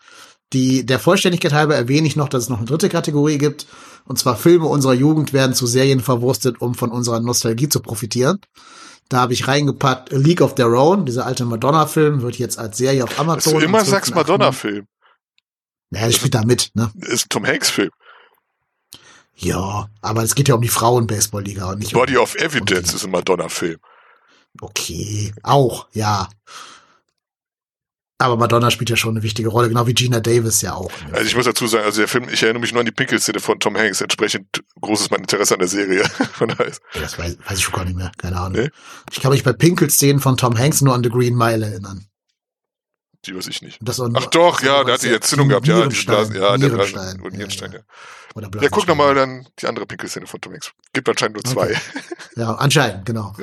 Die, 0.53 0.85
der 0.85 0.99
Vollständigkeit 0.99 1.53
halber 1.53 1.75
erwähne 1.75 2.07
ich 2.07 2.15
noch, 2.15 2.29
dass 2.29 2.43
es 2.43 2.49
noch 2.49 2.59
eine 2.59 2.67
dritte 2.67 2.89
Kategorie 2.89 3.37
gibt. 3.37 3.65
Und 4.05 4.19
zwar 4.19 4.35
Filme 4.37 4.67
unserer 4.67 4.93
Jugend 4.93 5.33
werden 5.33 5.55
zu 5.55 5.65
Serien 5.65 5.99
verwurstet, 6.01 6.61
um 6.61 6.75
von 6.75 6.91
unserer 6.91 7.19
Nostalgie 7.19 7.67
zu 7.67 7.79
profitieren. 7.79 8.39
Da 9.09 9.19
habe 9.21 9.33
ich 9.33 9.47
reingepackt 9.47 10.11
A 10.13 10.17
League 10.17 10.41
of 10.41 10.55
Their 10.55 10.67
Own, 10.67 11.05
dieser 11.05 11.25
alte 11.25 11.45
Madonna-Film, 11.45 12.21
wird 12.21 12.37
jetzt 12.37 12.57
als 12.57 12.77
Serie 12.77 13.03
auf 13.03 13.19
Amazon. 13.19 13.53
du 13.53 13.59
immer 13.59 13.85
sagst 13.85 14.11
12.8. 14.11 14.15
Madonna-Film. 14.15 14.87
Ja, 15.91 16.05
der 16.05 16.11
spielt 16.11 16.33
da 16.33 16.43
mit, 16.43 16.71
ne? 16.73 16.91
Ist 17.01 17.25
ein 17.25 17.29
Tom 17.29 17.45
Hanks-Film. 17.45 17.91
Ja, 19.35 19.87
aber 20.01 20.23
es 20.23 20.33
geht 20.33 20.47
ja 20.47 20.55
um 20.55 20.61
die 20.61 20.69
Frauen-Baseball-Liga 20.69 21.71
und 21.71 21.79
nicht 21.79 21.93
Body 21.93 22.17
um, 22.17 22.23
of 22.23 22.35
Evidence 22.35 22.93
ist 22.93 23.05
ein 23.05 23.11
Madonna-Film. 23.11 23.77
Okay, 24.61 25.33
auch, 25.43 25.87
ja. 25.91 26.29
Aber 28.17 28.37
Madonna 28.37 28.71
spielt 28.71 28.89
ja 28.89 28.95
schon 28.95 29.11
eine 29.11 29.23
wichtige 29.23 29.49
Rolle, 29.49 29.67
genau 29.67 29.87
wie 29.87 29.93
Gina 29.93 30.21
Davis 30.21 30.61
ja 30.61 30.73
auch. 30.73 30.91
Also 31.11 31.25
ich 31.25 31.35
muss 31.35 31.45
dazu 31.45 31.67
sagen, 31.67 31.83
also 31.83 31.99
der 31.99 32.07
Film, 32.07 32.29
ich 32.31 32.41
erinnere 32.43 32.61
mich 32.61 32.71
nur 32.71 32.79
an 32.79 32.85
die 32.85 32.93
Pinkelszene 32.93 33.41
von 33.41 33.59
Tom 33.59 33.75
Hanks, 33.75 33.99
entsprechend 33.99 34.63
groß 34.79 35.01
ist 35.01 35.11
mein 35.11 35.21
Interesse 35.21 35.53
an 35.55 35.59
der 35.59 35.67
Serie. 35.67 36.03
Von 36.33 36.47
daher 36.47 36.71
Das 36.93 37.19
weiß, 37.19 37.37
weiß 37.45 37.57
ich 37.57 37.63
schon 37.63 37.73
gar 37.73 37.83
nicht 37.83 37.97
mehr, 37.97 38.11
keine 38.17 38.37
Ahnung. 38.37 38.61
Nee? 38.63 38.69
Ich 39.11 39.19
kann 39.19 39.31
mich 39.31 39.43
bei 39.43 39.51
Pinkel-Szenen 39.51 40.21
von 40.21 40.37
Tom 40.37 40.57
Hanks 40.57 40.81
nur 40.81 40.93
an 40.93 41.03
The 41.03 41.09
Green 41.09 41.35
Mile 41.35 41.65
erinnern. 41.65 42.05
Die 43.27 43.35
weiß 43.35 43.47
ich 43.47 43.61
nicht. 43.61 43.79
Das 43.81 43.99
Ach 43.99 44.25
doch, 44.27 44.61
ja, 44.61 44.83
der 44.83 44.95
hat 44.95 45.03
die 45.03 45.13
Entzündung 45.13 45.49
gehabt, 45.49 45.67
ja, 45.67 45.85
die 45.87 46.05
Blasen, 46.05 46.35
ja, 46.35 46.57
der 46.57 46.69
Blasen, 46.69 47.21
und 47.21 47.33
Nierenstein, 47.33 47.71
ja. 47.73 47.79
Oder 48.35 48.49
Ja, 48.61 48.69
guck 48.69 48.87
noch 48.87 48.95
mal 48.95 49.13
Blasenstein. 49.13 49.43
dann 49.43 49.53
die 49.59 49.67
andere 49.67 49.85
Pinkelszene 49.85 50.27
von 50.27 50.41
Tom 50.41 50.53
Hanks. 50.53 50.71
Gibt 50.93 51.07
anscheinend 51.09 51.35
nur 51.35 51.43
zwei. 51.43 51.75
Ja, 52.37 52.53
anscheinend, 52.55 53.05
genau. 53.05 53.33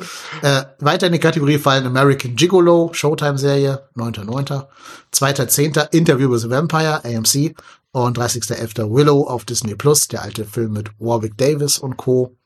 Äh, 0.42 0.64
weiter 0.80 1.06
in 1.06 1.14
die 1.14 1.18
Kategorie 1.18 1.56
fallen 1.56 1.86
American 1.86 2.36
Gigolo, 2.36 2.90
Showtime-Serie, 2.92 3.88
9.9. 3.96 4.66
2.10. 5.14 5.94
Interview 5.94 6.30
with 6.30 6.42
the 6.42 6.50
Vampire, 6.50 7.02
AMC. 7.02 7.54
Und 7.92 8.18
30.11. 8.18 8.90
Willow 8.94 9.26
auf 9.26 9.46
Disney 9.46 9.74
Plus, 9.76 10.08
der 10.08 10.20
alte 10.22 10.44
Film 10.44 10.72
mit 10.72 10.90
Warwick 10.98 11.38
Davis 11.38 11.78
und 11.78 11.96
Co. 11.96 12.36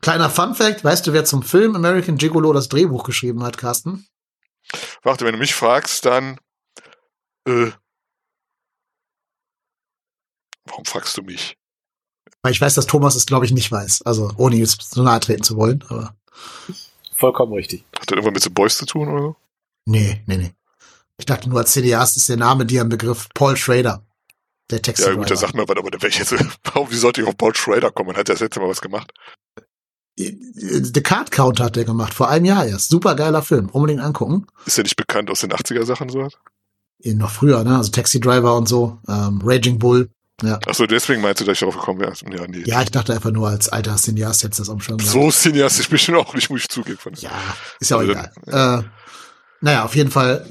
Kleiner 0.00 0.30
Fun-Fact, 0.30 0.84
weißt 0.84 1.06
du, 1.06 1.12
wer 1.12 1.24
zum 1.24 1.42
Film 1.42 1.74
American 1.76 2.16
Gigolo 2.18 2.52
das 2.52 2.68
Drehbuch 2.68 3.02
geschrieben 3.04 3.42
hat, 3.42 3.56
Carsten? 3.58 4.06
Warte, 5.02 5.24
wenn 5.24 5.32
du 5.32 5.38
mich 5.38 5.54
fragst, 5.54 6.04
dann 6.06 6.38
äh, 7.48 7.70
warum 10.64 10.84
fragst 10.84 11.16
du 11.16 11.22
mich? 11.22 11.56
Weil 12.42 12.52
ich 12.52 12.60
weiß, 12.60 12.74
dass 12.74 12.86
Thomas 12.86 13.14
es, 13.14 13.26
glaube 13.26 13.46
ich, 13.46 13.52
nicht 13.52 13.70
weiß. 13.70 14.02
Also, 14.02 14.32
ohne 14.36 14.56
jetzt 14.56 14.82
so 14.94 15.02
nahe 15.02 15.20
treten 15.20 15.44
zu 15.44 15.56
wollen. 15.56 15.84
Aber 15.88 16.16
Vollkommen 17.14 17.52
richtig. 17.52 17.84
Hat 17.94 18.10
das 18.10 18.16
irgendwas 18.16 18.34
mit 18.34 18.42
The 18.42 18.50
Boys 18.50 18.76
zu 18.76 18.86
tun 18.86 19.08
oder 19.08 19.22
so? 19.22 19.36
nee, 19.86 20.22
nee, 20.26 20.36
nee. 20.36 20.54
Ich 21.18 21.26
dachte 21.26 21.48
nur, 21.48 21.60
als 21.60 21.72
Cineast 21.72 22.16
ist 22.16 22.28
der 22.28 22.36
Name 22.36 22.66
dir 22.66 22.80
ein 22.80 22.88
Begriff. 22.88 23.28
Paul 23.34 23.56
Schrader. 23.56 24.04
Der 24.70 24.82
Text. 24.82 25.04
Ja 25.04 25.12
gut, 25.14 25.30
dann 25.30 25.36
sag 25.36 25.54
mir 25.54 25.68
was, 25.68 25.76
aber 25.76 26.08
ich 26.08 26.18
jetzt, 26.18 26.32
warum, 26.64 26.90
wie 26.90 26.96
sollte 26.96 27.20
ich 27.20 27.28
auf 27.28 27.36
Paul 27.36 27.54
Schrader 27.54 27.92
kommen? 27.92 28.16
Hat 28.16 28.28
der 28.28 28.34
das 28.34 28.40
letzte 28.40 28.60
Mal 28.60 28.68
was 28.68 28.80
gemacht? 28.80 29.12
The 30.18 31.02
Card 31.02 31.30
Counter 31.30 31.64
hat 31.64 31.76
der 31.76 31.84
gemacht, 31.84 32.12
vor 32.12 32.28
einem 32.28 32.44
Jahr 32.44 32.66
erst. 32.66 32.90
Super 32.90 33.14
geiler 33.14 33.42
Film. 33.42 33.68
Unbedingt 33.70 34.00
angucken. 34.02 34.46
Ist 34.66 34.76
der 34.76 34.84
nicht 34.84 34.96
bekannt 34.96 35.30
aus 35.30 35.40
den 35.40 35.50
80er 35.52 35.84
Sachen 35.86 36.08
so? 36.10 36.28
Eh, 37.02 37.14
Noch 37.14 37.30
früher, 37.30 37.64
ne? 37.64 37.76
Also 37.78 37.90
Taxi 37.90 38.20
Driver 38.20 38.56
und 38.56 38.68
so. 38.68 38.98
Ähm, 39.08 39.40
Raging 39.42 39.78
Bull. 39.78 40.10
Ja. 40.42 40.58
Achso, 40.66 40.86
deswegen 40.86 41.22
meinst 41.22 41.40
du, 41.40 41.44
dass 41.44 41.54
ich 41.54 41.60
darauf 41.60 41.76
gekommen 41.76 42.00
wäre? 42.00 42.12
Ja, 42.36 42.46
nee. 42.46 42.62
Ja, 42.66 42.82
ich 42.82 42.90
dachte 42.90 43.14
einfach 43.14 43.30
nur 43.30 43.48
als 43.48 43.68
alter 43.68 43.96
Cineast 43.96 44.42
jetzt 44.42 44.58
das 44.58 44.68
umschauen. 44.68 44.98
so 44.98 45.30
cineastisch 45.30 45.88
bin 45.88 45.96
ich 45.96 46.02
schon 46.02 46.16
auch 46.16 46.34
nicht, 46.34 46.50
muss 46.50 46.60
ich 46.62 46.68
zugeben. 46.68 46.98
Ja, 47.16 47.30
ist 47.80 47.90
ja 47.90 47.96
auch 47.96 48.00
Also, 48.00 48.12
egal. 48.12 48.32
Äh, 48.46 48.82
naja, 49.60 49.84
auf 49.84 49.94
jeden 49.94 50.10
Fall. 50.10 50.46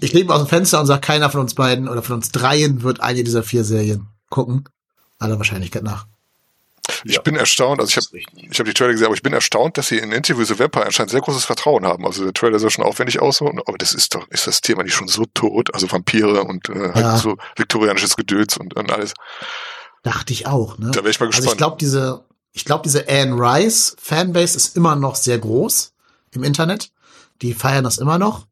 Ich 0.00 0.12
lebe 0.12 0.32
aus 0.32 0.42
dem 0.42 0.48
Fenster 0.48 0.80
und 0.80 0.86
sage, 0.86 1.00
keiner 1.00 1.28
von 1.30 1.40
uns 1.40 1.54
beiden 1.54 1.88
oder 1.88 2.02
von 2.02 2.16
uns 2.16 2.30
dreien 2.30 2.82
wird 2.82 3.00
eine 3.00 3.24
dieser 3.24 3.42
vier 3.42 3.64
Serien 3.64 4.06
gucken. 4.30 4.64
Aller 5.18 5.38
Wahrscheinlichkeit 5.38 5.82
nach. 5.82 6.06
Ich 7.04 7.14
Ja. 7.16 7.20
bin 7.22 7.36
erstaunt, 7.36 7.80
also 7.80 7.90
ich 7.90 7.96
habe 7.96 8.18
ich 8.50 8.58
hab 8.58 8.66
die 8.66 8.72
Trailer 8.74 8.92
gesehen, 8.92 9.06
aber 9.06 9.14
ich 9.14 9.22
bin 9.22 9.32
erstaunt, 9.32 9.76
dass 9.78 9.88
sie 9.88 9.98
in 9.98 10.10
Interview 10.12 10.40
with 10.40 10.48
the 10.48 10.58
Vampire 10.58 10.86
anscheinend 10.86 11.10
sehr 11.10 11.20
großes 11.20 11.44
Vertrauen 11.44 11.84
haben. 11.86 12.04
Also 12.06 12.24
der 12.24 12.32
Trailer 12.32 12.58
soll 12.58 12.70
schon 12.70 12.84
aufwendig 12.84 13.20
aussehen, 13.20 13.60
aber 13.66 13.78
das 13.78 13.92
ist 13.92 14.14
doch, 14.14 14.26
ist 14.30 14.46
das 14.46 14.60
Thema 14.60 14.82
nicht 14.82 14.94
schon 14.94 15.08
so 15.08 15.24
tot? 15.34 15.72
Also 15.74 15.90
Vampire 15.90 16.44
und 16.44 16.68
äh, 16.70 16.74
halt 16.74 16.96
Ja. 16.96 17.16
so 17.18 17.36
viktorianisches 17.56 18.16
Gedöns 18.16 18.56
und, 18.56 18.74
und 18.74 18.90
alles. 18.92 19.14
Dachte 20.02 20.32
ich 20.32 20.46
auch, 20.46 20.78
ne? 20.78 20.90
Da 20.92 21.00
wäre 21.00 21.10
ich 21.10 21.20
mal 21.20 21.26
Also 21.26 21.36
gespannt. 21.38 21.52
ich 21.54 21.58
glaube, 21.58 21.76
diese, 21.80 22.24
ich 22.52 22.64
glaube, 22.64 22.82
diese 22.84 23.08
Anne 23.08 23.34
Rice 23.34 23.96
Fanbase 24.00 24.56
ist 24.56 24.76
immer 24.76 24.96
noch 24.96 25.16
sehr 25.16 25.38
groß 25.38 25.92
im 26.32 26.42
Internet. 26.44 26.90
Die 27.42 27.52
feiern 27.54 27.84
das 27.84 27.98
immer 27.98 28.18
noch. 28.18 28.46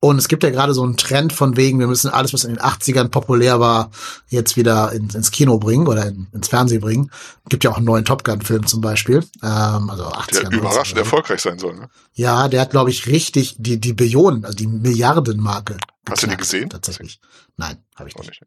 Und 0.00 0.18
es 0.18 0.28
gibt 0.28 0.44
ja 0.44 0.50
gerade 0.50 0.74
so 0.74 0.84
einen 0.84 0.96
Trend 0.96 1.32
von 1.32 1.56
wegen, 1.56 1.80
wir 1.80 1.88
müssen 1.88 2.08
alles, 2.08 2.32
was 2.32 2.44
in 2.44 2.54
den 2.54 2.62
80ern 2.62 3.08
populär 3.08 3.58
war, 3.58 3.90
jetzt 4.28 4.56
wieder 4.56 4.92
ins, 4.92 5.16
ins 5.16 5.32
Kino 5.32 5.58
bringen 5.58 5.88
oder 5.88 6.06
in, 6.06 6.28
ins 6.32 6.46
Fernsehen 6.46 6.80
bringen. 6.80 7.10
Gibt 7.48 7.64
ja 7.64 7.72
auch 7.72 7.78
einen 7.78 7.86
neuen 7.86 8.04
Top 8.04 8.22
Gun-Film 8.22 8.66
zum 8.66 8.80
Beispiel. 8.80 9.24
Ähm, 9.42 9.90
also 9.90 10.04
80er. 10.04 10.50
der 10.50 10.58
überraschend 10.58 10.98
90er. 10.98 11.02
erfolgreich 11.02 11.40
sein 11.40 11.58
soll. 11.58 11.74
Ne? 11.74 11.88
Ja, 12.14 12.46
der 12.46 12.60
hat, 12.60 12.70
glaube 12.70 12.90
ich, 12.90 13.08
richtig 13.08 13.56
die, 13.58 13.80
die 13.80 13.92
Billionen, 13.92 14.44
also 14.44 14.56
die 14.56 14.68
Milliardenmarke. 14.68 15.78
Hast 16.08 16.22
du 16.22 16.28
die 16.28 16.36
gesehen? 16.36 16.70
Tatsächlich. 16.70 17.20
Nein, 17.56 17.78
habe 17.96 18.08
ich 18.08 18.16
nicht. 18.16 18.28
nicht. 18.28 18.42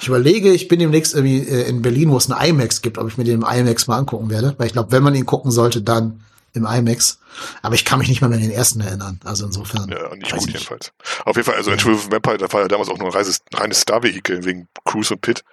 Ich 0.00 0.08
überlege, 0.08 0.52
ich 0.52 0.66
bin 0.66 0.80
demnächst 0.80 1.14
irgendwie 1.14 1.38
äh, 1.38 1.68
in 1.68 1.82
Berlin, 1.82 2.10
wo 2.10 2.16
es 2.16 2.30
eine 2.30 2.48
IMAX 2.48 2.82
gibt, 2.82 2.98
ob 2.98 3.06
ich 3.06 3.16
mir 3.16 3.24
den 3.24 3.42
im 3.42 3.46
IMAX 3.48 3.86
mal 3.86 3.96
angucken 3.96 4.28
werde. 4.28 4.54
Weil 4.58 4.66
ich 4.66 4.72
glaube, 4.72 4.90
wenn 4.90 5.04
man 5.04 5.14
ihn 5.14 5.24
gucken 5.24 5.52
sollte, 5.52 5.82
dann 5.82 6.20
im 6.54 6.64
IMAX. 6.66 7.18
Aber 7.62 7.74
ich 7.74 7.84
kann 7.84 7.98
mich 7.98 8.08
nicht 8.08 8.20
mal 8.22 8.28
mehr 8.28 8.38
an 8.38 8.42
den 8.44 8.50
ersten 8.52 8.80
erinnern. 8.80 9.20
Also 9.24 9.44
insofern. 9.46 9.88
Ja, 9.90 10.14
nicht 10.14 10.32
weiß 10.32 10.38
gut 10.40 10.48
ich 10.48 10.54
jedenfalls. 10.54 10.92
Auf 11.24 11.36
jeden 11.36 11.44
Fall, 11.46 11.56
also 11.56 11.70
with 11.72 11.80
the 11.82 12.10
Vampire, 12.12 12.38
das 12.38 12.52
war 12.52 12.62
ja 12.62 12.68
damals 12.68 12.88
auch 12.88 12.98
nur 12.98 13.08
ein 13.08 13.12
reines, 13.14 13.42
reines 13.52 13.80
Star-Vehikel 13.80 14.44
wegen 14.44 14.68
Cruise 14.84 15.12
und 15.12 15.20
Pitt. 15.20 15.44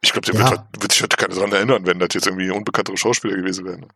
Ich 0.00 0.12
glaube, 0.12 0.30
der 0.30 0.40
Ja. 0.40 0.50
wird, 0.50 0.60
wird 0.80 0.92
sich 0.92 1.02
heute 1.02 1.16
keiner 1.16 1.34
daran 1.34 1.52
erinnern, 1.52 1.86
wenn 1.86 1.98
das 1.98 2.10
jetzt 2.12 2.26
irgendwie 2.26 2.50
unbekanntere 2.50 2.96
Schauspieler 2.96 3.36
gewesen 3.36 3.64
wären. 3.64 3.86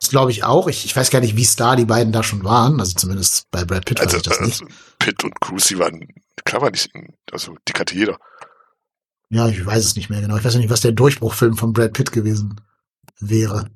Das 0.00 0.10
glaube 0.10 0.32
ich 0.32 0.42
auch. 0.42 0.66
Ich, 0.66 0.84
ich 0.84 0.96
weiß 0.96 1.10
gar 1.10 1.20
nicht, 1.20 1.36
wie 1.36 1.44
star 1.44 1.76
die 1.76 1.84
beiden 1.84 2.12
da 2.12 2.22
schon 2.24 2.42
waren. 2.42 2.80
Also 2.80 2.94
zumindest 2.94 3.48
bei 3.52 3.64
Brad 3.64 3.84
Pitt 3.84 3.98
weiß 4.00 4.06
Also, 4.06 4.16
ich 4.16 4.22
das 4.24 4.40
nicht. 4.40 4.62
also 4.62 4.74
Pitt 4.98 5.22
und 5.22 5.40
Cruise, 5.40 5.68
die 5.68 5.78
waren, 5.78 6.08
klar 6.44 6.62
war 6.62 6.70
nicht, 6.70 6.90
also 7.30 7.56
die 7.68 7.72
kannte 7.72 7.94
jeder. 7.94 8.18
Ja, 9.30 9.48
ich 9.48 9.64
weiß 9.64 9.84
es 9.84 9.96
nicht 9.96 10.10
mehr 10.10 10.20
genau. 10.20 10.36
Ich 10.36 10.44
weiß 10.44 10.56
nicht, 10.56 10.70
was 10.70 10.80
der 10.80 10.92
Durchbruchfilm 10.92 11.56
von 11.56 11.72
Brad 11.72 11.92
Pitt 11.92 12.12
gewesen 12.12 12.60
wäre. 13.20 13.70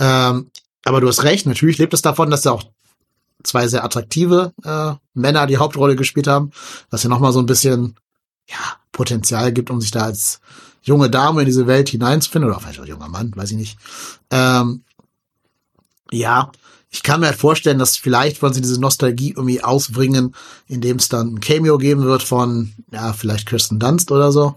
Ähm, 0.00 0.50
aber 0.86 1.00
du 1.00 1.08
hast 1.08 1.24
recht, 1.24 1.46
natürlich 1.46 1.78
lebt 1.78 1.94
es 1.94 2.02
davon, 2.02 2.30
dass 2.30 2.42
da 2.42 2.52
auch 2.52 2.62
zwei 3.42 3.66
sehr 3.66 3.84
attraktive 3.84 4.52
äh, 4.62 4.94
Männer 5.14 5.46
die 5.46 5.56
Hauptrolle 5.56 5.96
gespielt 5.96 6.28
haben, 6.28 6.52
was 6.90 7.02
ja 7.02 7.08
nochmal 7.08 7.32
so 7.32 7.40
ein 7.40 7.46
bisschen 7.46 7.96
ja, 8.48 8.56
Potenzial 8.92 9.52
gibt, 9.52 9.70
um 9.70 9.80
sich 9.80 9.90
da 9.90 10.02
als 10.02 10.40
junge 10.82 11.10
Dame 11.10 11.42
in 11.42 11.46
diese 11.46 11.66
Welt 11.66 11.88
hineinzufinden, 11.88 12.48
oder 12.48 12.60
vielleicht 12.60 12.78
auch 12.78 12.86
junger 12.86 13.08
Mann, 13.08 13.32
weiß 13.34 13.50
ich 13.50 13.56
nicht. 13.56 13.78
Ähm, 14.30 14.84
ja, 16.12 16.52
ich 16.88 17.02
kann 17.02 17.18
mir 17.18 17.26
halt 17.26 17.36
vorstellen, 17.36 17.80
dass 17.80 17.96
vielleicht 17.96 18.40
wollen 18.40 18.54
sie 18.54 18.60
diese 18.60 18.80
Nostalgie 18.80 19.30
irgendwie 19.30 19.64
ausbringen, 19.64 20.36
indem 20.68 20.98
es 20.98 21.08
dann 21.08 21.34
ein 21.34 21.40
Cameo 21.40 21.78
geben 21.78 22.04
wird 22.04 22.22
von, 22.22 22.74
ja, 22.92 23.12
vielleicht 23.12 23.48
Kirsten 23.48 23.80
Dunst 23.80 24.12
oder 24.12 24.30
so. 24.30 24.54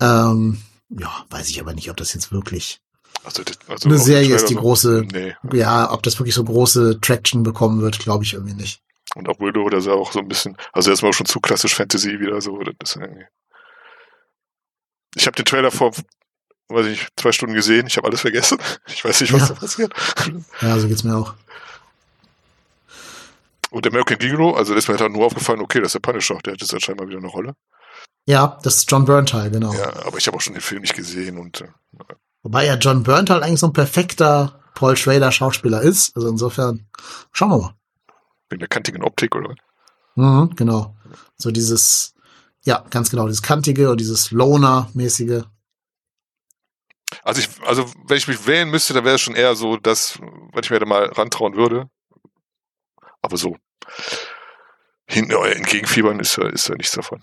Ähm, 0.00 0.60
ja, 0.88 1.12
weiß 1.30 1.48
ich 1.48 1.60
aber 1.60 1.74
nicht, 1.74 1.90
ob 1.90 1.96
das 1.96 2.12
jetzt 2.12 2.32
wirklich 2.32 2.80
Also, 3.24 3.42
das, 3.44 3.58
also 3.68 3.88
eine 3.88 3.98
Serie 3.98 4.34
ist 4.34 4.46
die 4.48 4.54
so- 4.54 4.60
große, 4.60 5.04
Nee. 5.12 5.34
ja, 5.52 5.92
ob 5.92 6.02
das 6.02 6.18
wirklich 6.18 6.34
so 6.34 6.44
große 6.44 7.00
Traction 7.00 7.42
bekommen 7.42 7.80
wird, 7.82 7.98
glaube 7.98 8.24
ich 8.24 8.32
irgendwie 8.34 8.54
nicht. 8.54 8.82
Und 9.14 9.28
auch 9.28 9.38
Willow, 9.40 9.68
das 9.68 9.80
ist 9.84 9.86
ja 9.88 9.92
auch 9.94 10.12
so 10.12 10.20
ein 10.20 10.28
bisschen, 10.28 10.56
also 10.72 10.90
erstmal 10.90 11.12
schon 11.12 11.26
zu 11.26 11.40
klassisch 11.40 11.74
Fantasy 11.74 12.18
wieder 12.20 12.40
so. 12.40 12.58
Das 12.78 12.96
irgendwie. 12.96 13.24
Ich 15.16 15.26
habe 15.26 15.34
den 15.36 15.44
Trailer 15.44 15.70
vor, 15.70 15.90
weiß 16.68 16.86
ich 16.86 16.92
nicht, 17.00 17.08
zwei 17.16 17.32
Stunden 17.32 17.54
gesehen. 17.54 17.86
Ich 17.88 17.96
habe 17.96 18.06
alles 18.08 18.20
vergessen. 18.20 18.58
Ich 18.86 19.04
weiß 19.04 19.20
nicht, 19.20 19.32
was 19.32 19.48
Ja. 19.48 19.54
da 19.54 19.54
passiert. 19.60 19.92
Ja, 20.60 20.78
so 20.78 20.88
geht's 20.88 21.04
mir 21.04 21.16
auch. 21.16 21.34
Und 23.70 23.86
American 23.86 24.18
Gigolo, 24.18 24.54
also 24.54 24.72
da 24.72 24.78
ist 24.78 24.88
mir 24.88 24.98
halt 24.98 25.12
nur 25.12 25.24
aufgefallen, 25.26 25.60
okay, 25.60 25.78
das 25.78 25.88
ist 25.88 25.94
der 25.94 26.00
Punisher, 26.12 26.38
der 26.44 26.54
hat 26.54 26.60
jetzt 26.60 26.74
anscheinend 26.74 27.00
mal 27.02 27.08
wieder 27.08 27.18
eine 27.18 27.28
Rolle. 27.28 27.54
Ja, 28.26 28.58
das 28.62 28.76
ist 28.78 28.90
John 28.90 29.04
Berntal, 29.04 29.50
genau. 29.50 29.72
Ja, 29.72 29.92
aber 30.06 30.18
ich 30.18 30.26
habe 30.26 30.36
auch 30.36 30.40
schon 30.40 30.54
den 30.54 30.60
Film 30.62 30.80
nicht 30.82 30.94
gesehen 30.96 31.38
und 31.38 31.60
äh, 31.60 31.68
Wobei 32.42 32.66
ja 32.66 32.76
John 32.76 33.02
Berntal 33.02 33.42
eigentlich 33.42 33.60
so 33.60 33.66
ein 33.66 33.72
perfekter 33.72 34.60
Paul 34.74 34.96
Schrader 34.96 35.30
Schauspieler 35.32 35.82
ist. 35.82 36.16
Also 36.16 36.28
insofern, 36.28 36.86
schauen 37.32 37.50
wir 37.50 37.58
mal. 37.58 37.74
Wegen 38.48 38.60
der 38.60 38.68
kantigen 38.68 39.02
Optik, 39.02 39.36
oder? 39.36 39.54
Mhm, 40.14 40.54
genau. 40.56 40.96
So 41.36 41.50
dieses, 41.50 42.14
ja, 42.62 42.84
ganz 42.90 43.10
genau, 43.10 43.26
dieses 43.26 43.42
kantige 43.42 43.90
und 43.90 44.00
dieses 44.00 44.30
Loner-mäßige. 44.30 45.44
Also 47.22 47.40
ich, 47.40 47.48
also 47.66 47.90
wenn 48.06 48.16
ich 48.16 48.28
mich 48.28 48.46
wählen 48.46 48.70
müsste, 48.70 48.94
dann 48.94 49.04
wäre 49.04 49.16
es 49.16 49.20
schon 49.20 49.34
eher 49.34 49.54
so, 49.54 49.76
dass, 49.76 50.18
wenn 50.20 50.62
ich 50.62 50.70
mir 50.70 50.78
da 50.78 50.86
mal 50.86 51.06
rantrauen 51.06 51.56
würde. 51.56 51.90
Aber 53.22 53.36
so 53.36 53.56
hinten 55.06 55.32
entgegenfiebern 55.32 56.20
ist 56.20 56.36
ja, 56.36 56.48
ist 56.48 56.68
ja 56.68 56.76
nichts 56.76 56.92
davon. 56.92 57.20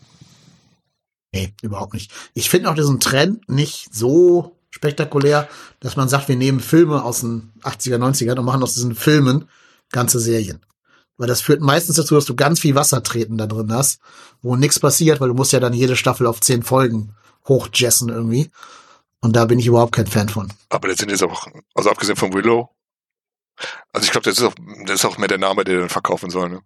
Nee, 1.34 1.54
überhaupt 1.62 1.94
nicht. 1.94 2.12
Ich 2.34 2.50
finde 2.50 2.70
auch 2.70 2.76
diesen 2.76 3.00
Trend 3.00 3.48
nicht 3.50 3.94
so 3.94 4.57
spektakulär, 4.70 5.48
dass 5.80 5.96
man 5.96 6.10
sagt, 6.10 6.28
wir 6.28 6.36
nehmen 6.36 6.60
Filme 6.60 7.04
aus 7.04 7.22
den 7.22 7.52
80er, 7.64 7.98
90er 7.98 8.38
und 8.38 8.46
machen 8.46 8.64
aus 8.64 8.74
diesen 8.74 8.96
Filmen 8.96 9.50
ganze 9.92 10.20
Serien. 10.20 10.66
Weil 11.18 11.28
das 11.28 11.42
führt 11.42 11.62
meistens 11.62 11.96
dazu, 11.96 12.16
dass 12.16 12.26
du 12.26 12.36
ganz 12.36 12.60
viel 12.60 12.76
Wassertreten 12.76 13.38
da 13.38 13.48
drin 13.48 13.74
hast, 13.74 14.00
wo 14.42 14.56
nichts 14.56 14.80
passiert, 14.80 15.20
weil 15.20 15.30
du 15.30 15.34
musst 15.34 15.52
ja 15.52 15.60
dann 15.60 15.74
jede 15.74 15.96
Staffel 15.96 16.28
auf 16.28 16.42
zehn 16.42 16.62
Folgen 16.62 17.16
hochjessen 17.48 18.10
irgendwie. 18.10 18.52
Und 19.20 19.36
da 19.36 19.46
bin 19.46 19.58
ich 19.58 19.66
überhaupt 19.66 19.96
kein 19.96 20.06
Fan 20.06 20.30
von. 20.30 20.54
Aber 20.70 20.88
das 20.88 20.98
sind 20.98 21.10
jetzt 21.10 21.24
auch, 21.24 21.48
also 21.74 21.90
abgesehen 21.90 22.18
von 22.18 22.34
Willow, 22.34 22.70
also 23.92 24.06
ich 24.06 24.12
glaube, 24.12 24.30
das 24.30 24.38
ist 24.38 24.44
auch, 24.44 24.54
das 24.86 24.96
ist 24.96 25.06
auch 25.06 25.18
mehr 25.18 25.28
der 25.28 25.40
Name, 25.40 25.64
der 25.64 25.80
dann 25.80 25.90
verkaufen 25.90 26.30
soll, 26.30 26.50
ne? 26.50 26.62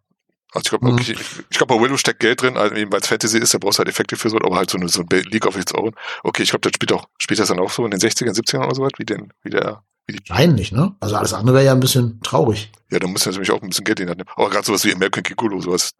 Also 0.54 0.64
ich 0.66 0.70
glaube, 0.70 0.88
Mhm. 0.88 0.94
okay, 0.94 1.12
ich, 1.14 1.20
ich 1.50 1.58
glaube, 1.58 1.76
bei 1.76 1.82
Willow 1.82 1.98
steckt 1.98 2.20
Geld 2.20 2.42
drin, 2.42 2.58
also 2.58 2.76
eben 2.76 2.92
weil 2.92 3.00
es 3.02 3.08
Fantasy 3.08 3.38
ist, 3.40 3.54
da 3.54 3.58
brauchst 3.58 3.78
du 3.78 3.82
halt 3.82 3.90
Effekte 3.90 4.16
für 4.18 4.30
so, 4.30 4.38
aber 4.38 4.56
halt 4.58 4.70
so 4.70 4.78
eine, 4.78 4.90
so 4.90 5.02
ein 5.02 5.08
League 5.10 5.46
of 5.46 5.58
Its 5.58 5.74
Own. 5.74 5.94
Okay, 6.24 6.44
ich 6.44 6.50
glaube, 6.50 6.62
das 6.62 6.72
spielt 6.76 6.92
auch, 6.94 7.06
spielt 7.18 7.40
das 7.40 7.48
dann 7.48 7.60
auch 7.60 7.70
so 7.72 7.86
in 7.86 7.92
den 7.92 8.00
60ern, 8.00 8.34
70ern 8.36 8.66
oder 8.66 8.76
so 8.76 8.82
was, 8.84 8.92
wie 8.98 9.06
den, 9.06 9.32
wie 9.44 9.50
der, 9.50 9.84
wie 10.08 10.14
die, 10.18 10.30
Wahrscheinlich, 10.30 10.72
ne? 10.72 10.96
Also 11.00 11.16
alles 11.16 11.34
andere 11.34 11.56
wäre 11.56 11.66
ja 11.66 11.72
ein 11.72 11.80
bisschen 11.80 12.20
traurig. 12.22 12.72
ja, 12.92 13.00
da 13.00 13.08
muss 13.08 13.26
natürlich 13.26 13.52
auch 13.52 13.62
ein 13.62 13.70
bisschen 13.70 13.86
Geld 13.86 14.00
in 14.02 14.08
die 14.08 14.10
Hand 14.12 14.18
nehmen. 14.20 14.30
Aber 14.36 14.50
gerade 14.50 14.66
sowas 14.66 14.84
wie 14.84 14.94
American 14.94 15.24
Gigolo, 15.24 15.62
sowas, 15.62 15.92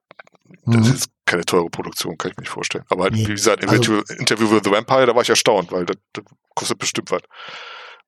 das 0.66 0.76
Mhm. 0.76 0.82
ist 0.84 0.90
jetzt 0.92 1.10
keine 1.26 1.46
teure 1.46 1.70
Produktion, 1.70 2.18
kann 2.18 2.32
ich 2.32 2.38
mir 2.38 2.42
nicht 2.42 2.50
vorstellen. 2.52 2.84
Aber 2.90 3.04
halt, 3.04 3.14
Nee. 3.14 3.26
wie 3.28 3.32
gesagt, 3.32 3.64
Also- 3.64 3.76
Interview, 3.76 4.02
Interview 4.20 4.52
with 4.52 4.62
the 4.66 4.72
Vampire, 4.72 5.06
da 5.06 5.16
war 5.16 5.22
ich 5.22 5.30
erstaunt, 5.30 5.72
weil 5.72 5.86
das, 5.86 5.96
das 6.12 6.26
kostet 6.56 6.78
bestimmt 6.78 7.10
was. 7.10 7.22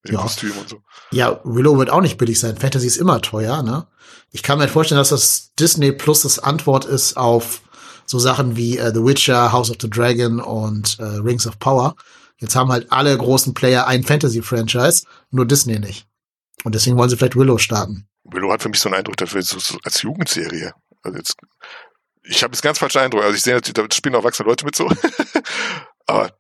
Mit 0.04 0.12
dem 0.12 0.16
Ja. 0.16 0.22
Kostüm 0.22 0.58
und 0.58 0.70
so. 0.70 0.82
Ja, 1.12 1.40
Willow 1.44 1.78
wird 1.78 1.90
auch 1.90 2.02
nicht 2.02 2.18
billig 2.18 2.40
sein. 2.40 2.58
Fantasy 2.58 2.88
ist 2.88 2.98
immer 2.98 3.22
teuer, 3.22 3.64
ne? 3.64 3.88
Ich 4.32 4.44
kann 4.44 4.58
mir 4.58 4.68
vorstellen, 4.68 5.00
dass 5.00 5.10
das 5.10 5.52
Disney 5.60 5.92
Plus 5.92 6.24
das 6.24 6.40
Antwort 6.40 6.86
ist 6.86 7.18
auf 7.18 7.62
so 8.06 8.20
Sachen 8.20 8.56
wie 8.58 8.78
äh, 8.78 8.94
The 8.94 9.04
Witcher, 9.04 9.52
House 9.52 9.70
of 9.70 9.78
the 9.80 9.90
Dragon 9.90 10.40
und 10.40 11.00
äh, 11.00 11.04
Rings 11.04 11.48
of 11.48 11.58
Power. 11.60 11.96
Jetzt 12.38 12.56
haben 12.56 12.72
halt 12.72 12.92
alle 12.92 13.18
großen 13.18 13.54
Player 13.54 13.88
ein 13.88 14.04
Fantasy-Franchise, 14.04 15.06
nur 15.32 15.46
Disney 15.46 15.80
nicht. 15.80 16.08
Und 16.64 16.76
deswegen 16.76 16.98
wollen 16.98 17.10
sie 17.10 17.16
vielleicht 17.16 17.36
Willow 17.36 17.58
starten. 17.58 18.08
Willow 18.26 18.52
hat 18.52 18.62
für 18.62 18.70
mich 18.70 18.80
so 18.80 18.90
einen 18.90 18.96
Eindruck, 18.96 19.18
dass 19.18 19.34
wir 19.34 19.42
so, 19.42 19.60
so 19.60 19.78
als 19.84 20.02
Jugendserie. 20.02 20.74
Also 21.04 21.18
jetzt, 21.18 21.36
ich 22.24 22.44
habe 22.44 22.54
jetzt 22.54 22.62
ganz 22.62 22.80
falschen 22.80 23.00
Eindruck. 23.00 23.24
Also 23.24 23.36
ich 23.36 23.44
sehe 23.44 23.60
da 23.60 23.86
spielen 23.94 24.16
auch 24.16 24.20
erwachsene 24.20 24.50
Leute 24.50 24.66
mit 24.66 24.76
so. 24.76 24.90
Aber 26.08 26.32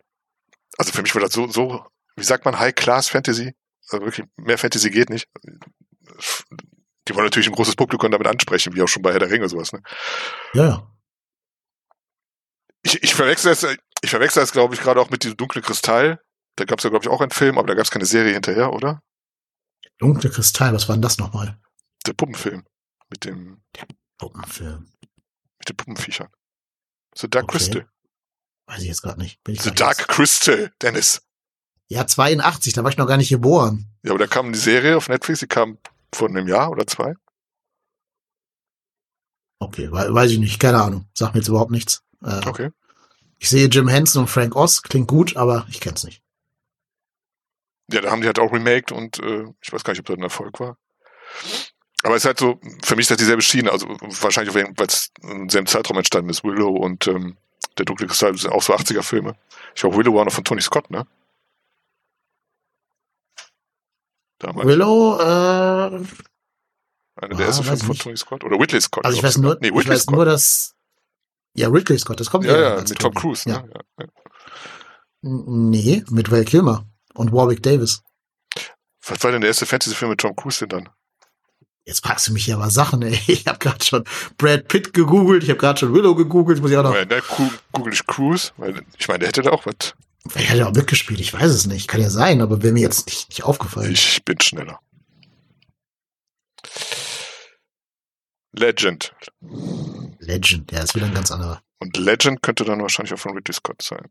also 0.77 0.91
für 0.91 1.01
mich 1.01 1.13
war 1.13 1.21
das 1.21 1.33
so, 1.33 1.47
so, 1.47 1.85
wie 2.15 2.23
sagt 2.23 2.45
man, 2.45 2.59
High-Class-Fantasy. 2.59 3.53
Also 3.89 4.05
wirklich, 4.05 4.27
mehr 4.37 4.57
Fantasy 4.57 4.89
geht 4.89 5.09
nicht. 5.09 5.27
Die 7.07 7.15
wollen 7.15 7.25
natürlich 7.25 7.47
ein 7.47 7.55
großes 7.55 7.75
Publikum 7.75 8.11
damit 8.11 8.27
ansprechen, 8.27 8.73
wie 8.75 8.81
auch 8.81 8.87
schon 8.87 9.01
bei 9.01 9.11
Herr 9.11 9.19
der 9.19 9.29
Ringe 9.29 9.49
sowas. 9.49 9.73
Ne? 9.73 9.81
Ja. 10.53 10.89
Ich, 12.83 13.01
ich 13.03 13.13
verwechsel 13.15 13.51
es, 13.51 13.63
ich 14.01 14.09
verwechsel 14.09 14.43
es, 14.43 14.51
glaube 14.51 14.75
ich, 14.75 14.81
gerade 14.81 14.99
auch 15.01 15.09
mit 15.09 15.23
diesem 15.23 15.37
dunklen 15.37 15.63
Kristall. 15.63 16.21
Da 16.55 16.65
gab 16.65 16.79
es 16.79 16.83
ja, 16.83 16.89
glaube 16.89 17.03
ich, 17.05 17.09
auch 17.09 17.21
einen 17.21 17.31
Film, 17.31 17.57
aber 17.57 17.67
da 17.67 17.73
gab 17.73 17.83
es 17.85 17.91
keine 17.91 18.05
Serie 18.05 18.33
hinterher, 18.33 18.73
oder? 18.73 19.01
Dunkle 19.97 20.29
Kristall, 20.29 20.73
was 20.73 20.87
war 20.87 20.95
denn 20.95 21.01
das 21.01 21.17
nochmal? 21.17 21.59
Der 22.05 22.13
Puppenfilm. 22.13 22.65
Mit 23.09 23.25
dem, 23.25 23.63
Puppenfilm. 24.17 24.91
mit 25.59 25.69
den 25.69 25.77
Puppenviechern. 25.77 26.29
The 27.15 27.29
Dark 27.29 27.45
Okay. 27.45 27.57
Crystal. 27.57 27.89
Weiß 28.65 28.81
ich 28.81 28.87
jetzt 28.87 29.01
gerade 29.01 29.19
nicht. 29.19 29.39
The 29.47 29.71
Dark 29.71 29.99
jetzt- 29.99 30.07
Crystal, 30.09 30.73
Dennis. 30.81 31.21
Ja, 31.93 32.07
82, 32.07 32.73
da 32.73 32.83
war 32.83 32.89
ich 32.91 32.97
noch 32.97 33.07
gar 33.07 33.17
nicht 33.17 33.29
geboren. 33.29 33.85
Ja, 34.03 34.11
aber 34.11 34.19
da 34.19 34.27
kam 34.27 34.51
die 34.51 34.59
Serie 34.59 34.97
auf 34.97 35.09
Netflix, 35.09 35.39
die 35.41 35.47
kam 35.47 35.77
vor 36.13 36.27
einem 36.27 36.47
Jahr 36.47 36.69
oder 36.71 36.87
zwei. 36.87 37.13
Okay, 39.59 39.89
we 39.91 40.13
weiß 40.13 40.31
ich 40.31 40.39
nicht, 40.39 40.59
keine 40.59 40.81
Ahnung. 40.81 41.05
Sag 41.13 41.33
mir 41.33 41.39
jetzt 41.39 41.47
überhaupt 41.47 41.71
nichts. 41.71 42.03
Äh, 42.23 42.41
Okay. 42.45 42.69
Ich 43.39 43.49
sehe 43.49 43.67
Jim 43.67 43.89
Henson 43.89 44.23
und 44.23 44.29
Frank 44.29 44.55
Oz, 44.55 44.81
klingt 44.83 45.09
gut, 45.09 45.35
aber 45.35 45.65
ich 45.69 45.81
kenn's 45.81 46.05
nicht. 46.05 46.21
Ja, 47.91 47.99
da 47.99 48.09
haben 48.09 48.21
die 48.21 48.27
halt 48.27 48.39
auch 48.39 48.53
remaked 48.53 48.93
und 48.93 49.19
äh, 49.19 49.43
ich 49.61 49.73
weiß 49.73 49.83
gar 49.83 49.91
nicht, 49.91 49.99
ob 49.99 50.05
das 50.05 50.15
ein 50.15 50.23
Erfolg 50.23 50.61
war. 50.61 50.77
Aber 52.03 52.15
es 52.15 52.23
ist 52.23 52.25
halt 52.27 52.39
so, 52.39 52.59
für 52.83 52.95
mich 52.95 53.03
ist 53.03 53.11
das 53.11 53.17
dieselbe 53.17 53.41
Schiene, 53.41 53.69
also 53.71 53.85
wahrscheinlich, 54.21 54.55
weil 54.55 54.87
es 54.87 55.11
im 55.21 55.49
selben 55.49 55.67
Zeitraum 55.67 55.97
entstanden 55.97 56.29
ist. 56.29 56.45
Willow 56.45 56.69
und 56.69 57.05
ähm, 57.07 57.35
der 57.77 57.83
dunkle 57.85 58.07
Kristall 58.07 58.37
sind 58.37 58.51
auch 58.51 58.63
so 58.63 58.73
80er-Filme. 58.73 59.35
Ich 59.75 59.81
glaube, 59.81 59.97
Willow 59.97 60.15
war 60.15 60.23
noch 60.23 60.33
von 60.33 60.45
Tony 60.45 60.61
Scott, 60.61 60.89
ne? 60.89 61.05
Damals. 64.43 64.67
Willow, 64.67 65.17
äh, 65.19 65.23
Einer 65.23 66.05
Ah, 67.15 67.27
der 67.27 67.45
ersten 67.47 67.65
weiß 67.65 67.79
Filme 67.79 67.93
von. 67.95 67.97
Tony 67.97 68.17
Scott. 68.17 68.43
Oder 68.43 68.59
Whitley 68.59 68.81
Scott. 68.81 69.05
also 69.05 69.17
ich 69.17 69.23
weiß 69.23 69.37
nur, 69.37 69.57
Nee, 69.61 69.69
ich 69.69 69.87
weiß 69.87 70.01
Scott. 70.03 70.15
nur, 70.15 70.25
dass, 70.25 70.73
ja, 71.55 71.67
Ridley 71.69 71.97
Scott, 71.99 72.19
das 72.19 72.29
kommt 72.29 72.45
ja, 72.45 72.59
ja, 72.59 72.73
als 72.75 72.89
mit 72.89 72.99
Tom. 72.99 73.13
Cruise. 73.13 73.47
Ja. 73.49 73.61
Ne? 73.61 73.69
Ja, 73.99 74.05
ja. 74.05 74.07
Nee, 75.21 76.03
mit 76.09 76.31
Val 76.31 76.43
Kilmer 76.43 76.85
und 77.13 77.31
Warwick 77.31 77.63
Davis. 77.63 78.01
Was 79.05 79.23
war 79.23 79.31
denn 79.31 79.41
der 79.41 79.49
erste 79.49 79.65
Fantasy-Film 79.65 80.11
mit 80.11 80.19
Tom 80.21 80.35
Cruise 80.35 80.59
denn 80.65 80.69
dann? 80.69 80.89
Jetzt 81.85 82.05
fragst 82.05 82.27
du 82.27 82.33
mich 82.33 82.45
hier 82.45 82.55
aber 82.55 82.69
Sachen, 82.69 83.01
ey. 83.01 83.17
Ich 83.27 83.45
habe 83.47 83.59
gerade 83.59 83.83
schon 83.83 84.03
Brad 84.37 84.67
Pitt 84.67 84.93
gegoogelt, 84.93 85.43
ich 85.43 85.49
habe 85.49 85.59
gerade 85.59 85.79
schon 85.79 85.93
Willow 85.93 86.15
gegoogelt, 86.15 86.61
muss 86.61 86.71
ich 86.71 86.77
auch 86.77 86.83
noch. 86.83 86.93
Weil, 86.93 87.05
ne, 87.05 87.21
google 87.71 87.93
ich 87.93 88.05
Cruise, 88.07 88.51
weil 88.57 88.83
ich 88.97 89.07
meine, 89.07 89.19
der 89.19 89.27
hätte 89.29 89.41
da 89.43 89.51
auch 89.51 89.65
was. 89.65 89.93
Vielleicht 90.27 90.51
hat 90.51 90.57
er 90.57 90.69
auch 90.69 90.73
mitgespielt, 90.73 91.19
ich 91.19 91.33
weiß 91.33 91.51
es 91.51 91.67
nicht. 91.67 91.87
Kann 91.87 92.01
ja 92.01 92.09
sein, 92.09 92.41
aber 92.41 92.63
wäre 92.63 92.73
mir 92.73 92.81
jetzt 92.81 93.07
nicht, 93.07 93.29
nicht 93.29 93.43
aufgefallen. 93.43 93.91
Ich 93.91 94.23
bin 94.23 94.39
schneller. 94.39 94.79
Legend. 98.53 99.13
Legend, 100.19 100.71
ja, 100.71 100.81
ist 100.81 100.95
wieder 100.95 101.07
ein 101.07 101.13
ganz 101.13 101.31
anderer. 101.31 101.61
Und 101.79 101.97
Legend 101.97 102.41
könnte 102.41 102.63
dann 102.63 102.81
wahrscheinlich 102.81 103.13
auch 103.13 103.19
von 103.19 103.33
Ridley 103.33 103.53
Scott 103.53 103.81
sein. 103.81 104.09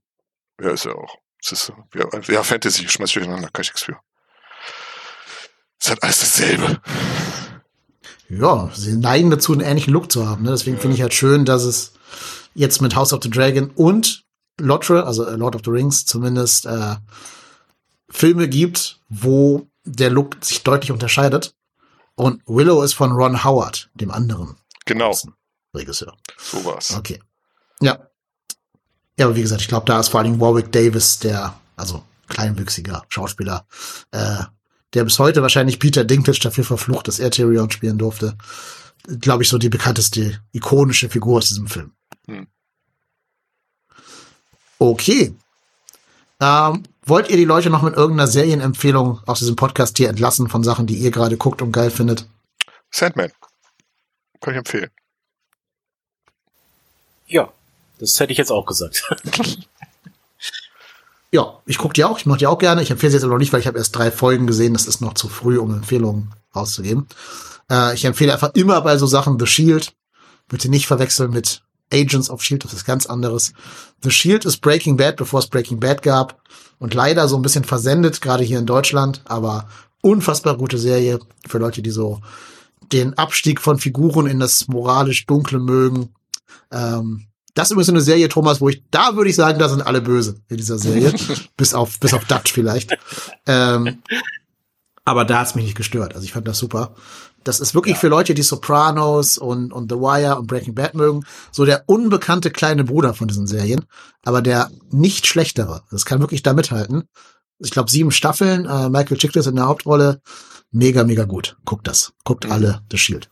Ja, 0.60 0.70
ist 0.70 0.84
er 0.84 0.97
auch. 0.97 1.16
Ist, 1.40 1.72
ja, 1.94 2.06
ja, 2.28 2.43
Fantasy, 2.43 2.89
schmeiß 2.89 3.09
ich 3.09 3.14
durcheinander, 3.14 3.48
kann 3.52 3.62
ich 3.62 3.68
nichts 3.68 3.82
für. 3.82 3.98
Es 5.80 5.90
hat 5.90 6.02
alles 6.02 6.20
dasselbe. 6.20 6.80
Ja, 8.28 8.70
sie 8.74 8.97
neigen 8.97 9.30
dazu, 9.30 9.52
einen 9.52 9.62
ähnlichen 9.62 9.93
Look 9.93 10.12
zu 10.12 10.28
haben. 10.28 10.44
Ne? 10.44 10.51
Deswegen 10.51 10.78
finde 10.78 10.97
ich 10.97 11.02
halt 11.02 11.14
schön, 11.14 11.44
dass 11.44 11.64
es 11.64 11.94
jetzt 12.55 12.80
mit 12.80 12.94
House 12.94 13.12
of 13.12 13.22
the 13.22 13.30
Dragon 13.30 13.70
und 13.70 14.24
Lotre, 14.61 15.05
also 15.05 15.27
äh, 15.27 15.37
Lord 15.37 15.55
of 15.55 15.62
the 15.65 15.70
Rings, 15.70 16.05
zumindest 16.05 16.66
äh, 16.66 16.97
Filme 18.09 18.49
gibt, 18.49 19.01
wo 19.09 19.66
der 19.85 20.11
Look 20.11 20.37
sich 20.41 20.62
deutlich 20.62 20.91
unterscheidet. 20.93 21.55
Und 22.15 22.43
Willow 22.47 22.83
ist 22.83 22.93
von 22.95 23.12
Ron 23.12 23.43
Howard, 23.43 23.91
dem 23.95 24.11
anderen 24.11 24.57
Genau, 24.85 25.16
Regisseur. 25.74 26.15
so 26.39 26.65
war's. 26.65 26.93
Okay. 26.95 27.20
Ja. 27.81 28.07
Ja, 29.19 29.27
aber 29.27 29.37
wie 29.37 29.43
gesagt, 29.43 29.61
ich 29.62 29.69
glaube, 29.69 29.87
da 29.87 30.01
ist 30.01 30.09
vor 30.09 30.20
allem 30.20 30.41
Warwick 30.41 30.73
Davis, 30.73 31.19
der, 31.19 31.55
also 31.77 32.03
kleinwüchsiger 32.29 33.05
Schauspieler, 33.09 33.66
äh, 34.11 34.43
der 34.95 35.05
bis 35.05 35.19
heute 35.19 35.43
wahrscheinlich 35.43 35.79
Peter 35.79 36.05
Dinklage 36.05 36.41
dafür 36.41 36.65
verflucht, 36.65 37.09
dass 37.09 37.19
er 37.19 37.31
Tyrion 37.31 37.70
spielen 37.70 37.99
durfte. 37.99 38.37
Glaube 39.20 39.43
ich, 39.43 39.49
so 39.49 39.59
die 39.59 39.69
bekannteste 39.69 40.41
ikonische 40.53 41.09
Figur 41.09 41.39
aus 41.39 41.49
diesem 41.49 41.66
Film. 41.66 41.93
Hm. 42.27 42.47
Okay. 44.83 45.33
Ähm, 46.41 46.83
wollt 47.07 47.31
ihr 47.31 47.37
die 47.37 47.45
Leute 47.45 47.71
noch 47.71 47.83
mit 47.83 47.95
irgendeiner 47.95 48.27
Serienempfehlung 48.27 49.21
aus 49.27 49.39
diesem 49.39 49.55
Podcast 49.55 49.97
hier 49.97 50.09
entlassen 50.09 50.49
von 50.49 50.65
Sachen, 50.65 50.89
die 50.89 50.97
ihr 50.97 51.13
gerade 51.13 51.37
guckt 51.37 51.63
und 51.63 51.71
geil 51.71 51.89
findet? 51.89 52.27
Sandman. 52.91 53.31
Kann 54.41 54.55
ich 54.55 54.59
empfehlen. 54.59 54.91
Ja, 57.29 57.53
das 58.01 58.19
hätte 58.19 58.33
ich 58.33 58.39
jetzt 58.39 58.51
auch 58.51 58.67
gesagt. 58.67 59.09
Ja, 61.35 61.63
ich 61.65 61.79
gucke 61.79 61.95
die 61.95 62.05
auch, 62.05 62.19
ich 62.19 62.27
mache 62.27 62.41
die 62.41 62.47
auch 62.47 62.59
gerne. 62.59 62.83
Ich 62.83 62.91
empfehle 62.91 63.11
sie 63.11 63.17
jetzt 63.17 63.25
aber 63.25 63.33
noch 63.33 63.39
nicht, 63.39 63.55
weil 63.55 63.61
ich 63.61 63.67
habe 63.67 63.79
erst 63.79 63.97
drei 63.97 64.11
Folgen 64.11 64.47
gesehen. 64.47 64.75
Das 64.75 64.85
ist 64.85 65.01
noch 65.01 65.15
zu 65.15 65.31
früh, 65.31 65.57
um 65.57 65.73
Empfehlungen 65.73 66.35
rauszugeben. 66.55 67.09
Äh, 67.71 67.95
ich 67.95 68.05
empfehle 68.05 68.35
einfach 68.35 68.51
immer 68.53 68.83
bei 68.83 68.99
so 68.99 69.07
Sachen 69.07 69.39
The 69.39 69.47
Shield. 69.47 69.95
Bitte 70.49 70.69
nicht 70.69 70.87
verwechseln 70.87 71.31
mit 71.31 71.63
Agents 71.93 72.31
of 72.31 72.43
Shield, 72.43 72.64
das 72.64 72.73
ist 72.73 72.85
ganz 72.85 73.06
anderes. 73.06 73.52
The 74.02 74.10
Shield 74.10 74.44
ist 74.44 74.59
Breaking 74.59 74.97
Bad, 74.97 75.16
bevor 75.16 75.40
es 75.40 75.47
Breaking 75.47 75.81
Bad 75.81 76.02
gab. 76.02 76.40
Und 76.78 76.94
leider 76.94 77.28
so 77.28 77.36
ein 77.36 77.43
bisschen 77.43 77.64
versendet, 77.64 78.20
gerade 78.20 78.43
hier 78.43 78.59
in 78.59 78.66
Deutschland, 78.66 79.20
aber 79.24 79.69
unfassbar 80.01 80.56
gute 80.56 80.78
Serie 80.78 81.20
für 81.47 81.59
Leute, 81.59 81.81
die 81.81 81.90
so 81.90 82.20
den 82.93 83.16
Abstieg 83.16 83.60
von 83.60 83.78
Figuren 83.78 84.27
in 84.27 84.40
das 84.40 84.66
moralisch 84.69 85.27
Dunkle 85.27 85.60
mögen. 85.60 86.10
Ähm, 86.73 87.27
das 87.55 87.69
ist 87.69 87.73
übrigens 87.73 87.90
eine 87.90 88.01
Serie, 88.01 88.28
Thomas, 88.28 88.60
wo 88.60 88.69
ich, 88.69 88.82
da 88.90 89.14
würde 89.14 89.31
ich 89.31 89.36
sagen, 89.36 89.59
da 89.59 89.69
sind 89.69 89.82
alle 89.82 90.01
böse 90.01 90.40
in 90.48 90.56
dieser 90.56 90.78
Serie. 90.78 91.12
bis 91.56 91.74
auf, 91.74 92.01
bis 92.01 92.14
auf 92.14 92.24
Dutch 92.24 92.52
vielleicht. 92.52 92.97
Ähm, 93.47 94.02
Aber 95.05 95.24
da 95.24 95.40
hat's 95.40 95.55
mich 95.55 95.64
nicht 95.64 95.77
gestört. 95.77 96.14
Also 96.14 96.24
ich 96.24 96.32
fand 96.32 96.48
das 96.48 96.59
super. 96.59 96.94
Das 97.44 97.60
ist 97.60 97.74
wirklich 97.74 97.94
ja. 97.94 98.01
für 98.01 98.09
Leute, 98.09 98.35
die 98.35 98.43
Sopranos 98.43 99.39
und, 99.39 99.73
und 99.73 99.90
The 99.90 99.98
Wire 99.98 100.39
und 100.39 100.47
Breaking 100.47 100.74
Bad 100.74 100.94
mögen, 100.94 101.24
so 101.51 101.64
der 101.64 101.85
unbekannte 101.86 102.51
kleine 102.51 102.85
Bruder 102.85 103.14
von 103.14 103.28
diesen 103.28 103.47
Serien, 103.47 103.85
aber 104.23 104.43
der 104.43 104.70
nicht 104.90 105.27
schlechtere. 105.27 105.82
Das 105.90 106.05
kann 106.05 106.20
wirklich 106.20 106.43
da 106.43 106.52
mithalten. 106.52 107.09
Ich 107.59 107.70
glaube, 107.70 107.90
sieben 107.90 108.10
Staffeln, 108.10 108.66
äh, 108.66 108.89
Michael 108.89 109.19
Chiklis 109.19 109.47
in 109.47 109.56
der 109.56 109.66
Hauptrolle. 109.66 110.20
Mega, 110.70 111.05
mega 111.05 111.24
gut. 111.24 111.56
Guckt 111.64 111.86
das. 111.86 112.12
Guckt 112.24 112.44
mhm. 112.44 112.52
alle 112.52 112.82
The 112.90 112.98
Shield. 112.98 113.28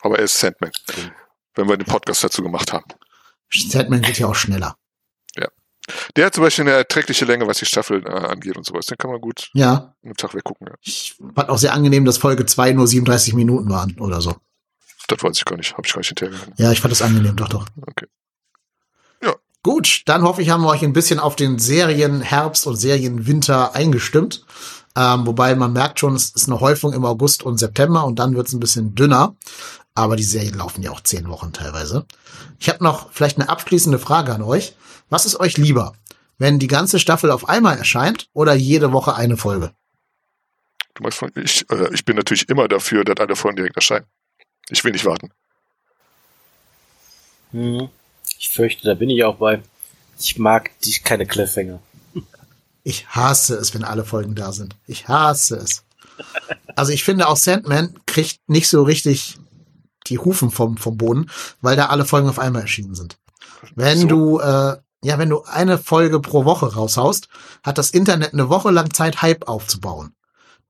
Aber 0.00 0.18
er 0.18 0.24
ist 0.24 0.38
Sandman. 0.38 0.70
Wenn 1.54 1.68
wir 1.68 1.76
den 1.76 1.86
Podcast 1.86 2.24
dazu 2.24 2.42
gemacht 2.42 2.72
haben. 2.72 2.84
Sandman 3.50 4.06
wird 4.06 4.18
ja 4.18 4.26
auch 4.26 4.34
schneller. 4.34 4.76
Der 6.16 6.26
hat 6.26 6.34
zum 6.34 6.42
Beispiel 6.44 6.62
eine 6.62 6.72
erträgliche 6.72 7.24
Länge, 7.24 7.46
was 7.46 7.58
die 7.58 7.66
Staffel 7.66 8.02
äh, 8.06 8.10
angeht 8.10 8.56
und 8.56 8.64
sowas. 8.64 8.86
Den 8.86 8.96
kann 8.96 9.10
man 9.10 9.20
gut 9.20 9.50
ja. 9.52 9.94
einen 10.02 10.14
Tag 10.14 10.34
weggucken. 10.34 10.66
Ja. 10.68 10.74
Ich 10.80 11.16
fand 11.34 11.48
auch 11.48 11.58
sehr 11.58 11.74
angenehm, 11.74 12.04
dass 12.04 12.18
Folge 12.18 12.46
2 12.46 12.72
nur 12.72 12.86
37 12.86 13.34
Minuten 13.34 13.68
waren 13.68 13.98
oder 14.00 14.20
so. 14.20 14.34
Das 15.08 15.22
weiß 15.22 15.36
ich 15.36 15.44
gar 15.44 15.56
nicht. 15.56 15.72
Habe 15.72 15.86
ich 15.86 15.92
gar 15.92 16.00
nicht 16.00 16.08
hinterher 16.08 16.38
Ja, 16.56 16.72
ich 16.72 16.80
fand 16.80 16.92
das 16.92 17.02
angenehm, 17.02 17.36
doch, 17.36 17.48
doch. 17.48 17.66
Okay. 17.86 18.06
Ja. 19.22 19.34
Gut, 19.62 20.02
dann 20.06 20.22
hoffe 20.22 20.40
ich, 20.40 20.50
haben 20.50 20.62
wir 20.62 20.70
euch 20.70 20.82
ein 20.82 20.94
bisschen 20.94 21.18
auf 21.18 21.36
den 21.36 21.58
Serien 21.58 22.22
Herbst 22.22 22.66
und 22.66 22.76
Serien 22.76 23.26
Winter 23.26 23.74
eingestimmt. 23.74 24.46
Ähm, 24.96 25.26
wobei 25.26 25.54
man 25.56 25.72
merkt 25.72 25.98
schon, 25.98 26.14
es 26.14 26.30
ist 26.30 26.48
eine 26.48 26.60
Häufung 26.60 26.92
im 26.92 27.04
August 27.04 27.42
und 27.42 27.58
September 27.58 28.04
und 28.04 28.18
dann 28.18 28.36
wird 28.36 28.46
es 28.46 28.52
ein 28.52 28.60
bisschen 28.60 28.94
dünner. 28.94 29.34
Aber 29.94 30.16
die 30.16 30.24
Serien 30.24 30.54
laufen 30.54 30.82
ja 30.82 30.90
auch 30.90 31.00
zehn 31.00 31.28
Wochen 31.28 31.52
teilweise. 31.52 32.06
Ich 32.58 32.68
habe 32.68 32.82
noch 32.82 33.12
vielleicht 33.12 33.38
eine 33.38 33.48
abschließende 33.48 33.98
Frage 33.98 34.34
an 34.34 34.42
euch. 34.42 34.74
Was 35.08 35.24
ist 35.24 35.38
euch 35.38 35.56
lieber, 35.56 35.94
wenn 36.38 36.58
die 36.58 36.66
ganze 36.66 36.98
Staffel 36.98 37.30
auf 37.30 37.48
einmal 37.48 37.78
erscheint 37.78 38.28
oder 38.32 38.54
jede 38.54 38.92
Woche 38.92 39.14
eine 39.14 39.36
Folge? 39.36 39.72
Du 40.94 41.02
meinst 41.02 41.18
von, 41.18 41.30
ich, 41.36 41.68
äh, 41.70 41.92
ich 41.92 42.04
bin 42.04 42.16
natürlich 42.16 42.48
immer 42.48 42.66
dafür, 42.66 43.04
dass 43.04 43.16
alle 43.18 43.36
Folgen 43.36 43.56
direkt 43.56 43.76
erscheinen. 43.76 44.06
Ich 44.68 44.82
will 44.82 44.92
nicht 44.92 45.04
warten. 45.04 45.30
Hm. 47.52 47.88
Ich 48.38 48.50
fürchte, 48.50 48.86
da 48.86 48.94
bin 48.94 49.10
ich 49.10 49.22
auch 49.24 49.36
bei. 49.36 49.62
Ich 50.18 50.38
mag 50.38 50.70
die, 50.80 50.92
keine 50.98 51.26
Cliffhanger. 51.26 51.80
Ich 52.82 53.06
hasse 53.08 53.56
es, 53.56 53.74
wenn 53.74 53.84
alle 53.84 54.04
Folgen 54.04 54.34
da 54.34 54.52
sind. 54.52 54.76
Ich 54.86 55.08
hasse 55.08 55.56
es. 55.56 55.84
Also 56.76 56.92
ich 56.92 57.04
finde 57.04 57.28
auch 57.28 57.36
Sandman 57.36 57.94
kriegt 58.06 58.40
nicht 58.46 58.68
so 58.68 58.82
richtig 58.82 59.38
die 60.06 60.18
Hufen 60.18 60.50
vom, 60.50 60.76
vom 60.76 60.96
Boden, 60.96 61.30
weil 61.60 61.76
da 61.76 61.86
alle 61.86 62.04
Folgen 62.04 62.28
auf 62.28 62.38
einmal 62.38 62.62
erschienen 62.62 62.94
sind. 62.94 63.18
Wenn 63.74 64.00
so. 64.00 64.06
du 64.08 64.38
äh, 64.40 64.76
ja, 65.04 65.18
wenn 65.18 65.28
du 65.28 65.42
eine 65.42 65.76
Folge 65.76 66.18
pro 66.18 66.46
Woche 66.46 66.74
raushaust, 66.74 67.28
hat 67.62 67.76
das 67.76 67.90
Internet 67.90 68.32
eine 68.32 68.48
Woche 68.48 68.70
lang 68.70 68.92
Zeit, 68.94 69.20
Hype 69.20 69.46
aufzubauen. 69.46 70.14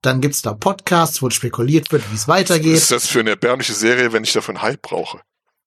Dann 0.02 0.20
gibt's 0.20 0.42
da 0.42 0.52
Podcasts, 0.52 1.22
wo 1.22 1.30
spekuliert 1.30 1.92
wird, 1.92 2.10
wie 2.10 2.16
es 2.16 2.26
weitergeht. 2.26 2.74
Was 2.74 2.82
ist 2.82 2.90
das 2.90 3.06
für 3.06 3.20
eine 3.20 3.30
erbärmliche 3.30 3.72
Serie, 3.72 4.12
wenn 4.12 4.24
ich 4.24 4.32
dafür 4.32 4.60
Hype 4.60 4.82
brauche? 4.82 5.20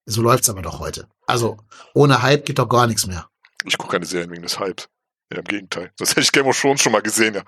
So 0.06 0.22
läuft's 0.22 0.49
aber 0.49 0.61
doch 0.61 0.80
heute. 0.80 1.07
Also, 1.26 1.57
ohne 1.94 2.22
Hype 2.22 2.45
geht 2.45 2.60
doch 2.60 2.68
gar 2.68 2.88
nichts 2.88 3.07
mehr. 3.07 3.30
Ich 3.64 3.77
gucke 3.77 3.94
keine 3.94 4.06
Serien 4.06 4.30
wegen 4.31 4.44
des 4.44 4.60
Hypes. 4.60 4.89
Ja, 5.31 5.39
im 5.39 5.45
Gegenteil. 5.45 5.91
Das 5.98 6.11
hätte 6.11 6.22
ich 6.22 6.31
Game 6.34 6.45
of 6.45 6.60
Thrones 6.60 6.81
schon 6.81 6.91
mal 6.91 7.02
gesehen, 7.02 7.35
ja. 7.35 7.44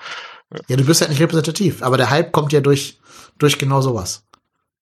Ja, 0.53 0.59
ja 0.69 0.77
du 0.77 0.85
bist 0.85 1.01
halt 1.01 1.11
nicht 1.11 1.21
repräsentativ. 1.21 1.83
Aber 1.83 1.97
der 1.97 2.09
Hype 2.09 2.31
kommt 2.31 2.53
ja 2.53 2.61
durch, 2.61 2.99
durch 3.37 3.57
genau 3.57 3.81
sowas 3.81 4.23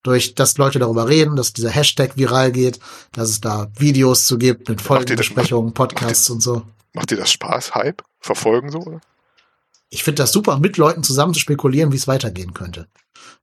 durch, 0.02 0.34
dass 0.34 0.58
Leute 0.58 0.78
darüber 0.78 1.08
reden, 1.08 1.36
dass 1.36 1.52
dieser 1.52 1.70
Hashtag 1.70 2.16
viral 2.16 2.52
geht, 2.52 2.78
dass 3.12 3.28
es 3.28 3.40
da 3.40 3.68
Videos 3.76 4.26
zu 4.26 4.38
gibt 4.38 4.68
mit 4.68 4.80
Folgenbesprechungen, 4.80 5.74
Podcasts 5.74 6.28
macht, 6.28 6.34
und 6.34 6.40
so. 6.40 6.62
Macht 6.94 7.10
dir 7.10 7.16
das 7.16 7.30
Spaß, 7.32 7.74
Hype? 7.74 8.02
Verfolgen 8.20 8.70
so, 8.70 8.78
oder? 8.78 9.00
Ich 9.90 10.04
finde 10.04 10.22
das 10.22 10.32
super, 10.32 10.58
mit 10.58 10.76
Leuten 10.76 11.02
zusammen 11.02 11.34
zu 11.34 11.40
spekulieren, 11.40 11.92
wie 11.92 11.96
es 11.96 12.08
weitergehen 12.08 12.52
könnte. 12.52 12.88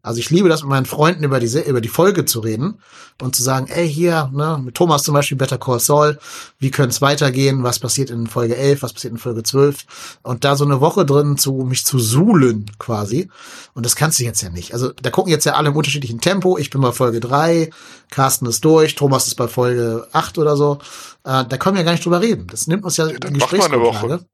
Also 0.06 0.19
ich 0.19 0.30
liebe 0.30 0.49
das, 0.49 0.61
mit 0.61 0.69
meinen 0.69 0.86
Freunden 0.86 1.23
über 1.23 1.40
die, 1.40 1.60
über 1.68 1.82
die 1.82 1.90
Folge 1.90 2.26
zu 2.26 2.40
reden 2.40 2.80
und 3.22 3.36
zu 3.36 3.41
sagen, 3.44 3.68
ey, 3.68 3.90
hier, 3.90 4.30
ne, 4.34 4.61
mit 4.64 4.76
Thomas 4.76 5.03
zum 5.03 5.14
Beispiel, 5.14 5.38
Better 5.38 5.57
Call 5.57 5.80
Saul, 5.80 6.19
wie 6.60 6.69
könnte 6.69 6.90
es 6.90 7.02
weitergehen, 7.02 7.64
was 7.64 7.80
passiert 7.80 8.10
in 8.10 8.27
Folge 8.27 8.56
11, 8.56 8.84
was 8.84 8.94
passiert 8.94 9.14
in 9.14 9.19
Folge 9.19 9.44
12 9.44 10.19
und 10.22 10.44
da 10.44 10.56
so 10.56 10.64
eine 10.64 10.80
Woche 10.80 11.06
drin 11.06 11.38
zu, 11.38 11.53
mich 11.53 11.86
zu 11.86 11.98
suhlen 11.98 12.69
quasi. 12.77 13.30
Und 13.73 13.86
das 13.86 13.95
kannst 13.95 14.19
du 14.19 14.23
jetzt 14.23 14.41
ja 14.41 14.49
nicht. 14.49 14.73
Also 14.73 14.91
da 14.91 15.10
gucken 15.10 15.32
jetzt 15.32 15.45
ja 15.45 15.53
alle 15.53 15.69
im 15.69 15.76
unterschiedlichen 15.76 16.22
Tempo. 16.22 16.57
Ich 16.57 16.69
bin 16.69 16.82
bei 16.82 16.91
Folge 16.91 17.19
3, 17.19 17.72
Carsten 18.11 18.45
ist 18.45 18.64
durch, 18.64 18.95
Thomas 18.95 19.27
ist 19.27 19.36
bei 19.36 19.48
Folge 19.48 20.07
8 20.11 20.38
oder 20.38 20.56
so. 20.56 20.80
Äh, 21.23 21.45
da 21.45 21.57
können 21.57 21.76
wir 21.76 21.82
ja 21.82 21.86
gar 21.86 21.94
nicht 21.94 22.06
drüber 22.06 22.22
reden. 22.22 22.48
Das 22.48 22.68
nimmt 22.68 22.84
uns 22.84 22.98
ja, 22.98 23.07
ja 23.07 23.18
die 23.18 23.34
Gesprächsgrundlage. 23.34 24.26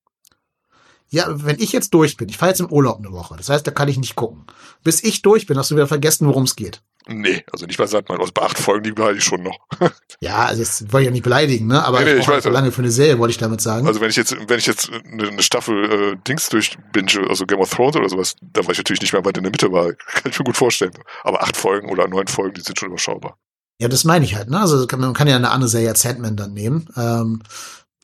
Ja, 1.13 1.25
wenn 1.29 1.59
ich 1.59 1.73
jetzt 1.73 1.93
durch 1.93 2.15
bin, 2.15 2.29
ich 2.29 2.37
fahre 2.37 2.51
jetzt 2.51 2.61
im 2.61 2.71
Urlaub 2.71 2.99
eine 2.99 3.11
Woche, 3.11 3.35
das 3.35 3.49
heißt, 3.49 3.67
da 3.67 3.71
kann 3.71 3.89
ich 3.89 3.97
nicht 3.97 4.15
gucken. 4.15 4.45
Bis 4.81 5.03
ich 5.03 5.21
durch 5.21 5.45
bin, 5.45 5.57
hast 5.57 5.69
du 5.69 5.75
wieder 5.75 5.87
vergessen, 5.87 6.25
worum 6.25 6.43
es 6.43 6.55
geht. 6.55 6.81
Nee, 7.07 7.43
also 7.51 7.65
nicht 7.65 7.77
bei 7.77 7.87
Sandmann, 7.87 8.21
aus 8.21 8.31
bei 8.31 8.43
acht 8.43 8.57
Folgen, 8.57 8.83
die 8.83 8.91
behalte 8.91 9.17
ich 9.17 9.23
schon 9.23 9.43
noch. 9.43 9.57
ja, 10.21 10.45
also 10.45 10.61
das 10.61 10.83
wollte 10.83 11.01
ich 11.01 11.05
ja 11.05 11.11
nicht 11.11 11.23
beleidigen, 11.23 11.67
ne? 11.67 11.83
Aber 11.83 11.99
nee, 11.99 12.13
nee, 12.13 12.19
ich, 12.19 12.27
weiß, 12.27 12.43
so 12.43 12.49
lange 12.49 12.71
für 12.71 12.81
eine 12.81 12.91
Serie, 12.91 13.19
wollte 13.19 13.31
ich 13.31 13.39
damit 13.39 13.59
sagen. 13.59 13.87
Also 13.87 13.99
wenn 13.99 14.09
ich 14.09 14.15
jetzt, 14.15 14.37
wenn 14.47 14.59
ich 14.59 14.67
jetzt 14.67 14.89
eine, 14.89 15.41
Staffel 15.41 16.13
äh, 16.13 16.17
Dings 16.27 16.47
durchbinge, 16.49 17.27
also 17.27 17.45
Game 17.45 17.59
of 17.59 17.71
Thrones 17.71 17.97
oder 17.97 18.07
sowas, 18.07 18.35
da 18.41 18.63
war 18.63 18.71
ich 18.71 18.77
natürlich 18.77 19.01
nicht 19.01 19.13
mehr 19.13 19.25
weit 19.25 19.35
in 19.35 19.43
der 19.43 19.51
Mitte 19.51 19.71
war, 19.71 19.93
kann 19.93 20.31
ich 20.31 20.39
mir 20.39 20.45
gut 20.45 20.57
vorstellen. 20.57 20.93
Aber 21.23 21.41
acht 21.41 21.57
Folgen 21.57 21.89
oder 21.89 22.07
neun 22.07 22.27
Folgen, 22.27 22.53
die 22.53 22.61
sind 22.61 22.79
schon 22.79 22.89
überschaubar. 22.89 23.37
Ja, 23.79 23.87
das 23.87 24.03
meine 24.03 24.23
ich 24.23 24.35
halt, 24.35 24.49
ne? 24.49 24.59
Also 24.59 24.85
man 24.95 25.13
kann 25.13 25.27
ja 25.27 25.35
eine 25.35 25.49
andere 25.49 25.69
Serie 25.69 25.89
als 25.89 26.03
Sandman 26.03 26.37
dann 26.37 26.53
nehmen. 26.53 26.87
Ähm, 26.95 27.41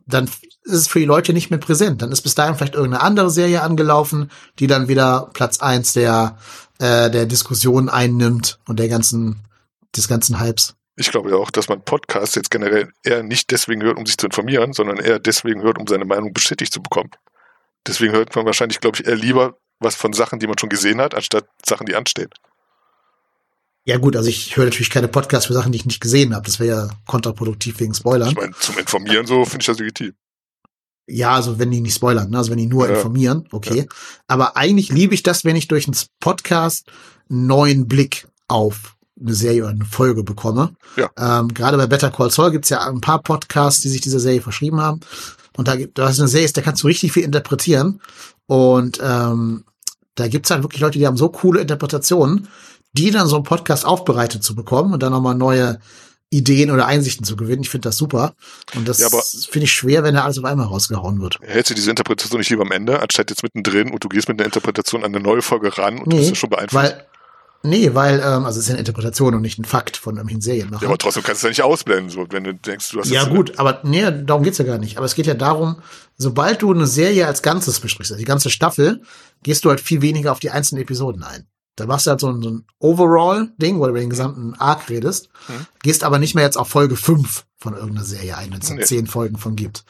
dann 0.08 0.26
ist 0.26 0.74
es 0.74 0.88
für 0.88 1.00
die 1.00 1.06
Leute 1.06 1.34
nicht 1.34 1.50
mehr 1.50 1.60
präsent. 1.60 2.02
Dann 2.02 2.12
ist 2.12 2.22
bis 2.22 2.36
dahin 2.36 2.56
vielleicht 2.56 2.76
irgendeine 2.76 3.04
andere 3.04 3.30
Serie 3.30 3.62
angelaufen, 3.62 4.32
die 4.60 4.68
dann 4.68 4.88
wieder 4.88 5.30
Platz 5.34 5.60
eins 5.60 5.94
der, 5.94 6.38
äh, 6.80 7.10
der 7.10 7.26
Diskussion 7.26 7.90
einnimmt 7.90 8.60
und 8.68 8.80
der 8.80 8.88
ganzen, 8.88 9.46
des 9.96 10.08
ganzen 10.08 10.40
Hypes. 10.40 10.76
Ich 10.96 11.12
glaube 11.12 11.30
ja 11.30 11.36
auch, 11.36 11.52
dass 11.52 11.70
man 11.70 11.82
Podcasts 11.82 12.36
jetzt 12.36 12.50
generell 12.50 12.90
eher 13.04 13.22
nicht 13.22 13.52
deswegen 13.52 13.84
hört, 13.84 13.98
um 13.98 14.06
sich 14.06 14.18
zu 14.18 14.26
informieren, 14.26 14.74
sondern 14.74 14.98
eher 14.98 15.20
deswegen 15.20 15.62
hört, 15.62 15.78
um 15.78 15.86
seine 15.88 16.06
Meinung 16.06 16.34
bestätigt 16.34 16.74
zu 16.74 16.82
bekommen. 16.82 17.12
Deswegen 17.86 18.14
hört 18.14 18.36
man 18.36 18.46
wahrscheinlich, 18.46 18.80
glaube 18.80 18.98
ich, 19.00 19.08
eher 19.08 19.16
lieber 19.16 19.58
was 19.80 19.96
von 19.96 20.12
Sachen, 20.12 20.40
die 20.40 20.48
man 20.48 20.58
schon 20.58 20.70
gesehen 20.70 21.00
hat, 21.00 21.14
anstatt 21.14 21.46
Sachen, 21.64 21.86
die 21.86 21.96
anstehen. 21.96 22.30
Ja 23.88 23.98
gut, 23.98 24.18
also 24.18 24.28
ich 24.28 24.58
höre 24.58 24.66
natürlich 24.66 24.90
keine 24.90 25.08
Podcasts 25.08 25.48
für 25.48 25.54
Sachen, 25.54 25.72
die 25.72 25.78
ich 25.78 25.86
nicht 25.86 26.02
gesehen 26.02 26.36
habe. 26.36 26.46
Das 26.46 26.60
wäre 26.60 26.78
ja 26.78 26.90
kontraproduktiv 27.06 27.80
wegen 27.80 27.94
Spoilern. 27.94 28.28
Ich 28.28 28.36
meine, 28.36 28.52
zum 28.60 28.78
Informieren 28.78 29.26
so 29.26 29.46
finde 29.46 29.62
ich 29.62 29.66
das 29.68 29.80
legitim. 29.80 30.14
Ja, 31.10 31.36
also 31.36 31.58
wenn 31.58 31.72
die 31.72 31.80
nicht 31.80 31.96
spoilern, 31.96 32.30
ne? 32.30 32.38
also 32.38 32.52
wenn 32.52 32.58
die 32.58 32.66
nur 32.66 32.90
ja. 32.90 32.96
informieren, 32.96 33.48
okay. 33.54 33.78
Ja. 33.78 33.86
Aber 34.28 34.58
eigentlich 34.58 34.90
liebe 34.90 35.14
ich 35.14 35.24
das, 35.24 35.46
wenn 35.46 35.56
ich 35.56 35.70
durch 35.70 35.88
einen 35.88 35.96
Podcast 36.20 36.92
einen 37.30 37.48
neuen 37.48 37.88
Blick 37.88 38.28
auf 38.50 38.98
eine 39.18 39.34
Serie 39.34 39.62
oder 39.62 39.72
eine 39.72 39.86
Folge 39.86 40.24
bekomme. 40.24 40.76
Ja. 40.98 41.10
Ähm, 41.18 41.54
gerade 41.54 41.78
bei 41.78 41.88
Better 41.88 42.12
Call 42.12 42.30
Saul 42.30 42.52
gibt's 42.52 42.68
ja 42.68 42.86
ein 42.86 43.00
paar 43.00 43.24
Podcasts, 43.24 43.82
die 43.82 43.90
sich 43.90 44.02
dieser 44.02 44.20
Serie 44.20 44.42
verschrieben 44.42 44.82
haben. 44.82 45.00
Und 45.56 45.70
da 45.70 45.78
gibt 45.78 45.98
es 45.98 46.20
eine 46.20 46.28
Serie, 46.28 46.52
da 46.52 46.62
kannst 46.62 46.84
du 46.84 46.88
richtig 46.88 47.14
viel 47.14 47.24
interpretieren. 47.24 48.02
Und 48.48 49.00
ähm, 49.02 49.64
da 50.16 50.28
gibt's 50.28 50.52
halt 50.52 50.64
wirklich 50.64 50.82
Leute, 50.82 51.00
die 51.00 51.08
haben 51.08 51.16
so 51.16 51.30
coole 51.30 51.62
Interpretationen, 51.62 52.50
die 52.94 53.12
dann 53.12 53.28
so 53.28 53.36
einen 53.36 53.44
Podcast 53.44 53.86
aufbereitet 53.86 54.44
zu 54.44 54.56
bekommen 54.56 54.94
und 54.94 55.04
dann 55.04 55.12
nochmal 55.12 55.36
neue 55.36 55.80
Ideen 56.30 56.72
oder 56.72 56.88
Einsichten 56.88 57.26
zu 57.26 57.38
gewinnen. 57.38 57.62
Ich 57.62 57.70
finde 57.70 57.88
das 57.88 57.98
super. 57.98 58.34
Und 58.76 58.88
das 58.88 59.00
ja, 59.00 59.08
finde 59.10 59.66
ich 59.66 59.72
schwer, 59.72 60.04
wenn 60.04 60.16
da 60.16 60.24
alles 60.24 60.38
auf 60.38 60.44
einmal 60.44 60.66
rausgehauen 60.66 61.22
wird. 61.22 61.40
Hältst 61.42 61.72
du 61.72 61.76
diese 61.76 61.90
Interpretation 61.90 62.40
nicht 62.40 62.50
lieber 62.50 62.64
am 62.64 62.72
Ende, 62.72 63.02
anstatt 63.02 63.30
jetzt 63.30 63.44
mittendrin 63.44 63.92
und 63.92 64.04
du 64.04 64.10
gehst 64.10 64.28
mit 64.28 64.38
einer 64.40 64.46
Interpretation 64.46 65.04
an 65.04 65.16
eine 65.16 65.24
neue 65.24 65.42
Folge 65.42 65.78
ran 65.78 66.00
und 66.00 66.08
nee, 66.08 66.16
du 66.16 66.18
bist 66.18 66.30
ja 66.32 66.36
schon 66.36 66.50
beeinflusst? 66.50 66.84
Weil, 66.84 67.06
nee, 67.64 67.92
weil, 67.94 68.20
ähm, 68.20 68.46
also 68.46 68.60
es 68.60 68.66
ist 68.66 68.68
ja 68.68 68.74
eine 68.74 68.80
Interpretation 68.80 69.36
und 69.36 69.42
nicht 69.42 69.58
ein 69.58 69.64
Fakt 69.64 69.96
von 69.96 70.16
irgendwelchen 70.16 70.42
Serienmachern. 70.42 70.82
Ja, 70.82 70.90
aber 70.90 70.98
trotzdem 70.98 71.24
kannst 71.24 71.44
du 71.44 71.48
ja 71.48 71.52
nicht 71.52 71.62
ausblenden, 71.62 72.10
so, 72.10 72.26
wenn 72.30 72.44
du 72.44 72.54
denkst, 72.54 72.92
du 72.92 73.00
hast 73.00 73.10
Ja, 73.10 73.24
gut, 73.24 73.58
aber 73.58 73.80
nee, 73.84 74.04
darum 74.26 74.44
geht's 74.44 74.58
ja 74.58 74.66
gar 74.66 74.80
nicht. 74.80 74.98
Aber 74.98 75.06
es 75.06 75.16
geht 75.16 75.28
ja 75.28 75.34
darum, 75.34 75.78
sobald 76.18 76.62
du 76.62 76.74
eine 76.74 76.88
Serie 76.88 77.26
als 77.26 77.42
Ganzes 77.42 77.80
besprichst, 77.80 78.12
also 78.12 78.20
die 78.20 78.26
ganze 78.26 78.50
Staffel, 78.50 79.02
gehst 79.44 79.64
du 79.64 79.70
halt 79.70 79.80
viel 79.80 80.02
weniger 80.02 80.34
auf 80.34 80.40
die 80.40 80.50
einzelnen 80.50 80.82
Episoden 80.82 81.24
ein. 81.24 81.48
Da 81.78 81.86
machst 81.86 82.08
du 82.08 82.12
halt 82.12 82.20
so 82.20 82.28
ein, 82.28 82.42
so 82.42 82.50
ein 82.50 82.66
Overall-Ding, 82.80 83.80
wo 83.80 83.84
du 83.84 83.92
über 83.92 84.00
den 84.00 84.10
gesamten 84.10 84.56
Arc 84.56 84.90
redest, 84.90 85.30
mhm. 85.48 85.68
gehst 85.84 86.04
aber 86.04 86.20
nicht 86.20 86.36
mehr 86.36 86.44
jetzt 86.44 86.58
auf 86.58 86.68
Folge 86.68 86.96
5 86.96 87.46
von 87.60 87.74
irgendeiner 87.74 88.04
Serie 88.04 88.36
ein, 88.36 88.52
wenn 88.52 88.62
es 88.62 88.70
nee. 88.70 88.84
zehn 88.84 89.08
Folgen 89.08 89.38
von 89.38 89.56
gibt. 89.56 89.86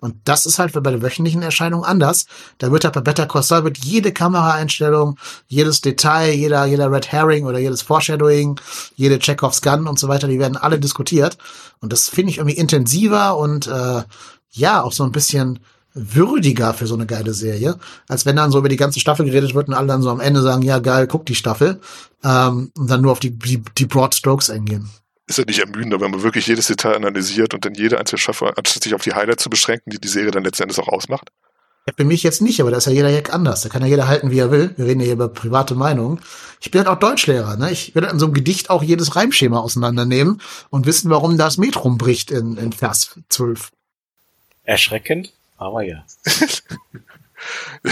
Und 0.00 0.16
das 0.24 0.46
ist 0.46 0.58
halt 0.58 0.72
bei 0.72 0.80
der 0.80 1.02
wöchentlichen 1.02 1.42
Erscheinung 1.42 1.84
anders. 1.84 2.26
Da 2.58 2.70
wird 2.70 2.84
halt 2.84 2.94
bei 2.94 3.00
Better 3.00 3.26
Call 3.26 3.42
Saul 3.42 3.64
wird 3.64 3.78
jede 3.78 4.12
Kameraeinstellung, 4.12 5.18
jedes 5.46 5.80
Detail, 5.80 6.32
jeder, 6.32 6.66
jeder 6.66 6.92
Red 6.92 7.10
Herring 7.10 7.46
oder 7.46 7.58
jedes 7.58 7.82
Foreshadowing, 7.82 8.60
jede 8.94 9.18
Chekhovs 9.18 9.62
Gun 9.62 9.86
und 9.86 9.98
so 9.98 10.08
weiter, 10.08 10.28
die 10.28 10.38
werden 10.38 10.56
alle 10.56 10.78
diskutiert. 10.78 11.38
Und 11.80 11.92
das 11.92 12.08
finde 12.08 12.32
ich 12.32 12.38
irgendwie 12.38 12.56
intensiver 12.56 13.36
und 13.38 13.66
äh, 13.66 14.02
ja, 14.50 14.82
auch 14.82 14.92
so 14.92 15.04
ein 15.04 15.12
bisschen 15.12 15.60
würdiger 15.94 16.74
für 16.74 16.86
so 16.86 16.94
eine 16.94 17.06
geile 17.06 17.34
Serie, 17.34 17.78
als 18.08 18.26
wenn 18.26 18.36
dann 18.36 18.50
so 18.50 18.58
über 18.58 18.68
die 18.68 18.76
ganze 18.76 19.00
Staffel 19.00 19.26
geredet 19.26 19.54
wird 19.54 19.68
und 19.68 19.74
alle 19.74 19.88
dann 19.88 20.02
so 20.02 20.10
am 20.10 20.20
Ende 20.20 20.42
sagen, 20.42 20.62
ja 20.62 20.78
geil, 20.78 21.06
guck 21.06 21.26
die 21.26 21.34
Staffel 21.34 21.80
ähm, 22.24 22.70
und 22.76 22.90
dann 22.90 23.00
nur 23.00 23.12
auf 23.12 23.20
die, 23.20 23.36
die, 23.36 23.62
die 23.78 23.86
Broad 23.86 24.14
Strokes 24.14 24.50
eingehen. 24.50 24.88
Ist 25.26 25.38
das 25.38 25.46
nicht 25.46 25.60
ermüdender, 25.60 26.00
wenn 26.00 26.10
man 26.10 26.22
wirklich 26.22 26.46
jedes 26.46 26.66
Detail 26.66 26.96
analysiert 26.96 27.54
und 27.54 27.64
dann 27.64 27.74
jede 27.74 27.98
einzelne 27.98 28.18
Staffel, 28.18 28.52
anstatt 28.56 28.82
sich 28.82 28.94
auf 28.94 29.02
die 29.02 29.14
Highlights 29.14 29.44
zu 29.44 29.50
beschränken, 29.50 29.90
die 29.90 30.00
die 30.00 30.08
Serie 30.08 30.32
dann 30.32 30.44
letzten 30.44 30.64
Endes 30.64 30.78
auch 30.78 30.88
ausmacht? 30.88 31.30
Ja, 31.86 31.94
für 31.96 32.04
mich 32.04 32.22
jetzt 32.22 32.42
nicht, 32.42 32.60
aber 32.60 32.70
da 32.70 32.76
ist 32.76 32.86
ja 32.86 32.92
jeder 32.92 33.10
Jack 33.10 33.32
anders. 33.32 33.62
Da 33.62 33.68
kann 33.68 33.82
ja 33.82 33.88
jeder 33.88 34.06
halten, 34.06 34.30
wie 34.30 34.38
er 34.38 34.50
will. 34.50 34.74
Wir 34.76 34.86
reden 34.86 35.00
ja 35.00 35.04
hier 35.04 35.14
über 35.14 35.28
private 35.28 35.74
Meinungen. 35.74 36.20
Ich 36.60 36.70
bin 36.70 36.80
halt 36.80 36.88
auch 36.88 36.98
Deutschlehrer. 36.98 37.56
Ne? 37.56 37.70
Ich 37.70 37.94
werde 37.94 38.08
halt 38.08 38.14
in 38.14 38.20
so 38.20 38.26
einem 38.26 38.34
Gedicht 38.34 38.70
auch 38.70 38.82
jedes 38.82 39.16
Reimschema 39.16 39.58
auseinandernehmen 39.58 40.42
und 40.68 40.86
wissen, 40.86 41.10
warum 41.10 41.38
das 41.38 41.56
Metrum 41.56 41.96
bricht 41.96 42.30
in, 42.30 42.56
in 42.58 42.72
Vers 42.72 43.18
12. 43.30 43.70
Erschreckend, 44.64 45.32
aber 45.60 45.82
ja. 45.82 46.04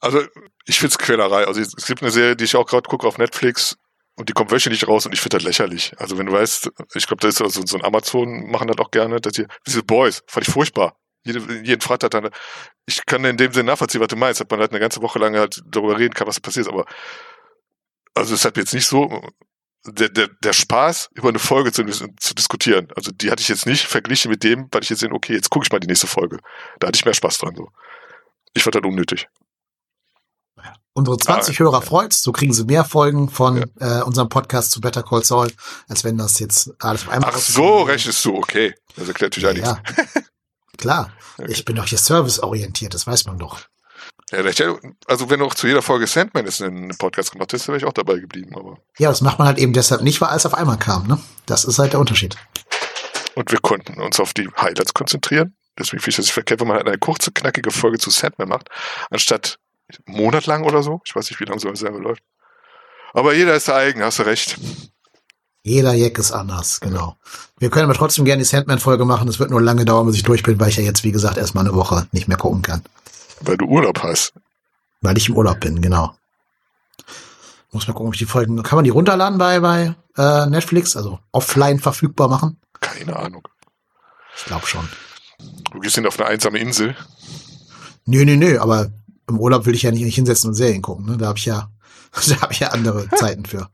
also, 0.00 0.22
ich 0.66 0.78
find's 0.78 0.98
Quälerei. 0.98 1.46
Also, 1.46 1.60
es 1.60 1.86
gibt 1.86 2.02
eine 2.02 2.10
Serie, 2.10 2.36
die 2.36 2.44
ich 2.44 2.56
auch 2.56 2.66
gerade 2.66 2.88
gucke 2.88 3.06
auf 3.06 3.16
Netflix 3.16 3.78
und 4.16 4.28
die 4.28 4.32
kommt 4.32 4.50
wöchentlich 4.50 4.88
raus 4.88 5.06
und 5.06 5.12
ich 5.12 5.20
finde 5.20 5.36
das 5.36 5.44
lächerlich. 5.44 5.94
Also, 5.98 6.18
wenn 6.18 6.26
du 6.26 6.32
weißt, 6.32 6.70
ich 6.94 7.06
glaube, 7.06 7.20
da 7.20 7.28
ist 7.28 7.38
so, 7.38 7.48
so 7.48 7.76
ein 7.76 7.84
Amazon, 7.84 8.50
machen 8.50 8.66
das 8.66 8.78
auch 8.78 8.90
gerne, 8.90 9.20
dass 9.20 9.36
hier, 9.36 9.46
diese 9.66 9.84
Boys, 9.84 10.24
fand 10.26 10.48
ich 10.48 10.52
furchtbar. 10.52 10.98
Jede, 11.24 11.40
jeden 11.62 11.80
Freitag 11.80 12.10
dann, 12.10 12.30
ich 12.86 13.06
kann 13.06 13.24
in 13.24 13.36
dem 13.36 13.52
Sinne 13.52 13.70
nachvollziehen, 13.70 14.00
was 14.00 14.08
du 14.08 14.16
meinst, 14.16 14.40
dass 14.40 14.48
man 14.50 14.60
halt 14.60 14.72
eine 14.72 14.80
ganze 14.80 15.00
Woche 15.00 15.18
lang 15.18 15.36
halt 15.36 15.62
darüber 15.66 15.96
reden 15.98 16.14
kann, 16.14 16.26
was 16.26 16.40
passiert, 16.40 16.68
aber 16.68 16.86
also 18.14 18.34
es 18.34 18.44
hat 18.44 18.56
jetzt 18.56 18.74
nicht 18.74 18.86
so, 18.86 19.22
der, 19.92 20.08
der, 20.08 20.28
der 20.28 20.52
Spaß, 20.52 21.10
über 21.14 21.28
eine 21.28 21.38
Folge 21.38 21.72
zu, 21.72 21.84
zu 21.84 22.34
diskutieren, 22.34 22.88
also 22.96 23.10
die 23.10 23.30
hatte 23.30 23.42
ich 23.42 23.48
jetzt 23.48 23.66
nicht 23.66 23.86
verglichen 23.86 24.30
mit 24.30 24.42
dem, 24.42 24.68
weil 24.70 24.82
ich 24.82 24.90
jetzt 24.90 25.00
sehe, 25.00 25.10
okay, 25.12 25.34
jetzt 25.34 25.50
gucke 25.50 25.64
ich 25.64 25.72
mal 25.72 25.80
die 25.80 25.86
nächste 25.86 26.06
Folge. 26.06 26.38
Da 26.78 26.88
hatte 26.88 26.96
ich 26.96 27.04
mehr 27.04 27.14
Spaß 27.14 27.38
dran. 27.38 27.54
So. 27.56 27.68
Ich 28.54 28.62
fand 28.62 28.74
das 28.74 28.82
unnötig. 28.84 29.28
Unsere 30.92 31.16
20 31.16 31.54
ah, 31.54 31.58
Hörer 31.60 31.82
freut's, 31.82 32.22
so 32.22 32.32
kriegen 32.32 32.52
sie 32.52 32.64
mehr 32.64 32.84
Folgen 32.84 33.28
von 33.28 33.64
ja. 33.78 34.00
äh, 34.00 34.02
unserem 34.02 34.28
Podcast 34.28 34.72
zu 34.72 34.80
Better 34.80 35.04
Call 35.04 35.22
Saul, 35.22 35.52
als 35.86 36.02
wenn 36.02 36.18
das 36.18 36.40
jetzt 36.40 36.72
alles 36.80 37.02
auf 37.02 37.10
einmal 37.10 37.30
Ach 37.32 37.38
so, 37.38 37.82
rechnest 37.82 38.24
du, 38.24 38.34
okay. 38.36 38.74
Das 38.96 39.06
erklärt 39.06 39.36
natürlich 39.36 39.62
ja, 39.62 39.70
einiges. 39.70 39.96
Ja. 39.96 40.22
Klar, 40.76 41.12
okay. 41.38 41.52
ich 41.52 41.64
bin 41.64 41.76
doch 41.76 41.86
hier 41.86 41.98
serviceorientiert, 41.98 42.94
das 42.94 43.06
weiß 43.06 43.26
man 43.26 43.38
doch. 43.38 43.60
Ja, 44.30 44.42
also 45.06 45.30
wenn 45.30 45.40
du 45.40 45.46
auch 45.46 45.54
zu 45.54 45.66
jeder 45.66 45.80
Folge 45.80 46.06
Sandman 46.06 46.44
ist 46.44 46.60
einen 46.60 46.96
Podcast 46.98 47.32
gemacht 47.32 47.52
hättest, 47.52 47.68
wäre 47.68 47.78
ich 47.78 47.84
auch 47.84 47.92
dabei 47.94 48.18
geblieben. 48.18 48.54
Aber 48.56 48.78
ja, 48.98 49.08
das 49.08 49.22
macht 49.22 49.38
man 49.38 49.48
halt 49.48 49.58
eben 49.58 49.72
deshalb 49.72 50.02
nicht, 50.02 50.20
weil 50.20 50.28
alles 50.28 50.44
auf 50.44 50.54
einmal 50.54 50.78
kam. 50.78 51.06
Ne? 51.06 51.18
Das 51.46 51.64
ist 51.64 51.78
halt 51.78 51.94
der 51.94 52.00
Unterschied. 52.00 52.36
Und 53.34 53.50
wir 53.52 53.60
konnten 53.60 54.00
uns 54.00 54.20
auf 54.20 54.34
die 54.34 54.48
Highlights 54.60 54.92
konzentrieren. 54.92 55.56
Deswegen 55.78 56.02
finde 56.02 56.10
ich 56.10 56.16
das 56.16 56.30
verkehrt, 56.30 56.60
wenn 56.60 56.68
man 56.68 56.76
halt 56.76 56.88
eine 56.88 56.98
kurze, 56.98 57.30
knackige 57.30 57.70
Folge 57.70 57.98
zu 57.98 58.10
Sandman 58.10 58.48
macht, 58.48 58.68
anstatt 59.10 59.58
monatlang 60.06 60.64
oder 60.64 60.82
so. 60.82 61.00
Ich 61.06 61.14
weiß 61.14 61.30
nicht, 61.30 61.40
wie 61.40 61.44
lange 61.44 61.60
so 61.60 61.68
eine 61.68 61.76
Serie 61.76 61.98
läuft. 61.98 62.22
Aber 63.14 63.32
jeder 63.32 63.54
ist 63.54 63.70
eigen, 63.70 64.02
hast 64.02 64.18
du 64.18 64.24
recht. 64.24 64.58
Jeder 65.62 65.94
Jack 65.94 66.18
ist 66.18 66.32
anders, 66.32 66.80
genau. 66.80 67.16
Wir 67.58 67.70
können 67.70 67.84
aber 67.84 67.94
trotzdem 67.94 68.24
gerne 68.24 68.42
die 68.42 68.48
Sandman-Folge 68.48 69.04
machen. 69.04 69.28
Es 69.28 69.38
wird 69.38 69.50
nur 69.50 69.62
lange 69.62 69.84
dauern, 69.84 70.06
bis 70.06 70.16
ich 70.16 70.22
durch 70.22 70.42
bin, 70.42 70.58
weil 70.60 70.68
ich 70.68 70.76
ja 70.76 70.82
jetzt, 70.82 71.04
wie 71.04 71.12
gesagt, 71.12 71.36
erstmal 71.36 71.64
eine 71.64 71.74
Woche 71.74 72.06
nicht 72.12 72.28
mehr 72.28 72.36
gucken 72.36 72.62
kann. 72.62 72.82
Weil 73.40 73.56
du 73.56 73.66
Urlaub 73.66 74.02
hast. 74.02 74.34
Weil 75.00 75.16
ich 75.16 75.28
im 75.28 75.36
Urlaub 75.36 75.60
bin, 75.60 75.80
genau. 75.80 76.14
Muss 77.70 77.86
mal 77.86 77.92
gucken, 77.92 78.08
ob 78.08 78.14
ich 78.14 78.18
die 78.18 78.26
Folgen, 78.26 78.62
kann 78.62 78.76
man 78.76 78.84
die 78.84 78.90
runterladen 78.90 79.38
bei, 79.38 79.60
bei 79.60 79.94
äh, 80.16 80.46
Netflix, 80.46 80.96
also 80.96 81.18
offline 81.32 81.78
verfügbar 81.78 82.28
machen? 82.28 82.58
Keine 82.80 83.16
Ahnung. 83.16 83.46
Ich 84.36 84.44
glaube 84.44 84.66
schon. 84.66 84.88
Du 85.72 85.80
gehst 85.80 85.96
hin 85.96 86.06
auf 86.06 86.18
eine 86.18 86.28
einsame 86.28 86.58
Insel. 86.58 86.96
Nö, 88.06 88.24
nö, 88.24 88.36
nö, 88.36 88.58
aber 88.58 88.90
im 89.28 89.38
Urlaub 89.38 89.66
will 89.66 89.74
ich 89.74 89.82
ja 89.82 89.90
nicht, 89.90 90.02
nicht 90.02 90.14
hinsetzen 90.14 90.48
und 90.48 90.54
Serien 90.54 90.80
gucken. 90.80 91.06
Ne? 91.06 91.18
Da 91.18 91.26
habe 91.26 91.38
ich 91.38 91.44
ja, 91.44 91.70
da 92.28 92.40
habe 92.40 92.52
ich 92.52 92.60
ja 92.60 92.68
andere 92.68 93.08
Zeiten 93.16 93.44
für. 93.44 93.68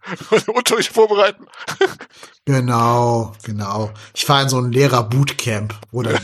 Unterricht 0.53 0.93
vorbereiten. 0.93 1.47
genau, 2.45 3.33
genau. 3.45 3.93
Ich 4.13 4.25
fahre 4.25 4.43
in 4.43 4.49
so 4.49 4.59
ein 4.59 4.73
Lehrer-Bootcamp, 4.73 5.75
wo 5.93 6.03
dann, 6.03 6.19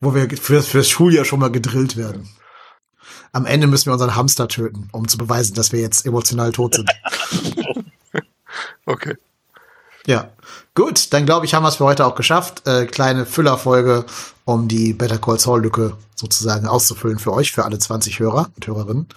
wo 0.00 0.14
wir 0.14 0.30
für, 0.30 0.62
für 0.62 0.78
das 0.78 0.88
Schuljahr 0.88 1.24
schon 1.24 1.40
mal 1.40 1.50
gedrillt 1.50 1.96
werden. 1.96 2.28
Am 3.32 3.46
Ende 3.46 3.66
müssen 3.66 3.86
wir 3.86 3.92
unseren 3.92 4.14
Hamster 4.14 4.48
töten, 4.48 4.88
um 4.92 5.08
zu 5.08 5.18
beweisen, 5.18 5.54
dass 5.54 5.72
wir 5.72 5.80
jetzt 5.80 6.06
emotional 6.06 6.52
tot 6.52 6.74
sind. 6.74 6.90
okay. 8.86 9.16
Ja, 10.06 10.30
gut, 10.74 11.12
dann 11.12 11.26
glaube 11.26 11.46
ich, 11.46 11.54
haben 11.54 11.64
wir 11.64 11.68
es 11.68 11.76
für 11.76 11.84
heute 11.84 12.06
auch 12.06 12.14
geschafft. 12.14 12.66
Äh, 12.66 12.86
kleine 12.86 13.26
Füllerfolge, 13.26 14.04
um 14.44 14.68
die 14.68 14.92
Better 14.92 15.18
Call 15.18 15.38
Saul 15.40 15.62
Lücke 15.62 15.96
sozusagen 16.14 16.66
auszufüllen 16.66 17.18
für 17.18 17.32
euch, 17.32 17.52
für 17.52 17.64
alle 17.64 17.78
20 17.78 18.20
Hörer 18.20 18.50
und 18.54 18.66
Hörerinnen. 18.66 19.08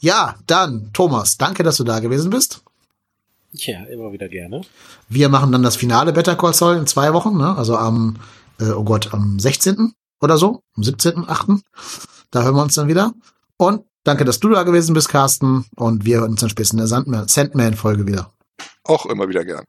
Ja, 0.00 0.36
dann, 0.46 0.90
Thomas, 0.92 1.38
danke, 1.38 1.62
dass 1.62 1.78
du 1.78 1.84
da 1.84 2.00
gewesen 2.00 2.30
bist. 2.30 2.62
Ja, 3.52 3.84
immer 3.84 4.12
wieder 4.12 4.28
gerne. 4.28 4.62
Wir 5.08 5.28
machen 5.28 5.52
dann 5.52 5.62
das 5.62 5.76
Finale 5.76 6.12
Better 6.12 6.36
Call 6.36 6.54
Saul 6.54 6.76
in 6.76 6.86
zwei 6.86 7.12
Wochen, 7.12 7.36
ne? 7.36 7.56
also 7.56 7.76
am, 7.76 8.16
äh, 8.60 8.70
oh 8.70 8.84
Gott, 8.84 9.12
am 9.12 9.38
16. 9.38 9.94
oder 10.20 10.38
so, 10.38 10.62
am 10.76 10.82
17.8. 10.82 11.60
Da 12.32 12.42
hören 12.42 12.56
wir 12.56 12.62
uns 12.62 12.74
dann 12.74 12.88
wieder. 12.88 13.12
Und 13.58 13.84
danke, 14.02 14.24
dass 14.24 14.40
du 14.40 14.48
da 14.48 14.64
gewesen 14.64 14.94
bist, 14.94 15.10
Carsten. 15.10 15.66
Und 15.76 16.04
wir 16.04 16.20
hören 16.20 16.32
uns 16.32 16.40
dann 16.40 16.50
spätestens 16.50 16.90
in 16.90 17.12
der 17.12 17.28
Sandman-Folge 17.28 18.06
wieder. 18.06 18.32
Auch 18.84 19.06
immer 19.06 19.28
wieder 19.28 19.44
gern. 19.44 19.64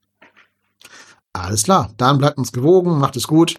Alles 1.34 1.64
klar. 1.64 1.92
Dann 1.98 2.18
bleibt 2.18 2.38
uns 2.38 2.52
gewogen, 2.52 2.98
macht 2.98 3.18
es 3.18 3.28
gut. 3.28 3.58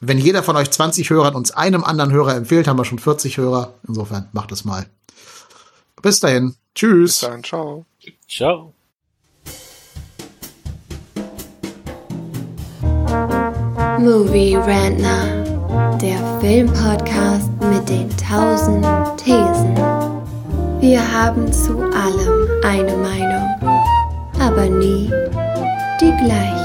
Wenn 0.00 0.18
jeder 0.18 0.42
von 0.42 0.56
euch 0.56 0.70
20 0.70 1.10
Hörern 1.10 1.34
uns 1.34 1.50
einem 1.50 1.82
anderen 1.82 2.12
Hörer 2.12 2.36
empfiehlt, 2.36 2.68
haben 2.68 2.78
wir 2.78 2.84
schon 2.84 2.98
40 2.98 3.38
Hörer. 3.38 3.74
Insofern 3.88 4.28
macht 4.32 4.52
es 4.52 4.64
mal. 4.64 4.86
Bis 6.00 6.20
dahin. 6.20 6.54
Tschüss. 6.74 7.20
Bis 7.20 7.28
dann. 7.28 7.42
Ciao. 7.42 7.84
Ciao. 8.28 8.72
Movie 13.98 14.56
Rantner 14.56 15.53
der 16.00 16.18
Filmpodcast 16.40 17.50
mit 17.60 17.88
den 17.88 18.08
tausend 18.16 18.84
Thesen. 19.16 19.74
Wir 20.80 21.00
haben 21.00 21.52
zu 21.52 21.78
allem 21.78 22.48
eine 22.64 22.96
Meinung, 22.96 23.48
aber 24.40 24.66
nie 24.66 25.10
die 26.00 26.12
gleiche. 26.24 26.63